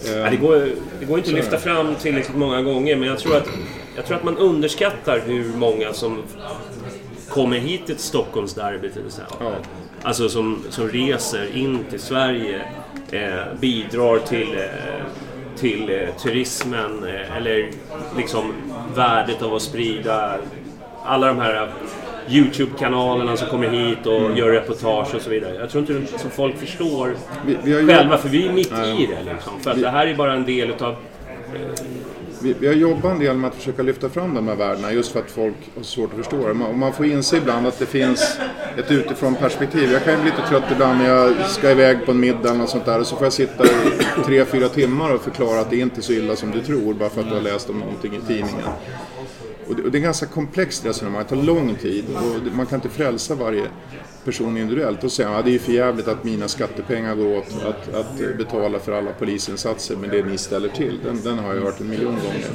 Ja, 0.04 0.30
det, 0.30 0.36
går, 0.36 0.68
det 1.00 1.06
går 1.06 1.18
inte 1.18 1.30
att 1.30 1.36
lyfta 1.36 1.58
fram 1.58 1.94
tillräckligt 1.94 2.36
många 2.36 2.62
gånger, 2.62 2.96
men 2.96 3.08
jag 3.08 3.18
tror, 3.18 3.36
att, 3.36 3.48
jag 3.96 4.06
tror 4.06 4.16
att 4.16 4.24
man 4.24 4.36
underskattar 4.36 5.22
hur 5.26 5.52
många 5.56 5.92
som 5.92 6.22
kommer 7.28 7.56
hit 7.56 7.86
till 7.86 7.94
ett 7.94 8.00
Stockholmsderby 8.00 8.90
till 8.90 9.06
exempel. 9.06 9.36
Ja. 9.40 9.52
Alltså 10.02 10.28
som, 10.28 10.64
som 10.70 10.88
reser 10.88 11.56
in 11.56 11.84
till 11.90 12.00
Sverige, 12.00 12.60
eh, 13.10 13.54
bidrar 13.60 14.18
till, 14.18 14.56
eh, 14.56 15.04
till 15.56 15.90
eh, 15.90 16.14
turismen 16.22 17.04
eh, 17.04 17.36
eller 17.36 17.70
liksom 18.16 18.52
värdet 18.94 19.42
av 19.42 19.54
att 19.54 19.62
sprida 19.62 20.38
alla 21.04 21.26
de 21.26 21.38
här 21.38 21.70
YouTube-kanalerna 22.28 23.36
som 23.36 23.48
kommer 23.48 23.68
hit 23.68 24.06
och 24.06 24.38
gör 24.38 24.50
reportage 24.50 25.14
och 25.14 25.22
så 25.22 25.30
vidare. 25.30 25.54
Jag 25.54 25.70
tror 25.70 25.90
inte 25.90 26.18
som 26.18 26.30
folk 26.30 26.56
förstår 26.56 27.14
Vi, 27.46 27.56
vi 27.62 27.86
själva, 27.86 28.18
för 28.18 28.28
vi 28.28 28.48
är 28.48 28.52
mitt 28.52 28.72
i 28.72 29.06
det 29.06 29.32
liksom. 29.32 29.60
För 29.60 29.70
att 29.70 29.80
det 29.80 29.90
här 29.90 30.06
är 30.06 30.14
bara 30.14 30.32
en 30.32 30.44
del 30.44 30.70
utav... 30.70 30.96
Vi, 32.42 32.54
vi 32.60 32.66
har 32.66 32.74
jobbat 32.74 33.12
en 33.12 33.18
del 33.18 33.36
med 33.36 33.48
att 33.48 33.54
försöka 33.54 33.82
lyfta 33.82 34.08
fram 34.08 34.34
de 34.34 34.48
här 34.48 34.54
värdena 34.54 34.92
just 34.92 35.12
för 35.12 35.20
att 35.20 35.30
folk 35.30 35.54
har 35.76 35.82
svårt 35.82 36.10
att 36.10 36.16
förstå 36.16 36.36
det. 36.36 36.50
Och 36.50 36.74
man 36.74 36.92
får 36.92 37.06
inse 37.06 37.36
ibland 37.36 37.66
att 37.66 37.78
det 37.78 37.86
finns 37.86 38.38
ett 38.76 38.90
utifrån 38.90 39.34
perspektiv. 39.34 39.92
Jag 39.92 40.04
kan 40.04 40.14
ju 40.14 40.22
bli 40.22 40.30
lite 40.30 40.48
trött 40.48 40.64
ibland 40.72 40.98
när 40.98 41.08
jag 41.08 41.50
ska 41.50 41.70
iväg 41.70 42.06
på 42.06 42.10
en 42.10 42.20
middag 42.20 42.48
eller 42.48 42.54
något 42.58 42.70
sånt 42.70 42.84
där 42.84 43.00
och 43.00 43.06
så 43.06 43.16
får 43.16 43.26
jag 43.26 43.32
sitta 43.32 43.64
i 43.64 43.68
tre, 44.24 44.44
fyra 44.44 44.68
timmar 44.68 45.14
och 45.14 45.22
förklara 45.22 45.60
att 45.60 45.70
det 45.70 45.76
är 45.76 45.80
inte 45.80 46.00
är 46.00 46.02
så 46.02 46.12
illa 46.12 46.36
som 46.36 46.50
du 46.50 46.60
tror 46.60 46.94
bara 46.94 47.08
för 47.08 47.20
att 47.20 47.28
du 47.28 47.34
har 47.34 47.42
läst 47.42 47.70
om 47.70 47.78
någonting 47.78 48.14
i 48.16 48.20
tidningen. 48.26 48.68
Och 49.68 49.76
det, 49.76 49.82
och 49.82 49.90
det 49.90 49.98
är 49.98 50.02
ganska 50.02 50.26
komplext 50.26 50.86
resonemang, 50.86 51.22
det 51.22 51.28
tar 51.36 51.42
lång 51.42 51.74
tid 51.74 52.04
och 52.14 52.56
man 52.56 52.66
kan 52.66 52.76
inte 52.76 52.88
frälsa 52.88 53.34
varje 53.34 53.66
person 54.24 54.56
individuellt. 54.56 55.04
Och 55.04 55.12
säga 55.12 55.30
att 55.30 55.44
det 55.44 55.54
är 55.54 55.58
för 55.58 55.72
jävligt 55.72 56.08
att 56.08 56.24
mina 56.24 56.48
skattepengar 56.48 57.14
går 57.14 57.36
åt 57.36 57.64
att, 57.64 57.94
att 57.94 58.36
betala 58.38 58.78
för 58.78 58.92
alla 58.92 59.10
polisinsatser 59.12 59.96
med 59.96 60.10
det 60.10 60.22
ni 60.26 60.38
ställer 60.38 60.68
till. 60.68 60.98
Den, 61.04 61.22
den 61.22 61.38
har 61.38 61.54
jag 61.54 61.62
hört 61.62 61.80
en 61.80 61.88
miljon 61.88 62.14
gånger. 62.14 62.46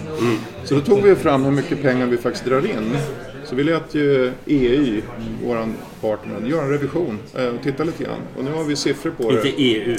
Så 0.64 0.76
då 0.76 0.82
tog 0.82 1.02
vi 1.02 1.16
fram 1.16 1.44
hur 1.44 1.52
mycket 1.52 1.82
pengar 1.82 2.06
vi 2.08 2.18
faktiskt 2.18 2.46
drar 2.46 2.66
in. 2.66 2.98
Så 3.46 3.56
vi 3.56 3.64
lät 3.64 3.96
ju 3.96 4.32
EY, 4.46 5.02
våran 5.46 5.74
partner, 6.04 6.50
göra 6.50 6.62
en 6.64 6.70
revision 6.70 7.20
eh, 7.36 7.46
och 7.48 7.64
titta 7.64 7.84
lite 7.84 8.04
grann. 8.04 8.20
Och 8.38 8.44
nu 8.44 8.52
har 8.52 8.64
vi 8.64 8.76
siffror 8.76 9.12
på 9.12 9.32
det. 9.32 9.36
Inte 9.48 9.62
EU. 9.64 9.96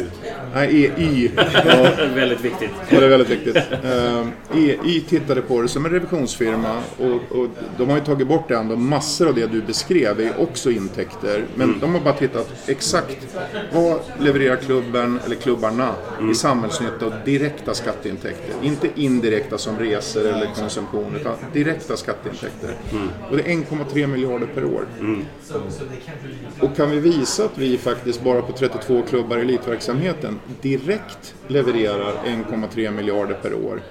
Nej, 0.54 0.92
EY. 0.96 1.30
Ja, 1.36 1.90
Väldigt 2.14 2.40
viktigt. 2.40 2.70
Ja, 2.90 3.00
det 3.00 3.06
är 3.06 3.10
väldigt 3.10 3.30
viktigt. 3.30 3.56
Eh, 3.56 4.26
EI 4.54 5.00
tittade 5.08 5.42
på 5.42 5.62
det 5.62 5.68
som 5.68 5.84
en 5.84 5.90
revisionsfirma 5.92 6.82
och, 6.98 7.38
och 7.38 7.48
de 7.78 7.88
har 7.88 7.96
ju 7.96 8.04
tagit 8.04 8.28
bort 8.28 8.48
det 8.48 8.54
ändå. 8.56 8.76
Massor 8.76 9.28
av 9.28 9.34
det 9.34 9.46
du 9.46 9.62
beskrev 9.62 10.20
är 10.20 10.40
också 10.40 10.70
intäkter. 10.70 11.44
Men 11.54 11.80
de 11.80 11.94
har 11.94 12.00
bara 12.00 12.14
tittat 12.14 12.52
exakt 12.66 13.16
vad 13.72 14.00
levererar 14.20 14.56
klubben 14.56 15.20
eller 15.24 15.36
klubbarna 15.36 15.94
i 16.30 16.34
samhällsnytta 16.34 17.06
och 17.06 17.12
direkta 17.24 17.74
skatteintäkter. 17.74 18.54
Inte 18.62 18.88
indirekta 18.94 19.58
som 19.58 19.78
resor 19.78 20.26
eller 20.26 20.50
konsumtion 20.54 21.16
utan 21.16 21.36
direkta 21.52 21.96
skatteintäkter. 21.96 22.70
Och 23.30 23.36
det 23.36 23.42
är 23.42 23.56
1,3 23.56 24.06
miljarder 24.06 24.46
per 24.46 24.64
år. 24.64 24.86
Och 26.60 26.76
kan 26.76 26.90
vi 26.90 26.98
visa 26.98 27.44
att 27.44 27.58
vi 27.58 27.78
faktiskt 27.78 28.22
bara 28.22 28.42
på 28.42 28.52
32 28.52 29.02
klubbar 29.08 29.38
i 29.38 29.40
elitverksamheten 29.40 30.40
direkt 30.62 31.34
levererar 31.48 32.12
1,3 32.26 32.90
miljarder 32.90 33.34
per 33.34 33.54
år. 33.54 33.82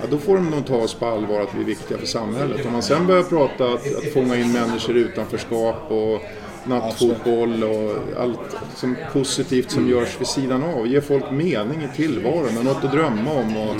Ja, 0.00 0.06
då 0.10 0.18
får 0.18 0.34
de 0.34 0.50
nog 0.50 0.66
ta 0.66 0.76
oss 0.76 0.94
på 0.94 1.06
allvar 1.06 1.40
att 1.40 1.54
vi 1.54 1.60
är 1.60 1.64
viktiga 1.64 1.98
för 1.98 2.06
samhället. 2.06 2.66
Om 2.66 2.72
man 2.72 2.82
sen 2.82 3.06
börjar 3.06 3.22
prata 3.22 3.64
att, 3.64 3.96
att 3.96 4.12
fånga 4.12 4.36
in 4.36 4.52
människor 4.52 4.96
utanförskap 4.96 5.90
och 5.90 6.22
nattfotboll 6.64 7.64
och 7.64 7.96
allt 8.20 8.56
som 8.74 8.96
positivt 9.12 9.70
som 9.70 9.88
görs 9.88 10.20
vid 10.20 10.26
sidan 10.28 10.62
av. 10.62 10.86
Ge 10.86 11.00
folk 11.00 11.30
mening 11.30 11.82
i 11.82 11.96
tillvaron 11.96 12.58
och 12.58 12.64
något 12.64 12.84
att 12.84 12.92
drömma 12.92 13.32
om. 13.32 13.56
Och, 13.56 13.76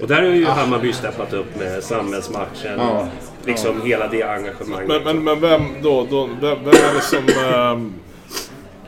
Och 0.00 0.08
där 0.08 0.22
har 0.22 0.28
ju 0.28 0.44
Hammarby 0.44 0.92
steppat 0.92 1.32
upp 1.32 1.58
med 1.58 1.84
samhällsmatchen. 1.84 2.78
Ja. 2.78 3.08
Liksom 3.44 3.82
hela 3.82 4.08
det 4.08 4.22
engagemanget. 4.22 4.88
Men, 4.88 5.02
men, 5.04 5.24
men 5.24 5.40
vem, 5.40 5.62
då, 5.82 6.06
då, 6.10 6.26
vem, 6.26 6.58
vem 6.64 6.74
är 6.74 6.94
det 6.94 7.00
som 7.00 7.54
ähm, 7.54 7.94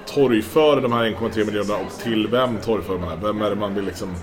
torgför 0.06 0.80
de 0.80 0.92
här 0.92 1.04
1,3 1.04 1.46
miljonerna 1.46 1.74
och 1.74 2.02
till 2.02 2.28
vem 2.28 2.56
torgför 2.56 2.98
man 2.98 3.08
det? 3.08 3.26
Vem 3.26 3.42
är 3.42 3.50
det 3.50 3.56
man 3.56 3.74
vill 3.74 3.84
liksom 3.84 4.14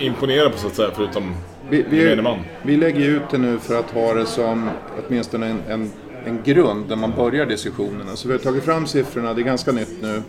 imponera 0.00 0.50
på 0.50 0.58
så 0.58 0.66
att 0.66 0.76
säga, 0.76 0.90
förutom 0.94 1.34
Vi, 1.70 1.84
vi, 1.90 2.22
man? 2.22 2.38
vi 2.62 2.76
lägger 2.76 3.00
ut 3.00 3.22
det 3.30 3.38
nu 3.38 3.58
för 3.58 3.78
att 3.78 3.90
ha 3.90 4.14
det 4.14 4.26
som 4.26 4.70
åtminstone 5.06 5.46
en, 5.46 5.62
en, 5.68 5.90
en 6.24 6.42
grund 6.42 6.88
där 6.88 6.96
man 6.96 7.12
börjar 7.16 7.46
diskussionerna. 7.46 8.16
Så 8.16 8.28
vi 8.28 8.34
har 8.34 8.38
tagit 8.38 8.64
fram 8.64 8.86
siffrorna, 8.86 9.34
det 9.34 9.40
är 9.40 9.44
ganska 9.44 9.72
nytt 9.72 10.02
nu. 10.02 10.22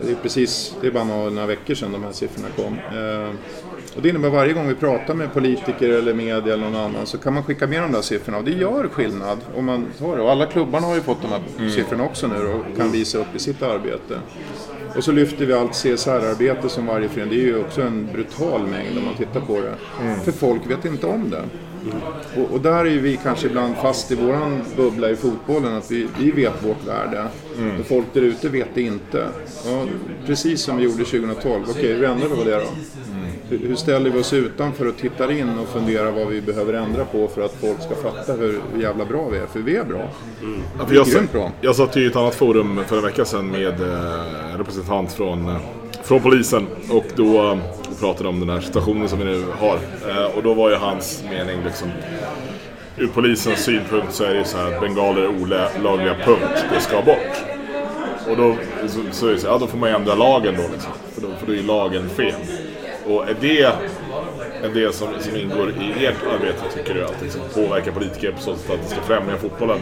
Det 0.00 0.10
är, 0.10 0.14
precis, 0.14 0.76
det 0.80 0.86
är 0.86 0.90
bara 0.90 1.04
några, 1.04 1.30
några 1.30 1.46
veckor 1.46 1.74
sedan 1.74 1.92
de 1.92 2.02
här 2.02 2.12
siffrorna 2.12 2.48
kom. 2.56 2.74
Eh, 2.98 3.30
och 3.96 4.02
det 4.02 4.08
innebär 4.08 4.30
varje 4.30 4.52
gång 4.52 4.68
vi 4.68 4.74
pratar 4.74 5.14
med 5.14 5.32
politiker 5.32 5.88
eller 5.88 6.14
media 6.14 6.54
eller 6.54 6.70
någon 6.70 6.76
annan 6.76 7.06
så 7.06 7.18
kan 7.18 7.34
man 7.34 7.42
skicka 7.42 7.66
med 7.66 7.82
de 7.82 7.92
där 7.92 8.02
siffrorna 8.02 8.38
och 8.38 8.44
det 8.44 8.50
gör 8.50 8.88
skillnad 8.88 9.38
om 9.56 9.64
man 9.64 9.86
tar 9.98 10.16
det. 10.16 10.22
Och 10.22 10.30
alla 10.30 10.46
klubbarna 10.46 10.86
har 10.86 10.94
ju 10.94 11.00
fått 11.00 11.22
de 11.22 11.28
här 11.28 11.70
siffrorna 11.70 12.04
också 12.04 12.26
nu 12.26 12.46
och 12.46 12.76
kan 12.76 12.92
visa 12.92 13.18
upp 13.18 13.34
i 13.34 13.38
sitt 13.38 13.62
arbete. 13.62 14.18
Och 14.96 15.04
så 15.04 15.12
lyfter 15.12 15.46
vi 15.46 15.52
allt 15.52 15.72
CSR-arbete 15.72 16.68
som 16.68 16.86
varje 16.86 17.08
förening. 17.08 17.34
Det 17.34 17.40
är 17.42 17.46
ju 17.46 17.60
också 17.60 17.82
en 17.82 18.08
brutal 18.12 18.66
mängd 18.66 18.98
om 18.98 19.04
man 19.04 19.14
tittar 19.14 19.40
på 19.40 19.60
det. 19.60 19.74
För 20.24 20.32
folk 20.32 20.70
vet 20.70 20.84
inte 20.84 21.06
om 21.06 21.30
det. 21.30 21.42
Och, 22.40 22.52
och 22.52 22.60
där 22.60 22.84
är 22.84 22.90
ju 22.90 23.00
vi 23.00 23.16
kanske 23.22 23.46
ibland 23.46 23.76
fast 23.76 24.12
i 24.12 24.14
våran 24.14 24.60
bubbla 24.76 25.10
i 25.10 25.16
fotbollen. 25.16 25.74
Att 25.74 25.90
vi, 25.90 26.06
vi 26.18 26.30
vet 26.30 26.64
vårt 26.64 26.88
värde. 26.88 27.24
Och 27.80 27.86
folk 27.86 28.06
där 28.12 28.20
ute 28.20 28.48
vet 28.48 28.68
det 28.74 28.82
inte. 28.82 29.26
Ja, 29.66 29.84
precis 30.26 30.60
som 30.62 30.76
vi 30.76 30.84
gjorde 30.84 31.04
2012. 31.04 31.62
Okej, 31.70 31.92
hur 31.92 32.04
ändrar 32.04 32.28
vi 32.28 32.36
på 32.36 32.44
det 32.44 32.56
då? 32.56 32.66
Hur 33.48 33.74
ställer 33.74 34.10
vi 34.10 34.20
oss 34.20 34.32
utanför 34.32 34.88
och 34.88 34.96
tittar 34.96 35.30
in 35.30 35.58
och 35.58 35.68
funderar 35.68 36.10
vad 36.10 36.26
vi 36.26 36.40
behöver 36.40 36.72
ändra 36.72 37.04
på 37.04 37.28
för 37.28 37.42
att 37.44 37.54
folk 37.60 37.82
ska 37.82 37.94
fatta 37.94 38.32
hur 38.32 38.60
jävla 38.80 39.04
bra 39.04 39.28
vi 39.28 39.38
är? 39.38 39.46
För 39.46 39.60
vi 39.60 39.76
är 39.76 39.84
bra. 39.84 40.08
Ja, 40.78 40.86
för 40.86 40.94
jag, 40.94 41.06
Grymt 41.06 41.32
bra. 41.32 41.52
jag 41.60 41.76
satt 41.76 41.96
i 41.96 42.06
ett 42.06 42.16
annat 42.16 42.34
forum 42.34 42.80
för 42.86 42.96
en 42.96 43.02
vecka 43.02 43.24
sedan 43.24 43.50
med 43.50 43.80
eh, 43.80 44.52
en 44.52 44.58
representant 44.58 45.12
från, 45.12 45.48
eh, 45.48 45.56
från 46.02 46.20
polisen 46.20 46.66
och 46.90 47.04
då 47.16 47.50
eh, 47.50 47.58
pratade 48.00 48.28
om 48.28 48.40
den 48.40 48.48
här 48.48 48.60
situationen 48.60 49.08
som 49.08 49.18
vi 49.18 49.24
nu 49.24 49.44
har. 49.58 49.78
Eh, 50.08 50.36
och 50.36 50.42
då 50.42 50.54
var 50.54 50.70
ju 50.70 50.76
hans 50.76 51.24
mening 51.30 51.64
liksom 51.64 51.88
Ur 52.98 53.06
polisens 53.06 53.64
synpunkt 53.64 54.12
så 54.14 54.24
är 54.24 54.30
det 54.30 54.38
ju 54.38 54.44
så 54.44 54.56
här 54.56 54.74
att 54.74 54.80
bengaler 54.80 55.22
är 55.22 55.28
olagliga, 55.28 56.14
punkt. 56.24 56.64
Det 56.74 56.80
ska 56.80 57.02
bort. 57.02 57.44
Och 58.30 58.36
då, 58.36 58.56
så, 59.12 59.28
är 59.28 59.36
så, 59.36 59.46
ja, 59.46 59.58
då 59.58 59.66
får 59.66 59.78
man 59.78 59.88
ju 59.88 59.94
ändra 59.96 60.14
lagen 60.14 60.54
då 60.56 60.62
liksom. 60.72 60.92
För 61.14 61.22
då, 61.22 61.28
för 61.38 61.46
då 61.46 61.52
är 61.52 61.56
ju 61.56 61.62
lagen 61.62 62.08
fel. 62.08 62.34
Och 63.06 63.28
är 63.28 63.36
det 63.40 63.72
en 64.62 64.74
del 64.74 64.92
som, 64.92 65.08
som 65.20 65.36
ingår 65.36 65.70
i 65.70 66.06
ert 66.06 66.16
arbete 66.34 66.62
tycker 66.74 66.94
du? 66.94 67.04
Att 67.04 67.22
liksom 67.22 67.40
påverka 67.54 67.92
politiker 67.92 68.32
på 68.32 68.40
så 68.40 68.56
sätt 68.56 68.70
att 68.70 68.82
det 68.82 68.88
ska 68.88 69.00
främja 69.00 69.36
fotbollen? 69.36 69.78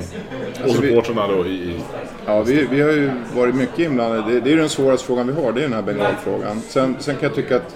Och 0.54 0.62
Alltså, 0.62 0.82
supportrarna 0.82 1.26
då 1.26 1.46
i... 1.46 1.50
i 1.50 1.80
Ja, 2.26 2.42
vi, 2.42 2.66
vi 2.70 2.80
har 2.80 2.90
ju 2.90 3.10
varit 3.34 3.54
mycket 3.54 3.78
inblandade. 3.78 4.32
Det, 4.32 4.40
det 4.40 4.52
är 4.52 4.56
den 4.56 4.68
svåraste 4.68 5.06
frågan 5.06 5.26
vi 5.26 5.42
har, 5.42 5.52
det 5.52 5.60
är 5.60 5.62
den 5.62 5.72
här 5.72 5.82
bengalfrågan. 5.82 6.60
Sen, 6.68 6.96
sen 6.98 7.14
kan 7.16 7.22
jag 7.28 7.34
tycka 7.34 7.56
att 7.56 7.74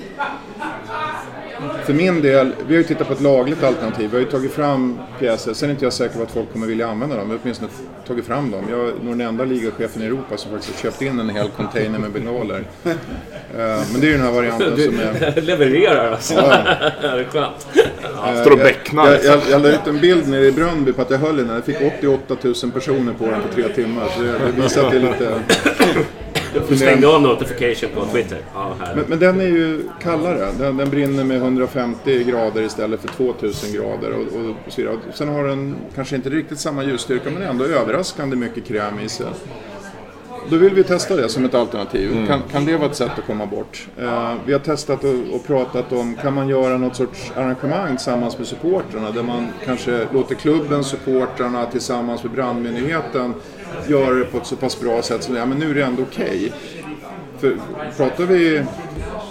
för 1.86 1.92
min 1.94 2.22
del, 2.22 2.52
vi 2.68 2.74
har 2.74 2.78
ju 2.78 2.82
tittat 2.82 3.06
på 3.06 3.12
ett 3.12 3.20
lagligt 3.20 3.62
alternativ. 3.62 4.10
Vi 4.10 4.16
har 4.16 4.24
ju 4.24 4.30
tagit 4.30 4.52
fram 4.52 4.98
pjäser. 5.18 5.54
Sen 5.54 5.68
är 5.68 5.72
inte 5.72 5.84
jag 5.84 5.92
säker 5.92 6.16
på 6.16 6.22
att 6.22 6.30
folk 6.30 6.52
kommer 6.52 6.66
vilja 6.66 6.88
använda 6.88 7.16
dem. 7.16 7.26
Vi 7.28 7.32
har 7.34 7.40
åtminstone 7.42 7.70
tagit 8.06 8.24
fram 8.26 8.50
dem. 8.50 8.64
Jag 8.70 8.80
är 8.80 8.84
nog 9.02 9.18
den 9.18 9.20
enda 9.20 9.44
ligachefen 9.44 10.02
i 10.02 10.06
Europa 10.06 10.36
som 10.36 10.50
faktiskt 10.52 10.74
har 10.82 10.90
köpt 10.90 11.02
in 11.02 11.20
en 11.20 11.30
hel 11.30 11.48
container 11.48 11.98
med 11.98 12.10
bengaler. 12.10 12.64
Eh, 12.84 12.92
Men 13.92 14.00
det 14.00 14.06
är 14.06 14.10
ju 14.10 14.12
den 14.12 14.22
här 14.26 14.32
varianten 14.32 14.76
som 14.76 15.00
är... 15.00 15.40
Levererar 15.40 16.12
alltså. 16.12 16.34
Ja. 16.34 16.42
det 17.02 17.06
är 17.08 17.24
skönt. 17.24 17.66
står 18.40 18.52
och 18.52 18.58
Jag- 18.58 18.64
becknar. 18.66 19.06
Jag, 19.12 19.24
jag, 19.24 19.40
jag 19.50 19.62
la 19.62 19.68
ut 19.68 19.86
en 19.86 20.00
bild 20.00 20.28
nere 20.28 20.46
i 20.46 20.52
Bröndby 20.52 20.92
på 20.92 21.02
att 21.02 21.10
jag 21.10 21.18
höll 21.18 21.40
i 21.40 21.42
den. 21.42 21.54
Jag 21.54 21.64
fick 21.64 21.76
88 21.98 22.36
000 22.42 22.54
personer 22.74 23.12
på 23.12 23.24
den 23.24 23.40
på 23.42 23.48
tre 23.54 23.68
timmar. 23.68 24.08
Så 24.16 24.22
det, 24.22 24.32
det 24.32 24.62
visar 24.62 24.84
att 24.84 24.90
det 24.90 24.96
är 24.96 25.00
lite... 25.00 25.38
Du 26.68 26.76
stängde 26.76 27.08
av 27.08 27.22
notification 27.22 27.90
på 27.94 28.06
Twitter. 28.06 28.38
Ja. 28.54 28.76
Men, 28.96 29.04
men 29.08 29.18
den 29.18 29.40
är 29.40 29.46
ju 29.46 29.82
kallare. 30.02 30.48
Den, 30.58 30.76
den 30.76 30.90
brinner 30.90 31.24
med 31.24 31.36
150 31.36 32.24
grader 32.24 32.62
istället 32.62 33.00
för 33.00 33.08
2000 33.08 33.72
grader. 33.72 34.12
Och, 34.12 34.20
och, 34.20 34.94
och. 34.94 35.14
Sen 35.14 35.28
har 35.28 35.44
den 35.44 35.76
kanske 35.94 36.16
inte 36.16 36.30
riktigt 36.30 36.58
samma 36.58 36.84
ljusstyrka 36.84 37.30
men 37.30 37.42
ändå 37.42 37.64
överraskande 37.64 38.36
mycket 38.36 38.64
kräm 38.64 39.00
i 39.00 39.08
sig. 39.08 39.26
Då 40.50 40.56
vill 40.56 40.74
vi 40.74 40.84
testa 40.84 41.16
det 41.16 41.28
som 41.28 41.44
ett 41.44 41.54
alternativ. 41.54 42.26
Kan, 42.26 42.42
kan 42.52 42.64
det 42.64 42.76
vara 42.76 42.90
ett 42.90 42.96
sätt 42.96 43.10
att 43.18 43.26
komma 43.26 43.46
bort? 43.46 43.88
Eh, 43.98 44.34
vi 44.46 44.52
har 44.52 44.60
testat 44.60 45.04
och, 45.04 45.34
och 45.34 45.46
pratat 45.46 45.92
om, 45.92 46.16
kan 46.22 46.34
man 46.34 46.48
göra 46.48 46.78
något 46.78 46.96
sorts 46.96 47.32
arrangemang 47.36 47.96
tillsammans 47.96 48.38
med 48.38 48.46
supportrarna 48.46 49.10
där 49.10 49.22
man 49.22 49.48
kanske 49.64 50.06
låter 50.12 50.34
klubben, 50.34 50.84
supportrarna 50.84 51.66
tillsammans 51.66 52.22
med 52.22 52.32
brandmyndigheten 52.32 53.34
göra 53.88 54.14
det 54.14 54.24
på 54.24 54.38
ett 54.38 54.46
så 54.46 54.56
pass 54.56 54.80
bra 54.80 55.02
sätt 55.02 55.22
så 55.22 55.34
ja, 55.34 55.46
men 55.46 55.58
nu 55.58 55.70
är 55.70 55.74
det 55.74 55.84
ändå 55.84 56.02
okej. 56.02 56.52
För 57.38 57.56
pratar 57.96 58.24
vi 58.24 58.64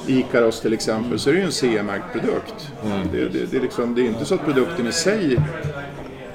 Ikaros 0.07 0.61
till 0.61 0.73
exempel 0.73 1.19
så 1.19 1.29
är 1.29 1.33
det 1.33 1.39
ju 1.39 1.45
en 1.45 1.51
CE-märkt 1.51 2.11
produkt. 2.11 2.71
Det, 3.11 3.29
det, 3.29 3.51
det, 3.51 3.57
är 3.57 3.61
liksom, 3.61 3.95
det 3.95 4.01
är 4.01 4.05
inte 4.05 4.25
så 4.25 4.35
att 4.35 4.45
produkten 4.45 4.87
i 4.87 4.91
sig 4.91 5.37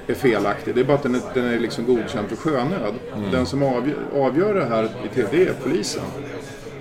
är 0.07 0.15
felaktig. 0.15 0.75
Det 0.75 0.81
är 0.81 0.85
bara 0.85 0.97
att 0.97 1.03
den 1.03 1.15
är, 1.15 1.21
den 1.35 1.45
är 1.45 1.59
liksom 1.59 1.87
godkänd 1.87 2.29
för 2.29 2.37
sjönöd. 2.37 2.95
Den 3.33 3.47
som 3.47 3.63
avgör, 3.63 3.97
avgör 4.15 4.55
det 4.55 4.65
här 4.65 4.85
i 4.85 5.15
TV, 5.15 5.49
är 5.49 5.55
polisen. 5.65 6.03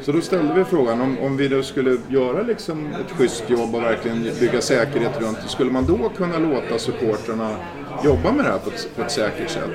Så 0.01 0.11
då 0.11 0.21
ställde 0.21 0.53
vi 0.53 0.63
frågan 0.65 1.01
om, 1.01 1.19
om 1.19 1.37
vi 1.37 1.47
då 1.47 1.63
skulle 1.63 1.97
göra 2.09 2.41
liksom 2.41 2.87
ett 2.87 3.11
schysst 3.11 3.49
jobb 3.49 3.75
och 3.75 3.83
verkligen 3.83 4.23
bygga 4.39 4.61
säkerhet 4.61 5.21
runt 5.21 5.37
det. 5.43 5.49
Skulle 5.49 5.71
man 5.71 5.85
då 5.85 6.09
kunna 6.17 6.37
låta 6.37 6.79
supportrarna 6.79 7.55
jobba 8.03 8.31
med 8.31 8.45
det 8.45 8.51
här 8.51 8.59
på 8.59 8.69
ett, 8.69 8.89
på 8.95 9.01
ett 9.01 9.11
säkert 9.11 9.49
sätt? 9.49 9.69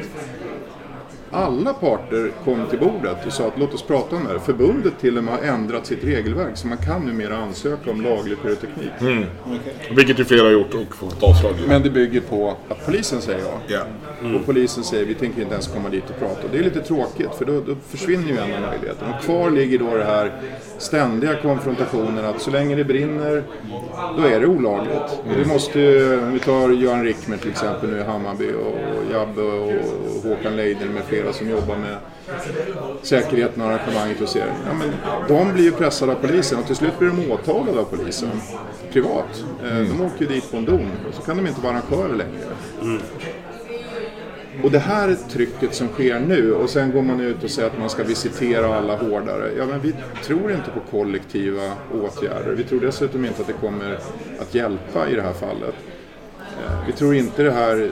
Alla 1.35 1.73
parter 1.73 2.33
kom 2.45 2.67
till 2.71 2.79
bordet 2.79 3.27
och 3.27 3.33
sa 3.33 3.47
att 3.47 3.59
låt 3.59 3.75
oss 3.75 3.83
prata 3.83 4.17
om 4.17 4.25
det 4.25 4.31
här. 4.31 4.39
Förbundet 4.39 4.93
till 5.01 5.19
och 5.19 5.25
med 5.25 5.35
har 5.35 5.43
ändrat 5.43 5.87
sitt 5.87 6.05
regelverk 6.05 6.57
så 6.57 6.67
man 6.67 6.79
kan 6.79 7.03
numera 7.07 7.37
ansöka 7.37 7.91
om 7.91 8.03
laglig 8.03 8.43
pyroteknik. 8.43 8.91
Vilket 9.97 10.19
ju 10.19 10.25
flera 10.25 10.43
har 10.43 10.51
gjort 10.51 10.75
och 10.75 10.95
fått 10.95 11.23
avslag. 11.23 11.55
Men 11.69 11.83
det 11.83 11.91
bygger 11.91 12.21
på 12.21 12.57
att 12.69 12.87
polisen 12.87 13.21
säger 13.21 13.41
ja. 13.41 13.61
Ja. 13.67 13.81
Och 14.35 14.47
polisen 14.47 14.85
säger 14.85 15.05
vi 15.05 15.15
tänker 15.15 15.43
inte 15.43 15.53
ens 15.53 15.67
komma 15.67 15.89
dit 15.89 16.11
och 16.11 16.19
prata. 16.19 16.43
Och 16.45 16.49
det 16.53 16.59
är 16.59 16.63
lite 16.63 16.81
tråkigt 16.81 17.35
för 17.39 17.45
då, 17.45 17.61
då 17.61 17.75
försvinner 17.89 18.29
ju 18.29 18.39
en 18.39 18.55
av 18.55 18.71
möjligheterna. 18.71 19.17
Och 19.17 19.25
kvar 19.25 19.51
ligger 19.51 19.79
då 19.79 19.97
det 19.97 20.05
här 20.05 20.33
ständiga 20.79 21.37
konfrontationen 21.43 22.25
att 22.25 22.41
så 22.41 22.51
länge 22.51 22.75
det 22.75 22.85
brinner 22.85 23.43
då 24.17 24.23
är 24.23 24.41
det 24.41 24.47
olagligt. 24.47 25.19
Och 25.25 25.39
vi 25.39 25.45
måste 25.45 25.79
vi 26.33 26.39
tar 26.39 26.71
Göran 26.71 27.05
Rickmer 27.05 27.37
till 27.37 27.51
exempel 27.51 27.91
nu 27.91 27.99
i 27.99 28.03
Hammarby 28.03 28.53
och 28.53 28.79
Jabbe 29.13 29.43
och 29.43 29.73
Håkan 30.23 30.57
Leiden 30.57 30.89
med 30.89 31.03
flera 31.05 31.24
som 31.33 31.49
jobbar 31.51 31.77
med 31.77 31.97
säkerheten 33.03 33.63
och 33.63 33.69
arrangemanget 33.69 34.21
hos 34.21 34.37
er. 34.37 34.47
Ja, 34.67 34.73
men 34.75 34.91
de 35.29 35.53
blir 35.53 35.65
ju 35.65 35.73
pressade 35.73 36.13
av 36.13 36.17
polisen 36.17 36.59
och 36.59 36.67
till 36.67 36.77
slut 36.77 36.99
blir 36.99 37.09
de 37.09 37.33
åtalade 37.33 37.81
av 37.81 37.85
polisen 37.85 38.31
privat. 38.93 39.45
Eh, 39.65 39.79
De 39.79 40.01
åker 40.01 40.21
ju 40.21 40.27
dit 40.27 40.51
på 40.51 40.57
en 40.57 40.65
dom 40.65 40.91
och 41.09 41.15
så 41.15 41.23
kan 41.23 41.37
de 41.37 41.47
inte 41.47 41.61
vara 41.61 41.73
arrangörer 41.77 42.15
längre. 42.15 42.99
Och 44.63 44.71
det 44.71 44.79
här 44.79 45.17
trycket 45.31 45.75
som 45.75 45.89
sker 45.89 46.21
nu 46.21 46.53
och 46.53 46.71
sen 46.71 46.93
går 46.93 47.03
man 47.03 47.21
ut 47.21 47.45
och 47.45 47.51
säger 47.51 47.69
att 47.69 47.79
man 47.79 47.91
ska 47.91 48.05
visitera 48.05 48.77
alla 48.77 48.97
hårdare. 48.97 49.51
Ja 49.59 49.67
men 49.67 49.81
vi 49.81 49.95
tror 50.25 50.53
inte 50.53 50.71
på 50.71 50.81
kollektiva 50.91 51.63
åtgärder. 52.03 52.53
Vi 52.57 52.65
tror 52.65 52.81
dessutom 52.81 53.25
inte 53.25 53.41
att 53.41 53.47
det 53.47 53.53
kommer 53.53 53.99
att 54.41 54.55
hjälpa 54.55 55.09
i 55.09 55.15
det 55.15 55.23
här 55.23 55.33
fallet. 55.33 55.75
Eh, 56.39 56.87
Vi 56.87 56.93
tror 56.93 57.15
inte 57.15 57.43
det 57.43 57.51
här 57.53 57.91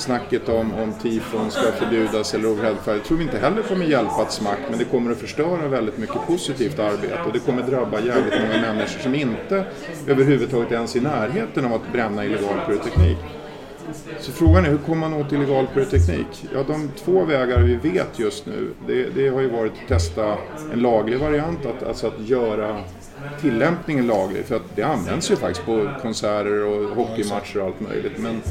snacket 0.00 0.48
om, 0.48 0.74
om 0.74 0.92
tifon 1.02 1.50
ska 1.50 1.72
förbjudas 1.72 2.34
eller 2.34 2.48
overheadfire. 2.48 2.98
Tror 2.98 3.18
vi 3.18 3.24
inte 3.24 3.38
heller 3.38 3.62
kommer 3.62 3.84
hjälpa 3.84 4.22
ett 4.22 4.32
smack 4.32 4.58
men 4.70 4.78
det 4.78 4.84
kommer 4.84 5.12
att 5.12 5.18
förstöra 5.18 5.68
väldigt 5.68 5.98
mycket 5.98 6.26
positivt 6.26 6.78
arbete 6.78 7.18
och 7.26 7.32
det 7.32 7.38
kommer 7.38 7.62
drabba 7.62 8.00
jävligt 8.00 8.40
många 8.40 8.60
människor 8.60 9.00
som 9.00 9.14
inte 9.14 9.64
överhuvudtaget 10.06 10.72
ens 10.72 10.94
är 10.94 10.98
i 10.98 11.02
närheten 11.02 11.64
av 11.64 11.74
att 11.74 11.92
bränna 11.92 12.24
illegal 12.24 12.56
pyroteknik. 12.66 13.18
Så 14.20 14.32
frågan 14.32 14.64
är 14.64 14.70
hur 14.70 14.78
kommer 14.78 15.08
man 15.08 15.20
åt 15.20 15.32
illegal 15.32 15.66
pyroteknik? 15.74 16.44
Ja, 16.54 16.64
de 16.68 16.90
två 17.04 17.24
vägar 17.24 17.58
vi 17.62 17.90
vet 17.90 18.18
just 18.18 18.46
nu, 18.46 18.70
det, 18.86 19.04
det 19.14 19.28
har 19.28 19.40
ju 19.40 19.48
varit 19.48 19.72
att 19.72 19.88
testa 19.88 20.36
en 20.72 20.80
laglig 20.80 21.18
variant, 21.18 21.66
att, 21.66 21.82
alltså 21.82 22.06
att 22.06 22.28
göra 22.28 22.80
tillämpningen 23.40 24.06
laglig. 24.06 24.44
För 24.44 24.56
att 24.56 24.76
det 24.76 24.82
används 24.82 25.30
ju 25.30 25.36
faktiskt 25.36 25.66
på 25.66 25.90
konserter 26.02 26.64
och 26.64 26.96
hockeymatcher 26.96 27.60
och 27.60 27.66
allt 27.66 27.80
möjligt. 27.80 28.18
Men 28.18 28.42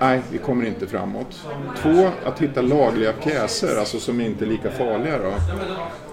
nej, 0.00 0.20
vi 0.32 0.38
kommer 0.38 0.66
inte 0.66 0.86
framåt. 0.86 1.46
Två, 1.82 2.10
att 2.24 2.38
hitta 2.42 2.62
lagliga 2.62 3.12
pjäser, 3.12 3.76
alltså 3.78 4.00
som 4.00 4.20
inte 4.20 4.44
är 4.44 4.46
lika 4.46 4.70
farliga 4.70 5.18
då. 5.18 5.32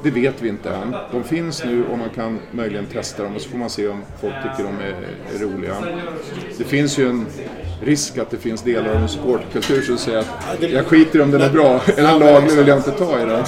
Det 0.03 0.11
vet 0.11 0.41
vi 0.41 0.49
inte 0.49 0.69
än. 0.69 0.95
De 1.11 1.23
finns 1.23 1.63
nu 1.65 1.85
och 1.85 1.97
man 1.97 2.09
kan 2.09 2.39
möjligen 2.51 2.85
testa 2.85 3.23
dem 3.23 3.35
och 3.35 3.41
så 3.41 3.49
får 3.49 3.57
man 3.57 3.69
se 3.69 3.87
om 3.87 4.01
folk 4.21 4.33
tycker 4.43 4.63
de 4.71 4.79
är, 4.85 4.95
är 5.35 5.39
roliga. 5.55 5.73
Det 6.57 6.63
finns 6.63 6.97
ju 6.99 7.09
en 7.09 7.25
risk 7.83 8.17
att 8.17 8.29
det 8.29 8.37
finns 8.37 8.61
delar 8.61 8.89
av 8.89 8.95
en 8.95 9.09
supportkultur 9.09 9.81
som 9.81 9.97
säger 9.97 10.19
att 10.19 10.25
jag 10.71 10.85
skiter 10.85 11.21
om 11.21 11.31
den 11.31 11.41
är 11.41 11.49
bra, 11.49 11.81
eller 11.97 12.19
laglig 12.19 12.51
vill 12.57 12.67
jag 12.67 12.77
inte 12.77 12.91
ta 12.91 13.21
i 13.21 13.25
den. 13.25 13.43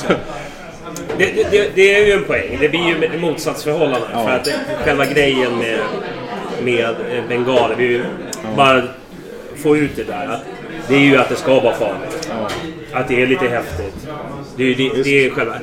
Det, 1.17 1.25
det- 1.51 1.71
det, 1.75 1.95
är 1.95 2.05
ju 2.05 2.11
en 2.13 2.23
poäng. 2.23 2.57
Det 2.61 2.69
blir 2.69 2.87
ju 2.87 3.03
ett 3.05 3.21
motsatsförhållande. 3.21 4.07
För 4.13 4.29
att 4.29 4.47
själva 4.85 5.05
grejen 5.05 5.57
med, 5.57 5.79
med 6.63 6.85
eh, 6.89 7.23
bengaler, 7.29 7.75
vi 7.75 7.87
vill 7.87 8.03
bara 8.55 8.83
få 9.59 9.77
ut 9.77 9.95
det 9.95 10.03
där. 10.03 10.27
Att 10.27 10.45
det 10.87 10.95
är 10.95 10.99
ju 10.99 11.17
att 11.17 11.29
det 11.29 11.35
ska 11.35 11.59
vara 11.59 11.75
farligt. 11.75 12.31
Att 12.93 13.07
det 13.07 13.21
är 13.21 13.27
lite 13.27 13.47
häftigt. 13.47 14.07
Det 14.55 14.63
är 14.63 14.75
det, 14.75 15.03
det 15.03 15.25
är 15.25 15.29
själva... 15.29 15.55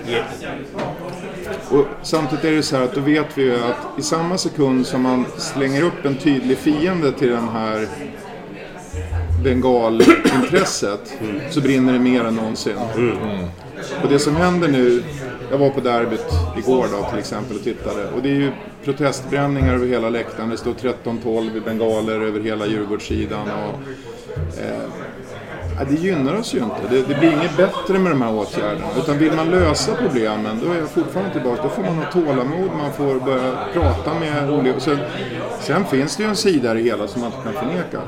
Och 1.71 1.87
samtidigt 2.03 2.45
är 2.45 2.53
det 2.53 2.63
så 2.63 2.77
här 2.77 2.85
att 2.85 2.95
då 2.95 3.01
vet 3.01 3.27
vi 3.39 3.43
ju 3.43 3.55
att 3.55 3.99
i 3.99 4.03
samma 4.03 4.39
sekund 4.39 4.87
som 4.87 5.03
man 5.03 5.25
slänger 5.39 5.83
upp 5.83 6.05
en 6.05 6.17
tydlig 6.17 6.59
fiende 6.59 7.13
till 7.13 7.31
den 7.31 7.49
här 7.49 7.87
bengalintresset 9.45 11.13
så 11.51 11.61
brinner 11.61 11.93
det 11.93 11.99
mer 11.99 12.25
än 12.25 12.35
någonsin. 12.35 12.77
Och 14.03 14.09
det 14.09 14.19
som 14.19 14.37
händer 14.37 14.69
nu, 14.69 15.03
jag 15.51 15.59
var 15.59 15.71
på 15.71 15.81
derbyt 15.81 16.27
igår 16.59 16.87
då 16.93 17.11
till 17.11 17.19
exempel 17.19 17.57
och 17.57 17.63
tittade 17.63 18.09
och 18.11 18.23
det 18.23 18.29
är 18.29 18.35
ju 18.35 18.53
protestbränningar 18.85 19.75
över 19.75 19.87
hela 19.87 20.11
läktaren. 20.11 20.51
Det 20.51 20.57
står 20.57 20.73
13-12 21.05 21.57
i 21.57 21.61
bengaler 21.61 22.21
över 22.21 22.41
hela 22.41 22.67
Djurgårdssidan. 22.67 23.49
Och, 23.49 23.81
eh, 24.61 24.91
det 25.89 25.95
gynnar 25.95 26.35
oss 26.35 26.55
ju 26.55 26.59
inte. 26.59 26.77
Det, 26.91 26.97
det 27.09 27.19
blir 27.19 27.33
inget 27.33 27.57
bättre 27.57 27.99
med 27.99 28.13
de 28.13 28.23
här 28.23 28.35
åtgärderna. 28.35 28.87
Utan 28.99 29.19
vill 29.19 29.33
man 29.33 29.51
lösa 29.51 29.95
problemen, 29.95 30.61
då 30.65 30.73
är 30.73 30.79
jag 30.79 30.89
fortfarande 30.89 31.33
tillbaka. 31.33 31.63
Då 31.63 31.69
får 31.69 31.83
man 31.83 31.95
ha 31.95 32.13
tålamod, 32.13 32.71
man 32.79 32.93
får 32.93 33.21
börja 33.21 33.53
prata 33.73 34.15
med 34.21 34.51
olika... 34.51 34.81
Sen, 34.81 34.99
sen 35.61 35.85
finns 35.85 36.17
det 36.17 36.23
ju 36.23 36.29
en 36.29 36.37
sida 36.37 36.71
i 36.71 36.75
det 36.75 36.91
hela 36.91 37.09
som 37.09 37.21
man 37.21 37.33
inte 37.33 37.43
kan 37.45 37.53
förneka. 37.53 38.01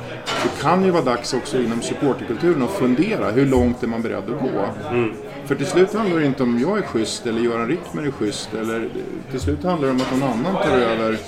Det 0.43 0.63
kan 0.63 0.85
ju 0.85 0.91
vara 0.91 1.05
dags 1.05 1.35
också 1.35 1.59
inom 1.59 1.83
supporterkulturen 1.83 2.63
att 2.63 2.71
fundera. 2.71 3.31
Hur 3.31 3.47
långt 3.47 3.83
är 3.83 3.87
man 3.87 4.03
beredd 4.03 4.19
att 4.19 4.41
gå? 4.41 4.89
Mm. 4.91 5.13
För 5.49 5.55
till 5.55 5.67
slut 5.67 5.95
handlar 5.95 6.21
det 6.21 6.27
inte 6.27 6.43
om 6.43 6.59
jag 6.59 6.79
är 6.79 6.83
schysst 6.83 7.27
eller 7.27 7.41
Göran 7.41 7.69
Rickmer 7.69 8.03
är 8.03 8.11
schysst. 8.11 8.55
Eller 8.55 8.89
till 9.31 9.41
slut 9.41 9.65
handlar 9.65 9.89
det 9.89 9.95
om 9.95 10.01
att 10.01 10.19
någon 10.19 10.31
annan 10.31 10.55
tar 10.55 10.77
över 10.77 11.19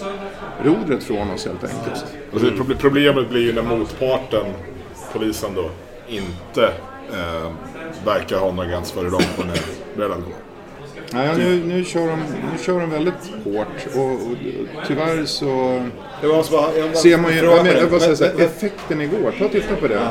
rodret 0.64 1.02
från 1.02 1.30
oss 1.30 1.46
helt 1.46 1.64
enkelt. 1.64 2.04
Mm. 2.60 2.76
problemet 2.78 3.30
blir 3.30 3.40
ju 3.40 3.52
när 3.52 3.62
motparten, 3.62 4.46
polisen 5.12 5.54
då, 5.54 5.70
inte 6.08 6.64
eh, 7.12 7.52
verkar 8.04 8.38
ha 8.38 8.52
några 8.52 8.68
gräns 8.68 8.92
före 8.92 9.10
dem 9.10 9.22
på 9.36 9.42
en 9.42 9.48
beredd 9.96 10.12
alkohol. 10.12 10.34
Nej, 11.12 11.28
nu, 11.38 11.64
nu, 11.64 11.84
kör 11.84 12.06
de, 12.06 12.16
nu 12.52 12.58
kör 12.64 12.80
de 12.80 12.90
väldigt 12.90 13.30
hårt 13.44 13.86
och, 13.96 14.12
och 14.12 14.18
tyvärr 14.86 15.24
så 15.24 15.82
måste 16.22 16.52
bara, 16.52 16.70
ser 16.94 17.18
man 17.18 17.30
ju, 17.32 17.36
jag, 17.36 17.66
jag 17.66 17.90
bara 17.90 18.00
men- 18.00 18.40
effekten 18.46 19.00
igår, 19.00 19.34
ta 19.38 19.44
och 19.44 19.52
titta 19.52 19.76
på 19.76 19.88
det. 19.88 20.08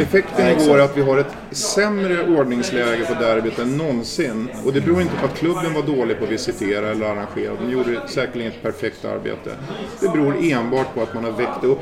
Effekten 0.00 0.46
Ja, 0.46 0.52
igår 0.62 0.78
är 0.78 0.82
att 0.82 0.96
vi 0.96 1.02
har 1.02 1.18
ett 1.18 1.36
sämre 1.50 2.26
ordningsläge 2.26 3.04
på 3.06 3.14
derbyt 3.22 3.58
än 3.58 3.76
någonsin. 3.76 4.48
Och 4.64 4.72
det 4.72 4.80
beror 4.80 5.00
inte 5.00 5.14
på 5.20 5.26
att 5.26 5.34
klubben 5.38 5.74
var 5.74 5.82
dålig 5.82 6.18
på 6.18 6.24
att 6.24 6.30
visitera 6.30 6.88
eller 6.90 7.06
arrangera. 7.06 7.52
De 7.60 7.70
gjorde 7.72 8.00
säkerligen 8.08 8.52
ett 8.52 8.62
perfekt 8.62 9.04
arbete. 9.04 9.50
Det 10.00 10.08
beror 10.08 10.36
enbart 10.52 10.94
på 10.94 11.02
att 11.02 11.14
man 11.14 11.24
har 11.24 11.32
väckt 11.32 11.64
upp 11.64 11.80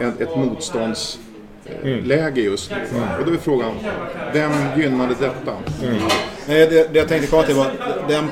ett, 0.00 0.20
ett 0.20 0.36
motståndsläge 0.36 2.40
just 2.40 2.70
nu. 2.70 2.76
Och 3.20 3.26
då 3.26 3.32
är 3.32 3.36
frågan, 3.36 3.72
vem 4.32 4.52
gynnade 4.76 5.14
detta? 5.20 5.56
Nej, 6.46 6.66
det, 6.66 6.92
det 6.92 6.98
jag 6.98 7.08
tänkte 7.08 7.30
komma 7.30 7.42
till 7.42 7.54
var 7.54 7.66
den, 8.08 8.30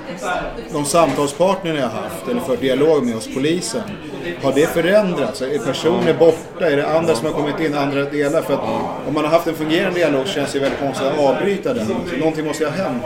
de 0.72 0.84
samtalspartner 0.84 1.74
jag 1.74 1.82
har 1.82 2.00
haft, 2.02 2.28
eller 2.28 2.40
fört 2.40 2.60
dialog 2.60 3.04
med 3.04 3.14
hos 3.14 3.34
polisen. 3.34 3.82
Har 4.42 4.52
det 4.52 4.66
förändrats? 4.66 5.42
Är 5.42 5.58
personer 5.58 6.14
borta? 6.14 6.70
Är 6.70 6.76
det 6.76 6.96
andra 6.96 7.14
som 7.14 7.26
har 7.26 7.32
kommit 7.32 7.60
in, 7.60 7.74
andra 7.74 8.04
delar? 8.04 8.42
För 8.42 8.54
att 8.54 8.60
om 9.08 9.14
man 9.14 9.24
har 9.24 9.30
haft 9.30 9.46
en 9.46 9.54
fungerande 9.54 9.98
dialog 9.98 10.26
så 10.26 10.32
känns 10.32 10.52
det 10.52 10.58
väldigt 10.58 10.80
konstigt 10.80 11.06
att 11.06 11.18
avbryta 11.18 11.74
den. 11.74 11.86
Så 11.86 12.16
någonting 12.16 12.46
måste 12.46 12.64
ju 12.64 12.70
ha 12.70 12.76
hänt. 12.76 13.02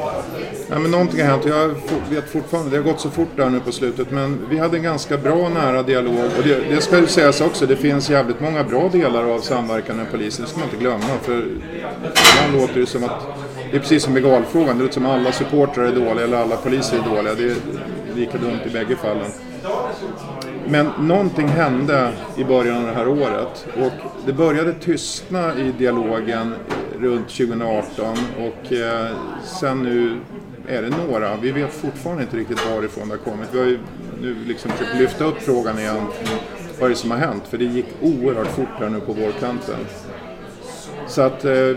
Ja, 0.70 0.78
men 0.78 0.90
någonting 0.90 1.20
har 1.20 1.28
hänt. 1.28 1.44
Jag 1.46 1.68
vet 2.10 2.30
fortfarande, 2.30 2.70
det 2.70 2.76
har 2.76 2.84
gått 2.84 3.00
så 3.00 3.10
fort 3.10 3.28
där 3.36 3.50
nu 3.50 3.60
på 3.60 3.72
slutet, 3.72 4.10
men 4.10 4.46
vi 4.50 4.58
hade 4.58 4.76
en 4.76 4.82
ganska 4.82 5.16
bra 5.16 5.48
nära 5.48 5.82
dialog. 5.82 6.24
Och 6.38 6.42
det, 6.44 6.74
det 6.74 6.80
ska 6.80 6.98
ju 6.98 7.06
sägas 7.06 7.40
också, 7.40 7.66
det 7.66 7.76
finns 7.76 8.10
jävligt 8.10 8.40
många 8.40 8.64
bra 8.64 8.88
delar 8.88 9.24
av 9.24 9.40
samverkan 9.40 9.96
med 9.96 10.06
polisen, 10.10 10.44
det 10.44 10.50
ska 10.50 10.58
man 10.58 10.68
inte 10.68 10.80
glömma. 10.80 11.04
För 11.22 11.32
ibland 11.32 12.60
låter 12.60 12.80
det 12.80 12.86
som 12.86 13.04
att, 13.04 13.22
det 13.70 13.76
är 13.76 13.80
precis 13.80 14.02
som 14.02 14.12
med 14.12 14.22
galfrågan, 14.22 14.76
det 14.78 14.82
låter 14.82 14.94
som 14.94 15.06
att 15.06 15.12
alla 15.12 15.32
supportrar 15.32 15.84
är 15.84 15.92
dåliga 15.92 16.24
eller 16.24 16.36
alla 16.36 16.56
poliser 16.56 16.98
är 16.98 17.16
dåliga. 17.16 17.34
Det 17.34 17.44
är 17.44 17.56
lika 18.16 18.38
dumt 18.38 18.60
i 18.66 18.70
bägge 18.70 18.96
fallen. 18.96 19.30
Men 20.68 20.90
någonting 20.98 21.48
hände 21.48 22.12
i 22.36 22.44
början 22.44 22.76
av 22.76 22.86
det 22.86 22.92
här 22.92 23.08
året 23.08 23.66
och 23.76 23.92
det 24.26 24.32
började 24.32 24.72
tystna 24.72 25.58
i 25.58 25.72
dialogen 25.78 26.54
runt 27.00 27.28
2018 27.28 28.16
och 28.38 28.72
eh, 28.72 29.06
sen 29.60 29.82
nu 29.82 30.20
är 30.68 30.82
det 30.82 30.90
några. 31.06 31.36
Vi 31.36 31.52
vet 31.52 31.72
fortfarande 31.72 32.22
inte 32.22 32.36
riktigt 32.36 32.66
varifrån 32.70 33.08
det 33.08 33.14
har 33.14 33.32
kommit. 33.32 33.48
Vi 33.52 33.58
har 33.58 33.66
ju 33.66 33.78
nu 34.22 34.36
liksom 34.46 34.70
försökt 34.70 34.96
lyfta 34.98 35.24
upp 35.24 35.42
frågan 35.42 35.78
igen. 35.78 36.06
Vad 36.78 36.84
är 36.86 36.88
det 36.90 36.96
som 36.96 37.10
har 37.10 37.18
hänt? 37.18 37.42
För 37.48 37.58
det 37.58 37.64
gick 37.64 37.86
oerhört 38.00 38.46
fort 38.46 38.68
här 38.78 38.88
nu 38.88 39.00
på 39.00 39.12
vårkanten. 39.12 39.78
Så 41.08 41.22
att, 41.22 41.44
eh, 41.44 41.76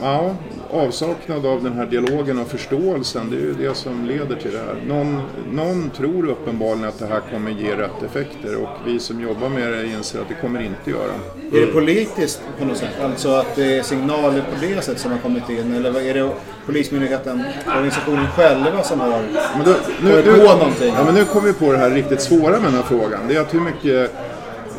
ja, 0.00 0.36
avsaknad 0.72 1.46
av 1.46 1.62
den 1.62 1.72
här 1.72 1.86
dialogen 1.86 2.38
och 2.38 2.48
förståelsen, 2.48 3.30
det 3.30 3.36
är 3.36 3.40
ju 3.40 3.54
det 3.54 3.74
som 3.74 4.04
leder 4.04 4.36
till 4.36 4.52
det 4.52 4.58
här. 4.58 4.76
Någon, 4.86 5.22
någon 5.52 5.90
tror 5.90 6.28
uppenbarligen 6.28 6.88
att 6.88 6.98
det 6.98 7.06
här 7.06 7.20
kommer 7.32 7.50
ge 7.50 7.76
rätt 7.76 8.02
effekter 8.02 8.62
och 8.62 8.68
vi 8.86 8.98
som 8.98 9.20
jobbar 9.20 9.48
med 9.48 9.72
det 9.72 9.86
inser 9.86 10.20
att 10.20 10.28
det 10.28 10.34
kommer 10.34 10.62
inte 10.62 10.90
göra. 10.90 11.12
Är 11.52 11.66
det 11.66 11.72
politiskt 11.72 12.42
på 12.58 12.64
något 12.64 12.76
sätt? 12.76 13.00
Alltså 13.02 13.28
att 13.28 13.56
det 13.56 13.78
är 13.78 13.82
signaler 13.82 14.40
på 14.40 14.66
det 14.66 14.84
sättet 14.84 15.00
som 15.00 15.12
har 15.12 15.18
kommit 15.18 15.50
in? 15.50 15.74
Eller 15.74 16.00
är 16.00 16.14
det 16.14 16.30
Polismyndigheten, 16.66 17.42
organisationen 17.66 18.26
själva 18.26 18.82
som 18.82 19.00
har 19.00 19.08
Men 19.56 19.64
då, 19.64 19.74
kommit 20.00 20.24
på 20.24 20.56
någonting? 20.56 20.94
Ja, 20.96 21.04
men 21.04 21.14
nu 21.14 21.24
kommer 21.24 21.46
vi 21.46 21.52
på 21.52 21.72
det 21.72 21.78
här 21.78 21.90
riktigt 21.90 22.20
svåra 22.20 22.50
med 22.50 22.62
den 22.62 22.74
här 22.74 22.82
frågan. 22.82 23.20
Det 23.28 23.36
är 23.36 23.40
att 23.40 23.54
hur 23.54 23.60
mycket 23.60 24.10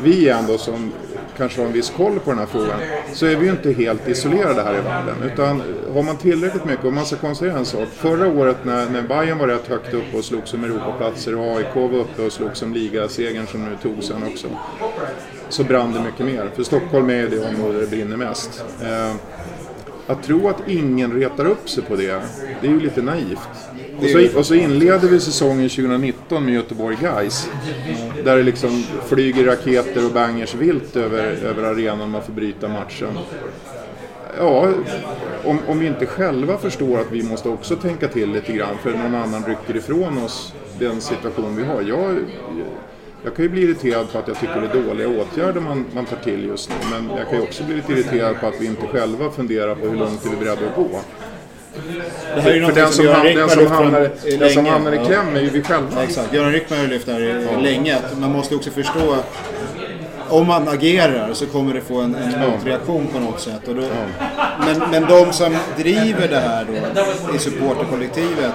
vi 0.02 0.28
ändå 0.28 0.58
som 0.58 0.92
kanske 1.36 1.60
har 1.60 1.66
en 1.66 1.72
viss 1.72 1.90
koll 1.90 2.20
på 2.20 2.30
den 2.30 2.38
här 2.38 2.46
frågan, 2.46 2.80
så 3.12 3.26
är 3.26 3.36
vi 3.36 3.44
ju 3.44 3.50
inte 3.50 3.72
helt 3.72 4.08
isolerade 4.08 4.62
här 4.62 4.78
i 4.78 4.80
världen. 4.80 5.14
Utan 5.32 5.62
har 5.94 6.02
man 6.02 6.16
tillräckligt 6.16 6.64
mycket, 6.64 6.84
och 6.84 6.92
man 6.92 7.06
ska 7.06 7.16
konstatera 7.16 7.58
en 7.58 7.64
sak. 7.64 7.88
Förra 7.88 8.26
året 8.26 8.56
när, 8.64 8.90
när 8.90 9.02
Bayern 9.02 9.38
var 9.38 9.48
rätt 9.48 9.66
högt 9.66 9.94
upp 9.94 10.14
och 10.14 10.24
slogs 10.24 10.54
om 10.54 10.64
Europaplatser 10.64 11.34
och 11.34 11.56
AIK 11.56 11.74
var 11.74 11.98
uppe 11.98 12.22
och 12.22 12.32
slogs 12.32 12.62
om 12.62 12.72
ligasegern 12.72 13.46
som 13.46 13.64
nu 13.64 13.76
tog 13.82 14.04
sen 14.04 14.22
också. 14.32 14.46
Så 15.48 15.64
brann 15.64 15.92
det 15.92 16.00
mycket 16.00 16.26
mer. 16.26 16.50
För 16.56 16.62
Stockholm 16.62 17.10
är 17.10 17.14
ju 17.14 17.28
det 17.28 17.48
område 17.48 17.72
där 17.72 17.80
det 17.80 17.86
brinner 17.90 18.16
mest. 18.16 18.64
Eh, 18.82 19.14
att 20.06 20.22
tro 20.22 20.48
att 20.48 20.68
ingen 20.68 21.12
retar 21.12 21.46
upp 21.46 21.68
sig 21.68 21.82
på 21.82 21.96
det, 21.96 22.22
det 22.60 22.66
är 22.66 22.70
ju 22.70 22.80
lite 22.80 23.02
naivt. 23.02 23.48
Och 23.98 24.04
så, 24.04 24.38
och 24.38 24.46
så 24.46 24.54
inleder 24.54 25.08
vi 25.08 25.20
säsongen 25.20 25.68
2019 25.68 26.44
med 26.44 26.54
Göteborg 26.54 26.96
Guys 27.00 27.48
Där 28.24 28.36
det 28.36 28.42
liksom 28.42 28.84
flyger 29.06 29.44
raketer 29.44 30.06
och 30.06 30.12
bangers 30.12 30.54
vilt 30.54 30.96
över, 30.96 31.22
över 31.22 31.62
arenan 31.62 32.10
man 32.10 32.22
får 32.22 32.32
bryta 32.32 32.68
matchen. 32.68 33.18
Ja, 34.38 34.68
om, 35.44 35.58
om 35.68 35.78
vi 35.78 35.86
inte 35.86 36.06
själva 36.06 36.58
förstår 36.58 37.00
att 37.00 37.12
vi 37.12 37.22
måste 37.22 37.48
också 37.48 37.76
tänka 37.76 38.08
till 38.08 38.32
lite 38.32 38.52
grann 38.52 38.78
för 38.82 38.90
någon 38.90 39.14
annan 39.14 39.44
rycker 39.44 39.76
ifrån 39.76 40.18
oss 40.18 40.54
den 40.78 41.00
situation 41.00 41.56
vi 41.56 41.64
har. 41.64 41.82
Jag, 41.82 42.18
jag 43.24 43.36
kan 43.36 43.44
ju 43.44 43.48
bli 43.48 43.62
irriterad 43.62 44.12
på 44.12 44.18
att 44.18 44.28
jag 44.28 44.40
tycker 44.40 44.60
det 44.60 44.78
är 44.78 44.84
dåliga 44.84 45.08
åtgärder 45.08 45.60
man, 45.60 45.84
man 45.94 46.04
tar 46.06 46.16
till 46.16 46.44
just 46.44 46.70
nu. 46.70 46.76
Men 46.90 47.16
jag 47.16 47.28
kan 47.28 47.38
ju 47.38 47.42
också 47.42 47.64
bli 47.64 47.74
lite 47.74 47.92
irriterad 47.92 48.40
på 48.40 48.46
att 48.46 48.60
vi 48.60 48.66
inte 48.66 48.86
själva 48.86 49.30
funderar 49.30 49.74
på 49.74 49.86
hur 49.86 49.96
långt 49.96 50.26
är 50.26 50.30
vi 50.30 50.36
beredda 50.36 50.66
att 50.66 50.76
gå. 50.76 51.00
Det 52.34 52.40
här 52.40 52.50
är 52.50 52.54
ju 52.54 52.64
För 52.66 52.72
den 52.72 52.92
som, 52.92 53.06
ham- 53.06 53.34
den 53.34 53.48
som, 53.50 53.66
hamnar, 53.66 54.00
den 54.00 54.50
som 54.50 54.64
länge. 54.64 54.70
hamnar 54.70 54.92
i 54.92 54.96
Ja. 54.96 55.04
kläm 55.04 55.36
är 55.36 55.40
ju 55.40 55.50
vi 55.50 55.62
själva. 55.62 56.02
Exakt. 56.02 56.32
Göran 56.32 56.52
Rickman 56.52 56.78
har 56.78 56.86
ju 56.86 56.90
lyft 56.92 57.06
det 57.06 57.12
här 57.12 57.20
i- 57.20 57.62
länge. 57.62 57.96
Att 57.96 58.18
man 58.18 58.32
måste 58.32 58.54
också 58.54 58.70
förstå 58.70 59.16
om 60.28 60.46
man 60.46 60.68
agerar 60.68 61.30
så 61.32 61.46
kommer 61.46 61.74
det 61.74 61.80
få 61.80 62.00
en, 62.00 62.14
en 62.14 62.50
motreaktion 62.50 63.06
på 63.12 63.18
något 63.18 63.40
sätt. 63.40 63.68
Och 63.68 63.74
då, 63.74 63.82
men, 64.66 64.90
men 64.90 65.02
de 65.08 65.32
som 65.32 65.56
driver 65.76 66.28
det 66.28 66.38
här 66.40 66.66
då 66.68 67.34
i 67.36 67.38
supporterkollektivet 67.38 68.52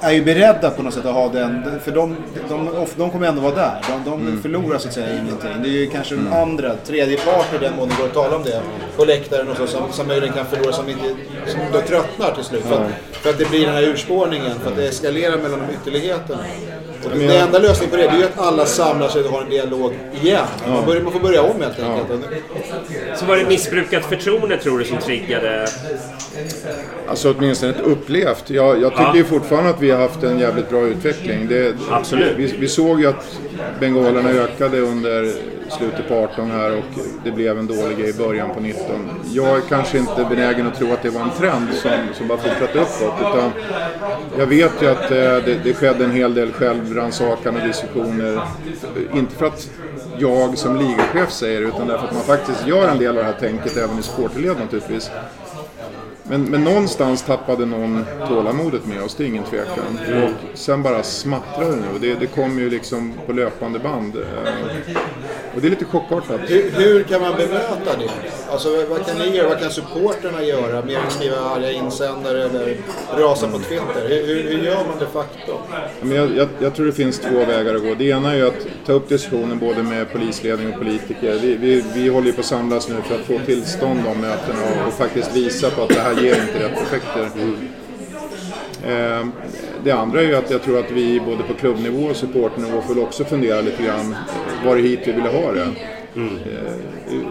är 0.00 0.12
ju 0.12 0.24
beredda 0.24 0.70
på 0.70 0.82
något 0.82 0.94
sätt 0.94 1.06
att 1.06 1.14
ha 1.14 1.28
den, 1.28 1.80
för 1.84 1.92
de, 1.92 2.16
de, 2.48 2.68
of- 2.68 2.94
de 2.96 3.10
kommer 3.10 3.26
ändå 3.26 3.42
vara 3.42 3.54
där. 3.54 3.80
De, 3.88 4.10
de 4.10 4.20
Mm. 4.20 4.42
förlorar 4.42 4.78
så 4.78 4.88
att 4.88 4.94
säga 4.94 5.12
ingenting. 5.12 5.50
Det 5.62 5.68
är 5.68 5.72
ju 5.72 5.86
kanske 5.90 6.14
den 6.14 6.32
andra, 6.32 6.74
tredje 6.86 7.16
part 7.16 7.46
i 7.54 7.58
den 7.58 7.76
mån 7.76 7.88
det 7.88 7.94
går 7.98 8.04
att 8.06 8.14
tala 8.14 8.36
om 8.36 8.42
det, 8.42 8.60
på 8.96 9.04
läktaren 9.04 9.48
och 9.48 9.56
så, 9.56 9.66
som, 9.66 9.92
som 9.92 10.06
möjligen 10.06 10.34
kan 10.34 10.46
förlora, 10.46 10.72
som, 10.72 10.88
inte, 10.88 11.04
som 11.46 11.60
då 11.72 11.80
tröttnar 11.80 12.34
till 12.34 12.44
slut. 12.44 12.64
För 12.64 12.74
att, 12.84 12.90
för 13.12 13.30
att 13.30 13.38
det 13.38 13.50
blir 13.50 13.66
den 13.66 13.74
här 13.74 13.82
urspårningen, 13.82 14.58
för 14.62 14.70
att 14.70 14.76
det 14.76 14.88
eskalerar 14.88 15.36
mellan 15.36 15.58
de 15.60 15.74
ytterligheterna. 15.74 16.38
Och 17.04 17.10
det, 17.18 17.26
det 17.26 17.36
enda 17.38 17.58
lösningen 17.58 17.90
på 17.90 17.96
det, 17.96 18.02
det 18.02 18.08
är 18.08 18.16
ju 18.18 18.24
att 18.24 18.38
alla 18.38 18.66
samlar 18.66 19.08
sig 19.08 19.22
och 19.24 19.30
har 19.30 19.42
en 19.42 19.50
dialog 19.50 19.92
igen. 20.22 20.44
Man, 20.68 20.86
börjar, 20.86 21.02
man 21.02 21.12
får 21.12 21.20
börja 21.20 21.42
om 21.42 21.60
helt 21.60 21.78
enkelt. 21.80 22.10
Och- 22.10 23.18
Så 23.18 23.24
var 23.24 23.36
det 23.36 23.44
missbrukat 23.48 24.04
förtroende 24.04 24.56
tror 24.56 24.78
du 24.78 24.84
som 24.84 24.98
triggade? 24.98 25.66
Alltså 27.08 27.34
åtminstone 27.38 27.72
ett 27.72 27.80
upplevt. 27.80 28.50
Jag, 28.50 28.82
jag 28.82 28.90
tycker 28.92 29.02
Ja. 29.04 29.16
ju 29.16 29.24
fortfarande 29.24 29.70
att 29.70 29.80
vi 29.80 29.90
har 29.90 29.98
haft 30.00 30.22
en 30.22 30.38
jävligt 30.38 30.70
bra 30.70 30.80
utveckling. 30.86 31.48
Det, 31.48 31.74
Absolut. 31.90 32.32
Vi, 32.36 32.54
vi 32.58 32.68
såg 32.68 33.00
ju 33.00 33.06
att 33.06 33.38
bengalerna 33.80 34.30
ökade 34.30 34.80
under 34.80 35.32
slutet 35.72 36.08
på 36.08 36.14
18 36.14 36.50
här 36.50 36.76
och 36.76 36.84
det 37.24 37.30
blev 37.30 37.58
en 37.58 37.66
dålig 37.66 37.98
grej 37.98 38.10
i 38.10 38.12
början 38.12 38.50
på 38.54 38.60
19. 38.60 38.82
Jag 39.32 39.56
är 39.56 39.60
kanske 39.60 39.98
inte 39.98 40.26
benägen 40.30 40.66
att 40.66 40.74
tro 40.74 40.92
att 40.92 41.02
det 41.02 41.10
var 41.10 41.20
en 41.20 41.30
trend 41.30 41.68
som, 41.74 41.90
som 42.14 42.28
bara 42.28 42.38
fortsatte 42.38 42.78
uppåt. 42.78 43.14
Utan 43.20 43.50
jag 44.38 44.46
vet 44.46 44.82
ju 44.82 44.86
att 44.86 45.10
eh, 45.10 45.18
det, 45.18 45.60
det 45.64 45.74
skedde 45.74 46.04
en 46.04 46.12
hel 46.12 46.34
del 46.34 46.52
självrannsakan 46.52 47.56
och 47.56 47.62
diskussioner. 47.66 48.40
Inte 49.14 49.34
för 49.34 49.46
att 49.46 49.70
jag 50.18 50.58
som 50.58 50.76
ligachef 50.76 51.32
säger 51.32 51.60
det, 51.60 51.66
utan 51.66 51.86
därför 51.86 52.06
att 52.06 52.14
man 52.14 52.22
faktiskt 52.22 52.66
gör 52.66 52.88
en 52.88 52.98
del 52.98 53.08
av 53.08 53.14
det 53.14 53.24
här 53.24 53.32
tänket 53.40 53.76
även 53.76 53.98
i 53.98 54.02
supporterled 54.02 54.56
naturligtvis. 54.60 55.10
Men, 56.30 56.42
men 56.44 56.64
någonstans 56.64 57.22
tappade 57.22 57.66
någon 57.66 58.04
tålamodet 58.28 58.86
med 58.86 59.02
oss, 59.02 59.14
det 59.14 59.24
är 59.24 59.26
ingen 59.28 59.44
tvekan. 59.44 59.98
Och 60.24 60.58
sen 60.58 60.82
bara 60.82 61.02
smattrade 61.02 61.70
det 61.70 61.76
nu. 61.76 61.98
Det, 62.00 62.14
det 62.20 62.26
kom 62.26 62.58
ju 62.58 62.70
liksom 62.70 63.14
på 63.26 63.32
löpande 63.32 63.78
band. 63.78 64.16
Eh, 64.16 64.52
Och 65.54 65.60
det 65.60 65.68
är 65.68 65.70
lite 65.70 65.84
chockartat. 65.84 66.40
Hur, 66.46 66.70
hur 66.70 67.02
kan 67.02 67.20
man 67.20 67.36
bemöta 67.36 67.96
det? 67.98 68.10
Alltså 68.50 68.68
vad 68.88 69.06
kan 69.06 69.18
ni 69.18 69.36
göra? 69.36 69.48
Vad 69.48 69.60
kan 69.60 69.70
supporterna 69.70 70.42
göra? 70.42 70.84
Mer 70.84 70.98
än 70.98 71.10
skriva 71.10 71.36
arga 71.36 71.70
insändare 71.72 72.42
eller 72.44 72.76
rasa 73.16 73.48
på 73.48 73.58
Twitter? 73.58 74.08
Hur, 74.08 74.26
hur, 74.26 74.42
hur 74.50 74.64
gör 74.64 74.74
man 74.88 74.98
de 74.98 75.06
facto? 75.06 75.52
Men 76.02 76.16
jag, 76.16 76.36
jag, 76.36 76.48
jag 76.60 76.74
tror 76.74 76.86
det 76.86 76.92
finns 76.92 77.18
två 77.18 77.38
vägar 77.44 77.74
att 77.74 77.82
gå. 77.82 77.94
Det 77.94 78.04
ena 78.04 78.34
är 78.34 78.44
att 78.44 78.66
ta 78.86 78.92
upp 78.92 79.08
diskussionen 79.08 79.58
både 79.58 79.82
med 79.82 80.12
polisledning 80.12 80.72
och 80.72 80.78
politiker. 80.78 81.38
Vi, 81.42 81.56
vi, 81.56 81.84
vi 81.94 82.08
håller 82.08 82.26
ju 82.26 82.32
på 82.32 82.40
att 82.40 82.46
samlas 82.46 82.88
nu 82.88 82.94
för 83.08 83.14
att 83.14 83.20
få 83.26 83.38
tillstånd 83.46 84.00
om 84.06 84.20
mötena 84.20 84.58
och, 84.82 84.88
och 84.88 84.92
faktiskt 84.94 85.36
visa 85.36 85.70
på 85.70 85.82
att 85.82 85.88
det 85.88 86.00
här 86.00 86.17
ger 86.22 86.42
inte 86.42 86.64
rätt 86.64 86.82
effekter. 86.82 87.28
Mm. 88.82 89.32
det 89.84 89.90
andra 89.90 90.20
är 90.20 90.24
ju 90.24 90.36
att 90.36 90.50
jag 90.50 90.62
tror 90.62 90.78
att 90.78 90.90
vi 90.90 91.20
både 91.20 91.42
på 91.42 91.54
klubbnivå 91.54 92.06
och 92.06 92.16
supportnivå 92.16 92.82
får 92.82 93.02
också 93.02 93.24
fundera 93.24 93.60
lite 93.60 93.82
grann 93.82 94.12
eh, 94.12 94.66
var 94.66 94.76
det 94.76 94.82
hit 94.82 95.00
vi 95.04 95.12
ville 95.12 95.28
ha 95.28 95.52
det. 95.52 95.68
Mm. 96.16 96.38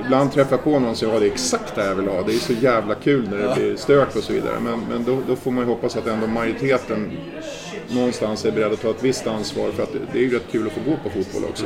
ibland 0.05 0.31
träffar 0.31 0.51
jag 0.51 0.63
på 0.63 0.79
någon 0.79 0.83
som 0.83 0.95
säger 0.95 1.13
att 1.13 1.19
det 1.19 1.27
är 1.27 1.31
exakt 1.31 1.75
det 1.75 1.85
jag 1.85 1.95
vill 1.95 2.07
ha. 2.07 2.21
Det 2.21 2.33
är 2.33 2.39
så 2.39 2.53
jävla 2.53 2.95
kul 2.95 3.29
när 3.29 3.37
det 3.37 3.55
blir 3.55 3.75
stök 3.75 4.15
och 4.15 4.23
så 4.23 4.33
vidare. 4.33 4.59
Men, 4.63 4.79
men 4.89 5.03
då, 5.03 5.17
då 5.27 5.35
får 5.35 5.51
man 5.51 5.63
ju 5.63 5.69
hoppas 5.69 5.97
att 5.97 6.07
ändå 6.07 6.27
majoriteten 6.27 7.11
någonstans 7.89 8.45
är 8.45 8.51
beredda 8.51 8.73
att 8.73 8.81
ta 8.81 8.89
ett 8.89 9.03
visst 9.03 9.27
ansvar 9.27 9.71
för 9.71 9.83
att 9.83 9.93
det 10.13 10.19
är 10.19 10.23
ju 10.23 10.35
rätt 10.35 10.51
kul 10.51 10.67
att 10.67 10.73
få 10.73 10.79
gå 10.91 10.97
på 11.03 11.09
fotboll 11.09 11.43
också. 11.49 11.65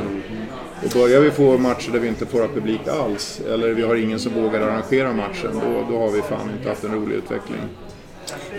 Och 0.84 0.90
börjar 0.94 1.20
vi 1.20 1.30
få 1.30 1.58
matcher 1.58 1.90
där 1.92 1.98
vi 1.98 2.08
inte 2.08 2.26
får 2.26 2.40
ha 2.40 2.48
publik 2.48 2.88
alls 2.88 3.40
eller 3.48 3.68
vi 3.68 3.82
har 3.82 3.96
ingen 3.96 4.18
som 4.18 4.32
vågar 4.32 4.60
arrangera 4.60 5.12
matchen 5.12 5.50
då, 5.52 5.86
då 5.90 5.98
har 5.98 6.10
vi 6.10 6.22
fan 6.22 6.50
inte 6.58 6.68
haft 6.68 6.84
en 6.84 6.94
rolig 6.94 7.16
utveckling. 7.16 7.60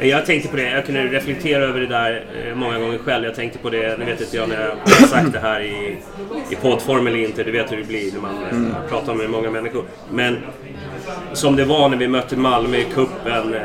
Jag 0.01 0.25
tänkte 0.25 0.49
på 0.49 0.57
det, 0.57 0.69
jag 0.69 0.85
kunde 0.85 1.03
reflektera 1.03 1.63
över 1.63 1.79
det 1.79 1.87
där 1.87 2.25
eh, 2.45 2.55
många 2.55 2.79
gånger 2.79 2.97
själv. 2.97 3.25
Jag 3.25 3.35
tänkte 3.35 3.59
på 3.59 3.69
det, 3.69 3.99
nu 3.99 4.05
vet 4.05 4.21
inte 4.21 4.37
jag 4.37 4.49
när 4.49 4.61
jag 4.61 4.69
har 4.69 5.07
sagt 5.07 5.33
det 5.33 5.39
här 5.39 5.61
i, 5.61 5.97
i 6.49 6.55
poddform 6.55 7.07
eller 7.07 7.17
inte, 7.17 7.43
du 7.43 7.51
vet 7.51 7.71
hur 7.71 7.77
det 7.77 7.83
blir 7.83 8.11
när 8.11 8.19
man 8.19 8.43
mm. 8.51 8.71
pratar 8.89 9.13
med 9.13 9.29
många 9.29 9.49
människor. 9.49 9.85
Men 10.11 10.37
som 11.33 11.55
det 11.55 11.65
var 11.65 11.89
när 11.89 11.97
vi 11.97 12.07
mötte 12.07 12.37
Malmö 12.37 12.77
i 12.77 12.83
cupen 12.83 13.53
eh, 13.53 13.61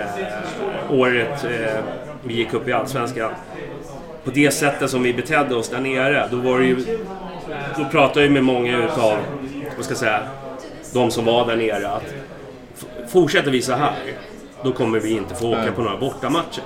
året 0.91 1.45
eh, 1.45 1.81
vi 2.23 2.35
gick 2.35 2.55
upp 2.55 2.69
i 2.69 2.73
Allsvenskan. 2.73 3.31
På 4.28 4.34
det 4.34 4.50
sättet 4.50 4.90
som 4.90 5.02
vi 5.02 5.14
betedde 5.14 5.55
oss 5.55 5.68
där 5.68 5.80
nere, 5.80 6.28
då 6.30 6.36
var 6.36 6.59
det 6.59 6.64
ju... 6.64 6.76
Då 7.78 7.84
pratade 7.84 8.24
jag 8.24 8.32
med 8.32 8.44
många 8.44 8.84
utav, 8.84 9.18
vad 9.76 9.84
ska 9.84 9.92
jag 9.92 9.98
säga, 9.98 10.20
de 10.94 11.10
som 11.10 11.24
var 11.24 11.46
där 11.46 11.56
nere 11.56 11.88
att 11.88 12.14
fortsätter 13.09 13.50
vi 13.50 13.62
så 13.62 13.72
här 13.72 13.94
då 14.62 14.72
kommer 14.72 15.00
vi 15.00 15.10
inte 15.10 15.34
få 15.34 15.52
åka 15.52 15.72
på 15.72 15.82
några 15.82 15.96
bortamatcher. 15.96 16.62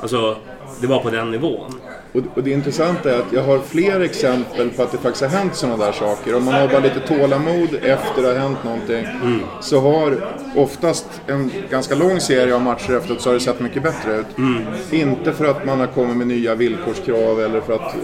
Alltså, 0.00 0.36
det 0.80 0.86
var 0.86 0.98
på 0.98 1.10
den 1.10 1.30
nivån. 1.30 1.74
Och, 2.12 2.22
och, 2.34 2.42
det 2.42 2.50
intressanta 2.50 3.14
är 3.14 3.18
att 3.18 3.32
jag 3.32 3.42
har 3.42 3.58
fler 3.58 4.00
exempel 4.00 4.70
på 4.70 4.82
att 4.82 4.92
det 4.92 4.98
faktiskt 4.98 5.22
har 5.22 5.38
hänt 5.38 5.54
sådana 5.54 5.84
där 5.84 5.92
saker. 5.92 6.34
Om 6.34 6.44
man 6.44 6.54
har 6.54 6.68
bara 6.68 6.80
lite 6.80 7.00
tålamod 7.00 7.74
efter 7.74 8.22
det 8.22 8.28
har 8.28 8.34
hänt 8.34 8.64
någonting 8.64 9.04
mm. 9.04 9.40
så 9.60 9.80
har 9.80 10.28
oftast 10.56 11.06
en 11.26 11.50
ganska 11.70 11.94
lång 11.94 12.20
serie 12.20 12.54
av 12.54 12.62
matcher 12.62 12.96
efteråt 12.96 13.20
så 13.20 13.28
har 13.28 13.34
det 13.34 13.40
sett 13.40 13.60
mycket 13.60 13.82
bättre 13.82 14.16
ut. 14.16 14.38
Mm. 14.38 14.62
Inte 14.90 15.32
för 15.32 15.44
att 15.44 15.66
man 15.66 15.80
har 15.80 15.86
kommit 15.86 16.16
med 16.16 16.26
nya 16.26 16.54
villkorskrav 16.54 17.40
eller 17.40 17.60
för 17.60 17.72
att 17.72 17.94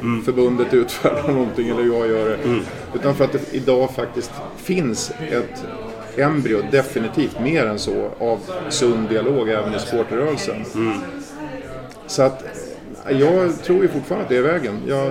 mm. 0.00 0.24
förbundet 0.24 0.74
utfärdar 0.74 1.28
någonting 1.32 1.68
eller 1.68 1.82
jag 1.82 2.08
gör 2.08 2.28
det. 2.28 2.36
Mm. 2.44 2.60
Utan 2.94 3.14
för 3.14 3.24
att 3.24 3.32
det 3.32 3.54
idag 3.54 3.90
faktiskt 3.94 4.30
finns 4.56 5.12
ett 5.30 5.64
embryo, 6.16 6.62
definitivt 6.70 7.40
mer 7.40 7.66
än 7.66 7.78
så, 7.78 8.10
av 8.18 8.40
sund 8.68 9.08
dialog 9.08 9.48
även 9.48 9.74
i 9.74 9.78
supporterrörelsen. 9.78 10.64
Mm. 10.74 10.98
Så 12.06 12.22
att 12.22 12.44
jag 13.08 13.62
tror 13.62 13.82
ju 13.82 13.88
fortfarande 13.88 14.22
att 14.22 14.28
det 14.28 14.36
är 14.36 14.42
vägen. 14.42 14.78
Jag, 14.86 15.06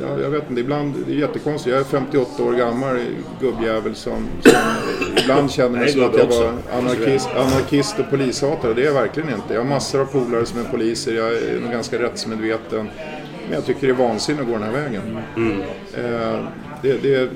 jag, 0.00 0.20
jag, 0.20 0.30
vet 0.30 0.50
inte, 0.50 0.60
ibland, 0.60 0.94
det 1.06 1.12
är 1.12 1.16
jättekonstigt. 1.16 1.72
Jag 1.72 1.80
är 1.80 1.84
58 1.84 2.42
år 2.42 2.52
gammal 2.52 2.98
gubbjävel 3.40 3.94
som, 3.94 4.28
som 4.42 4.52
ibland 5.22 5.50
känner 5.50 5.78
mig 5.78 5.88
som 5.88 6.04
att 6.04 6.18
jag 6.18 6.26
var 6.26 6.52
anarkist, 6.78 7.28
anarkist 7.36 7.98
och 7.98 8.10
polishatare. 8.10 8.74
Det 8.74 8.82
är 8.82 8.86
jag 8.86 8.94
verkligen 8.94 9.28
inte. 9.28 9.54
Jag 9.54 9.60
har 9.60 9.68
massor 9.68 10.00
av 10.00 10.04
polare 10.04 10.46
som 10.46 10.60
är 10.60 10.64
poliser, 10.64 11.14
jag 11.14 11.32
är 11.32 11.60
nog 11.60 11.70
ganska 11.70 11.98
rättsmedveten. 11.98 12.90
Men 13.44 13.54
jag 13.54 13.66
tycker 13.66 13.86
det 13.86 13.92
är 13.92 13.96
vansinne 13.96 14.40
att 14.40 14.46
gå 14.46 14.52
den 14.52 14.62
här 14.62 14.72
vägen. 14.72 15.18
Mm. 15.36 15.60
Eh, 15.60 16.44
det, 16.82 17.02
det, 17.02 17.30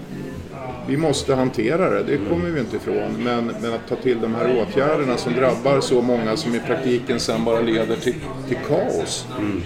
vi 0.89 0.97
måste 0.97 1.35
hantera 1.35 1.91
det, 1.91 2.03
det 2.03 2.17
kommer 2.17 2.51
vi 2.51 2.61
inte 2.61 2.77
ifrån. 2.77 3.25
Men, 3.25 3.53
men 3.63 3.75
att 3.75 3.89
ta 3.89 3.97
till 3.97 4.21
de 4.21 4.35
här 4.35 4.59
åtgärderna 4.59 5.17
som 5.17 5.33
drabbar 5.33 5.81
så 5.81 6.03
många 6.03 6.37
som 6.37 6.55
i 6.55 6.61
praktiken 6.61 7.21
sen 7.21 7.45
bara 7.45 7.61
leder 7.61 7.97
till, 7.97 8.15
till 8.49 8.59
kaos. 8.69 9.27
Mm. 9.39 9.63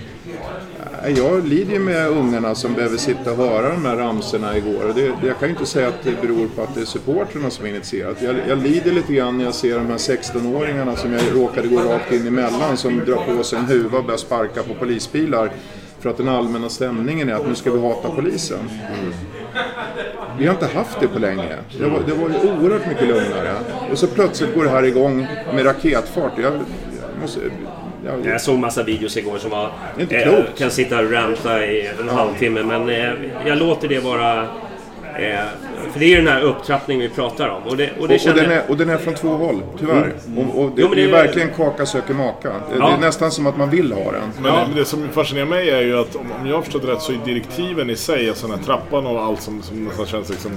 Jag 1.16 1.46
lider 1.46 1.72
ju 1.72 1.78
med 1.78 2.08
ungarna 2.08 2.54
som 2.54 2.74
behöver 2.74 2.96
sitta 2.96 3.30
och 3.30 3.36
höra 3.36 3.72
de 3.72 3.84
här 3.84 3.96
ramserna 3.96 4.56
igår. 4.56 4.92
Det, 4.94 5.26
jag 5.26 5.38
kan 5.38 5.48
ju 5.48 5.54
inte 5.54 5.66
säga 5.66 5.88
att 5.88 6.02
det 6.02 6.22
beror 6.22 6.48
på 6.56 6.62
att 6.62 6.74
det 6.74 6.80
är 6.80 6.84
supporterna 6.84 7.50
som 7.50 7.64
har 7.64 7.70
initierat. 7.70 8.22
Jag, 8.22 8.36
jag 8.48 8.58
lider 8.58 8.92
lite 8.92 9.12
grann 9.12 9.38
när 9.38 9.44
jag 9.44 9.54
ser 9.54 9.78
de 9.78 9.86
här 9.86 9.96
16-åringarna 9.96 10.96
som 10.96 11.12
jag 11.12 11.22
råkade 11.34 11.68
gå 11.68 11.80
rakt 11.80 12.12
in 12.12 12.26
emellan 12.26 12.76
som 12.76 12.98
drar 12.98 13.36
på 13.36 13.42
sig 13.42 13.58
en 13.58 13.64
huva 13.64 13.98
och 13.98 14.04
börjar 14.04 14.18
sparka 14.18 14.62
på 14.62 14.74
polisbilar. 14.74 15.52
För 16.00 16.10
att 16.10 16.16
den 16.16 16.28
allmänna 16.28 16.68
stämningen 16.68 17.28
är 17.28 17.34
att 17.34 17.48
nu 17.48 17.54
ska 17.54 17.72
vi 17.72 17.80
hata 17.80 18.10
polisen. 18.10 18.58
Mm. 18.58 19.12
Vi 20.38 20.46
har 20.46 20.54
inte 20.54 20.66
haft 20.66 21.00
det 21.00 21.08
på 21.08 21.18
länge. 21.18 21.56
Det 21.78 21.84
var, 21.84 22.00
det 22.06 22.12
var 22.12 22.28
ju 22.28 22.34
oerhört 22.34 22.86
mycket 22.86 23.08
lugnare. 23.08 23.54
Och 23.90 23.98
så 23.98 24.06
plötsligt 24.06 24.54
går 24.54 24.64
det 24.64 24.70
här 24.70 24.82
igång 24.82 25.26
med 25.54 25.66
raketfart. 25.66 26.32
Jag, 26.36 26.52
jag, 26.52 27.20
måste, 27.20 27.40
jag, 28.04 28.26
jag 28.26 28.40
såg 28.40 28.58
massa 28.58 28.82
videos 28.82 29.16
igår 29.16 29.38
som 29.38 29.50
var... 29.50 29.70
Inte 29.98 30.16
eh, 30.16 30.22
klokt. 30.22 30.58
kan 30.58 30.70
sitta 30.70 30.98
och 30.98 31.12
ranta 31.12 31.66
i 31.66 31.90
en 32.00 32.08
halvtimme 32.08 32.62
men 32.62 32.88
eh, 32.88 33.12
jag 33.46 33.58
låter 33.58 33.88
det 33.88 34.00
vara... 34.00 34.46
Eh, 35.18 35.44
för 35.92 35.98
det 36.00 36.04
är 36.04 36.08
ju 36.08 36.16
den 36.16 36.26
här 36.26 36.42
upptrappningen 36.42 37.02
vi 37.02 37.08
pratar 37.08 37.48
om. 37.48 37.62
Och, 37.62 37.76
det, 37.76 37.90
och, 37.98 38.08
det 38.08 38.14
och, 38.14 38.28
och, 38.28 38.34
den 38.34 38.50
är, 38.50 38.70
och 38.70 38.76
den 38.76 38.88
är 38.88 38.96
från 38.96 39.14
två 39.14 39.28
håll, 39.28 39.62
tyvärr. 39.78 40.12
Mm. 40.26 40.50
Och, 40.50 40.62
och 40.62 40.70
det, 40.76 40.82
jo, 40.82 40.88
det, 40.88 40.94
det, 40.94 41.02
är 41.02 41.12
verkligen 41.12 41.48
kaka 41.48 41.86
söker 41.86 42.14
maka. 42.14 42.48
Det, 42.48 42.76
ja. 42.78 42.88
det, 42.88 42.94
är 42.94 42.98
nästan 42.98 43.30
som 43.30 43.46
att 43.46 43.56
man 43.56 43.70
vill 43.70 43.92
ha 43.92 44.12
den. 44.12 44.30
Men 44.42 44.54
ja. 44.54 44.66
det 44.74 44.84
som 44.84 45.08
fascinerar 45.08 45.46
mig 45.46 45.70
är 45.70 45.80
ju 45.80 45.98
att 45.98 46.16
om, 46.16 46.32
om 46.40 46.46
jag 46.46 46.54
har 46.54 46.62
förstått 46.62 46.84
rätt 46.84 47.02
så 47.02 47.12
är 47.12 47.16
direktiven 47.24 47.90
i 47.90 47.96
sig, 47.96 48.28
alltså 48.28 48.46
den 48.46 48.58
här 48.58 48.64
trappan 48.64 49.06
och 49.06 49.22
allt 49.22 49.42
som, 49.42 49.62
som 49.62 49.84
nästan 49.84 50.06
känns 50.06 50.28
liksom 50.28 50.52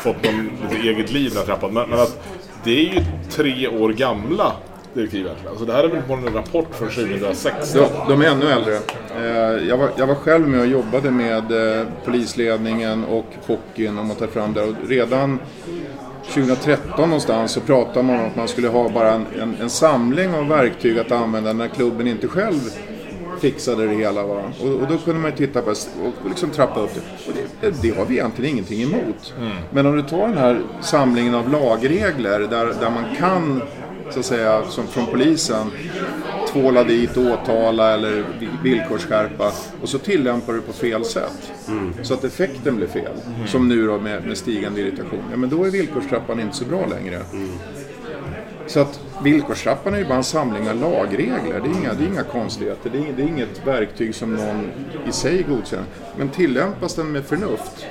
fått 0.00 0.24
någon 0.24 0.50
lite 0.62 0.88
eget 0.88 1.12
liv 1.12 1.28
den 1.28 1.38
här 1.38 1.44
trappan. 1.44 1.72
Men, 1.72 1.90
men 1.90 2.00
att 2.00 2.20
det 2.64 2.70
är 2.70 2.94
ju 2.94 3.04
tre 3.30 3.68
år 3.68 3.88
gamla 3.88 4.52
direktiv 4.98 5.20
egentligen. 5.20 5.50
Alltså 5.50 5.64
det 5.64 5.72
här 5.72 5.84
är 5.84 5.88
väl 5.88 6.02
på 6.02 6.14
en 6.14 6.34
rapport 6.34 6.74
från 6.74 6.88
2016? 6.88 7.82
De, 8.06 8.08
de 8.08 8.22
är 8.22 8.30
ännu 8.30 8.46
äldre. 8.46 8.74
Eh, 9.16 9.68
jag 9.68 9.76
var, 9.76 9.90
jag 9.96 10.06
var 10.06 10.14
själv 10.14 10.48
med 10.48 10.60
och 10.60 10.66
jobbade 10.66 11.10
med 11.10 11.78
eh, 11.78 11.86
polisledningen 12.04 13.04
och 13.04 13.26
hockeyn 13.46 13.98
om 13.98 14.10
att 14.10 14.18
ta 14.18 14.26
fram 14.26 14.54
det. 14.54 14.62
Och 14.62 14.74
redan 14.88 15.38
2013 16.34 17.08
någonstans 17.08 17.52
så 17.52 17.60
pratade 17.60 18.02
man 18.02 18.20
om 18.20 18.26
att 18.26 18.36
man 18.36 18.48
skulle 18.48 18.68
ha 18.68 18.88
bara 18.88 19.12
en, 19.12 19.26
en, 19.40 19.56
en 19.60 19.70
samling 19.70 20.34
av 20.34 20.48
verktyg 20.48 20.98
att 20.98 21.12
använda 21.12 21.52
när 21.52 21.68
klubben 21.68 22.06
inte 22.06 22.28
själv 22.28 22.60
fixade 23.40 23.86
det 23.86 23.94
hela. 23.94 24.22
Va? 24.22 24.42
Och, 24.60 24.68
och, 24.68 24.88
då 24.88 24.98
kunde 24.98 25.20
man 25.20 25.30
ju 25.30 25.36
titta 25.36 25.62
på 25.62 25.70
och 25.70 26.28
liksom 26.28 26.50
trappa 26.50 26.80
upp 26.80 26.94
det. 26.94 27.30
Och 27.30 27.36
det, 27.60 27.82
det 27.82 27.96
har 27.96 28.04
vi 28.04 28.14
egentligen 28.14 28.50
ingenting 28.52 28.82
emot. 28.82 29.34
Mm. 29.38 29.56
Men 29.70 29.86
om 29.86 29.96
du 29.96 30.02
tar 30.02 30.28
den 30.28 30.38
här 30.38 30.60
samlingen 30.80 31.34
av 31.34 31.50
lagregler 31.50 32.40
där, 32.40 32.66
där 32.66 32.90
man 32.90 33.16
kan 33.18 33.62
så 34.10 34.20
att 34.20 34.26
säga, 34.26 34.64
som 34.64 34.86
från 34.86 35.06
polisen 35.06 35.70
tvåla 36.52 36.84
dit, 36.84 37.16
åtala 37.16 37.94
eller 37.94 38.24
villkorsskärpa 38.62 39.52
och 39.82 39.88
så 39.88 39.98
tillämpar 39.98 40.52
du 40.52 40.60
på 40.60 40.72
fel 40.72 41.04
sätt. 41.04 41.52
Mm. 41.68 41.94
Så 42.02 42.14
att 42.14 42.24
effekten 42.24 42.76
blir 42.76 42.86
fel. 42.86 43.12
Mm. 43.26 43.46
Som 43.46 43.68
nu 43.68 43.86
då 43.86 43.98
med, 43.98 44.26
med 44.26 44.38
stigande 44.38 44.80
irritation. 44.80 45.24
Ja 45.30 45.36
men 45.36 45.50
då 45.50 45.64
är 45.64 45.70
villkorstrappan 45.70 46.40
inte 46.40 46.56
så 46.56 46.64
bra 46.64 46.86
längre. 46.86 47.20
Mm. 47.32 47.48
Så 48.66 48.80
att 48.80 49.00
villkorstrappan 49.24 49.94
är 49.94 49.98
ju 49.98 50.04
bara 50.04 50.16
en 50.16 50.24
samling 50.24 50.68
av 50.68 50.76
lagregler. 50.76 51.60
Det 51.62 51.68
är 51.68 51.80
inga, 51.80 51.94
det 51.94 52.04
är 52.04 52.08
inga 52.08 52.22
konstigheter. 52.22 52.90
Det 52.90 52.98
är, 52.98 53.12
det 53.16 53.22
är 53.22 53.26
inget 53.26 53.66
verktyg 53.66 54.14
som 54.14 54.34
någon 54.34 54.70
i 55.08 55.12
sig 55.12 55.42
godkänner. 55.42 55.86
Men 56.16 56.28
tillämpas 56.28 56.94
den 56.94 57.12
med 57.12 57.24
förnuft 57.24 57.86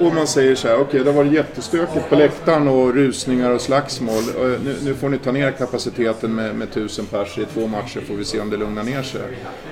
och 0.00 0.14
man 0.14 0.26
säger 0.26 0.54
så 0.54 0.68
här, 0.68 0.74
okej 0.74 0.84
okay, 0.84 1.02
det 1.02 1.12
varit 1.12 1.32
jättestökigt 1.32 2.08
på 2.08 2.14
läktaren 2.14 2.68
och 2.68 2.94
rusningar 2.94 3.50
och 3.50 3.60
slagsmål. 3.60 4.22
Nu, 4.64 4.76
nu 4.84 4.94
får 4.94 5.08
ni 5.08 5.18
ta 5.18 5.32
ner 5.32 5.50
kapaciteten 5.50 6.34
med, 6.34 6.54
med 6.54 6.72
tusen 6.72 7.06
pers 7.06 7.38
i 7.38 7.44
två 7.54 7.66
matcher 7.66 8.00
får 8.00 8.14
vi 8.14 8.24
se 8.24 8.40
om 8.40 8.50
det 8.50 8.56
lugnar 8.56 8.82
ner 8.82 9.02
sig. 9.02 9.20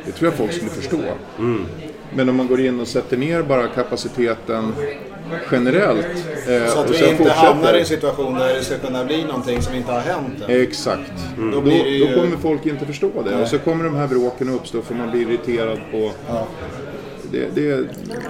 Det 0.06 0.12
tror 0.12 0.30
jag 0.30 0.38
folk 0.38 0.52
skulle 0.52 0.70
förstå. 0.70 1.00
Mm. 1.38 1.66
Men 2.14 2.28
om 2.28 2.36
man 2.36 2.48
går 2.48 2.60
in 2.60 2.80
och 2.80 2.88
sätter 2.88 3.16
ner 3.16 3.42
bara 3.42 3.68
kapaciteten 3.68 4.74
generellt. 5.52 6.06
Eh, 6.48 6.66
så 6.66 6.80
att 6.80 6.90
vi 6.90 7.08
inte 7.10 7.30
hamnar 7.30 7.74
i 7.74 7.80
en 7.80 7.86
situation 7.86 8.34
där 8.34 8.54
det 8.54 8.64
ska 8.64 8.78
kunna 8.78 9.04
bli 9.04 9.24
någonting 9.24 9.62
som 9.62 9.74
inte 9.74 9.92
har 9.92 10.00
hänt 10.00 10.42
än. 10.48 10.62
Exakt. 10.62 11.12
Mm. 11.36 11.50
Då, 11.50 11.60
då, 11.60 11.70
ju... 11.70 12.06
då, 12.06 12.20
kommer 12.20 12.36
folk 12.36 12.66
inte 12.66 12.86
förstå 12.86 13.10
det. 13.24 13.30
Nej. 13.30 13.42
Och 13.42 13.48
så 13.48 13.58
kommer 13.58 13.84
de 13.84 13.94
här 13.94 14.06
bråken 14.06 14.48
uppstå 14.48 14.82
för 14.82 14.94
man 14.94 15.10
blir 15.10 15.30
irriterad 15.30 15.78
på 15.90 16.10
ja 16.28 16.46
det, 17.32 17.54
det, 17.54 17.88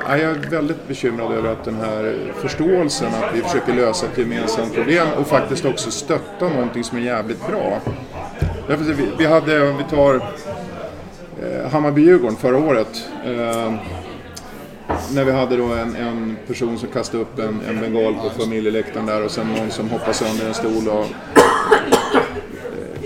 ja, 0.08 0.16
jag 0.16 0.30
är 0.30 0.50
väldigt 0.50 0.88
bekymrad 0.88 1.32
över 1.32 1.52
att 1.52 1.64
den 1.64 1.74
här 1.74 2.32
förståelsen 2.34 3.14
att 3.14 3.34
vi 3.34 3.42
försöker 3.42 3.74
lösa 3.74 4.06
ett 4.06 4.18
gemensamt 4.18 4.74
problem 4.74 5.08
och 5.18 5.26
faktiskt 5.26 5.64
också 5.64 5.90
stötta 5.90 6.48
någonting 6.48 6.84
som 6.84 6.98
är 6.98 7.02
jävligt 7.02 7.46
bra. 7.46 7.80
Därför 8.68 8.84
vi, 8.84 9.08
vi 9.18 9.26
hade, 9.26 9.70
om 9.70 9.76
vi 9.76 9.84
tar 9.84 10.14
eh, 10.14 11.70
Hammarby-Djurgården 11.70 12.36
förra 12.36 12.58
året. 12.58 13.08
Eh, 13.24 13.74
när 15.14 15.24
vi 15.24 15.32
hade 15.32 15.56
då 15.56 15.64
en, 15.64 15.96
en, 15.96 16.36
person 16.46 16.78
som 16.78 16.88
kastade 16.88 17.22
upp 17.22 17.38
en, 17.38 17.60
en 17.68 17.80
bengal 17.80 18.14
på 18.14 18.42
familjeläktaren 18.42 19.06
där 19.06 19.24
och 19.24 19.30
sen 19.30 19.46
någon 19.46 19.70
som 19.70 19.90
hoppade 19.90 20.14
sönder 20.14 20.46
en 20.46 20.54
stol 20.54 20.88
och 20.88 21.04
eh, 21.04 21.10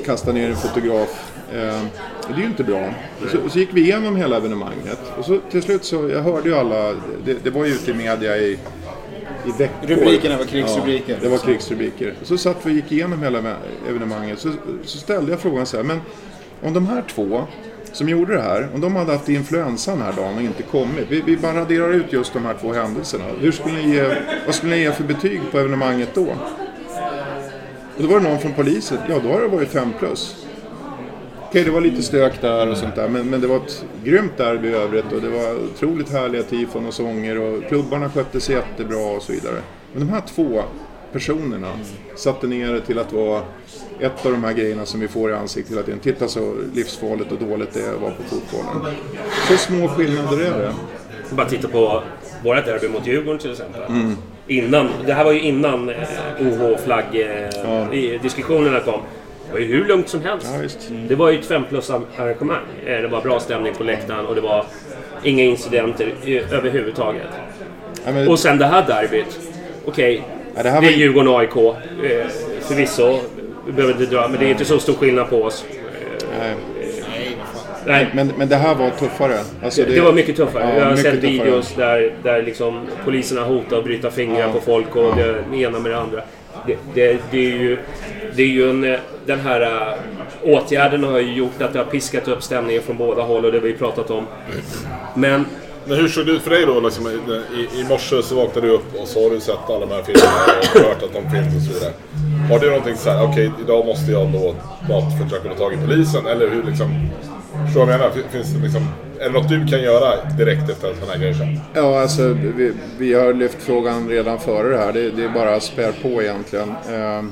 kastade 0.05 0.39
ner 0.39 0.48
en 0.48 0.56
fotograf 0.56 1.32
Eh, 1.55 1.82
det 2.28 2.35
är 2.35 2.39
ju 2.39 2.47
inte 2.47 2.65
bra. 2.65 2.94
Så, 3.31 3.51
så, 3.51 3.59
gick 3.59 3.69
vi 3.73 3.81
igenom 3.81 4.16
hela 4.16 4.36
evenemanget. 4.36 4.99
Och 5.19 5.24
så 5.24 5.39
till 5.51 5.62
slut 5.62 5.85
så, 5.85 6.09
jag 6.09 6.23
hörde 6.23 6.49
ju 6.49 6.55
alla, 6.55 6.93
det, 7.24 7.44
det 7.44 7.51
var 7.51 7.65
ju 7.65 7.73
ute 7.73 7.90
i 7.90 7.94
media 7.94 8.36
i, 8.36 8.59
i 9.47 9.53
veckor. 9.59 9.86
Rubrikerna 9.86 10.39
var 10.39 10.44
krigsrubriker. 10.44 11.12
Ja, 11.12 11.19
det 11.23 11.28
var 11.28 11.39
krigsrubriker. 11.39 12.15
Så 12.23 12.39
satt 12.39 12.66
vi 12.66 12.70
och 12.70 12.74
gick 12.74 12.93
igenom 12.93 13.23
hela 13.23 13.57
evenemanget. 13.89 14.39
Så, 14.39 14.53
så 14.85 14.99
ställde 14.99 15.31
jag 15.31 15.40
frågan 15.40 15.66
så 15.66 15.77
här, 15.77 15.85
men 15.85 16.01
om 16.62 16.73
de 16.73 16.86
här 16.86 17.05
två 17.15 17.47
som 17.93 18.09
gjorde 18.09 18.35
det 18.35 18.43
här, 18.43 18.69
om 18.74 18.81
de 18.81 18.97
hade 18.97 19.12
haft 19.12 19.28
influensan 19.28 19.99
den 19.99 20.07
här 20.07 20.12
dagen 20.12 20.36
och 20.36 20.43
inte 20.43 20.62
kommit. 20.62 21.07
Vi, 21.09 21.20
vi 21.20 21.36
bara 21.36 21.55
raderar 21.55 21.93
ut 21.93 22.12
just 22.12 22.32
de 22.32 22.44
här 22.44 22.55
två 22.61 22.73
händelserna. 22.73 23.24
Hur 23.40 23.53
skulle 23.53 23.74
ni 23.74 23.94
ge, 23.94 24.15
vad 24.47 24.55
skulle 24.55 24.77
ni 24.77 24.82
ge 24.82 24.93
för 24.93 25.05
betyg 25.05 25.40
på 25.51 25.59
evenemanget 25.59 26.15
då? 26.15 26.27
Och 27.97 28.03
då 28.03 28.09
var 28.09 28.20
det 28.20 28.28
någon 28.28 28.39
från 28.39 28.53
polisen, 28.53 28.99
ja 29.09 29.19
då 29.23 29.28
har 29.28 29.40
det 29.40 29.49
varit 29.49 29.69
5 29.69 29.93
plus. 29.99 30.47
Okej, 31.53 31.65
det 31.65 31.70
var 31.70 31.81
lite 31.81 32.03
stök 32.03 32.41
där 32.41 32.70
och 32.70 32.77
sånt 32.77 32.95
där, 32.95 33.09
men, 33.09 33.31
men 33.31 33.41
det 33.41 33.47
var 33.47 33.57
ett 33.57 33.85
grymt 34.05 34.37
derby 34.37 34.69
i 34.69 34.74
övrigt 34.74 35.12
och 35.12 35.20
det 35.20 35.29
var 35.29 35.65
otroligt 35.65 36.12
härliga 36.12 36.43
tifon 36.43 36.87
och 36.87 36.95
sånger 36.95 37.41
och 37.41 37.62
klubbarna 37.69 38.11
skötte 38.11 38.41
sig 38.41 38.55
jättebra 38.55 39.16
och 39.16 39.23
så 39.23 39.33
vidare. 39.33 39.61
Men 39.93 40.07
de 40.07 40.12
här 40.12 40.20
två 40.20 40.62
personerna 41.12 41.69
satte 42.16 42.47
ner 42.47 42.73
det 42.73 42.81
till 42.81 42.99
att 42.99 43.12
vara 43.12 43.43
ett 44.01 44.27
av 44.27 44.33
de 44.33 44.45
här 44.45 44.53
grejerna 44.53 44.87
som 44.87 45.01
vi 45.01 45.09
får 45.09 45.31
i 45.31 45.35
ansiktet 45.35 45.73
hela 45.73 45.83
tiden. 45.83 46.01
Titta 46.01 46.29
så 46.29 46.55
livsfarligt 46.74 47.33
och 47.33 47.39
dåligt 47.39 47.73
det 47.73 47.81
är 47.81 47.95
att 47.95 48.01
vara 48.01 48.12
på 48.12 48.23
fotbollen. 48.23 48.95
Så 49.49 49.57
små 49.57 49.89
skillnader 49.89 50.41
är 50.41 50.59
det. 50.59 50.74
Bara 51.31 51.49
titta 51.49 51.69
på 51.69 52.03
våra 52.45 52.62
derby 52.62 52.89
mot 52.89 53.07
Djurgården 53.07 53.39
till 53.39 53.53
exempel. 53.53 53.83
Innan, 54.47 54.89
det 55.07 55.12
här 55.12 55.24
var 55.24 55.33
ju 55.33 55.41
innan 55.41 55.89
eh, 55.89 55.97
OH-flagg-diskussionerna 56.41 58.81
kom. 58.81 59.01
Det 59.53 59.59
var 59.59 59.66
ju 59.66 59.74
hur 59.77 59.85
lugnt 59.85 60.09
som 60.09 60.23
helst. 60.23 60.49
Ja, 60.55 60.61
visst. 60.62 60.91
Det 61.09 61.15
var 61.15 61.31
ju 61.31 61.39
ett 61.39 61.47
5 61.47 61.65
plus 61.69 61.91
arrangemang. 61.91 62.62
Eh, 62.87 63.03
Det 63.03 63.09
var 63.09 63.20
bra 63.20 63.41
stämning 63.41 63.74
på 63.74 63.83
läktaren 63.85 64.27
och 64.27 64.35
det 64.35 64.41
var 64.41 64.65
inga 65.23 65.45
incidenter 65.45 66.15
överhuvudtaget. 66.51 67.27
Ja, 68.05 68.12
men, 68.12 68.29
Och 68.29 68.39
sen 68.39 68.59
det 68.59 68.66
här 68.66 68.87
derbyt. 68.87 69.41
Okej, 69.85 70.23
ja, 70.55 70.62
det 70.62 70.70
här 70.70 70.81
det 70.81 70.87
var 70.87 70.93
är 70.93 70.97
Djurgården 70.97 71.29
och 71.29 71.41
AIK. 71.41 71.57
Eh, 71.57 72.27
förvisso, 72.61 73.19
vi 73.66 73.73
behöver 73.73 74.01
inte 74.01 74.15
dra, 74.15 74.29
men 74.29 74.41
det 74.41 74.47
är 74.47 74.51
inte 74.51 74.65
så 74.65 74.79
stor 74.79 74.95
skillnad 74.95 75.31
på 75.31 75.43
oss. 75.43 75.65
nej, 76.39 76.55
Nej, 77.87 78.09
men, 78.15 78.33
men 78.39 78.49
det 78.49 78.57
här 78.57 78.74
var 78.74 78.91
tuffare. 78.91 79.39
Alltså, 79.65 79.83
det, 79.85 80.01
var 80.01 80.12
mycket 80.12 80.37
tuffare. 80.37 80.69
Ja, 80.69 80.74
jag 80.79 80.85
har 80.85 80.97
sett 80.97 81.05
tuffare. 81.20 81.31
videos 81.31 81.74
där, 81.74 82.12
där 82.23 82.43
liksom 82.43 82.87
poliserna 83.05 83.45
hotar 83.45 83.79
att 83.79 83.85
bryta 83.85 84.11
fingrar 84.11 84.53
på 84.53 84.61
folk 84.61 84.97
och 84.97 85.16
det, 85.16 85.45
det 85.51 85.57
ena 85.57 85.79
med 85.79 85.91
det 85.91 85.99
andra. 85.99 86.23
Det, 86.66 86.77
det, 86.95 87.19
det 87.31 87.39
är 87.39 87.59
ju, 87.59 87.79
det 88.36 88.42
är 88.42 88.46
ju 88.46 88.70
en, 88.70 88.84
eh, 88.84 88.98
den 89.26 89.40
här 89.40 89.60
äh, 89.60 89.94
åtgärden 90.42 91.04
har 91.04 91.18
ju 91.18 91.32
gjort 91.34 91.62
att 91.62 91.72
det 91.72 91.78
har 91.78 91.86
piskat 91.86 92.28
upp 92.28 92.42
stämningen 92.42 92.82
från 92.82 92.96
båda 92.96 93.22
håll 93.22 93.44
och 93.44 93.52
det 93.52 93.59
har 93.59 93.62
vi 93.66 93.72
pratat 93.72 94.10
om. 94.10 94.26
Men 95.14 95.46
Men 95.86 95.96
hur 95.96 96.09
såg 96.09 96.26
det 96.26 96.32
ut 96.32 96.42
för 96.42 96.50
dig 96.50 96.66
då? 96.66 96.80
Liksom, 96.80 97.06
i, 97.09 97.10
i, 97.60 97.80
I 97.80 97.84
morse 97.88 98.22
så 98.22 98.34
vaknade 98.34 98.66
du 98.66 98.72
upp 98.72 98.94
och 99.00 99.09
så 99.09 99.22
har 99.22 99.30
du 99.34 99.40
sett 99.40 99.56
alla 99.68 99.86
de 99.86 99.90
här 99.94 100.02
filmerna 100.02 100.70
och 100.74 100.80
hört 100.80 101.02
att 101.02 101.12
de 101.12 101.30
finns 101.30 101.56
och 101.56 101.62
så 101.62 101.72
vidare. 101.78 101.92
Har 102.50 102.59
du 102.59 102.66
någonting 102.68 102.96
såhär, 102.96 103.24
okej 103.24 103.50
idag 103.64 103.86
måste 103.86 104.12
jag 104.12 104.32
då 104.32 104.54
något 104.88 105.04
försöka 105.22 105.48
få 105.48 105.54
tag 105.54 105.72
i 105.74 105.76
polisen? 105.86 106.26
Eller 106.26 106.48
hur 106.48 106.62
liksom... 106.62 107.09
Förstår 107.64 107.80
du 107.80 107.86
vad 107.86 107.94
jag 107.94 108.00
menar? 108.00 108.10
Fin- 108.14 108.24
Finns 108.32 108.54
det 108.54 108.62
liksom... 108.62 108.88
Är 109.20 109.24
det 109.24 109.30
något 109.30 109.48
du 109.48 109.66
kan 109.66 109.82
göra 109.82 110.24
direkt 110.38 110.70
efter 110.70 110.90
att 110.90 110.94
sådana 110.96 111.12
här 111.12 111.18
grejer 111.20 111.34
skett? 111.34 111.60
Ja, 111.74 112.00
alltså 112.00 112.22
vi, 112.56 112.72
vi 112.98 113.14
har 113.14 113.32
lyft 113.32 113.56
frågan 113.62 114.09
redan 114.09 114.38
före 114.38 114.68
det 114.68 114.78
här. 114.78 114.92
Det, 114.92 115.10
det 115.10 115.24
är 115.24 115.28
bara 115.28 115.54
att 115.54 115.62
spär 115.62 115.92
på 116.02 116.22
egentligen. 116.22 116.68
Eh, 116.68 117.22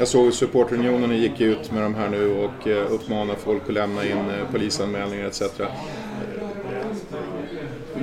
jag 0.00 0.08
såg 0.08 0.32
supportunionen 0.32 1.16
gick 1.16 1.40
ut 1.40 1.72
med 1.72 1.82
de 1.82 1.94
här 1.94 2.08
nu 2.08 2.34
och 2.34 2.68
eh, 2.68 2.92
uppmanar 2.92 3.34
folk 3.34 3.62
att 3.68 3.74
lämna 3.74 4.04
in 4.04 4.18
eh, 4.18 4.50
polisanmälningar 4.52 5.26
etc. 5.26 5.42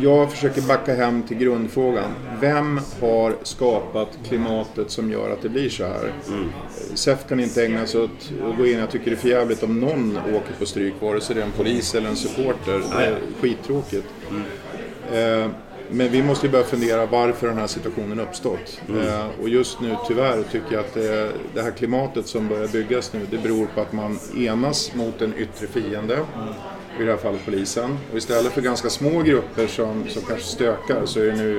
Jag 0.02 0.32
försöker 0.32 0.62
backa 0.62 0.96
hem 0.96 1.24
till 1.24 1.38
grundfrågan. 1.38 2.12
Vem 2.42 2.80
har 3.02 3.36
skapat 3.44 4.10
klimatet 4.28 4.92
som 4.92 5.12
gör 5.12 5.32
att 5.32 5.42
det 5.42 5.50
blir 5.50 5.70
så 5.70 5.84
här? 5.84 6.14
SEF 6.94 7.28
kan 7.30 7.40
inte 7.40 7.66
ägna 7.66 7.86
sig 7.86 8.02
åt 8.02 8.32
att 8.50 8.58
gå 8.58 8.68
in. 8.68 8.80
Jag 8.80 8.92
tycker 8.92 9.06
det 9.06 9.18
är 9.18 9.20
för 9.20 9.30
jävligt 9.30 9.64
om 9.64 9.80
någon 9.80 10.18
åker 10.18 10.54
på 10.60 10.66
stryk, 10.66 10.94
vare 11.00 11.22
sig 11.22 11.36
det 11.36 11.42
är 11.42 11.46
en 11.46 11.52
polis 11.52 11.96
eller 11.96 12.10
en 12.10 12.16
supporter. 12.16 12.82
Det 12.98 13.06
är 13.06 13.18
skittråkigt. 13.42 14.08
Eh, 15.14 15.48
Men 15.92 16.12
vi 16.12 16.24
måste 16.24 16.46
ju 16.46 16.52
börja 16.52 16.66
fundera 16.66 17.06
varför 17.06 17.48
den 17.48 17.58
här 17.58 17.68
situationen 17.68 18.20
uppstått. 18.20 18.82
Eh, 18.90 19.26
Och 19.42 19.50
just 19.50 19.82
nu 19.82 19.96
tyvärr 20.08 20.44
tycker 20.52 20.76
jag 20.76 20.80
att 20.80 20.94
det, 20.94 21.32
det 21.54 21.62
här 21.62 21.72
klimatet 21.72 22.28
som 22.28 22.48
börjar 22.48 22.68
byggas 22.68 23.14
nu, 23.14 23.20
det 23.32 23.38
beror 23.38 23.66
på 23.76 23.82
att 23.82 23.94
man 23.94 24.20
enas 24.38 24.92
mot 24.96 25.22
en 25.22 25.34
yttre 25.38 25.68
fiende. 25.68 26.20
I 27.00 27.04
det 27.04 27.12
här 27.12 27.18
fallet 27.18 27.42
polisen. 27.46 27.98
Och 28.12 28.18
istället 28.18 28.52
för 28.54 28.62
ganska 28.62 28.90
små 28.90 29.22
grupper 29.22 29.68
som, 29.68 30.04
som 30.10 30.22
kanske 30.22 30.46
stökar 30.46 31.06
så 31.06 31.20
är 31.20 31.26
det 31.26 31.36
nu 31.36 31.58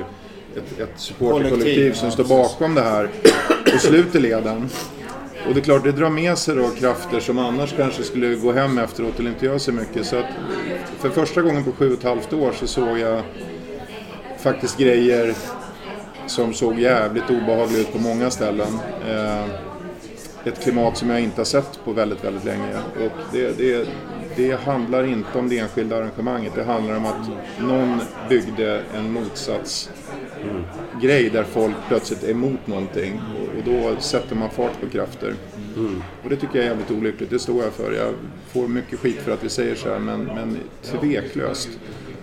ett, 0.55 0.79
ett 0.79 0.89
supporterkollektiv 0.95 1.59
Kollektiv, 1.59 1.93
som 1.93 2.07
ja, 2.07 2.11
står 2.11 2.23
bakom 2.23 2.75
det 2.75 2.81
här 2.81 3.09
och 3.73 3.81
sluter 3.81 4.19
leden. 4.19 4.69
Och 5.47 5.53
det 5.53 5.59
är 5.59 5.63
klart, 5.63 5.83
det 5.83 5.91
drar 5.91 6.09
med 6.09 6.37
sig 6.37 6.55
då 6.55 6.69
krafter 6.69 7.19
som 7.19 7.39
annars 7.39 7.73
kanske 7.77 8.03
skulle 8.03 8.35
gå 8.35 8.51
hem 8.51 8.77
efteråt 8.77 9.19
eller 9.19 9.29
inte 9.29 9.45
göra 9.45 9.59
så 9.59 9.71
mycket. 9.71 10.05
Så 10.05 10.15
att 10.17 10.25
för 10.99 11.09
första 11.09 11.41
gången 11.41 11.63
på 11.63 11.71
sju 11.71 11.87
och 11.87 11.97
ett 11.97 12.03
halvt 12.03 12.33
år 12.33 12.51
så 12.59 12.67
såg 12.67 12.99
jag 12.99 13.21
faktiskt 14.39 14.77
grejer 14.77 15.33
som 16.27 16.53
såg 16.53 16.79
jävligt 16.79 17.29
obehagliga 17.29 17.81
ut 17.81 17.93
på 17.93 17.99
många 17.99 18.29
ställen. 18.29 18.79
Eh, 19.09 19.45
ett 20.43 20.63
klimat 20.63 20.97
som 20.97 21.09
jag 21.09 21.21
inte 21.21 21.39
har 21.39 21.45
sett 21.45 21.79
på 21.85 21.93
väldigt, 21.93 22.23
väldigt 22.23 22.45
länge. 22.45 22.73
Och 23.05 23.11
det, 23.31 23.57
det, 23.57 23.87
det 24.35 24.59
handlar 24.61 25.03
inte 25.03 25.39
om 25.39 25.49
det 25.49 25.57
enskilda 25.57 25.97
arrangemanget. 25.97 26.53
Det 26.55 26.63
handlar 26.63 26.97
om 26.97 27.05
att 27.05 27.29
någon 27.59 27.99
byggde 28.29 28.81
en 28.95 29.11
motsats 29.11 29.89
grej 31.01 31.29
där 31.29 31.43
folk 31.43 31.75
plötsligt 31.87 32.23
är 32.23 32.31
emot 32.31 32.67
någonting 32.67 33.21
och, 33.57 33.63
då 33.65 33.95
sätter 33.99 34.35
man 34.35 34.49
fart 34.49 34.81
på 34.81 34.89
krafter. 34.89 35.33
Och 36.23 36.29
det 36.29 36.35
tycker 36.35 36.55
jag 36.55 36.65
är 36.65 36.69
jävligt 36.69 36.91
olyckligt, 36.91 37.29
det 37.29 37.39
står 37.39 37.63
jag 37.63 37.73
för. 37.73 37.91
Jag 37.91 38.13
får 38.47 38.67
mycket 38.67 38.99
skit 38.99 39.17
för 39.17 39.31
att 39.31 39.43
vi 39.43 39.49
säger 39.49 39.75
så 39.75 39.89
här 39.89 39.99
men, 39.99 40.23
men 40.23 40.57
tveklöst. 40.83 41.69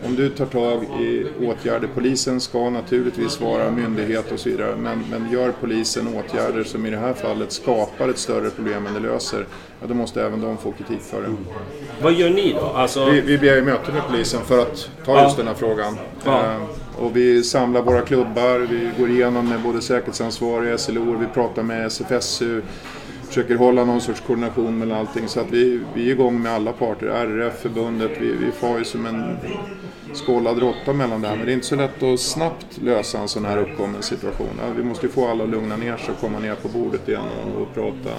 Om 0.06 0.16
du 0.16 0.28
tar 0.28 0.46
tag 0.46 0.84
i 1.00 1.26
åtgärder, 1.46 1.88
polisen 1.94 2.40
ska 2.40 2.70
naturligtvis 2.70 3.40
vara 3.40 3.70
myndighet 3.70 4.32
och 4.32 4.38
så 4.40 4.48
vidare, 4.48 4.76
men, 4.76 5.04
men 5.10 5.32
gör 5.32 5.52
polisen 5.60 6.08
åtgärder 6.14 6.64
som 6.64 6.86
i 6.86 6.90
det 6.90 6.96
här 6.96 7.12
fallet 7.14 7.52
skapar 7.52 8.08
ett 8.08 8.18
större 8.18 8.50
problem 8.50 8.86
än 8.86 8.94
det 8.94 9.00
löser, 9.00 9.46
ja, 9.80 9.86
då 9.86 9.94
måste 9.94 10.22
även 10.22 10.40
de 10.40 10.56
få 10.58 10.72
kritik 10.72 11.00
för 11.00 11.22
det. 11.22 11.28
vad 12.02 12.12
gör 12.12 12.30
ni 12.30 12.52
då? 12.60 12.66
Alltså, 12.66 13.04
Vi, 13.04 13.20
vi 13.20 13.38
begär 13.38 13.62
möte 13.62 13.92
med 13.92 14.02
polisen 14.10 14.40
för 14.44 14.58
att 14.58 14.90
ta 15.04 15.12
Ja. 15.16 15.22
just 15.24 15.36
den 15.36 15.46
här 15.46 15.54
frågan. 15.54 15.96
Ja. 16.24 16.42
Eh, 16.44 17.04
och 17.04 17.16
vi 17.16 17.42
samlar 17.42 17.82
våra 17.82 18.00
klubbar, 18.00 18.58
vi 18.58 18.90
går 18.98 19.10
igenom 19.10 19.48
med 19.48 19.60
både 19.62 19.80
säkerhetsansvariga, 19.82 20.78
SLO, 20.78 21.16
vi 21.20 21.26
pratar 21.26 21.62
med 21.62 21.86
SFSU, 21.86 22.62
försöker 23.36 23.56
hålla 23.56 23.84
någon 23.84 24.00
sorts 24.00 24.20
koordination 24.20 24.78
mellan 24.78 24.98
allting. 24.98 25.28
Så 25.28 25.40
att 25.40 25.50
vi, 25.50 25.80
vi 25.94 26.08
är 26.08 26.12
igång 26.12 26.42
med 26.42 26.52
alla 26.52 26.72
parter, 26.72 27.06
RF, 27.06 27.60
förbundet, 27.60 28.10
vi, 28.20 28.32
vi 28.32 28.52
far 28.52 28.78
ju 28.78 28.84
som 28.84 29.06
en 29.06 29.36
skållad 30.14 30.58
råtta 30.58 30.92
mellan 30.92 31.22
det 31.22 31.28
här. 31.28 31.36
Men 31.36 31.46
det 31.46 31.52
är 31.52 31.54
inte 31.54 31.66
så 31.66 31.76
lätt 31.76 32.02
att 32.02 32.20
snabbt 32.20 32.78
lösa 32.82 33.18
en 33.18 33.28
sån 33.28 33.44
här 33.44 33.58
uppkommen 33.58 34.02
situation. 34.02 34.60
Vi 34.76 34.82
måste 34.82 35.06
ju 35.06 35.12
få 35.12 35.28
alla 35.28 35.44
att 35.44 35.50
lugna 35.50 35.76
ner 35.76 35.96
sig 35.96 36.14
och 36.14 36.20
komma 36.20 36.38
ner 36.38 36.54
på 36.54 36.68
bordet 36.68 37.08
igen 37.08 37.22
och, 37.54 37.62
och 37.62 37.74
prata. 37.74 38.16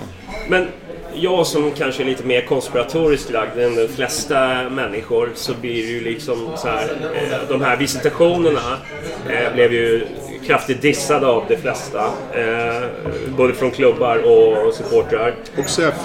Men 0.49 0.67
jag 1.13 1.47
som 1.47 1.71
kanske 1.71 2.03
är 2.03 2.05
lite 2.05 2.25
mer 2.25 2.41
konspiratoriskt 2.41 3.31
lagd 3.31 3.59
än 3.59 3.75
de 3.75 3.87
flesta 3.87 4.69
människor 4.69 5.31
så 5.35 5.53
blir 5.61 5.83
det 5.83 5.89
ju 5.89 6.01
liksom 6.03 6.37
så 6.57 6.67
här. 6.67 6.89
Eh, 7.15 7.49
de 7.49 7.61
här 7.61 7.77
visitationerna 7.77 8.77
eh, 9.29 9.53
blev 9.53 9.73
ju 9.73 10.07
kraftigt 10.47 10.81
dissade 10.81 11.27
av 11.27 11.43
de 11.47 11.57
flesta. 11.57 12.05
Eh, 12.33 12.87
både 13.37 13.53
från 13.53 13.71
klubbar 13.71 14.17
och 14.17 14.73
supportrar. 14.73 15.35
Och 15.57 15.69
SEF. 15.69 15.95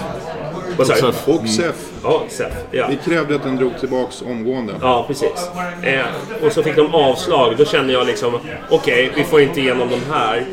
Sa 0.77 1.11
du? 1.25 1.33
Och 1.33 1.47
SEF. 1.49 1.75
Ja, 2.03 2.23
SEF. 2.29 2.53
Ja. 2.71 2.87
Vi 2.89 3.11
krävde 3.11 3.35
att 3.35 3.43
den 3.43 3.55
drog 3.55 3.79
tillbaks 3.79 4.21
omgående. 4.21 4.73
Ja, 4.81 5.05
precis. 5.07 5.49
Eh, 5.83 6.05
och 6.45 6.51
så 6.51 6.63
fick 6.63 6.75
de 6.75 6.95
avslag. 6.95 7.57
Då 7.57 7.65
kände 7.65 7.93
jag 7.93 8.07
liksom, 8.07 8.39
okej, 8.69 9.11
vi 9.15 9.23
får 9.23 9.41
inte 9.41 9.59
igenom 9.59 9.89
de 9.89 10.13
här. 10.13 10.45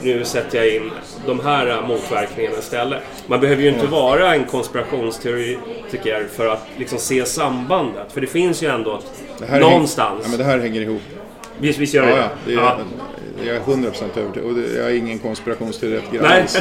Nu 0.00 0.24
sätter 0.24 0.58
jag 0.58 0.68
in 0.74 0.90
de 1.26 1.40
här 1.40 1.66
eh, 1.70 1.88
motverkningarna 1.88 2.58
istället. 2.58 3.02
Man 3.26 3.40
behöver 3.40 3.62
ju 3.62 3.68
inte 3.68 3.86
vara 3.86 4.34
en 4.34 4.44
konspirationsteoretiker 4.44 6.26
för 6.36 6.48
att 6.48 6.66
liksom 6.78 6.98
se 6.98 7.24
sambandet. 7.24 8.12
För 8.12 8.20
det 8.20 8.26
finns 8.26 8.62
ju 8.62 8.68
ändå 8.68 9.00
Det 9.38 9.46
här 9.46 9.60
någonstans. 9.60 10.10
Häng, 10.10 10.20
ja, 10.22 10.28
men 10.28 10.38
det 10.38 10.44
här 10.44 10.58
hänger 10.58 10.80
ihop. 10.80 11.02
Visst, 11.58 11.78
visst 11.78 11.94
gör 11.94 12.08
Ja, 12.08 12.14
det 12.14 12.20
ja, 12.20 12.28
det 12.46 12.52
är, 12.52 12.56
Ja. 12.56 12.76
Jag 13.46 13.56
är 13.56 13.60
100% 13.60 14.18
övertygad. 14.18 14.48
Och 14.48 14.54
det, 14.54 14.74
jag 14.76 14.90
är 14.90 14.94
ingen 14.94 15.18
konspirationsteoretiker 15.18 16.22
alls. 16.22 16.58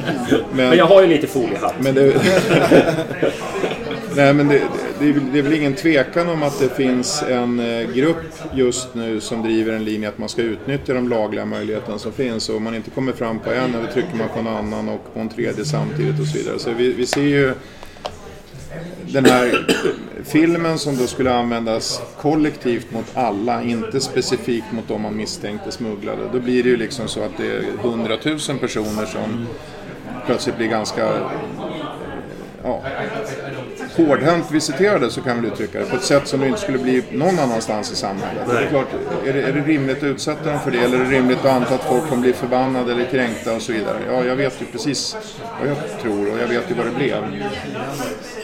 men 0.54 0.76
jag 0.78 0.86
har 0.86 1.02
ju 1.02 1.08
lite 1.08 1.26
foliehatt. 1.26 1.74
Men 1.80 1.94
det, 1.94 2.14
Nej, 4.16 4.34
men 4.34 4.48
det, 4.48 4.62
det, 4.98 5.12
det 5.32 5.38
är 5.38 5.42
väl 5.42 5.52
ingen 5.52 5.74
tvekan 5.74 6.28
om 6.28 6.42
att 6.42 6.60
det 6.60 6.68
finns 6.68 7.22
en 7.22 7.60
eh, 7.60 7.94
grupp 7.94 8.32
just 8.54 8.94
nu 8.94 9.20
som 9.20 9.42
driver 9.42 9.72
en 9.72 9.84
linje 9.84 10.08
att 10.08 10.18
man 10.18 10.28
ska 10.28 10.42
utnyttja 10.42 10.94
de 10.94 11.08
lagliga 11.08 11.44
möjligheterna 11.44 11.98
som 11.98 12.12
finns. 12.12 12.48
Och 12.48 12.56
om 12.56 12.62
man 12.62 12.74
inte 12.74 12.90
kommer 12.90 13.12
fram 13.12 13.38
på 13.38 13.50
en, 13.50 13.72
då 13.72 13.92
trycker 13.92 14.16
man 14.16 14.28
på 14.28 14.38
en 14.38 14.46
annan 14.46 14.88
och 14.88 15.14
på 15.14 15.20
en 15.20 15.28
tredje 15.28 15.64
samtidigt 15.64 16.20
och 16.20 16.26
så 16.26 16.38
vidare. 16.38 16.58
Så 16.58 16.70
vi, 16.70 16.92
vi 16.92 17.06
ser 17.06 17.22
ju 17.22 17.54
den 19.06 19.24
här 19.24 19.66
filmen 20.24 20.78
som 20.78 20.96
då 20.96 21.06
skulle 21.06 21.34
användas 21.34 22.02
kollektivt 22.20 22.92
mot 22.92 23.06
alla, 23.14 23.62
inte 23.62 24.00
specifikt 24.00 24.72
mot 24.72 24.88
de 24.88 25.02
man 25.02 25.16
misstänkte 25.16 25.70
smugglade. 25.70 26.22
Då 26.32 26.40
blir 26.40 26.62
det 26.62 26.68
ju 26.68 26.76
liksom 26.76 27.08
så 27.08 27.22
att 27.22 27.36
det 27.36 27.46
är 27.46 27.62
hundratusen 27.82 28.58
personer 28.58 29.06
som 29.06 29.46
plötsligt 30.26 30.56
blir 30.56 30.68
ganska 30.68 31.08
ja, 32.62 32.82
hårdhänt 33.96 34.50
visiterade, 34.50 35.10
så 35.10 35.20
kan 35.20 35.42
vi 35.42 35.48
uttrycka 35.48 35.78
det, 35.78 35.84
på 35.84 35.96
ett 35.96 36.04
sätt 36.04 36.28
som 36.28 36.40
det 36.40 36.46
inte 36.46 36.60
skulle 36.60 36.78
bli 36.78 37.02
någon 37.12 37.38
annanstans 37.38 37.92
i 37.92 37.96
samhället. 37.96 38.42
Det 38.48 38.58
är, 38.58 38.68
klart, 38.68 38.88
är, 39.26 39.32
det, 39.32 39.42
är 39.42 39.52
det 39.52 39.60
rimligt 39.60 39.96
att 39.96 40.02
utsätta 40.02 40.50
dem 40.50 40.60
för 40.60 40.70
det 40.70 40.78
eller 40.78 41.00
är 41.00 41.04
det 41.04 41.10
rimligt 41.10 41.38
att 41.38 41.46
anta 41.46 41.74
att 41.74 41.84
folk 41.84 42.08
kommer 42.08 42.22
bli 42.22 42.32
förbannade 42.32 42.92
eller 42.92 43.04
kränkta 43.04 43.54
och 43.54 43.62
så 43.62 43.72
vidare? 43.72 43.98
Ja, 44.08 44.24
jag 44.24 44.36
vet 44.36 44.62
ju 44.62 44.66
precis 44.66 45.16
vad 45.60 45.68
jag 45.68 45.76
tror 46.02 46.32
och 46.32 46.38
jag 46.38 46.46
vet 46.46 46.70
ju 46.70 46.74
vad 46.74 46.86
det 46.86 46.92
blev. 46.92 47.24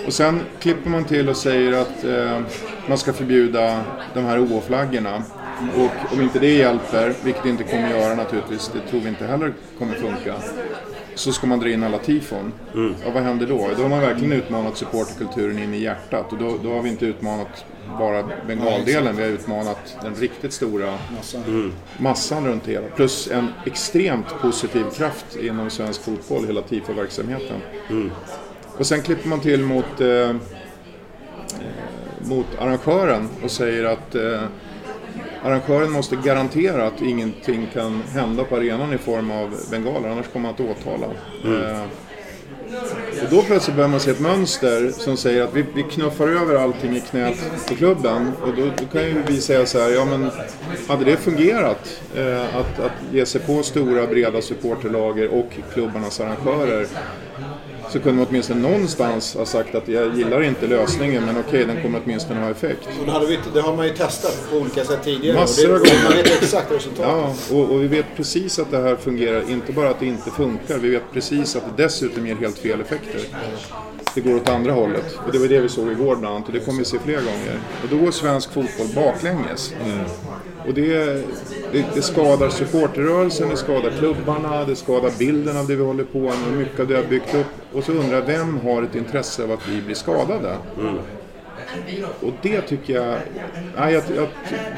Och 0.09 0.15
sen 0.15 0.41
klipper 0.61 0.91
man 0.91 1.05
till 1.05 1.29
och 1.29 1.37
säger 1.37 1.73
att 1.73 2.05
eh, 2.05 2.41
man 2.89 2.99
ska 2.99 3.13
förbjuda 3.13 3.85
de 4.15 4.25
här 4.25 4.39
OO-flaggorna. 4.39 5.23
Och 5.77 6.13
om 6.13 6.23
inte 6.23 6.39
det 6.39 6.55
hjälper, 6.55 7.15
vilket 7.25 7.43
det 7.43 7.49
inte 7.49 7.65
kommer 7.65 7.91
göra 7.91 8.15
naturligtvis, 8.15 8.71
det 8.75 8.91
tror 8.91 9.01
vi 9.01 9.09
inte 9.09 9.27
heller 9.27 9.53
kommer 9.79 9.95
funka, 9.95 10.35
så 11.15 11.33
ska 11.33 11.47
man 11.47 11.61
dra 11.61 11.71
in 11.71 11.83
alla 11.83 11.99
tifon. 11.99 12.53
Mm. 12.75 12.95
Ja, 13.05 13.11
vad 13.15 13.23
händer 13.23 13.47
då? 13.47 13.71
Då 13.77 13.83
har 13.83 13.89
man 13.89 14.01
verkligen 14.01 14.33
utmanat 14.33 14.77
supporterkulturen 14.77 15.59
in 15.59 15.75
i 15.75 15.79
hjärtat 15.79 16.33
och 16.33 16.39
då, 16.39 16.57
då 16.63 16.73
har 16.75 16.83
vi 16.83 16.89
inte 16.89 17.07
utmanat 17.07 17.65
bara 17.99 18.25
bengaldelen, 18.47 19.17
vi 19.17 19.23
har 19.23 19.31
utmanat 19.31 19.97
den 20.03 20.15
riktigt 20.15 20.53
stora 20.53 20.99
mm. 21.47 21.73
massan 21.99 22.47
runt 22.47 22.67
hela. 22.67 22.87
Plus 22.87 23.31
en 23.31 23.49
extremt 23.67 24.41
positiv 24.41 24.85
kraft 24.97 25.37
inom 25.37 25.71
svensk 25.71 26.03
fotboll, 26.03 26.47
hela 26.47 26.63
tifo-verksamheten. 26.63 27.61
Mm. 27.91 28.11
Och 28.79 28.87
sen 28.87 29.03
klipper 29.03 29.29
man 29.29 29.41
till 29.41 29.63
mot, 29.63 30.01
eh, 30.01 30.35
mot 32.21 32.47
arrangören 32.59 33.29
och 33.45 33.51
säger 33.51 33.85
att 33.85 34.15
eh, 34.15 34.43
arrangören 35.43 35.91
måste 35.93 36.17
garantera 36.17 36.87
att 36.87 37.03
ingenting 37.03 37.69
kan 37.73 38.03
hända 38.03 38.45
på 38.45 38.57
arenan 38.57 38.93
i 38.93 38.99
form 38.99 39.31
av 39.31 39.55
bengaler, 39.71 40.09
annars 40.09 40.27
kommer 40.33 40.43
man 40.43 40.55
att 40.55 40.79
åtala. 40.79 41.07
Mm. 41.45 41.63
Eh, 41.63 41.83
och 43.23 43.31
då 43.31 43.43
plötsligt 43.43 43.77
börjar 43.77 43.89
man 43.89 44.01
se 44.01 44.11
ett 44.11 44.21
mönster 44.21 44.91
som 44.91 45.17
säger 45.17 45.43
att 45.43 45.55
vi, 45.55 45.65
vi 45.75 45.83
knuffar 45.83 46.29
över 46.29 46.55
allting 46.55 46.97
i 46.97 47.01
knät 47.01 47.67
på 47.69 47.75
klubben. 47.75 48.33
Och 48.43 48.55
då, 48.57 48.63
då 48.77 48.85
kan 48.93 49.03
ju 49.03 49.23
vi 49.27 49.41
säga 49.41 49.67
så 49.67 49.81
här, 49.81 49.91
ja 49.91 50.05
men 50.05 50.31
hade 50.89 51.05
det 51.05 51.17
fungerat 51.17 52.01
eh, 52.17 52.57
att, 52.57 52.81
att 52.81 53.13
ge 53.13 53.27
sig 53.27 53.41
på 53.41 53.63
stora 53.63 54.07
breda 54.07 54.43
supporterlager 54.43 55.29
och 55.29 55.51
klubbarnas 55.73 56.21
arrangörer 56.21 56.87
så 57.91 58.01
kunde 58.01 58.19
man 58.19 58.27
åtminstone 58.31 58.61
någonstans 58.61 59.35
ha 59.35 59.47
sagt 59.47 59.75
att 59.75 59.89
jag 59.89 60.17
gillar 60.17 60.43
inte 60.43 60.67
lösningen 60.67 61.25
men 61.25 61.39
okej, 61.39 61.65
den 61.65 61.83
kommer 61.83 62.01
åtminstone 62.05 62.41
ha 62.41 62.51
effekt. 62.51 62.89
Och 63.01 63.21
det, 63.21 63.27
vi, 63.27 63.39
det 63.55 63.61
har 63.61 63.77
man 63.77 63.87
ju 63.87 63.93
testat 63.95 64.51
på 64.51 64.57
olika 64.57 64.85
sätt 64.85 65.05
tidigare. 65.05 65.41
Massor 65.41 65.75
av 65.75 65.79
gånger. 65.79 66.05
Man 66.05 66.13
vet 66.13 66.43
exakt 66.43 66.73
resultatet. 66.73 67.13
Ja, 67.51 67.57
och, 67.57 67.73
och, 67.73 67.83
vi 67.83 67.87
vet 67.87 68.07
precis 68.17 68.59
att 68.59 68.71
det 68.71 68.79
här 68.79 68.97
fungerar. 68.97 69.51
Inte 69.51 69.73
bara 69.73 69.91
att 69.91 70.01
det 70.01 70.07
inte 70.07 70.31
funkar, 70.31 70.79
vi 70.79 70.91
vet 70.91 71.13
precis 71.13 71.57
att 71.57 71.77
det 71.77 71.83
dessutom 71.83 72.27
ger 72.27 72.37
helt 72.37 72.59
fel 72.59 72.81
effekter. 72.81 73.21
Det 74.15 74.21
går 74.21 74.37
åt 74.37 74.49
andra 74.49 74.73
hållet. 74.73 75.19
Och 75.27 75.33
det 75.33 75.39
var 75.39 75.49
det 75.49 75.61
vi 75.61 75.69
såg 75.69 75.93
igår 75.93 76.17
bland 76.17 76.35
annat 76.35 76.47
och 76.47 76.53
det 76.53 76.61
kommer 76.61 76.79
vi 76.79 76.85
se 76.85 76.99
fler 76.99 77.17
gånger. 77.17 77.59
Och 77.83 77.89
då 77.91 77.97
går 77.97 78.11
svensk 78.11 78.53
fotboll 78.53 78.87
baklänges. 78.95 79.75
Mm. 79.85 80.05
Och 80.67 80.75
det, 80.75 81.05
det, 81.73 81.85
det, 81.95 82.03
skadar 82.03 82.49
supporterrörelsen, 82.49 83.49
det 83.49 83.57
skadar 83.57 83.91
klubbarna, 83.91 84.65
det 84.65 84.77
skadar 84.77 85.11
bilden 85.19 85.57
av 85.57 85.67
det 85.67 85.77
vi 85.77 85.85
håller 85.85 86.05
på 86.05 86.19
med, 86.19 86.53
mycket 86.59 86.81
av 86.81 86.87
det 86.87 86.95
vi 86.95 87.01
har 87.03 87.09
byggt 87.09 87.35
upp. 87.35 87.47
Och 87.73 87.85
så 87.85 87.93
undrar 87.93 88.15
jag, 88.19 88.27
vem 88.27 88.61
har 88.61 88.83
ett 88.83 88.95
intresse 88.95 89.45
av 89.45 89.53
att 89.53 89.69
vi 89.69 89.83
blir 89.83 89.95
skadade? 89.95 90.57
Mm. 90.81 90.99
Och 92.21 92.33
det 92.43 92.61
tycker 92.61 92.95
jag... 92.95 93.19
Nej, 93.77 93.95
jag, 93.95 94.03
jag 94.17 94.29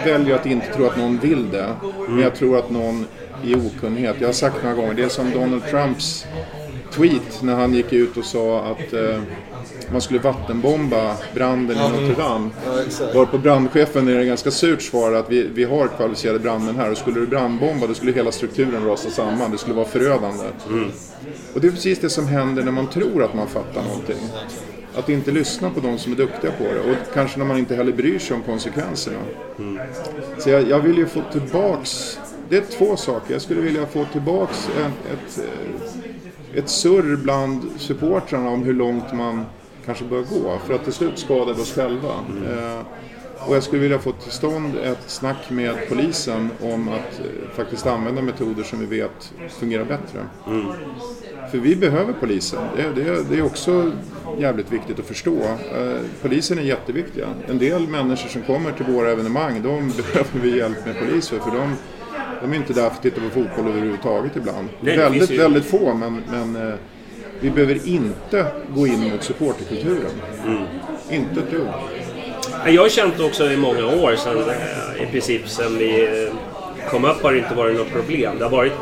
väljer 0.05 0.35
att 0.35 0.47
inte 0.47 0.66
tro 0.66 0.86
att 0.86 0.97
någon 0.97 1.19
vill 1.19 1.51
det. 1.51 1.65
Mm. 1.65 2.15
Men 2.15 2.19
jag 2.19 2.35
tror 2.35 2.59
att 2.59 2.70
någon 2.70 3.07
i 3.44 3.55
okunnighet. 3.55 4.16
Jag 4.19 4.28
har 4.28 4.32
sagt 4.32 4.62
några 4.62 4.77
gånger, 4.77 4.94
det 4.94 5.02
är 5.02 5.09
som 5.09 5.31
Donald 5.31 5.62
Trumps 5.70 6.27
tweet 6.90 7.42
när 7.42 7.54
han 7.54 7.74
gick 7.74 7.92
ut 7.92 8.16
och 8.16 8.24
sa 8.24 8.60
att 8.60 8.92
eh, 8.92 9.20
man 9.92 10.00
skulle 10.00 10.20
vattenbomba 10.20 11.16
branden 11.34 11.76
i 11.76 11.80
Notre 11.80 12.22
Dame. 12.22 12.50
Ja, 13.14 13.26
på 13.26 13.38
brandchefen 13.38 14.08
är 14.08 14.14
det 14.18 14.24
ganska 14.24 14.50
surt 14.50 14.82
svar 14.82 15.12
att 15.12 15.30
vi, 15.30 15.42
vi 15.42 15.64
har 15.64 15.88
kvalificerade 15.88 16.38
brandmän 16.38 16.76
här 16.76 16.90
och 16.90 16.98
skulle 16.98 17.20
du 17.20 17.26
brandbomba 17.26 17.86
då 17.86 17.94
skulle 17.94 18.12
hela 18.12 18.32
strukturen 18.32 18.84
rasa 18.84 19.10
samman. 19.10 19.50
Det 19.50 19.58
skulle 19.58 19.74
vara 19.74 19.86
förödande. 19.86 20.44
Mm. 20.68 20.90
Och 21.54 21.60
det 21.60 21.66
är 21.66 21.70
precis 21.70 21.98
det 21.98 22.10
som 22.10 22.26
händer 22.26 22.62
när 22.64 22.72
man 22.72 22.86
tror 22.86 23.24
att 23.24 23.34
man 23.34 23.48
fattar 23.48 23.82
någonting. 23.82 24.28
Att 24.94 25.08
inte 25.08 25.30
lyssna 25.30 25.70
på 25.70 25.80
de 25.80 25.98
som 25.98 26.12
är 26.12 26.16
duktiga 26.16 26.52
på 26.52 26.64
det 26.64 26.80
och 26.80 26.96
kanske 27.14 27.38
när 27.38 27.44
man 27.44 27.58
inte 27.58 27.74
heller 27.76 27.92
bryr 27.92 28.18
sig 28.18 28.36
om 28.36 28.42
konsekvenserna. 28.42 29.18
Mm. 29.58 29.78
Så 30.38 30.50
jag, 30.50 30.68
jag, 30.68 30.80
vill 30.80 30.98
ju 30.98 31.06
få 31.06 31.22
tillbaks, 31.32 32.18
det 32.48 32.56
är 32.56 32.62
två 32.78 32.96
saker. 32.96 33.32
Jag 33.32 33.42
skulle 33.42 33.60
vilja 33.60 33.86
få 33.86 34.04
tillbaks 34.12 34.68
ett, 34.68 35.12
ett, 35.12 35.44
ett 36.55 36.68
surr 36.68 37.16
bland 37.16 37.62
supportrarna 37.77 38.48
om 38.48 38.62
hur 38.62 38.74
långt 38.74 39.12
man 39.12 39.44
kanske 39.86 40.05
bör 40.05 40.22
gå 40.22 40.59
för 40.66 40.74
att 40.74 40.85
till 40.85 40.93
slut 40.93 41.18
skada 41.18 41.52
oss 41.52 41.74
själva. 41.74 42.12
Mm. 42.28 42.85
Och 43.47 43.56
jag 43.56 43.62
skulle 43.62 43.82
vilja 43.82 43.98
få 43.98 44.12
till 44.12 44.32
stånd 44.32 44.77
ett 44.77 45.10
snack 45.10 45.51
med 45.51 45.74
polisen 45.89 46.51
om 46.62 46.89
att 46.89 47.20
eh, 47.20 47.56
faktiskt 47.56 47.86
använda 47.86 48.22
metoder 48.22 48.62
som 48.62 48.78
vi 48.78 48.86
vet 48.86 49.32
fungerar 49.48 49.85
bättre. 49.85 50.27
Mm. 50.47 50.66
För 51.51 51.59
vi 51.59 51.77
behöver 51.77 52.12
polisen. 52.12 52.59
Det, 52.77 53.02
det, 53.02 53.22
det, 53.31 53.39
är 53.39 53.43
också 53.43 53.93
jävligt 54.39 54.72
viktigt 54.72 54.98
att 54.98 55.06
förstå. 55.06 55.36
Eh, 55.74 56.01
polisen 56.22 56.59
är 56.59 56.62
jätteviktiga. 56.62 57.28
En 57.48 57.59
del 57.59 57.89
människor 57.89 58.28
som 58.28 58.43
kommer 58.43 58.72
till 58.72 58.86
våra 58.86 59.10
evenemang, 59.10 59.62
de 59.62 59.93
behöver 60.12 60.40
vi 60.43 60.59
hjälp 60.59 60.86
med 60.86 60.98
polis 60.98 61.28
för. 61.28 61.39
för 61.39 61.51
de, 61.51 61.77
de 62.40 62.52
är 62.52 62.56
inte 62.56 62.72
där 62.72 62.82
för 62.82 62.96
att 62.96 63.02
titta 63.02 63.20
på 63.20 63.30
fotboll 63.30 63.68
överhuvudtaget 63.68 64.36
ibland. 64.36 64.68
Nej, 64.80 64.96
väldigt, 64.96 65.30
ju... 65.30 65.38
väldigt 65.38 65.64
få, 65.64 65.94
men, 65.94 66.22
men 66.30 66.68
eh, 66.68 66.74
vi 67.40 67.50
behöver 67.50 67.88
inte 67.88 68.46
gå 68.74 68.86
in 68.86 69.10
mot 69.10 69.22
supporterkulturen. 69.22 70.10
Mm. 70.46 70.62
Inte 71.10 71.40
ett 71.40 71.50
dugg. 71.50 71.68
Jag 72.66 72.82
har 72.82 72.88
känt 72.88 73.20
också 73.20 73.50
i 73.50 73.56
många 73.56 73.86
år, 73.86 74.16
sedan, 74.16 74.38
eh, 74.38 75.02
i 75.02 75.06
princip 75.06 75.48
sedan 75.48 75.78
vi 75.78 76.24
eh, 76.26 76.32
kom 76.90 77.04
upp 77.04 77.22
har 77.22 77.32
det 77.32 77.38
inte 77.38 77.54
varit 77.54 77.76
något 77.76 77.92
problem. 77.92 78.38
Det 78.38 78.44
har 78.44 78.50
varit 78.50 78.72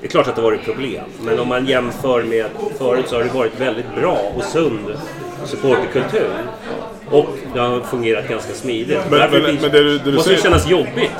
det 0.00 0.06
är 0.06 0.10
klart 0.10 0.28
att 0.28 0.36
det 0.36 0.42
har 0.42 0.50
varit 0.50 0.64
problem, 0.64 1.04
men 1.20 1.38
om 1.38 1.48
man 1.48 1.66
jämför 1.66 2.22
med 2.22 2.46
förut 2.78 3.04
så 3.08 3.16
har 3.16 3.24
det 3.24 3.34
varit 3.34 3.60
väldigt 3.60 3.94
bra 4.00 4.18
och 4.36 4.44
sund 4.44 4.98
supporterkultur. 5.44 6.30
Och 7.10 7.26
det 7.54 7.60
har 7.60 7.80
fungerat 7.80 8.28
ganska 8.28 8.52
smidigt. 8.52 8.98
Men, 9.10 9.30
men, 9.30 9.42
men 9.42 9.56
det, 9.56 9.68
det, 9.68 9.98
det 9.98 10.12
måste 10.12 10.28
säger... 10.28 10.42
kännas 10.42 10.70
jobbigt. 10.70 11.12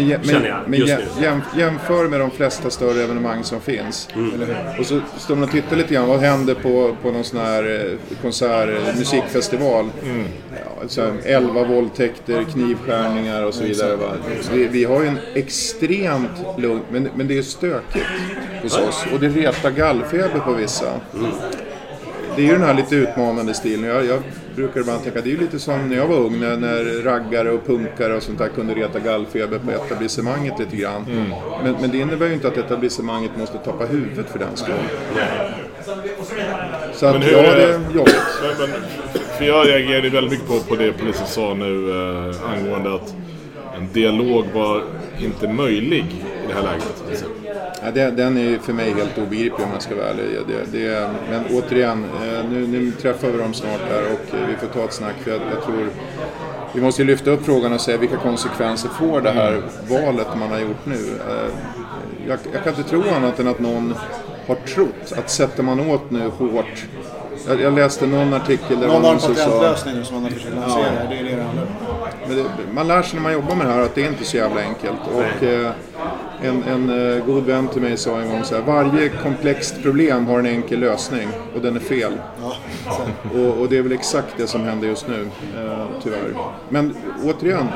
Men, 0.00 0.08
men, 0.08 0.28
känner 0.28 0.48
jag 0.48 0.58
men 0.66 0.80
just 0.80 0.94
nu. 0.98 1.22
Jäm, 1.22 1.40
jämför 1.56 2.08
med 2.08 2.20
de 2.20 2.30
flesta 2.30 2.70
större 2.70 3.02
evenemang 3.02 3.44
som 3.44 3.60
finns. 3.60 4.08
Mm. 4.14 4.40
Och 4.78 4.86
så 4.86 5.00
står 5.18 5.34
man 5.34 5.44
och 5.44 5.50
tittar 5.50 5.76
lite 5.76 5.94
grann. 5.94 6.08
Vad 6.08 6.20
händer 6.20 6.54
på, 6.54 6.96
på 7.02 7.10
någon 7.10 7.24
sån 7.24 7.40
här 7.40 7.90
eh, 7.90 8.16
konsert, 8.22 8.68
eh, 8.68 8.98
musikfestival? 8.98 9.90
Mm. 10.04 10.24
Ja, 10.50 10.88
så 10.88 11.02
här, 11.02 11.12
11 11.24 11.64
våldtäkter, 11.64 12.44
knivskärningar 12.52 13.42
och 13.42 13.54
så 13.54 13.64
vidare. 13.64 13.96
Va? 13.96 14.12
Vi, 14.52 14.68
vi, 14.68 14.84
har 14.84 15.02
ju 15.02 15.08
en 15.08 15.18
extremt 15.34 16.58
lugn, 16.58 16.82
men, 16.90 17.08
men 17.14 17.28
det 17.28 17.38
är 17.38 17.42
stökigt 17.42 18.06
hos 18.62 18.78
oss. 18.78 19.04
Och 19.12 19.20
det 19.20 19.28
retar 19.28 19.70
gallfeber 19.70 20.40
på 20.44 20.52
vissa. 20.52 20.88
Mm 21.14 21.30
det 22.36 22.42
är 22.42 22.46
ju 22.46 22.52
den 22.52 22.62
här 22.62 22.74
lite 22.74 22.96
utmanande 22.96 23.54
stilen. 23.54 23.84
Jag, 23.84 24.04
jag 24.04 24.22
brukar 24.56 24.80
ibland 24.80 25.02
tänka, 25.02 25.20
det 25.20 25.28
är 25.28 25.32
ju 25.32 25.40
lite 25.40 25.58
som 25.58 25.88
när 25.88 25.96
jag 25.96 26.06
var 26.06 26.16
ung, 26.16 26.40
när, 26.40 26.56
när 26.56 27.02
raggare 27.02 27.50
och 27.50 27.66
punkare 27.66 28.14
och 28.16 28.22
sånt 28.22 28.38
där 28.38 28.48
kunde 28.48 28.74
reta 28.74 28.98
gallfeber 28.98 29.58
på 29.58 29.70
etablissemanget 29.70 30.58
lite 30.58 30.76
grann. 30.76 31.04
Mm. 31.10 31.30
Men, 31.62 31.76
men, 31.80 31.90
det 31.90 31.98
innebär 31.98 32.26
ju 32.26 32.34
inte 32.34 32.48
att 32.48 32.56
etablissemanget 32.56 33.30
måste 33.38 33.58
tappa 33.58 33.84
huvudet 33.84 34.30
för 34.30 34.38
den 34.38 34.56
skull. 34.56 34.74
Så 36.94 37.06
att, 37.06 37.14
ja, 37.14 37.42
det 37.42 37.62
är 37.62 37.94
jobbigt. 37.94 38.14
Men, 38.58 38.70
men, 38.70 38.80
för 39.38 39.44
jag 39.44 39.68
reagerade 39.68 40.10
väldigt 40.10 40.32
mycket 40.32 40.48
på, 40.48 40.58
på 40.58 40.76
det 40.76 40.92
polisen 40.92 41.26
sa 41.26 41.54
nu 41.54 41.90
eh, 41.90 42.50
angående 42.52 42.94
att 42.94 43.14
en 43.76 43.88
dialog 43.92 44.44
var 44.54 44.82
inte 45.18 45.48
möjlig 45.48 46.04
i 46.44 46.46
det 46.48 46.54
här 46.54 46.62
läget. 46.62 47.24
Ja, 47.84 47.90
det, 47.90 48.10
den 48.10 48.38
är 48.38 48.58
för 48.58 48.72
mig 48.72 48.94
helt 48.94 49.18
obegriplig 49.18 49.66
om 49.66 49.72
jag 49.72 49.82
ska 49.82 49.94
vara 49.94 50.06
ärlig. 50.06 50.24
Det, 50.48 50.78
det, 50.78 51.10
men 51.30 51.44
återigen, 51.50 52.04
eh, 52.04 52.50
nu, 52.50 52.66
nu 52.66 52.92
träffar 52.92 53.28
vi 53.28 53.38
dem 53.38 53.54
snart 53.54 53.80
här 53.90 54.02
och 54.02 54.34
eh, 54.34 54.46
vi 54.48 54.56
får 54.56 54.66
ta 54.66 54.84
ett 54.84 54.92
snack. 54.92 55.14
För 55.20 55.30
jag, 55.30 55.40
jag 55.54 55.64
tror 55.64 55.88
vi 56.72 56.80
måste 56.80 57.04
lyfta 57.04 57.30
upp 57.30 57.44
frågan 57.44 57.72
och 57.72 57.80
säga 57.80 57.98
vilka 57.98 58.16
konsekvenser 58.16 58.88
får 58.88 59.20
det 59.20 59.30
här 59.30 59.62
valet 59.88 60.26
man 60.38 60.50
har 60.50 60.58
gjort 60.58 60.86
nu. 60.86 60.94
Eh, 60.94 61.50
jag, 62.28 62.38
jag 62.52 62.64
kan 62.64 62.74
inte 62.74 62.90
tro 62.90 63.02
annat 63.16 63.40
än 63.40 63.48
att 63.48 63.58
någon 63.58 63.94
har 64.46 64.54
trott 64.54 65.12
att 65.16 65.30
sätter 65.30 65.62
man 65.62 65.90
åt 65.90 66.10
nu 66.10 66.28
hårt 66.38 66.86
jag, 67.48 67.60
jag 67.60 67.74
läste 67.74 68.06
någon 68.06 68.34
artikel 68.34 68.80
där 68.80 68.86
någon 68.86 69.04
har 69.04 69.12
en 69.12 69.18
patentlösning 69.18 70.04
som 70.04 70.14
man 70.14 70.22
har 70.24 70.30
försökt 70.30 70.54
lansera. 70.54 70.84
Ja. 71.02 71.08
Det 71.10 71.16
är 71.18 71.24
det 71.24 71.36
det 71.36 71.42
handlar 71.42 71.62
om. 71.62 71.68
Man 72.72 72.88
lär 72.88 73.02
sig 73.02 73.14
när 73.14 73.22
man 73.22 73.32
jobbar 73.32 73.54
med 73.54 73.66
det 73.66 73.72
här 73.72 73.80
att 73.80 73.94
det 73.94 74.04
är 74.04 74.08
inte 74.08 74.24
så 74.24 74.36
jävla 74.36 74.60
enkelt. 74.60 75.00
Och, 75.14 75.42
eh, 75.42 75.70
en, 76.42 76.62
en 76.62 76.90
uh, 76.90 77.24
god 77.26 77.44
vän 77.44 77.68
till 77.68 77.82
mig 77.82 77.96
sa 77.96 78.20
en 78.20 78.30
gång 78.30 78.44
så 78.44 78.54
här, 78.54 78.62
varje 78.62 79.08
komplext 79.08 79.82
problem 79.82 80.26
har 80.26 80.38
en 80.38 80.46
enkel 80.46 80.80
lösning 80.80 81.28
och 81.54 81.60
den 81.60 81.76
är 81.76 81.80
fel. 81.80 82.12
Ja, 82.42 82.56
och, 83.34 83.60
och, 83.60 83.68
det 83.68 83.78
är 83.78 83.82
väl 83.82 83.92
exakt 83.92 84.34
det 84.36 84.46
som 84.46 84.64
händer 84.64 84.88
just 84.88 85.08
nu, 85.08 85.20
uh, 85.20 85.86
tyvärr. 86.02 86.34
Men 86.68 86.96
återigen, 87.24 87.68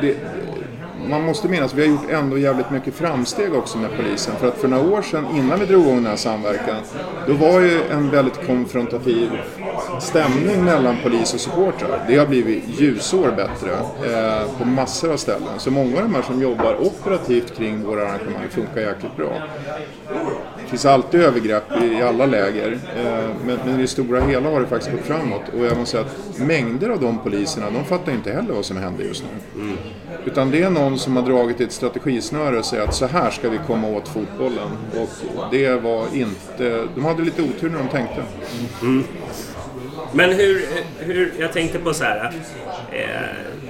det, 0.00 0.16
man 1.08 1.22
måste 1.22 1.48
minnas, 1.48 1.74
vi 1.74 1.82
har 1.82 1.88
gjort 1.88 2.10
ändå 2.10 2.38
jävligt 2.38 2.70
mycket 2.70 2.94
framsteg 2.94 3.54
också 3.54 3.78
med 3.78 3.90
polisen. 3.96 4.36
För 4.36 4.48
att 4.48 4.58
för 4.58 4.68
några 4.68 4.90
år 4.90 5.02
sedan, 5.02 5.26
innan 5.36 5.60
vi 5.60 5.66
drog 5.66 5.82
igång 5.82 5.96
den 5.96 6.06
här 6.06 6.16
samverkan, 6.16 6.76
då 7.26 7.32
var 7.32 7.60
ju 7.60 7.80
en 7.90 8.10
väldigt 8.10 8.46
konfrontativ 8.46 9.30
stämning 10.00 10.64
mellan 10.64 10.96
polis 11.02 11.34
och 11.34 11.40
supportrar. 11.40 12.04
Det 12.08 12.16
har 12.16 12.26
blivit 12.26 12.64
ljusår 12.80 13.30
bättre 13.30 13.70
eh, 13.72 14.58
på 14.58 14.64
massor 14.64 15.12
av 15.12 15.16
ställen. 15.16 15.58
Så 15.58 15.70
många 15.70 15.96
av 15.96 16.02
de 16.02 16.14
här 16.14 16.22
som 16.22 16.42
jobbar 16.42 16.76
operativt 16.80 17.56
kring 17.56 17.82
våra 17.82 18.02
arrangemang 18.02 18.48
funkar 18.50 18.80
jäkligt 18.80 19.16
bra. 19.16 19.42
Det 20.66 20.70
finns 20.70 20.86
alltid 20.86 21.20
övergrepp 21.20 21.82
i, 21.82 22.02
alla 22.02 22.26
läger, 22.26 22.72
eh, 22.72 23.28
men, 23.46 23.58
men 23.64 23.78
i 23.78 23.82
det 23.82 23.88
stora 23.88 24.20
hela 24.20 24.50
har 24.50 24.60
det 24.60 24.66
faktiskt 24.66 24.92
gått 24.92 25.00
framåt. 25.00 25.42
Och 25.58 25.66
jag 25.66 25.78
måste 25.78 25.90
säga 25.96 26.04
att 26.04 26.38
mängder 26.38 26.88
av 26.88 27.00
de 27.00 27.18
poliserna, 27.18 27.70
de 27.70 27.84
fattar 27.84 28.12
inte 28.12 28.32
heller 28.32 28.54
vad 28.54 28.64
som 28.64 28.76
händer 28.76 29.04
just 29.04 29.24
nu. 29.24 29.62
Mm. 29.62 29.76
Utan 30.24 30.50
det 30.50 30.62
är 30.62 30.70
någon 30.70 30.98
som 30.98 31.16
har 31.16 31.22
dragit 31.22 31.60
ett 31.60 31.72
strategisnöre 31.72 32.58
och 32.58 32.64
säger 32.64 32.84
att 32.84 32.94
så 32.94 33.06
här 33.06 33.30
ska 33.30 33.48
vi 33.48 33.58
komma 33.66 33.88
åt 33.88 34.08
fotbollen. 34.08 34.68
Och 34.96 35.08
det 35.50 35.82
var 35.82 36.04
inte... 36.14 36.86
De 36.94 37.04
hade 37.04 37.22
lite 37.22 37.42
otur 37.42 37.70
när 37.70 37.78
de 37.78 37.88
tänkte. 37.88 38.22
Men 40.12 40.32
hur, 40.32 40.66
hur, 40.98 41.32
jag 41.38 41.52
tänkte 41.52 41.78
på 41.78 41.94
så 41.94 42.04
här. 42.04 42.32
Eh, 42.92 43.06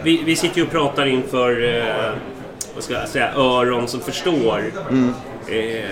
vi, 0.03 0.23
vi 0.25 0.37
sitter 0.37 0.57
ju 0.57 0.63
och 0.63 0.71
pratar 0.71 1.07
inför, 1.07 1.65
eh, 1.65 2.15
vad 2.75 2.85
ska 2.85 2.95
jag 2.95 3.09
säga, 3.09 3.33
öron 3.35 3.89
som 3.89 4.01
förstår 4.01 4.65
eh, 5.49 5.91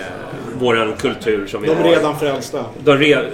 våran 0.59 0.93
kultur 0.93 1.47
som 1.47 1.61
vi 1.61 1.67
De 1.67 1.75
har. 1.75 1.85
är 1.85 1.89
redan 1.95 2.19
frälsta. 2.19 2.65
De 2.83 2.97
re, 2.97 3.25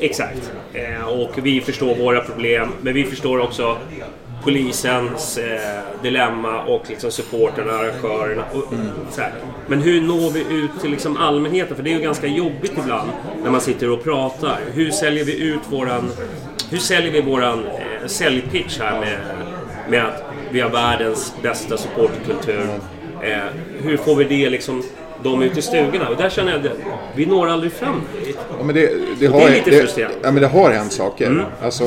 Exakt. 0.00 0.52
Eh, 0.72 1.08
och 1.08 1.30
vi 1.42 1.60
förstår 1.60 1.94
våra 1.94 2.20
problem, 2.20 2.68
men 2.80 2.94
vi 2.94 3.04
förstår 3.04 3.40
också 3.40 3.76
polisens 4.44 5.38
eh, 5.38 5.80
dilemma 6.02 6.62
och 6.64 6.82
liksom 6.88 7.10
supporterna, 7.10 7.72
arrangörerna. 7.72 8.42
Och, 8.52 8.64
så 9.10 9.20
här. 9.20 9.32
Men 9.66 9.82
hur 9.82 10.00
når 10.00 10.30
vi 10.30 10.40
ut 10.40 10.70
till 10.80 10.90
liksom 10.90 11.16
allmänheten? 11.16 11.76
För 11.76 11.82
det 11.82 11.90
är 11.90 11.94
ju 11.94 12.00
ganska 12.02 12.26
jobbigt 12.26 12.72
ibland 12.78 13.10
när 13.44 13.50
man 13.50 13.60
sitter 13.60 13.90
och 13.90 14.04
pratar. 14.04 14.58
Hur 14.72 14.90
säljer 14.90 15.24
vi 15.24 15.40
ut 15.40 15.60
våran... 15.70 16.10
Hur 16.70 16.78
säljer 16.78 17.12
vi 17.12 17.20
våran 17.20 17.64
eh, 17.66 18.06
säljpitch 18.06 18.78
här 18.78 19.00
med, 19.00 19.18
med 19.88 20.04
att 20.04 20.22
vi 20.50 20.60
har 20.60 20.70
världens 20.70 21.34
bästa 21.42 21.76
supporterkultur? 21.76 22.68
Eh, 23.22 23.38
hur 23.82 23.96
får 23.96 24.14
vi 24.16 24.24
det 24.24 24.50
liksom 24.50 24.82
de 25.22 25.42
ute 25.42 25.58
i 25.58 25.62
stugorna? 25.62 26.08
Och 26.08 26.16
där 26.16 26.30
känner 26.30 26.52
jag 26.52 26.66
att 26.66 26.72
vi 27.14 27.26
når 27.26 27.48
aldrig 27.48 27.72
fram. 27.72 28.02
Ja, 28.58 28.64
men 28.64 28.74
det, 28.74 28.90
det, 29.20 29.26
har, 29.26 29.40
Det 29.40 29.46
är 29.46 29.50
lite 29.50 29.70
frustrerande. 29.70 30.16
Ja, 30.22 30.32
men 30.32 30.42
det 30.42 30.48
har 30.48 30.70
hänt 30.70 30.92
saker. 30.92 31.46
Alltså, 31.62 31.84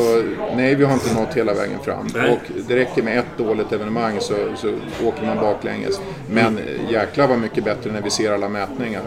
nej, 0.56 0.76
vi 0.76 0.84
har 0.84 0.94
inte 0.94 1.14
nått 1.14 1.34
hela 1.34 1.54
vägen 1.54 1.80
fram. 1.84 2.08
Nej. 2.16 2.32
Och 2.32 2.52
det 2.68 2.76
räcker 2.76 3.04
med 3.04 3.20
ett 3.20 3.38
dåligt 3.38 3.72
evenemang 3.72 4.18
så, 4.20 4.36
så 4.56 4.68
åker 5.08 5.26
man 5.26 5.38
baklänges. 5.38 6.02
Men 6.30 6.60
jäklar 6.90 7.28
vad 7.28 7.40
mycket 7.40 7.64
bättre 7.64 7.92
när 7.92 8.02
vi 8.02 8.10
ser 8.10 8.32
alla 8.32 8.50
mätningar. 8.50 9.02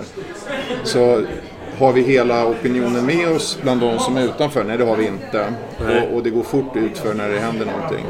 Så 0.84 1.22
har 1.78 1.92
vi 1.92 2.02
hela 2.02 2.46
opinionen 2.46 3.06
med 3.06 3.28
oss 3.28 3.58
bland 3.62 3.80
de 3.80 3.98
som 3.98 4.16
är 4.16 4.24
utanför? 4.24 4.64
Nej, 4.64 4.78
det 4.78 4.84
har 4.84 4.96
vi 4.96 5.06
inte. 5.06 5.44
Och, 5.78 6.16
och 6.16 6.22
det 6.22 6.30
går 6.30 6.42
fort 6.42 6.76
utför 6.76 7.14
när 7.14 7.28
det 7.28 7.38
händer 7.38 7.66
någonting. 7.66 8.04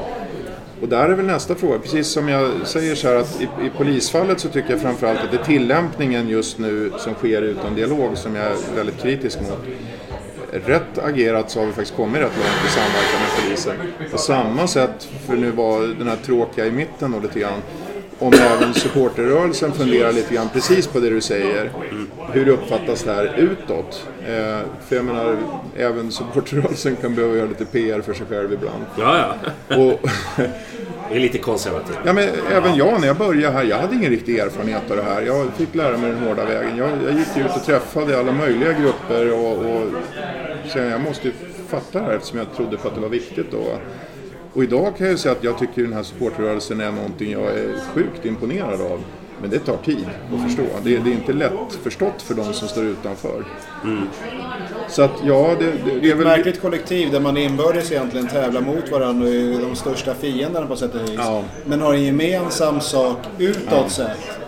Och 0.80 0.88
där 0.88 1.08
är 1.08 1.14
väl 1.14 1.26
nästa 1.26 1.54
fråga, 1.54 1.78
precis 1.78 2.08
som 2.08 2.28
jag 2.28 2.66
säger 2.66 2.94
så 2.94 3.08
här 3.08 3.16
att 3.16 3.40
i, 3.40 3.44
i 3.44 3.70
polisfallet 3.76 4.40
så 4.40 4.48
tycker 4.48 4.70
jag 4.70 4.80
framförallt 4.80 5.20
att 5.20 5.30
det 5.30 5.36
är 5.36 5.44
tillämpningen 5.44 6.28
just 6.28 6.58
nu 6.58 6.92
som 6.98 7.14
sker 7.14 7.42
utan 7.42 7.74
dialog 7.74 8.18
som 8.18 8.34
jag 8.34 8.44
är 8.44 8.56
väldigt 8.76 9.02
kritisk 9.02 9.40
mot. 9.40 9.58
Rätt 10.66 10.98
agerat 10.98 11.50
så 11.50 11.60
har 11.60 11.66
vi 11.66 11.72
faktiskt 11.72 11.96
kommit 11.96 12.20
rätt 12.20 12.36
långt 12.36 12.66
i 12.66 12.70
samverkan 12.70 13.20
med 13.20 13.44
polisen. 13.44 13.76
På 14.10 14.18
samma 14.18 14.66
sätt, 14.66 15.08
för 15.26 15.36
nu 15.36 15.50
var 15.50 15.80
den 15.98 16.08
här 16.08 16.16
tråkiga 16.16 16.66
i 16.66 16.70
mitten 16.70 17.12
då 17.12 17.18
lite 17.18 17.40
grann, 17.40 17.62
om 18.18 18.32
även 18.32 18.74
supporterrörelsen 18.74 19.72
funderar 19.72 20.12
lite 20.12 20.34
grann 20.34 20.48
precis 20.52 20.86
på 20.86 21.00
det 21.00 21.10
du 21.10 21.20
säger. 21.20 21.70
Hur 22.32 22.48
uppfattas 22.48 23.02
det 23.02 23.12
här 23.12 23.34
utåt? 23.36 24.06
Eh, 24.20 24.60
för 24.88 24.96
jag 24.96 25.04
menar, 25.04 25.36
även 25.76 26.12
supporterrörelsen 26.12 26.96
kan 26.96 27.14
behöva 27.14 27.36
göra 27.36 27.48
lite 27.48 27.64
PR 27.64 28.00
för 28.00 28.14
sig 28.14 28.26
själv 28.26 28.52
ibland. 28.52 28.84
Ja, 28.98 29.34
ja. 29.68 29.76
Och, 29.76 30.00
Vi 31.10 31.16
är 31.16 31.20
lite 31.20 31.38
konservativa. 31.38 31.98
Ja, 32.04 32.12
men 32.12 32.28
även 32.52 32.76
jag 32.76 33.00
när 33.00 33.06
jag 33.06 33.16
började 33.16 33.52
här, 33.52 33.64
jag 33.64 33.78
hade 33.78 33.94
ingen 33.94 34.10
riktig 34.10 34.38
erfarenhet 34.38 34.90
av 34.90 34.96
det 34.96 35.02
här. 35.02 35.22
Jag 35.22 35.46
fick 35.56 35.74
lära 35.74 35.98
mig 35.98 36.10
den 36.10 36.18
hårda 36.18 36.44
vägen. 36.44 36.76
Jag, 36.76 36.90
jag 37.04 37.12
gick 37.18 37.36
ut 37.36 37.56
och 37.56 37.64
träffade 37.64 38.18
alla 38.18 38.32
möjliga 38.32 38.72
grupper 38.72 39.32
och, 39.32 39.52
och 39.52 39.86
kände 40.72 40.90
jag 40.90 41.00
måste 41.00 41.28
ju 41.28 41.34
fatta 41.68 41.98
det 41.98 42.04
här 42.04 42.12
eftersom 42.12 42.38
jag 42.38 42.54
trodde 42.56 42.76
på 42.76 42.88
att 42.88 42.94
det 42.94 43.00
var 43.00 43.08
viktigt 43.08 43.50
då. 43.50 43.78
Och 44.56 44.62
idag 44.62 44.96
kan 44.96 45.06
jag 45.06 45.18
säga 45.18 45.32
att 45.32 45.44
jag 45.44 45.58
tycker 45.58 45.82
den 45.82 45.92
här 45.92 46.02
supportrörelsen 46.02 46.80
är 46.80 46.92
någonting 46.92 47.32
jag 47.32 47.42
är 47.42 47.80
sjukt 47.94 48.24
imponerad 48.24 48.80
av. 48.80 49.04
Men 49.40 49.50
det 49.50 49.58
tar 49.58 49.76
tid 49.76 50.06
att 50.34 50.42
förstå. 50.42 50.62
Det, 50.82 50.98
det 50.98 51.10
är 51.10 51.14
inte 51.14 51.32
lätt 51.32 51.72
förstått 51.82 52.22
för 52.22 52.34
de 52.34 52.52
som 52.52 52.68
står 52.68 52.84
utanför. 52.84 53.44
Så 54.88 55.02
att 55.02 55.10
ja, 55.24 55.56
det, 55.58 55.64
det, 55.64 56.00
det 56.00 56.08
är 56.08 56.12
Ett 56.12 56.18
väl... 56.18 56.26
märkligt 56.26 56.60
kollektiv 56.60 57.10
där 57.10 57.20
man 57.20 57.36
inbördes 57.36 57.92
egentligen 57.92 58.28
tävlar 58.28 58.60
mot 58.60 58.90
varandra 58.90 59.26
och 59.28 59.34
är 59.34 59.60
de 59.60 59.76
största 59.76 60.14
fienderna 60.14 60.66
på 60.66 60.76
sätt 60.76 60.94
och 60.94 61.00
vis. 61.00 61.10
Ja. 61.16 61.44
Men 61.66 61.80
har 61.80 61.94
en 61.94 62.04
gemensam 62.04 62.80
sak 62.80 63.18
utåt 63.38 63.90
sett. 63.90 64.45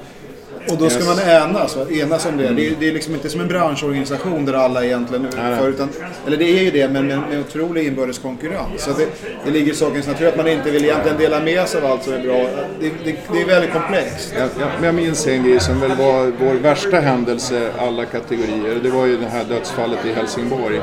Och 0.70 0.78
då 0.78 0.90
ska 0.90 1.04
man 1.04 1.18
enas, 1.20 1.76
enas 1.90 2.26
om 2.26 2.36
det. 2.36 2.48
det. 2.48 2.66
är- 2.66 2.74
Det 2.80 2.88
är 2.88 2.92
liksom 2.92 3.14
inte 3.14 3.28
som 3.28 3.40
en 3.40 3.48
branschorganisation 3.48 4.44
där 4.44 4.52
alla 4.52 4.84
egentligen 4.84 5.24
är 5.26 5.30
nej. 5.50 5.58
för, 5.58 5.68
utan, 5.68 5.88
Eller 6.26 6.36
det 6.36 6.44
är 6.58 6.62
ju 6.62 6.70
det, 6.70 6.88
men 6.88 7.06
med, 7.06 7.18
med 7.30 7.40
otrolig 7.40 7.86
inbördes 7.86 8.18
konkurrens. 8.18 8.82
Så 8.82 8.90
det, 8.90 9.06
det 9.44 9.50
ligger 9.50 9.72
i 9.72 9.74
sakens 9.74 10.06
natur 10.06 10.28
att 10.28 10.36
man 10.36 10.48
inte 10.48 10.70
vill 10.70 10.84
egentligen 10.84 11.18
dela 11.18 11.40
med 11.40 11.68
sig 11.68 11.80
av 11.82 11.90
allt 11.92 12.02
som 12.04 12.12
är 12.12 12.18
bra. 12.22 12.46
Det, 12.80 12.90
det, 13.04 13.16
det 13.32 13.40
är 13.42 13.46
väldigt 13.46 13.72
komplext. 13.72 14.34
Jag, 14.38 14.48
jag, 14.60 14.84
jag 14.86 14.94
minns 14.94 15.26
en 15.26 15.44
grej 15.44 15.60
som 15.60 15.80
väl 15.80 15.90
var 15.96 16.32
vår 16.40 16.54
värsta 16.54 17.00
händelse 17.00 17.70
alla 17.78 18.04
kategorier. 18.04 18.78
Det 18.82 18.90
var 18.90 19.06
ju 19.06 19.16
det 19.16 19.26
här 19.26 19.44
dödsfallet 19.44 20.06
i 20.06 20.12
Helsingborg. 20.12 20.80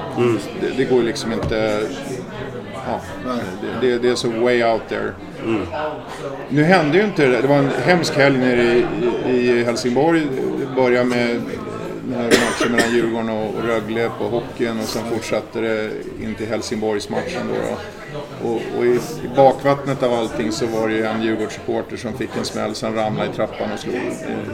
Det, 0.62 0.68
det 0.78 0.84
går 0.84 1.04
liksom 1.04 1.34
inte... 1.34 1.82
Ja, 2.88 3.02
det, 3.82 3.88
det, 3.88 3.98
det 4.00 4.10
är 4.10 4.16
så 4.16 4.30
way 4.30 4.64
out 4.64 4.82
there. 4.90 5.12
Nu 6.50 6.64
hände 6.64 6.98
ju 6.98 7.04
inte 7.04 7.28
det. 7.28 7.42
Det 7.42 7.48
var 7.48 7.58
en 7.58 7.70
hemsk 7.86 8.16
helg 8.16 8.38
nere 8.38 8.64
i, 8.64 8.86
i, 9.30 9.64
Helsingborg. 9.64 10.22
Det 10.60 10.76
började 10.76 11.10
med 11.10 11.42
den 12.08 12.14
här 12.14 12.24
matchen 12.24 12.72
mellan 12.72 12.94
Djurgården 12.96 13.30
och, 13.30 13.64
Rögle 13.64 14.10
på 14.18 14.24
hockeyn 14.24 14.80
och 14.80 14.86
sen 14.86 15.04
fortsatte 15.14 15.62
det 15.62 15.92
in 16.24 16.36
till 16.36 16.48
Helsingborgsmatchen 16.48 17.48
då. 17.48 17.54
då. 17.54 17.78
Och, 18.50 18.62
och 18.78 18.86
i, 18.86 18.90
i 18.90 19.30
bakvattnet 19.36 20.04
av 20.04 20.14
allting 20.14 20.52
så 20.52 20.66
var 20.66 20.88
det 20.88 20.94
ju 20.94 21.06
en 21.06 21.22
Djurgårdssupporter 21.22 21.98
som 21.98 22.14
fick 22.14 22.30
en 22.38 22.46
smäll, 22.46 22.76
sen 22.76 22.96
ramlade 22.96 23.30
i 23.30 23.34
trappan 23.34 23.72
och 23.74 23.80
slog 23.80 23.96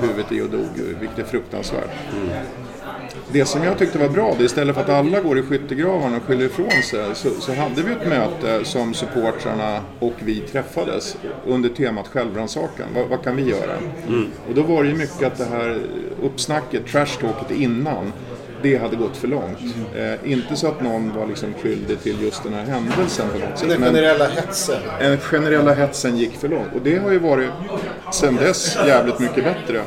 huvudet 0.02 0.32
i 0.32 0.42
och 0.42 0.50
dog, 0.50 0.68
vilket 1.00 1.20
är 1.20 1.24
fruktansvärt. 1.24 1.90
Mm. 2.14 2.46
Det 3.32 3.46
som 3.46 3.64
jag 3.64 3.78
tyckte 3.78 3.98
var 3.98 4.10
bra, 4.10 4.34
det 4.38 4.44
är 4.44 4.46
istället 4.46 4.76
för 4.76 4.82
att 4.82 4.90
alla 4.90 5.20
går 5.20 5.40
i 5.40 5.42
skyttegravarna 5.42 6.18
och 6.18 6.24
skyller 6.24 6.46
ifrån 6.46 6.72
sig, 6.90 7.16
så, 7.16 7.30
så 7.30 7.54
hade 7.54 7.82
vi 7.82 7.92
ett 7.92 8.08
möte 8.08 8.66
som 8.66 8.94
supportrarna 8.94 9.82
och 10.00 10.14
vi 10.20 10.40
träffades 10.40 11.18
under 11.48 11.70
temat 11.70 12.08
självrannsakan. 12.08 12.88
Vad, 12.96 13.08
vad 13.08 13.24
kan 13.24 13.36
vi 13.36 13.50
göra? 13.50 13.76
Och 14.50 14.56
då 14.56 14.62
var 14.62 14.84
det 14.84 14.90
ju 14.90 14.96
mycket 14.96 15.24
att 15.24 15.38
det 15.38 15.46
här 15.46 15.80
uppsnacket, 16.24 16.88
trashtalket 16.88 17.52
innan, 17.52 18.12
det 18.62 18.78
hade 18.78 18.96
gått 18.96 19.18
för 19.18 19.28
långt. 19.28 19.60
Eh, 19.96 20.32
inte 20.32 20.56
så 20.56 20.68
att 20.68 20.82
någon 20.82 21.16
var 21.16 21.28
liksom 21.28 21.54
skyldig 21.62 22.00
till 22.00 22.22
just 22.22 22.44
den 22.44 22.54
här 22.54 22.66
händelsen 22.66 23.26
på 23.30 23.38
något 23.38 23.60
sätt. 23.60 23.70
den 23.70 23.82
generella 23.82 24.28
hetsen. 24.28 24.82
den 25.00 25.18
generella 25.18 25.74
hetsen 25.74 26.18
gick 26.18 26.34
för 26.34 26.48
långt. 26.48 26.68
Och 26.76 26.82
det 26.82 26.98
har 26.98 27.12
ju 27.12 27.20
varit 27.20 27.50
sen 28.14 28.36
dess 28.36 28.78
jävligt 28.88 29.20
mycket 29.20 29.44
bättre. 29.44 29.82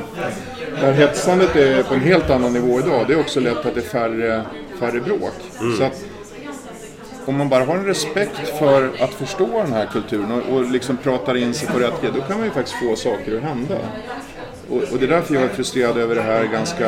Där 0.81 0.93
hetsandet 0.93 1.55
är 1.55 1.83
på 1.83 1.93
en 1.93 1.99
helt 1.99 2.29
annan 2.29 2.53
nivå 2.53 2.79
idag. 2.79 3.05
Det 3.07 3.13
är 3.13 3.19
också 3.19 3.39
lätt 3.39 3.65
att 3.65 3.73
det 3.75 3.79
är 3.79 3.81
färre, 3.81 4.43
färre 4.79 4.99
bråk. 4.99 5.33
Så 5.77 5.83
att 5.83 6.05
om 7.25 7.37
man 7.37 7.49
bara 7.49 7.65
har 7.65 7.75
en 7.75 7.85
respekt 7.85 8.47
för 8.59 8.91
att 8.99 9.13
förstå 9.13 9.47
den 9.63 9.73
här 9.73 9.85
kulturen 9.85 10.31
och, 10.31 10.55
och 10.55 10.71
liksom 10.71 10.97
pratar 10.97 11.37
in 11.37 11.53
sig 11.53 11.67
på 11.67 11.79
rätt 11.79 12.01
grej, 12.01 12.11
då 12.15 12.21
kan 12.21 12.37
man 12.37 12.45
ju 12.45 12.51
faktiskt 12.51 12.77
få 12.77 12.95
saker 12.95 13.37
att 13.37 13.43
hända. 13.43 13.77
Och, 14.69 14.77
och 14.77 14.99
det 14.99 15.05
är 15.05 15.09
därför 15.09 15.33
jag 15.33 15.43
är 15.43 15.49
frustrerad 15.49 15.97
över 15.97 16.15
det 16.15 16.21
här 16.21 16.43
ganska 16.45 16.87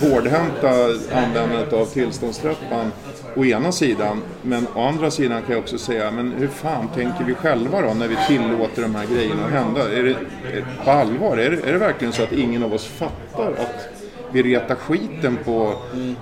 hårdhänta 0.00 0.68
användandet 1.12 1.72
av 1.72 1.86
tillståndstrappan 1.86 2.92
å 3.36 3.44
ena 3.44 3.72
sidan. 3.72 4.22
Men 4.42 4.66
å 4.74 4.88
andra 4.88 5.10
sidan 5.10 5.42
kan 5.42 5.52
jag 5.52 5.62
också 5.62 5.78
säga, 5.78 6.10
men 6.10 6.32
hur 6.32 6.48
fan 6.48 6.88
tänker 6.88 7.24
vi 7.24 7.34
själva 7.34 7.80
då 7.80 7.94
när 7.94 8.08
vi 8.08 8.16
tillåter 8.28 8.82
de 8.82 8.94
här 8.94 9.06
grejerna 9.06 9.44
att 9.46 9.52
hända? 9.52 9.92
Är 9.92 10.02
det, 10.02 10.10
är, 10.58 10.84
på 10.84 10.90
allvar, 10.90 11.36
är 11.36 11.50
det, 11.50 11.68
är 11.68 11.72
det 11.72 11.78
verkligen 11.78 12.12
så 12.12 12.22
att 12.22 12.32
ingen 12.32 12.62
av 12.62 12.74
oss 12.74 12.86
fattar 12.86 13.52
att 13.52 14.04
vi 14.32 14.42
retar 14.42 14.74
skiten 14.74 15.38
på 15.44 15.74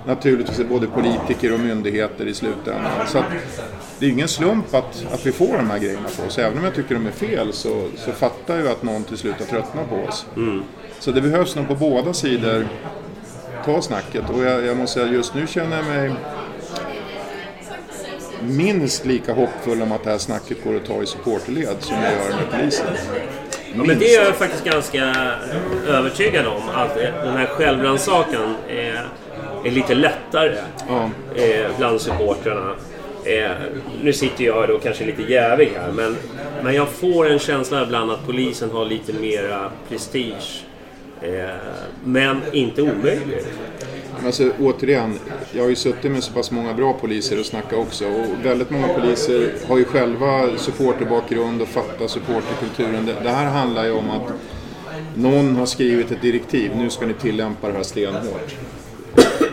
naturligtvis 0.05 0.67
både 0.69 0.87
politiker 0.87 1.53
och 1.53 1.59
myndigheter 1.59 2.25
i 2.25 2.33
slutändan. 2.33 3.07
Så 3.07 3.17
att, 3.17 3.25
det 3.99 4.05
är 4.05 4.09
ingen 4.09 4.27
slump 4.27 4.73
att, 4.73 5.05
att 5.11 5.25
vi 5.25 5.31
får 5.31 5.57
de 5.57 5.69
här 5.69 5.79
grejerna 5.79 6.07
på 6.17 6.27
oss. 6.27 6.37
Även 6.37 6.57
om 6.57 6.63
jag 6.63 6.75
tycker 6.75 6.95
de 6.95 7.07
är 7.07 7.11
fel 7.11 7.53
så, 7.53 7.87
så 7.95 8.11
fattar 8.11 8.57
jag 8.57 8.67
att 8.67 8.83
någon 8.83 9.03
till 9.03 9.17
slut 9.17 9.35
har 9.39 9.45
tröttnat 9.45 9.89
på 9.89 9.95
oss. 9.95 10.25
Så 10.99 11.11
det 11.11 11.21
behövs 11.21 11.55
nog 11.55 11.67
på 11.67 11.75
båda 11.75 12.13
sidor 12.13 12.67
ta 13.65 13.81
snacket. 13.81 14.29
Och 14.29 14.43
jag, 14.43 14.65
jag 14.65 14.77
måste 14.77 14.99
säga 14.99 15.13
just 15.13 15.35
nu 15.35 15.47
känner 15.47 15.77
jag 15.77 15.85
mig 15.85 16.11
minst 18.47 19.05
lika 19.05 19.33
hoppfull 19.33 19.81
om 19.81 19.91
att 19.91 20.03
det 20.03 20.09
här 20.09 20.17
snacket 20.17 20.63
går 20.63 20.75
att 20.75 20.85
ta 20.85 21.03
i 21.03 21.05
supporterled 21.05 21.75
som 21.79 21.95
jag 21.95 22.11
gör 22.13 22.35
med 22.37 22.59
polisen. 22.59 22.85
Ja, 23.75 23.83
men 23.83 23.99
det 23.99 24.15
är 24.15 24.23
jag 24.25 24.35
faktiskt 24.35 24.63
ganska 24.63 25.15
övertygad 25.87 26.47
om. 26.47 26.61
Att 26.75 26.97
eh, 26.97 27.03
den 27.23 27.37
här 27.37 27.45
självrannsakan 27.45 28.55
är, 28.69 29.07
är 29.65 29.71
lite 29.71 29.95
lättare 29.95 30.55
Ja. 30.87 31.09
eh, 31.35 31.65
bland 31.77 32.01
supportrarna. 32.01 32.75
Eh, 33.25 33.51
nu 34.01 34.13
sitter 34.13 34.43
jag 34.43 34.67
då 34.67 34.79
kanske 34.79 35.05
lite 35.05 35.21
jävig 35.21 35.71
här, 35.75 35.91
men, 35.91 36.15
men 36.63 36.73
jag 36.73 36.89
får 36.89 37.29
en 37.29 37.39
känsla 37.39 37.83
ibland 37.83 38.11
att 38.11 38.25
polisen 38.25 38.71
har 38.71 38.85
lite 38.85 39.13
mera 39.13 39.71
prestige. 39.89 40.63
Eh, 41.21 41.29
men 42.03 42.41
inte 42.51 42.81
omöjligt. 42.81 43.47
Men 44.23 44.27
Alltså, 44.27 44.51
återigen, 44.59 45.19
jag 45.51 45.63
har 45.63 45.69
ju 45.69 45.75
suttit 45.75 46.11
med 46.11 46.23
så 46.23 46.33
pass 46.33 46.51
många 46.51 46.73
bra 46.73 46.93
poliser 46.93 47.39
och 47.39 47.45
snackat 47.45 47.73
också. 47.73 48.05
Och 48.05 48.45
väldigt 48.45 48.69
många 48.69 48.87
poliser 48.87 49.53
har 49.67 49.77
ju 49.77 49.85
själva 49.85 50.57
supporterbakgrund 50.57 51.61
och 51.61 51.67
fattar 51.67 52.07
supporterkulturen. 52.07 53.05
Det, 53.05 53.15
det 53.23 53.29
här 53.29 53.45
handlar 53.45 53.85
ju 53.85 53.91
om 53.91 54.09
att 54.09 54.33
någon 55.15 55.55
har 55.55 55.65
skrivit 55.65 56.11
ett 56.11 56.21
direktiv. 56.21 56.71
Nu 56.75 56.89
ska 56.89 57.05
ni 57.05 57.13
tillämpa 57.13 57.67
det 57.67 57.73
här 57.73 57.83
stenhårt. 57.83 58.55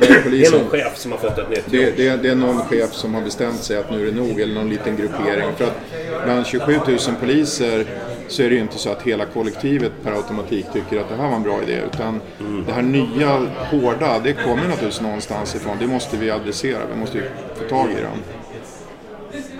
Det 0.00 0.46
är 0.46 0.58
någon 0.58 0.68
chef 0.68 0.96
som 0.96 1.12
har 1.12 1.18
fått 1.18 1.38
ett 1.38 1.50
nytt 1.50 1.64
det, 1.66 1.96
det, 1.96 2.16
det 2.22 2.28
är 2.28 2.34
någon 2.34 2.58
chef 2.58 2.92
som 2.92 3.14
har 3.14 3.22
bestämt 3.22 3.62
sig 3.62 3.76
att 3.76 3.90
nu 3.90 4.08
är 4.08 4.12
det 4.12 4.16
nog, 4.16 4.40
eller 4.40 4.54
någon 4.54 4.68
liten 4.68 4.96
gruppering. 4.96 5.48
För 5.56 5.64
att 5.64 5.80
bland 6.24 6.46
27 6.46 6.72
000 6.72 6.98
poliser 7.20 7.86
så 8.30 8.42
är 8.42 8.48
det 8.50 8.54
ju 8.54 8.60
inte 8.60 8.78
så 8.78 8.90
att 8.90 9.02
hela 9.02 9.24
kollektivet 9.24 9.92
per 10.02 10.12
automatik 10.12 10.66
tycker 10.72 11.00
att 11.00 11.08
det 11.08 11.16
här 11.16 11.28
var 11.28 11.36
en 11.36 11.42
bra 11.42 11.62
idé. 11.62 11.80
Utan 11.92 12.20
det 12.66 12.72
här 12.72 12.82
nya, 12.82 13.38
hårda, 13.70 14.18
det 14.18 14.32
kommer 14.32 14.62
naturligtvis 14.62 15.00
någonstans 15.00 15.54
ifrån. 15.54 15.76
Det 15.80 15.86
måste 15.86 16.16
vi 16.16 16.30
adressera, 16.30 16.78
vi 16.94 17.00
måste 17.00 17.18
ju 17.18 17.24
få 17.54 17.68
tag 17.68 17.90
i 17.90 17.94
den. 17.94 18.18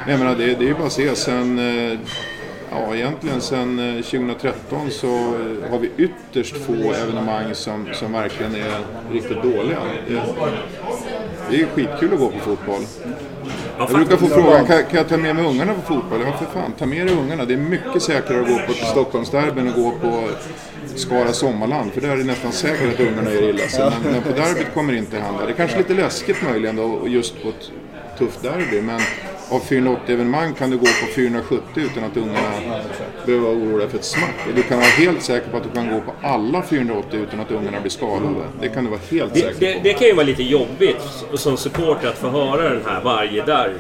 Jag 0.09 0.19
menar, 0.19 0.37
det, 0.37 0.47
det 0.47 0.65
är 0.65 0.69
ju 0.69 0.75
bara 0.75 0.87
att 0.87 0.93
se 0.93 1.17
sen, 1.17 1.59
eh, 1.59 1.99
ja 2.71 2.97
egentligen 2.97 3.41
sen 3.41 3.79
eh, 3.79 4.03
2013 4.03 4.91
så 4.91 5.07
eh, 5.07 5.71
har 5.71 5.79
vi 5.79 5.91
ytterst 5.97 6.57
få 6.57 6.93
evenemang 6.93 7.55
som, 7.55 7.89
som 7.93 8.13
verkligen 8.13 8.55
är 8.55 8.79
riktigt 9.13 9.43
dåliga. 9.43 9.79
Det, 10.09 10.23
det 11.51 11.63
är 11.63 11.67
skitkul 11.67 12.13
att 12.13 12.19
gå 12.19 12.31
på 12.31 12.39
fotboll. 12.39 12.83
Ja, 13.81 13.87
Jag 13.91 13.97
brukar 13.97 14.17
få 14.17 14.27
frågan, 14.27 14.67
kan, 14.67 14.85
kan 14.85 14.97
jag 14.99 15.09
ta 15.09 15.17
med 15.17 15.37
mig 15.37 15.45
ungarna 15.45 15.75
på 15.75 15.81
fotboll? 15.81 16.21
Ja, 16.27 16.33
för 16.39 16.61
fan, 16.61 16.73
ta 16.79 16.87
med 16.87 17.07
dig 17.07 17.17
ungarna. 17.17 17.45
Det 17.45 17.55
är 17.55 17.59
mycket 17.59 18.03
säkrare 18.03 18.41
att 18.41 18.49
gå 18.49 18.59
på 18.67 18.73
Stockholmsderbyn 18.73 19.69
och 19.69 19.75
gå 19.75 19.91
på 19.91 20.29
Skara 20.97 21.33
Sommarland. 21.33 21.93
För 21.93 22.01
där 22.01 22.09
är 22.09 22.17
det 22.17 22.25
nästan 22.25 22.53
säkert 22.53 22.95
att 22.95 23.01
ungarna 23.01 23.33
gör 23.33 23.43
illa 23.43 23.69
sig. 23.69 23.91
Men, 24.03 24.13
men 24.13 24.23
på 24.23 24.29
derbyt 24.29 24.75
kommer 24.75 24.93
det 24.93 24.99
inte 24.99 25.17
hända. 25.19 25.47
Det 25.47 25.53
är 25.53 25.57
kanske 25.57 25.79
lite 25.79 25.95
läskigt 25.95 26.43
möjligen 26.43 26.77
då, 26.77 27.09
just 27.09 27.43
på 27.43 27.49
ett 27.49 27.71
tufft 28.19 28.43
derby. 28.43 28.81
Men 28.83 29.01
av 29.51 29.61
480 29.61 30.15
evenemang 30.15 30.55
kan 30.55 30.71
du 30.71 30.77
gå 30.77 30.85
på 30.87 31.07
470 31.15 31.63
utan 31.75 32.05
att 32.05 32.17
ungarna 32.17 32.51
behöver 33.27 33.45
vara 33.47 33.57
oroliga 33.57 33.89
för 33.89 33.99
ett 33.99 34.05
smack. 34.05 34.35
Du 34.57 34.63
kan 34.63 34.79
vara 34.79 34.89
helt 34.89 35.23
säker 35.23 35.51
på 35.51 35.57
att 35.57 35.63
du 35.63 35.71
kan 35.71 35.91
gå 35.91 36.01
på 36.01 36.13
alla 36.23 36.63
480 36.63 37.21
utan 37.29 37.41
att 37.41 37.51
ungarna 37.51 37.81
blir 37.81 37.91
skadade. 37.91 38.35
Det 38.61 38.69
kan 38.69 38.85
du 38.85 38.91
vara 38.91 39.01
helt 39.11 39.35
Det, 39.35 39.41
säker 39.41 39.61
det, 39.61 39.75
på. 39.75 39.81
det 39.83 39.93
kan 39.93 40.07
ju 40.07 40.15
vara 40.15 40.27
lite 40.27 40.43
jobbigt 40.43 41.03
som 41.35 41.57
supporter 41.57 42.09
att 42.09 42.19
få 42.19 42.29
höra 42.29 42.69
den 42.69 42.83
här 42.87 43.01
varje 43.05 43.45
derby. 43.45 43.75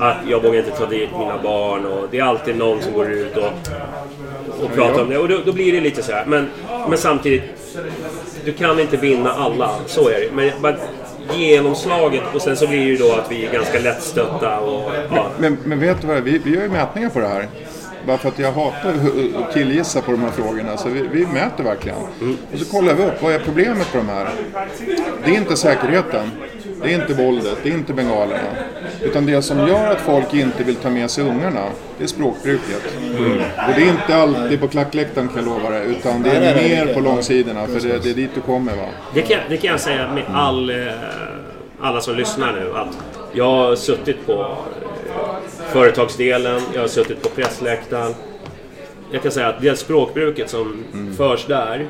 Att 0.00 0.16
jag 0.28 0.42
vågar 0.42 0.58
inte 0.58 0.70
ta 0.70 0.86
dit 0.86 1.10
mina 1.18 1.42
barn 1.42 1.86
och 1.86 2.08
det 2.10 2.18
är 2.18 2.22
alltid 2.24 2.56
någon 2.56 2.82
som 2.82 2.92
går 2.92 3.10
ut 3.10 3.36
och, 3.36 3.52
och 4.64 4.74
pratar 4.74 5.02
om 5.02 5.08
det. 5.10 5.18
Och 5.18 5.28
då, 5.28 5.38
då 5.44 5.52
blir 5.52 5.72
det 5.72 5.80
lite 5.80 6.02
så 6.02 6.12
här. 6.12 6.26
Men, 6.26 6.48
men 6.88 6.98
samtidigt, 6.98 7.42
du 8.44 8.52
kan 8.52 8.80
inte 8.80 8.96
vinna 8.96 9.32
alla. 9.32 9.70
Så 9.86 10.08
är 10.08 10.20
det. 10.20 10.28
Men 10.34 10.50
bara 10.62 10.76
genomslaget 11.30 12.22
och 12.34 12.42
sen 12.42 12.56
så 12.56 12.66
blir 12.66 12.78
det 12.78 12.84
ju 12.84 12.96
då 12.96 13.12
att 13.12 13.30
vi 13.32 13.46
är 13.46 13.52
ganska 13.52 13.78
lättstötta 13.78 14.58
och... 14.60 14.90
Ja. 15.10 15.26
Men, 15.38 15.58
men 15.64 15.80
vet 15.80 16.00
du 16.00 16.06
vad, 16.06 16.22
vi, 16.22 16.38
vi 16.38 16.54
gör 16.54 16.62
ju 16.62 16.68
mätningar 16.68 17.08
på 17.08 17.20
det 17.20 17.28
här. 17.28 17.48
Bara 18.06 18.18
för 18.18 18.28
att 18.28 18.38
jag 18.38 18.52
hatar 18.52 18.90
att- 18.90 19.54
killgissa 19.54 20.00
på 20.00 20.10
de 20.12 20.20
här 20.20 20.30
frågorna. 20.30 20.76
Så 20.76 20.88
vi, 20.88 21.00
vi 21.12 21.26
mäter 21.26 21.64
verkligen. 21.64 21.98
Och 22.52 22.58
så 22.58 22.64
kollar 22.76 22.94
vi 22.94 23.04
upp, 23.04 23.22
vad 23.22 23.32
är 23.32 23.38
problemet 23.38 23.92
på 23.92 23.98
de 23.98 24.08
här? 24.08 24.28
Det 25.24 25.30
är 25.30 25.34
inte 25.38 25.56
säkerheten. 25.56 26.30
Det 26.82 26.92
är 26.92 26.94
inte 26.94 27.14
våldet, 27.14 27.58
det 27.62 27.68
är 27.68 27.72
inte 27.74 27.92
bengalerna. 27.92 28.48
Utan 29.02 29.26
det 29.26 29.42
som 29.42 29.58
gör 29.68 29.90
att 29.90 30.00
folk 30.00 30.34
inte 30.34 30.64
vill 30.64 30.76
ta 30.76 30.90
med 30.90 31.10
sig 31.10 31.24
ungarna, 31.24 31.64
det 31.98 32.04
är 32.04 32.08
språkbruket. 32.08 32.82
Och 33.68 33.74
det 33.76 33.82
är 33.82 33.88
inte 33.88 34.16
alltid 34.16 34.60
på 34.60 34.68
klackläktaren 34.68 35.28
kan 35.28 35.36
jag 35.36 35.46
lova 35.46 35.70
dig, 35.70 35.86
utan 35.90 36.22
det 36.22 36.30
är 36.30 36.54
mer 36.54 36.94
på 36.94 37.00
långsidorna. 37.00 37.66
För 37.66 37.80
det, 37.80 37.98
det 38.02 38.10
är 38.10 38.14
dit 38.14 38.30
du 38.34 38.40
kommer 38.40 38.76
va. 38.76 38.86
Det 39.14 39.22
kan, 39.22 39.40
det 39.48 39.56
kan 39.56 39.70
jag 39.70 39.80
säga 39.80 40.14
med 40.14 40.24
all, 40.32 40.70
eh, 40.70 40.86
alla 41.80 42.00
som 42.00 42.16
lyssnar 42.16 42.52
nu 42.52 42.72
att 42.76 42.98
jag 43.32 43.44
har 43.44 43.76
suttit 43.76 44.26
på 44.26 44.32
eh, 44.32 44.46
företagsdelen, 45.72 46.60
jag 46.74 46.80
har 46.80 46.88
suttit 46.88 47.22
på 47.22 47.28
pressläktaren. 47.28 48.14
Jag 49.12 49.22
kan 49.22 49.32
säga 49.32 49.48
att 49.48 49.62
det 49.62 49.78
språkbruket 49.78 50.50
som 50.50 50.84
förs 51.16 51.46
där 51.46 51.86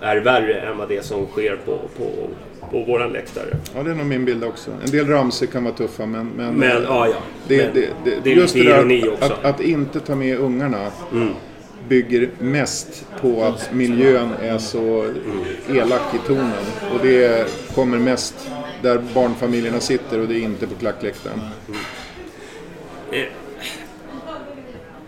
är 0.00 0.16
värre 0.16 0.60
än 0.60 0.78
vad 0.78 0.88
det 0.88 1.04
som 1.04 1.26
sker 1.26 1.56
på, 1.64 1.78
på, 1.96 2.10
på 2.70 2.84
våran 2.84 3.12
läktare. 3.12 3.56
Ja, 3.74 3.82
det 3.82 3.90
är 3.90 3.94
nog 3.94 4.06
min 4.06 4.24
bild 4.24 4.44
också. 4.44 4.70
En 4.84 4.90
del 4.90 5.06
ramsor 5.06 5.46
kan 5.46 5.64
vara 5.64 5.74
tuffa 5.74 6.06
men... 6.06 6.26
Men, 6.26 6.54
Men, 6.54 6.82
ja, 6.82 7.06
ja. 7.08 7.16
Det, 7.48 7.56
Men 7.56 7.74
det, 7.74 7.88
det, 8.04 8.16
det 8.24 8.32
är 8.32 8.36
just 8.36 8.54
det 8.54 8.62
där 8.62 8.78
att. 8.78 8.84
Mm. 8.84 9.08
Att, 9.20 9.44
att 9.44 9.60
inte 9.60 10.00
ta 10.00 10.14
med 10.14 10.38
ungarna 10.38 10.90
bygger 11.88 12.30
mest 12.38 13.06
på 13.20 13.44
att 13.44 13.70
miljön 13.72 14.28
är 14.42 14.58
så 14.58 15.06
elak 15.68 16.14
i 16.14 16.26
tonen. 16.26 16.64
Och 16.94 17.00
det 17.02 17.50
kommer 17.74 17.98
mest 17.98 18.50
där 18.82 19.00
barnfamiljerna 19.14 19.80
sitter 19.80 20.20
och 20.20 20.28
det 20.28 20.34
är 20.34 20.42
inte 20.42 20.66
på 20.66 20.74
klackläktaren. 20.74 21.40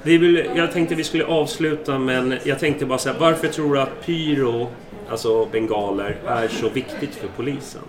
Vi 0.03 0.19
vill, 0.19 0.45
jag 0.55 0.73
tänkte 0.73 0.95
vi 0.95 1.05
skulle 1.05 1.25
avsluta 1.25 1.99
men 1.99 2.35
jag 2.45 2.59
tänkte 2.59 2.87
bara 2.87 2.99
säga 2.99 3.15
varför 3.19 3.49
tror 3.49 3.75
du 3.75 3.81
att 3.81 4.07
pyro, 4.07 4.69
alltså 5.11 5.47
bengaler, 5.53 6.17
är 6.27 6.49
så 6.49 6.69
viktigt 6.69 7.15
för 7.15 7.29
polisen? 7.37 7.81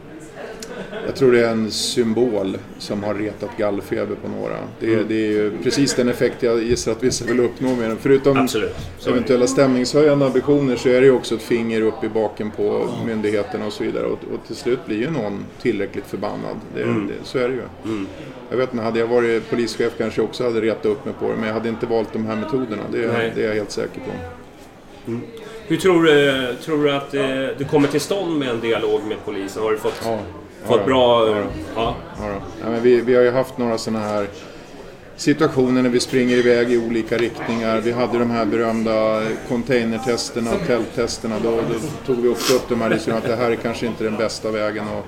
Jag 1.06 1.16
tror 1.16 1.32
det 1.32 1.40
är 1.48 1.52
en 1.52 1.72
symbol 1.72 2.58
som 2.78 3.04
har 3.04 3.14
retat 3.14 3.50
gallfeber 3.58 4.16
på 4.16 4.28
några. 4.30 4.58
Det, 4.80 4.94
är- 4.94 5.04
det 5.08 5.14
är 5.16 5.32
ju 5.32 5.52
precis 5.64 5.96
den 5.96 6.10
effekt 6.10 6.44
jag 6.44 6.64
gissar 6.64 6.92
att 6.92 7.04
vissa 7.04 7.26
vill 7.26 7.40
uppnå 7.40 7.76
med 7.76 7.90
den. 7.90 7.98
Förutom 7.98 8.38
Absolut. 8.38 8.76
Eventuella 9.08 9.48
stämningshöjande 9.48 10.26
ambitioner 10.26 10.76
så 10.76 10.90
är 10.90 11.02
det 11.02 11.08
ju 11.08 11.12
också 11.12 11.36
ett 11.36 11.42
finger 11.42 11.82
upp 11.82 12.04
i 12.04 12.10
baken 12.10 12.52
på 12.52 12.88
myndigheterna 13.06 13.66
och 13.66 13.74
så 13.74 13.84
vidare. 13.84 14.06
Och, 14.06 14.12
och 14.34 14.48
till 14.48 14.56
slut 14.56 14.80
blir 14.86 14.98
ju 14.98 15.10
någon 15.12 15.46
tillräckligt 15.62 16.06
förbannad. 16.06 16.56
Det, 16.76 16.82
Mm. 16.84 17.08
det, 17.08 17.14
så 17.28 17.38
är 17.38 17.48
det 17.50 17.54
ju. 17.54 17.62
Jag 18.50 18.58
vet 18.58 18.74
inte, 18.74 18.84
hade 18.86 19.00
jag 19.00 19.08
varit 19.08 19.50
polischef 19.50 19.94
kanske 19.98 20.22
jag 20.22 20.30
också 20.30 20.44
hade 20.44 20.62
retat 20.62 20.86
upp 20.86 21.06
mig 21.06 21.14
på 21.20 21.30
det. 21.30 21.36
Men 21.36 21.48
jag 21.48 21.54
hade 21.54 21.70
inte 21.70 21.86
valt 21.86 22.14
de 22.14 22.26
här 22.26 22.36
metoderna. 22.36 22.82
Det, 22.92 22.98
det 23.36 23.44
är 23.44 23.48
jag 23.48 23.56
helt 23.56 23.72
säker 23.72 24.00
på. 24.02 24.12
Hur 25.72 25.78
tror 25.78 26.04
du, 26.04 26.56
tror 26.66 26.84
du 26.84 26.92
att 26.92 27.14
eh, 27.14 27.24
du 27.58 27.66
kommer 27.70 27.88
till 27.88 28.02
stånd 28.02 28.40
med 28.40 28.50
en 28.50 28.60
dialog 28.60 29.02
med 29.08 29.18
polisen? 29.26 29.64
Har 29.64 29.72
du 29.72 29.78
fått, 29.78 30.02
Ja. 30.06 30.20
fått 30.66 30.80
Ja, 30.80 30.86
bra... 30.86 31.28
ja. 31.30 31.44
Ja. 31.76 31.96
Ja. 32.62 32.70
Men 32.70 32.82
vi, 32.84 33.02
vi 33.02 33.16
har 33.16 33.22
ju 33.22 33.32
haft 33.32 33.58
några 33.58 33.78
sådana 33.78 34.00
här 34.06 34.28
situationer 35.16 35.82
när 35.82 35.90
vi 35.90 36.00
springer 36.00 36.38
iväg 36.38 36.72
i 36.72 36.78
olika 36.78 37.18
riktningar. 37.18 37.82
Vi 37.82 37.92
hade 37.92 38.20
de 38.20 38.30
här 38.32 38.46
berömda 38.46 39.22
containertesterna, 39.48 40.52
tälttesterna. 40.68 41.36
Då, 41.44 41.50
då 41.52 41.64
tog 42.14 42.24
vi 42.24 42.30
också 42.30 42.56
upp 42.56 42.70
de 42.70 42.82
här 42.82 42.90
diskussionerna 42.90 43.18
att 43.24 43.28
det 43.40 43.44
här 43.44 43.52
är 43.52 43.56
kanske 43.56 43.86
inte 43.86 44.04
den 44.04 44.18
bästa 44.18 44.52
vägen. 44.52 44.86
Och, 44.88 45.06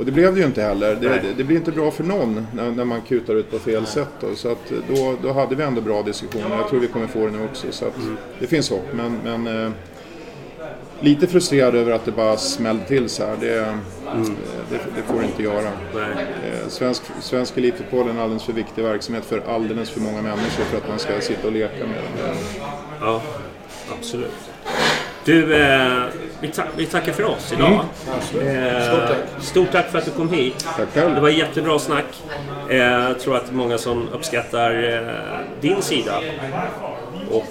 och 0.00 0.06
det 0.06 0.12
blev 0.12 0.34
det 0.34 0.40
ju 0.40 0.46
inte 0.46 0.62
heller. 0.62 0.94
Det, 0.94 1.08
det, 1.08 1.32
det 1.36 1.44
blir 1.44 1.56
inte 1.56 1.72
bra 1.72 1.90
för 1.90 2.04
någon 2.04 2.46
när, 2.54 2.70
när 2.70 2.84
man 2.84 3.00
kutar 3.00 3.34
ut 3.34 3.50
på 3.50 3.58
fel 3.58 3.86
sätt. 3.86 4.08
Då. 4.20 4.34
Så 4.34 4.52
att 4.52 4.72
då, 4.88 5.16
då 5.22 5.32
hade 5.32 5.54
vi 5.54 5.62
ändå 5.62 5.80
bra 5.80 6.02
diskussioner. 6.02 6.56
Jag 6.56 6.68
tror 6.68 6.80
vi 6.80 6.86
kommer 6.86 7.06
få 7.06 7.26
det 7.26 7.32
nu 7.32 7.44
också. 7.44 7.66
Så 7.70 7.86
att 7.86 7.94
det 8.38 8.46
finns 8.46 8.70
hopp. 8.70 8.86
Men, 8.92 9.18
men 9.24 9.64
eh, 9.64 9.70
lite 11.00 11.26
frustrerad 11.26 11.74
över 11.74 11.92
att 11.92 12.04
det 12.04 12.12
bara 12.12 12.36
smällde 12.36 12.84
till 12.84 13.08
så 13.08 13.24
här. 13.26 13.36
Det, 13.40 13.58
eh, 13.58 13.74
det, 14.70 14.78
det 14.96 15.02
får 15.02 15.20
det 15.20 15.26
inte 15.26 15.42
göra. 15.42 15.68
Eh, 15.68 16.68
Svensk, 16.68 17.02
svensk 17.20 17.56
elitfotboll 17.56 18.06
är 18.06 18.10
en 18.10 18.18
alldeles 18.18 18.44
för 18.44 18.52
viktig 18.52 18.82
verksamhet 18.82 19.24
för 19.24 19.42
alldeles 19.48 19.90
för 19.90 20.00
många 20.00 20.22
människor 20.22 20.64
för 20.64 20.76
att 20.76 20.88
man 20.88 20.98
ska 20.98 21.20
sitta 21.20 21.46
och 21.46 21.52
leka 21.52 21.86
med 21.86 21.96
den. 21.96 22.36
ja, 23.00 23.22
absolut. 23.98 24.49
Du, 25.30 25.54
eh, 25.62 26.02
vi, 26.40 26.48
ta- 26.48 26.62
vi 26.76 26.86
tackar 26.86 27.12
för 27.12 27.24
oss 27.24 27.52
idag. 27.52 27.72
Eh, 27.72 28.82
stort, 28.82 29.08
tack. 29.08 29.42
stort 29.44 29.72
tack 29.72 29.90
för 29.90 29.98
att 29.98 30.04
du 30.04 30.10
kom 30.10 30.30
hit. 30.32 30.66
Tack 30.76 30.88
själv. 30.94 31.14
Det 31.14 31.20
var 31.20 31.28
jättebra 31.28 31.78
snack. 31.78 32.04
Eh, 32.68 32.76
jag 32.76 33.18
tror 33.20 33.36
att 33.36 33.52
många 33.52 33.78
som 33.78 34.08
uppskattar 34.12 34.92
eh, 34.92 35.14
din 35.60 35.82
sida 35.82 36.12
och 37.30 37.46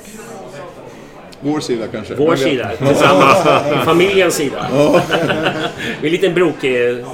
Vår 1.42 1.60
sida 1.60 1.88
kanske. 1.88 2.16
vår 2.16 2.36
sida 2.36 2.72
tillsammans. 2.78 3.44
Familjens 3.86 4.36
sida. 4.36 4.68
Vi 4.72 4.76
är 6.02 6.06
en 6.06 6.12
liten 6.12 6.34
brokig 6.34 7.06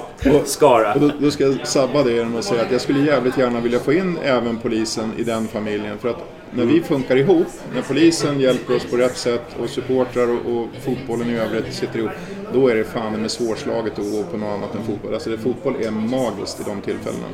skara. 0.45 0.93
Och 0.93 0.99
då, 0.99 1.11
då 1.19 1.31
ska 1.31 1.43
jag 1.43 1.67
sabba 1.67 2.03
det 2.03 2.11
genom 2.11 2.35
att 2.35 2.45
säga 2.45 2.61
att 2.61 2.71
jag 2.71 2.81
skulle 2.81 2.99
jävligt 2.99 3.37
gärna 3.37 3.59
vilja 3.59 3.79
få 3.79 3.93
in 3.93 4.17
även 4.23 4.57
polisen 4.57 5.11
i 5.17 5.23
den 5.23 5.47
familjen. 5.47 5.97
För 5.97 6.09
att 6.09 6.23
när 6.51 6.65
vi 6.65 6.81
funkar 6.81 7.15
ihop, 7.15 7.47
när 7.73 7.81
polisen 7.81 8.39
hjälper 8.39 8.75
oss 8.75 8.85
på 8.85 8.97
rätt 8.97 9.17
sätt 9.17 9.55
och 9.59 9.69
supportrar 9.69 10.27
och, 10.27 10.57
och 10.57 10.67
fotbollen 10.85 11.29
i 11.29 11.37
övrigt 11.37 11.73
sitter 11.73 11.99
ihop. 11.99 12.11
Då 12.53 12.67
är 12.67 12.75
det 12.75 12.83
fan 12.83 13.21
med 13.21 13.31
svårslaget 13.31 13.99
att 13.99 14.11
gå 14.11 14.23
på 14.23 14.37
något 14.37 14.49
annat 14.57 14.75
än 14.75 14.83
fotboll. 14.85 15.13
Alltså 15.13 15.29
det, 15.29 15.37
fotboll 15.37 15.75
är 15.81 15.91
magiskt 15.91 16.59
i 16.59 16.63
de 16.63 16.81
tillfällena. 16.81 17.27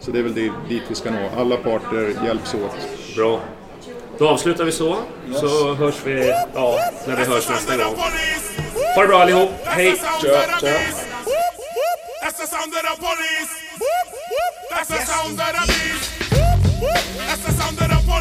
Så 0.00 0.10
det 0.10 0.18
är 0.18 0.22
väl 0.22 0.34
det, 0.34 0.50
dit 0.68 0.82
vi 0.88 0.94
ska 0.94 1.10
nå. 1.10 1.28
Alla 1.36 1.56
parter 1.56 2.12
hjälps 2.26 2.54
åt. 2.54 2.76
Bra. 3.16 3.40
Då 4.20 4.28
avslutar 4.28 4.64
vi 4.64 4.72
så. 4.72 4.96
Yes. 5.28 5.40
Så 5.40 5.74
hörs 5.74 5.94
vi 6.04 6.28
ja, 6.54 6.78
när 7.06 7.16
vi 7.16 7.24
hörs 7.24 7.48
nästa 7.48 7.76
gång. 7.76 7.96
Ha 8.94 9.02
det 9.02 9.08
bra 9.08 9.22
allihop. 9.22 9.50
Hej! 9.64 9.96
Tja, 9.96 10.28
tja. 10.60 10.68
That's 12.22 12.36
the 12.40 12.46
sound 12.46 12.74
of 12.74 12.82
the 12.82 12.96
police. 13.00 13.52
That's 14.70 14.88
the 14.88 15.06
sound 15.06 15.40
of 15.40 15.46
the 15.46 15.66
beast. 15.66 16.10
That's 17.26 17.42
the 17.46 17.52
sound 17.52 17.80
of 17.80 17.88
the 17.88 18.00
police. 18.12 18.20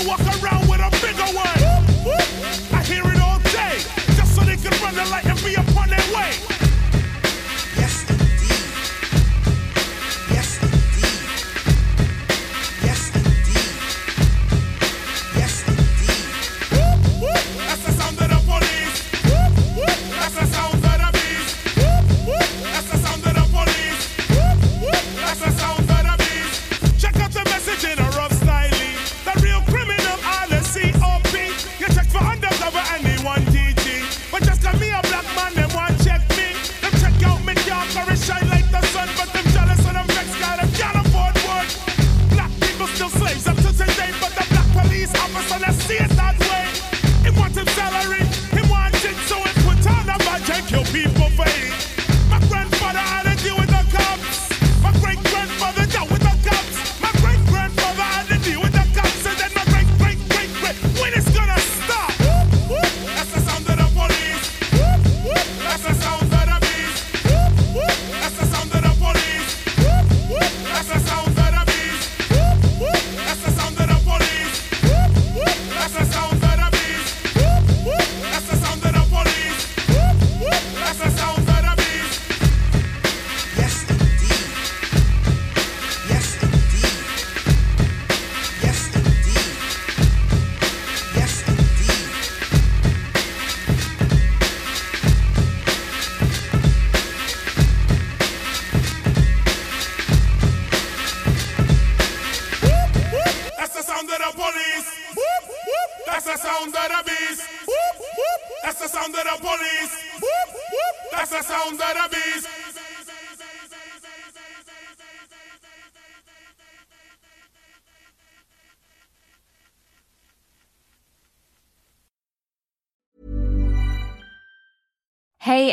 I 0.00 0.06
walk 0.06 0.29